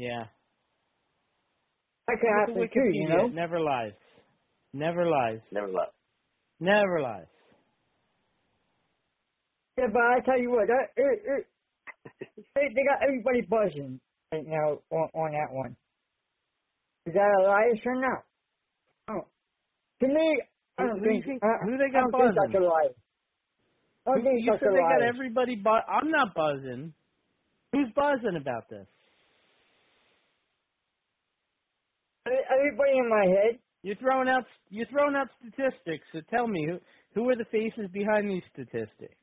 Yeah. 0.00 0.24
That 2.08 2.16
could 2.20 2.32
at 2.32 2.48
happen 2.48 2.68
too, 2.72 2.88
you 2.90 3.06
know? 3.06 3.28
Never 3.28 3.60
lies. 3.60 3.92
Never 4.72 5.04
lies. 5.04 5.40
Never 5.52 5.68
left. 5.68 5.92
Never 6.58 7.00
lies. 7.02 7.28
Yeah, 9.76 9.92
but 9.92 10.00
I 10.00 10.20
tell 10.24 10.40
you 10.40 10.50
what, 10.50 10.68
that, 10.68 10.88
it, 10.96 11.20
it, 11.26 11.46
they, 12.54 12.68
they 12.72 12.84
got 12.88 13.02
everybody 13.04 13.42
buzzing. 13.42 14.00
right 14.32 14.46
now 14.46 14.78
on, 14.90 15.08
on 15.12 15.32
that 15.32 15.52
one. 15.52 15.76
Is 17.04 17.12
that 17.12 17.30
Elias 17.44 17.80
or 17.84 18.00
not? 18.00 18.24
Oh. 19.10 19.26
To 20.00 20.08
me, 20.08 20.42
I 20.78 20.86
don't 20.86 20.98
Who 20.98 21.04
do 21.04 21.22
think, 21.22 21.42
I, 21.42 21.64
who 21.64 21.76
they 21.76 21.84
I 21.84 22.00
got 22.00 22.10
don't 22.10 22.12
think 22.12 22.34
that's 22.40 22.52
buzzing? 22.52 22.64
Elias. 22.64 22.96
I 24.06 24.10
don't 24.14 24.24
think 24.24 24.40
you 24.40 24.52
that's 24.52 24.64
said 24.64 24.72
they 24.72 24.80
got 24.80 25.02
everybody 25.02 25.56
bu- 25.56 25.88
I'm 25.88 26.10
not 26.10 26.34
buzzing. 26.34 26.94
Who's 27.72 27.92
buzzing 27.94 28.36
about 28.40 28.68
this? 28.70 28.88
Everybody 32.30 32.98
in 32.98 33.08
my 33.08 33.26
head. 33.26 33.58
You're 33.82 33.96
throwing 33.96 34.28
out 34.28 34.44
you're 34.68 34.86
throwing 34.86 35.16
out 35.16 35.28
statistics. 35.40 36.04
So 36.12 36.20
tell 36.30 36.46
me 36.46 36.66
who 36.68 36.78
who 37.14 37.28
are 37.30 37.36
the 37.36 37.46
faces 37.46 37.88
behind 37.92 38.28
these 38.28 38.42
statistics? 38.52 39.16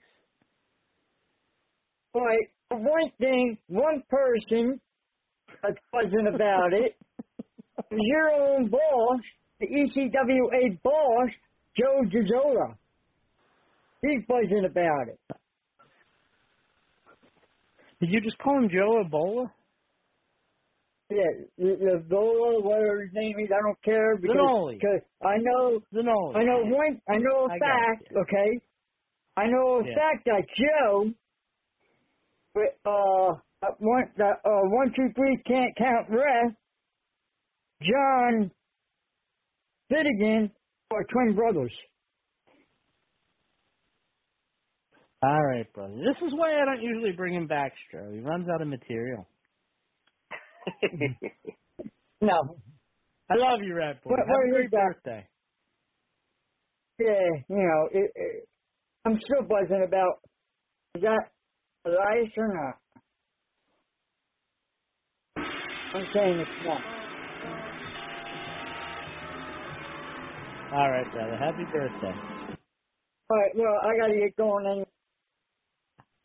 Right. 2.13 2.49
For 2.69 2.77
one 2.77 3.11
thing, 3.19 3.57
one 3.67 4.03
person 4.09 4.81
that's 5.61 5.77
buzzing 5.91 6.27
about 6.33 6.73
it 6.73 6.95
is 7.91 7.99
your 7.99 8.29
own 8.29 8.69
boss, 8.69 9.19
the 9.59 9.67
ECWA 9.67 10.81
boss, 10.83 11.29
Joe 11.77 12.01
Gizola. 12.05 12.75
He's 14.01 14.23
buzzing 14.27 14.65
about 14.65 15.07
it. 15.07 15.19
Did 17.99 18.09
you 18.11 18.21
just 18.21 18.37
call 18.39 18.57
him 18.57 18.69
Joe 18.69 19.03
Ebola? 19.03 19.49
Yeah, 21.09 21.23
the, 21.57 21.75
the 21.79 22.05
Zola, 22.09 22.61
whatever 22.61 23.01
his 23.03 23.11
name 23.13 23.35
is, 23.39 23.49
I 23.51 23.61
don't 23.63 23.81
care 23.83 24.17
because 24.17 24.35
Zanoli. 24.35 24.81
cause 24.81 25.01
I 25.23 25.37
know 25.39 25.79
Zanoli. 25.93 26.35
I 26.35 26.43
know 26.43 26.63
one 26.65 27.01
I 27.09 27.17
know 27.17 27.45
a 27.45 27.49
I 27.49 27.59
fact, 27.59 28.09
okay? 28.23 28.59
I 29.37 29.47
know 29.47 29.79
a 29.79 29.83
Yeah. 29.85 29.95
fact 29.95 30.25
that 30.25 30.43
Joe 30.57 31.11
uh 32.85 33.67
one 33.79 34.05
the 34.17 34.25
uh 34.25 34.69
one 34.69 34.91
two 34.95 35.09
three 35.15 35.41
can't 35.47 35.75
count 35.77 36.09
ref 36.09 36.53
John 37.81 38.51
Finnegan 39.89 40.51
are 40.91 41.03
twin 41.05 41.35
brothers. 41.35 41.73
All 45.23 45.45
right, 45.45 45.71
brother. 45.73 45.95
This 45.95 46.27
is 46.27 46.33
why 46.35 46.61
I 46.61 46.65
don't 46.65 46.81
usually 46.81 47.11
bring 47.13 47.33
him 47.33 47.47
back, 47.47 47.73
Stro. 47.91 48.13
He 48.13 48.19
runs 48.21 48.47
out 48.53 48.61
of 48.61 48.67
material. 48.67 49.27
Mm-hmm. 50.93 51.13
No. 52.21 52.57
I 53.29 53.35
love 53.35 53.59
you, 53.63 53.75
Rat 53.75 54.03
Boy. 54.03 54.11
What- 54.11 54.27
what 54.27 54.49
great 54.51 54.71
that? 54.71 54.95
birthday. 54.95 55.27
Yeah, 56.99 57.29
you 57.49 57.57
know, 57.57 57.89
it, 57.91 58.11
it, 58.15 58.49
I'm 59.05 59.19
still 59.23 59.43
buzzing 59.47 59.83
about 59.87 60.21
is 60.95 61.01
that 61.03 61.31
Elias 61.85 62.31
or 62.37 62.47
not? 62.49 62.79
I'm 65.93 66.07
saying 66.13 66.39
it's 66.41 66.65
not. 66.65 66.83
All 70.73 70.91
right, 70.91 71.11
brother. 71.13 71.37
Happy 71.37 71.65
birthday. 71.71 72.15
All 73.29 73.37
right, 73.37 73.51
well, 73.55 73.75
I 73.83 73.97
gotta 73.99 74.15
get 74.19 74.35
going 74.37 74.65
and 74.67 74.85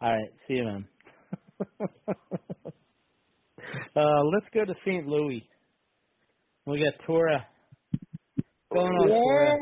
All 0.00 0.12
right. 0.12 0.32
See 0.48 0.54
you, 0.54 0.64
man. 0.64 0.88
uh, 3.96 4.22
let's 4.32 4.46
go 4.54 4.64
to 4.64 4.74
St. 4.84 5.06
Louis. 5.06 5.46
We 6.66 6.78
got 6.78 6.94
Tora. 7.06 7.44
What's 8.68 8.72
going 8.72 8.92
on, 8.92 9.08
Tora? 9.08 9.58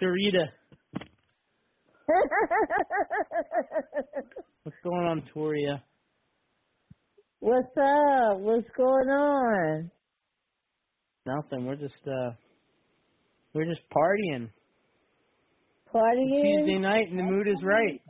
Tarita. 0.00 0.46
What's 4.64 4.78
going 4.82 5.06
on, 5.06 5.22
Toria? 5.32 5.82
What's 7.40 7.76
up? 7.76 8.38
What's 8.40 8.68
going 8.76 9.08
on? 9.08 9.90
Nothing. 11.26 11.64
We're 11.66 11.76
just 11.76 11.94
uh, 12.06 12.30
we're 13.54 13.64
just 13.66 13.80
partying. 13.94 14.50
Partying? 15.94 16.58
Tuesday 16.58 16.78
night, 16.78 17.08
and 17.10 17.18
the 17.18 17.22
mood 17.22 17.46
is 17.48 17.62
right. 17.62 18.00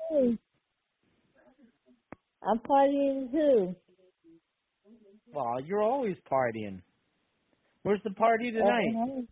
I'm 2.43 2.59
partying 2.61 3.31
too. 3.31 3.77
Well, 5.35 5.61
you're 5.67 5.83
always 5.83 6.17
partying. 6.31 6.81
Where's 7.83 8.01
the 8.05 8.13
party 8.13 8.53
tonight? 8.53 9.27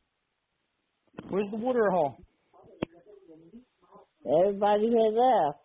Where's 1.29 1.51
the 1.53 1.57
water 1.57 1.91
hole? 1.91 2.17
Everybody 4.27 4.91
left. 4.91 5.59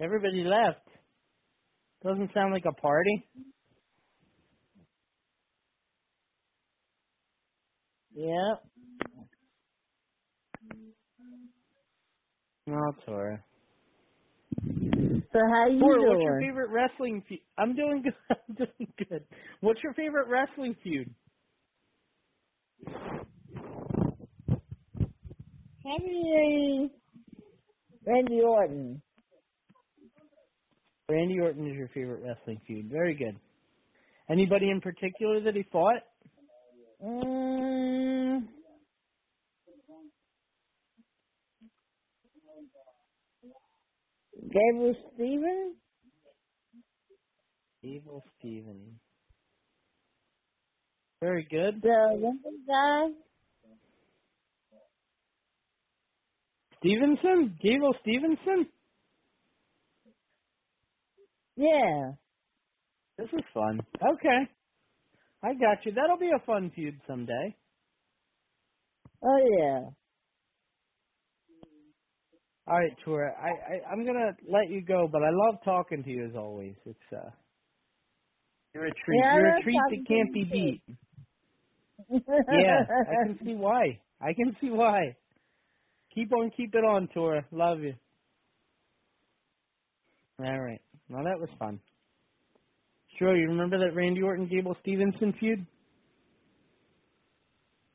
Everybody 0.00 0.44
left. 0.44 0.86
Doesn't 2.02 2.30
sound 2.32 2.54
like 2.54 2.64
a 2.66 2.72
party. 2.72 3.28
Yep. 8.14 8.62
No, 12.66 12.92
Tora. 13.04 13.44
So 15.32 15.38
how 15.40 15.62
are 15.62 15.68
you 15.68 15.78
Tora, 15.80 15.96
doing? 16.00 16.08
what's 16.08 16.22
your 16.24 16.40
favorite 16.40 16.70
wrestling 16.70 17.22
feud? 17.28 17.40
I'm 17.58 17.74
doing 17.76 18.02
good. 18.02 18.14
I'm 18.48 18.54
doing 18.54 18.92
good. 19.08 19.24
What's 19.60 19.82
your 19.82 19.92
favorite 19.94 20.28
wrestling 20.28 20.74
feud? 20.82 21.14
Henry 25.84 26.90
Randy 28.06 28.40
Orton. 28.40 29.02
Randy 31.10 31.40
Orton 31.40 31.66
is 31.68 31.76
your 31.76 31.88
favorite 31.88 32.22
wrestling 32.24 32.60
feud. 32.66 32.88
Very 32.90 33.14
good. 33.14 33.36
Anybody 34.30 34.70
in 34.70 34.80
particular 34.80 35.40
that 35.40 35.54
he 35.54 35.64
fought? 35.72 36.02
Mm. 37.04 38.42
Gabriel 44.48 44.94
Stevens? 45.14 45.76
Evil 47.82 48.22
Steven. 48.38 48.98
Very 51.20 51.46
good. 51.50 51.82
The 51.82 52.32
guy? 52.66 53.08
Stevenson? 56.78 57.58
Gable 57.60 57.94
Stevenson? 58.00 58.68
Yeah. 61.56 62.12
This 63.18 63.28
is 63.32 63.44
fun. 63.52 63.80
Okay. 63.96 64.48
I 65.42 65.54
got 65.54 65.84
you. 65.84 65.92
That'll 65.92 66.18
be 66.18 66.30
a 66.34 66.44
fun 66.46 66.70
feud 66.74 67.00
someday. 67.06 67.56
Oh 69.22 69.38
yeah. 69.58 69.90
All 72.68 72.78
right, 72.78 72.92
Tora. 73.04 73.32
I, 73.40 73.48
I 73.48 73.92
I'm 73.92 74.04
gonna 74.04 74.32
let 74.46 74.68
you 74.68 74.82
go, 74.82 75.08
but 75.10 75.22
I 75.22 75.30
love 75.30 75.60
talking 75.64 76.02
to 76.04 76.10
you 76.10 76.26
as 76.26 76.36
always. 76.36 76.74
It's 76.84 76.98
uh, 77.12 77.30
you're 78.74 78.86
a 78.86 78.90
treat. 79.04 79.18
Yeah, 79.22 79.34
you're 79.36 79.56
a 79.56 79.62
treat 79.62 79.80
that 79.90 80.04
can't 80.06 80.32
be 80.34 80.44
beat. 80.44 80.82
yeah, 82.52 82.80
I 82.90 83.26
can 83.26 83.38
see 83.42 83.54
why. 83.54 83.98
I 84.20 84.34
can 84.34 84.54
see 84.60 84.70
why. 84.70 85.16
Keep 86.14 86.32
on 86.32 86.50
keeping 86.56 86.82
on, 86.82 87.08
Tora. 87.14 87.44
Love 87.52 87.80
you. 87.80 87.94
All 90.44 90.60
right. 90.60 90.80
Well, 91.08 91.24
that 91.24 91.40
was 91.40 91.48
fun. 91.58 91.80
Sure, 93.18 93.34
you 93.36 93.48
remember 93.48 93.78
that 93.78 93.94
Randy 93.96 94.22
Orton 94.22 94.46
Gable 94.48 94.76
Stevenson 94.80 95.34
feud? 95.40 95.66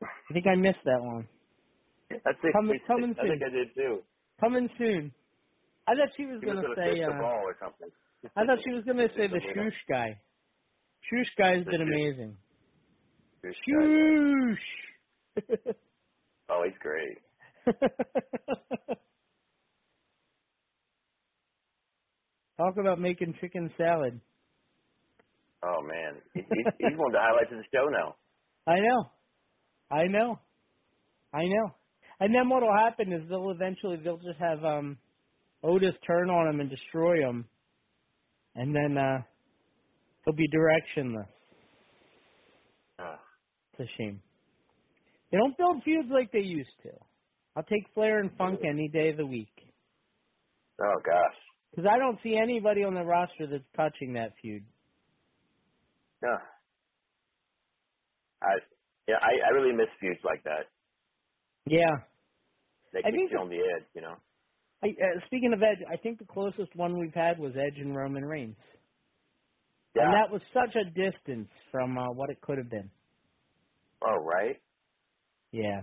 I 0.01 0.33
think 0.33 0.45
I 0.47 0.55
missed 0.55 0.83
that 0.85 0.99
one. 1.01 1.27
I 2.11 2.31
think, 2.41 2.53
Coming- 2.53 2.79
coming 2.87 3.15
I 3.19 3.21
think. 3.27 3.41
I 3.43 3.49
did 3.49 3.67
too. 3.75 3.99
Coming 4.39 4.69
soon. 4.77 5.11
I 5.87 5.91
thought 5.95 6.09
she 6.17 6.25
was 6.25 6.41
gonna 6.41 6.61
gonna 6.61 6.75
say. 6.75 6.99
the 6.99 7.11
Uh, 7.11 7.21
or 7.43 7.55
something. 7.61 7.89
I 8.37 8.45
thought 8.45 8.59
she 8.65 8.71
was 8.71 8.83
gonna 8.85 9.07
say 9.17 9.27
the 9.27 9.39
Shoosh 9.53 9.73
guy. 9.89 10.17
Shoosh 11.11 11.35
guy's 11.37 11.65
The 11.65 11.71
been 11.71 11.81
Shoosh. 11.81 11.87
amazing. 11.87 12.37
Guy. 13.43 13.49
Shoosh. 13.67 14.65
Oh, 16.49 16.61
he's 16.65 16.77
great. 16.81 17.17
Talk 22.57 22.77
about 22.79 22.99
making 22.99 23.33
chicken 23.41 23.71
salad. 23.77 24.19
Oh 25.63 25.81
man, 25.81 26.21
he's, 26.33 26.43
he's 26.77 26.97
one 26.97 27.07
of 27.07 27.13
the 27.13 27.19
highlights 27.19 27.51
of 27.51 27.57
the 27.57 27.63
show 27.73 27.85
now. 27.89 28.15
I 28.67 28.79
know. 28.79 29.09
I 29.89 30.07
know. 30.07 30.39
I 31.33 31.45
know. 31.45 31.73
And 32.19 32.33
then 32.33 32.49
what'll 32.49 32.73
happen 32.75 33.13
is 33.13 33.27
they'll 33.29 33.51
eventually 33.51 33.97
they'll 34.03 34.17
just 34.17 34.39
have 34.39 34.63
um 34.63 34.99
Otis 35.63 35.95
turn 36.07 36.29
on 36.29 36.53
him 36.53 36.59
and 36.61 36.69
destroy 36.69 37.27
him, 37.27 37.49
and 38.55 38.75
then 38.75 38.97
uh 38.97 39.19
he'll 40.25 40.35
be 40.35 40.49
directionless. 40.49 41.29
Ah. 42.99 43.19
It's 43.73 43.89
a 43.89 43.97
shame. 43.97 44.21
They 45.31 45.37
don't 45.37 45.57
build 45.57 45.83
feuds 45.83 46.09
like 46.11 46.31
they 46.31 46.39
used 46.39 46.69
to. 46.83 46.91
I'll 47.55 47.63
take 47.63 47.85
Flair 47.93 48.19
and 48.19 48.31
Funk 48.37 48.61
any 48.67 48.89
day 48.89 49.09
of 49.09 49.17
the 49.17 49.25
week. 49.25 49.53
Oh 50.81 50.95
gosh. 51.05 51.39
Because 51.71 51.89
I 51.91 51.97
don't 51.97 52.19
see 52.23 52.37
anybody 52.41 52.83
on 52.83 52.93
the 52.93 53.03
roster 53.03 53.47
that's 53.49 53.63
touching 53.75 54.13
that 54.13 54.33
feud. 54.41 54.65
Yeah. 56.23 56.37
I 58.41 58.53
yeah, 59.07 59.15
I, 59.21 59.47
I 59.47 59.49
really 59.51 59.75
miss 59.75 59.89
feuds 59.99 60.19
like 60.23 60.43
that. 60.45 60.67
Yeah. 61.65 61.95
They 62.91 62.99
I 62.99 63.11
think 63.11 63.31
you 63.31 63.37
on 63.39 63.49
the 63.49 63.57
edge, 63.57 63.87
you 63.95 64.01
know. 64.01 64.15
I, 64.83 64.87
uh, 64.87 65.25
speaking 65.27 65.53
of 65.53 65.61
Edge, 65.63 65.79
I 65.91 65.97
think 65.97 66.19
the 66.19 66.25
closest 66.25 66.75
one 66.75 66.99
we've 66.99 67.13
had 67.13 67.39
was 67.39 67.53
Edge 67.55 67.79
and 67.79 67.95
Roman 67.95 68.25
Reigns. 68.25 68.57
Yeah. 69.95 70.03
And 70.05 70.13
that 70.13 70.31
was 70.31 70.41
such 70.53 70.75
a 70.75 70.85
distance 70.89 71.49
from 71.71 71.97
uh, 71.97 72.11
what 72.13 72.29
it 72.29 72.41
could 72.41 72.57
have 72.57 72.69
been. 72.69 72.89
Oh, 74.01 74.17
right. 74.17 74.61
Yeah. 75.51 75.81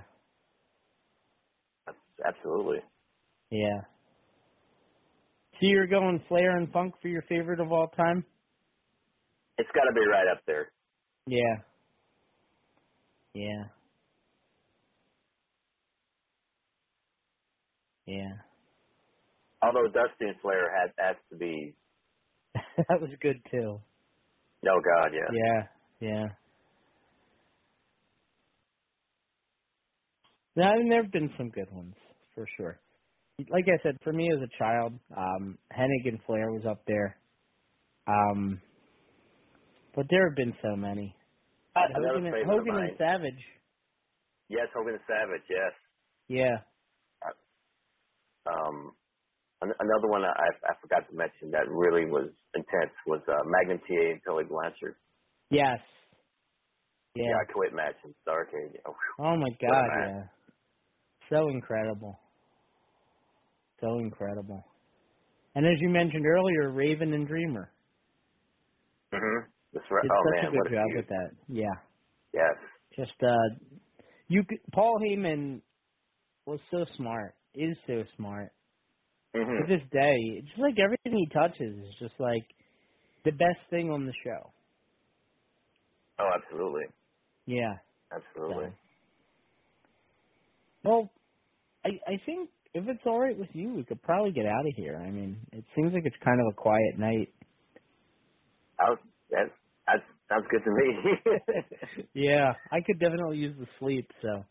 Absolutely. 2.24 2.78
Yeah. 3.51 3.81
So 5.52 5.59
you're 5.62 5.86
going 5.86 6.23
Flair 6.28 6.57
and 6.57 6.70
Funk 6.73 6.94
for 7.01 7.09
your 7.09 7.23
favorite 7.23 7.61
of 7.61 7.73
all 7.73 7.89
time? 7.89 8.24
It's 9.59 9.70
got 9.74 9.85
to 9.85 9.94
be 9.94 10.07
right 10.07 10.27
up 10.31 10.43
there. 10.47 10.70
Yeah. 11.27 11.57
Yeah. 13.35 13.65
Yeah. 18.11 18.35
Although 19.62 19.87
Dusty 19.87 20.27
and 20.27 20.41
Flair 20.43 20.69
had 20.74 20.91
has 20.99 21.16
to 21.31 21.37
be. 21.37 21.74
that 22.55 23.01
was 23.01 23.11
good 23.20 23.37
too. 23.51 23.78
Oh 24.69 24.81
God, 24.82 25.12
yeah. 25.15 25.31
Yeah. 25.32 25.62
Yeah. 26.01 26.27
Yeah, 30.57 30.65
I 30.65 30.78
mean, 30.78 30.89
there 30.89 31.03
have 31.03 31.12
been 31.12 31.31
some 31.39 31.51
good 31.51 31.70
ones 31.70 31.95
for 32.35 32.47
sure. 32.57 32.81
Like 33.49 33.65
I 33.69 33.81
said, 33.82 33.97
for 34.03 34.12
me 34.12 34.28
as 34.35 34.43
a 34.43 34.59
child, 34.59 34.99
um, 35.16 35.57
Hennig 35.73 36.09
and 36.09 36.19
Flair 36.27 36.51
was 36.51 36.66
up 36.69 36.82
there. 36.87 37.16
Um, 38.09 38.61
but 39.95 40.07
there 40.11 40.28
have 40.28 40.37
been 40.37 40.55
so 40.61 40.74
many. 40.74 41.15
Another 41.77 42.15
Hogan, 42.15 42.27
and, 42.27 42.51
Hogan 42.51 42.77
and. 42.77 42.99
Savage. 42.99 43.45
Yes, 44.49 44.66
Hogan 44.74 44.95
and 44.95 45.03
Savage. 45.07 45.47
Yes. 45.49 45.73
Yeah. 46.28 46.57
Um, 48.47 48.93
another 49.62 50.09
one 50.09 50.25
I, 50.25 50.49
I 50.65 50.75
forgot 50.81 51.09
to 51.11 51.15
mention 51.17 51.51
that 51.53 51.69
really 51.69 52.07
was 52.07 52.31
intense 52.55 52.93
was 53.07 53.21
uh, 53.29 53.45
and 54.12 54.21
Tully 54.27 54.45
Blanchard. 54.45 54.97
Yes. 55.51 55.81
Yeah. 57.15 57.35
I 57.41 57.53
quit 57.53 57.75
match 57.75 57.97
in 58.05 58.15
Starcade. 58.27 58.79
Oh. 58.87 58.95
Oh 59.19 59.37
my 59.37 59.51
God, 59.61 59.89
yeah. 59.99 60.23
So 61.29 61.49
incredible. 61.51 62.19
So 63.81 63.99
incredible. 63.99 64.65
And 65.55 65.67
as 65.67 65.81
you 65.81 65.89
mentioned 65.91 66.27
earlier, 66.27 66.71
Raven 66.73 67.12
and 67.12 67.27
Dreamer. 67.27 67.73
Mhm. 69.12 69.45
That's 69.73 69.87
right. 69.91 70.03
Did 70.03 70.11
oh 70.12 70.23
such 70.25 70.37
man, 70.37 70.47
a 70.47 70.51
good 70.51 70.59
what 70.59 70.71
job 70.73 70.87
feud. 70.87 70.97
with 70.97 71.09
that. 71.09 71.31
Yeah. 71.49 71.75
Yes. 72.33 72.57
Just 72.97 73.23
uh 73.23 73.77
you 74.29 74.45
could, 74.45 74.59
Paul 74.73 74.99
Heyman 75.01 75.61
was 76.47 76.61
so 76.71 76.85
smart. 76.97 77.35
Is 77.55 77.77
so 77.86 78.05
smart. 78.16 78.52
Mhm. 79.35 79.59
To 79.59 79.64
this 79.64 79.82
day, 79.93 80.16
it's 80.39 80.48
just 80.48 80.60
like 80.60 80.77
everything 80.85 81.12
he 81.14 81.28
touches 81.35 81.78
is 81.89 81.94
just 82.01 82.14
like 82.20 82.44
the 83.24 83.32
best 83.32 83.60
thing 83.70 83.90
on 83.90 84.06
the 84.06 84.14
show. 84.24 84.52
Oh, 86.18 86.31
absolutely. 86.35 86.85
Yeah. 87.47 87.77
Absolutely. 88.12 88.72
Well, 90.85 91.10
I 91.85 91.90
I 92.06 92.16
think 92.27 92.51
if 92.74 92.89
it's 92.89 93.02
all 93.06 93.20
right 93.20 93.39
with 93.39 93.51
you, 93.55 93.74
we 93.74 93.85
could 93.85 94.02
probably 94.02 94.32
get 94.32 94.47
out 94.47 94.66
of 94.66 94.74
here. 94.77 94.98
I 94.98 95.10
mean, 95.10 95.47
it 95.52 95.64
seems 95.77 95.93
like 95.94 96.05
it's 96.06 96.16
kind 96.24 96.40
of 96.40 96.48
a 96.52 96.56
quiet 96.56 96.98
night. 96.98 97.35
I 98.78 98.90
was, 98.90 98.98
that, 99.31 99.52
that 99.86 100.05
sounds 100.28 100.47
good 100.51 100.64
to 100.64 100.72
me. 100.72 100.89
Yeah, 102.14 102.55
I 102.72 102.78
could 102.86 103.01
definitely 103.01 103.39
use 103.39 103.56
the 103.59 103.68
sleep. 103.81 104.10
So, 104.22 104.44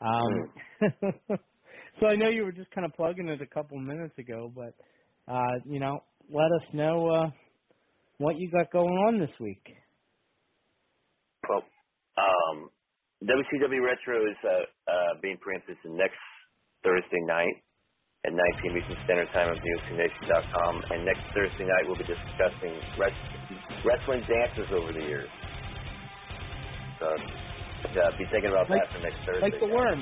um, 0.00 0.48
so 2.00 2.06
I 2.08 2.16
know 2.16 2.28
you 2.30 2.44
were 2.44 2.52
just 2.52 2.70
kind 2.72 2.84
of 2.86 2.92
plugging 2.94 3.28
it 3.28 3.42
a 3.42 3.46
couple 3.46 3.78
minutes 3.78 4.18
ago, 4.18 4.52
but 4.54 4.74
uh, 5.32 5.56
you 5.66 5.80
know, 5.80 6.00
let 6.30 6.46
us 6.52 6.68
know 6.74 7.08
uh, 7.10 7.30
what 8.18 8.36
you 8.38 8.50
got 8.50 8.72
going 8.72 8.88
on 9.08 9.20
this 9.20 9.34
week. 9.40 9.62
well, 11.48 11.64
um, 12.18 12.70
WCW 13.24 13.80
Retro 13.84 14.26
is 14.30 14.38
uh, 14.44 14.50
uh, 14.90 15.12
being 15.22 15.38
preempted 15.38 15.76
to 15.84 15.88
next 15.94 16.20
Thursday 16.84 17.22
night 17.26 17.56
at 18.26 18.32
9 18.32 18.38
p.m. 18.62 18.74
Eastern 18.76 18.98
Standard 19.04 19.30
Time 19.32 19.48
on 19.48 19.58
VOCNation.com. 19.60 20.74
And 20.90 21.04
next 21.06 21.24
Thursday 21.34 21.64
night, 21.64 21.84
we'll 21.88 22.00
be 22.00 22.08
discussing 22.08 22.82
res- 22.96 23.62
wrestling 23.84 24.24
dances 24.28 24.68
over 24.72 24.92
the 24.92 25.04
years. 25.04 25.30
So 27.00 27.06
uh, 27.08 28.10
be 28.18 28.26
thinking 28.32 28.50
about 28.52 28.68
Like- 28.70 28.82
that 28.84 28.92
for 28.92 29.00
next 29.00 29.20
Thursday. 29.26 29.48
Like 29.50 29.60
the 29.60 29.68
worm. 29.72 30.00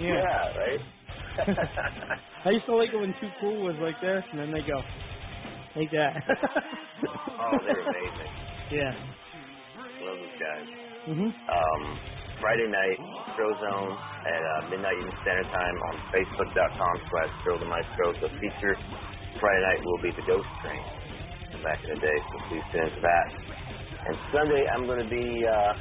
Yeah, 0.00 0.22
Yeah. 0.22 0.44
right? 0.56 0.80
I 2.46 2.50
used 2.50 2.66
to 2.66 2.76
like 2.76 2.90
it 2.92 2.98
when 3.00 3.14
Too 3.20 3.30
Cool 3.40 3.62
was 3.64 3.76
like 3.80 4.00
this, 4.00 4.24
and 4.32 4.40
then 4.40 4.52
they 4.52 4.62
go 4.62 4.78
like 5.76 5.90
that. 5.92 6.14
oh, 7.40 7.58
they're 7.64 7.82
amazing. 7.82 8.32
Yeah. 8.72 8.94
Love 10.02 10.18
those 10.18 10.38
guys. 10.40 10.68
Mhm. 11.08 11.30
um, 11.48 11.82
Friday 12.40 12.68
night, 12.68 12.98
Stro 13.36 13.48
Zone 13.60 13.92
at 14.26 14.42
uh, 14.42 14.62
midnight 14.70 14.96
Eastern 14.98 15.18
Standard 15.22 15.50
Time 15.52 15.76
on 15.90 15.94
Facebook.com 16.12 16.96
slash 17.12 17.30
Stro 17.44 17.54
the 17.60 17.68
Maestro. 17.68 18.06
The 18.24 18.30
feature 18.40 18.76
Friday 19.40 19.62
night 19.62 19.80
will 19.84 20.00
be 20.02 20.12
the 20.16 20.26
Ghost 20.26 20.48
Train 20.64 20.82
from 21.52 21.62
back 21.62 21.80
in 21.84 21.90
the 21.96 22.00
day, 22.02 22.18
so 22.32 22.34
please 22.50 22.64
tune 22.72 22.84
into 22.90 23.00
that. 23.04 23.26
And 24.08 24.16
Sunday, 24.32 24.64
I'm 24.74 24.86
going 24.86 25.02
to 25.04 25.10
be 25.10 25.26
uh, 25.46 25.72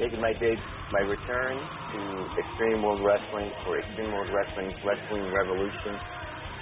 making 0.00 0.20
my 0.22 0.32
day, 0.34 0.54
my 0.92 1.00
return 1.00 1.56
to 1.92 1.98
Extreme 2.36 2.82
World 2.82 3.00
Wrestling 3.00 3.50
for 3.64 3.78
Extreme 3.78 4.12
World 4.12 4.28
Wrestling 4.32 4.74
Wrestling 4.84 5.32
Revolution 5.32 5.98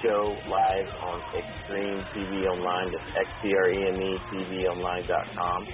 show 0.03 0.36
live 0.51 0.89
on 1.03 1.20
Extreme 1.35 2.05
TV 2.15 2.47
Online. 2.47 2.93
That's 2.93 3.11
xtremetvonline.com. 3.43 5.66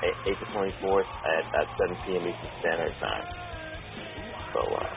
8 0.00 0.16
to 0.24 0.32
24th 0.56 1.04
at, 1.04 1.44
at 1.52 1.68
7 1.76 1.92
p.m. 2.06 2.24
Eastern 2.24 2.52
Standard 2.60 2.94
Time. 3.00 3.26
So, 4.54 4.60
uh, 4.64 4.88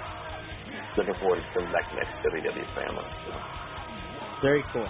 looking 0.95 1.15
forward 1.19 1.43
to 1.43 1.47
coming 1.53 1.71
back 1.73 1.91
next 1.91 2.13
WWE 2.23 2.65
family. 2.71 3.03
Very 4.41 4.63
cool. 4.71 4.87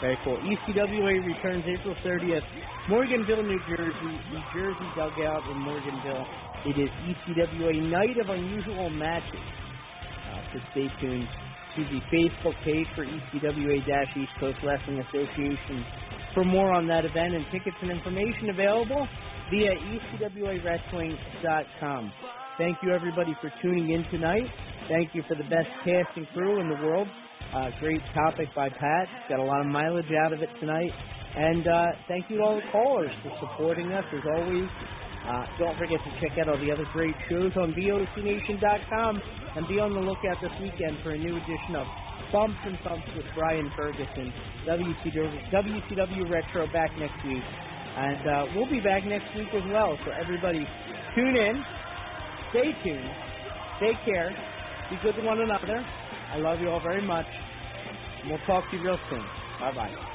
Very 0.00 0.18
cool. 0.24 0.38
ECWA 0.42 1.24
returns 1.24 1.64
April 1.66 1.94
30th. 2.04 2.42
Morganville, 2.88 3.44
New 3.46 3.60
Jersey. 3.68 4.18
New 4.32 4.42
Jersey 4.52 4.88
Dugout 4.96 5.46
in 5.48 5.56
Morganville. 5.62 6.26
It 6.64 6.80
is 6.80 6.88
ECWA 7.04 7.76
Night 7.90 8.16
of 8.16 8.30
Unusual 8.30 8.88
Matches. 8.88 9.36
Uh, 9.36 10.40
so 10.52 10.60
stay 10.72 10.88
tuned 10.98 11.28
to 11.76 11.84
the 11.84 12.00
Facebook 12.08 12.56
page 12.64 12.86
for 12.96 13.04
E 13.04 13.20
ECWA-East 13.34 14.32
Coast 14.40 14.56
Wrestling 14.64 14.98
Association 15.00 15.84
for 16.32 16.42
more 16.42 16.72
on 16.72 16.86
that 16.88 17.04
event 17.04 17.34
and 17.34 17.44
tickets 17.52 17.76
and 17.82 17.90
information 17.90 18.48
available 18.48 19.06
via 19.50 19.74
ECWAWrestling.com. 19.76 22.12
Thank 22.56 22.78
you 22.82 22.94
everybody 22.94 23.36
for 23.42 23.52
tuning 23.60 23.90
in 23.90 24.06
tonight. 24.10 24.48
Thank 24.88 25.14
you 25.14 25.22
for 25.28 25.34
the 25.34 25.44
best 25.44 25.68
cast 25.84 26.16
and 26.16 26.26
crew 26.28 26.60
in 26.60 26.70
the 26.70 26.76
world. 26.76 27.08
Uh, 27.54 27.68
great 27.78 28.00
topic 28.14 28.48
by 28.56 28.70
Pat. 28.70 29.06
Got 29.28 29.38
a 29.38 29.44
lot 29.44 29.60
of 29.60 29.66
mileage 29.66 30.10
out 30.24 30.32
of 30.32 30.40
it 30.40 30.48
tonight. 30.60 30.92
And 31.36 31.68
uh, 31.68 31.88
thank 32.08 32.30
you 32.30 32.38
to 32.38 32.42
all 32.42 32.56
the 32.56 32.62
callers 32.72 33.10
for 33.22 33.36
supporting 33.40 33.92
us 33.92 34.06
as 34.14 34.22
always. 34.34 34.70
Uh, 35.24 35.44
don't 35.58 35.76
forget 35.78 36.00
to 36.04 36.10
check 36.20 36.36
out 36.38 36.48
all 36.52 36.58
the 36.58 36.70
other 36.70 36.86
great 36.92 37.16
shows 37.30 37.52
on 37.56 37.72
VOCNation.com 37.72 39.22
and 39.56 39.68
be 39.68 39.80
on 39.80 39.92
the 39.94 40.00
lookout 40.00 40.36
this 40.42 40.52
weekend 40.60 40.98
for 41.02 41.12
a 41.12 41.18
new 41.18 41.34
edition 41.36 41.76
of 41.76 41.86
Bumps 42.30 42.58
and 42.66 42.78
Thumps 42.80 43.06
with 43.16 43.24
Brian 43.34 43.70
Ferguson. 43.76 44.32
WCW, 44.68 45.40
WCW 45.50 46.30
Retro 46.30 46.66
back 46.72 46.90
next 46.98 47.16
week. 47.24 47.44
And 47.96 48.26
uh, 48.26 48.46
we'll 48.54 48.68
be 48.68 48.80
back 48.80 49.04
next 49.04 49.34
week 49.34 49.48
as 49.54 49.64
well. 49.70 49.96
So 50.04 50.10
everybody 50.20 50.66
tune 51.14 51.36
in, 51.36 51.64
stay 52.50 52.74
tuned, 52.82 53.10
take 53.80 53.96
care, 54.04 54.28
be 54.90 54.98
good 55.02 55.14
to 55.14 55.22
one 55.22 55.40
another. 55.40 55.86
I 56.32 56.38
love 56.38 56.60
you 56.60 56.68
all 56.68 56.80
very 56.80 57.06
much. 57.06 57.26
And 58.22 58.30
we'll 58.30 58.40
talk 58.46 58.68
to 58.70 58.76
you 58.76 58.82
real 58.82 58.98
soon. 59.08 59.24
Bye 59.60 59.72
bye. 59.72 60.13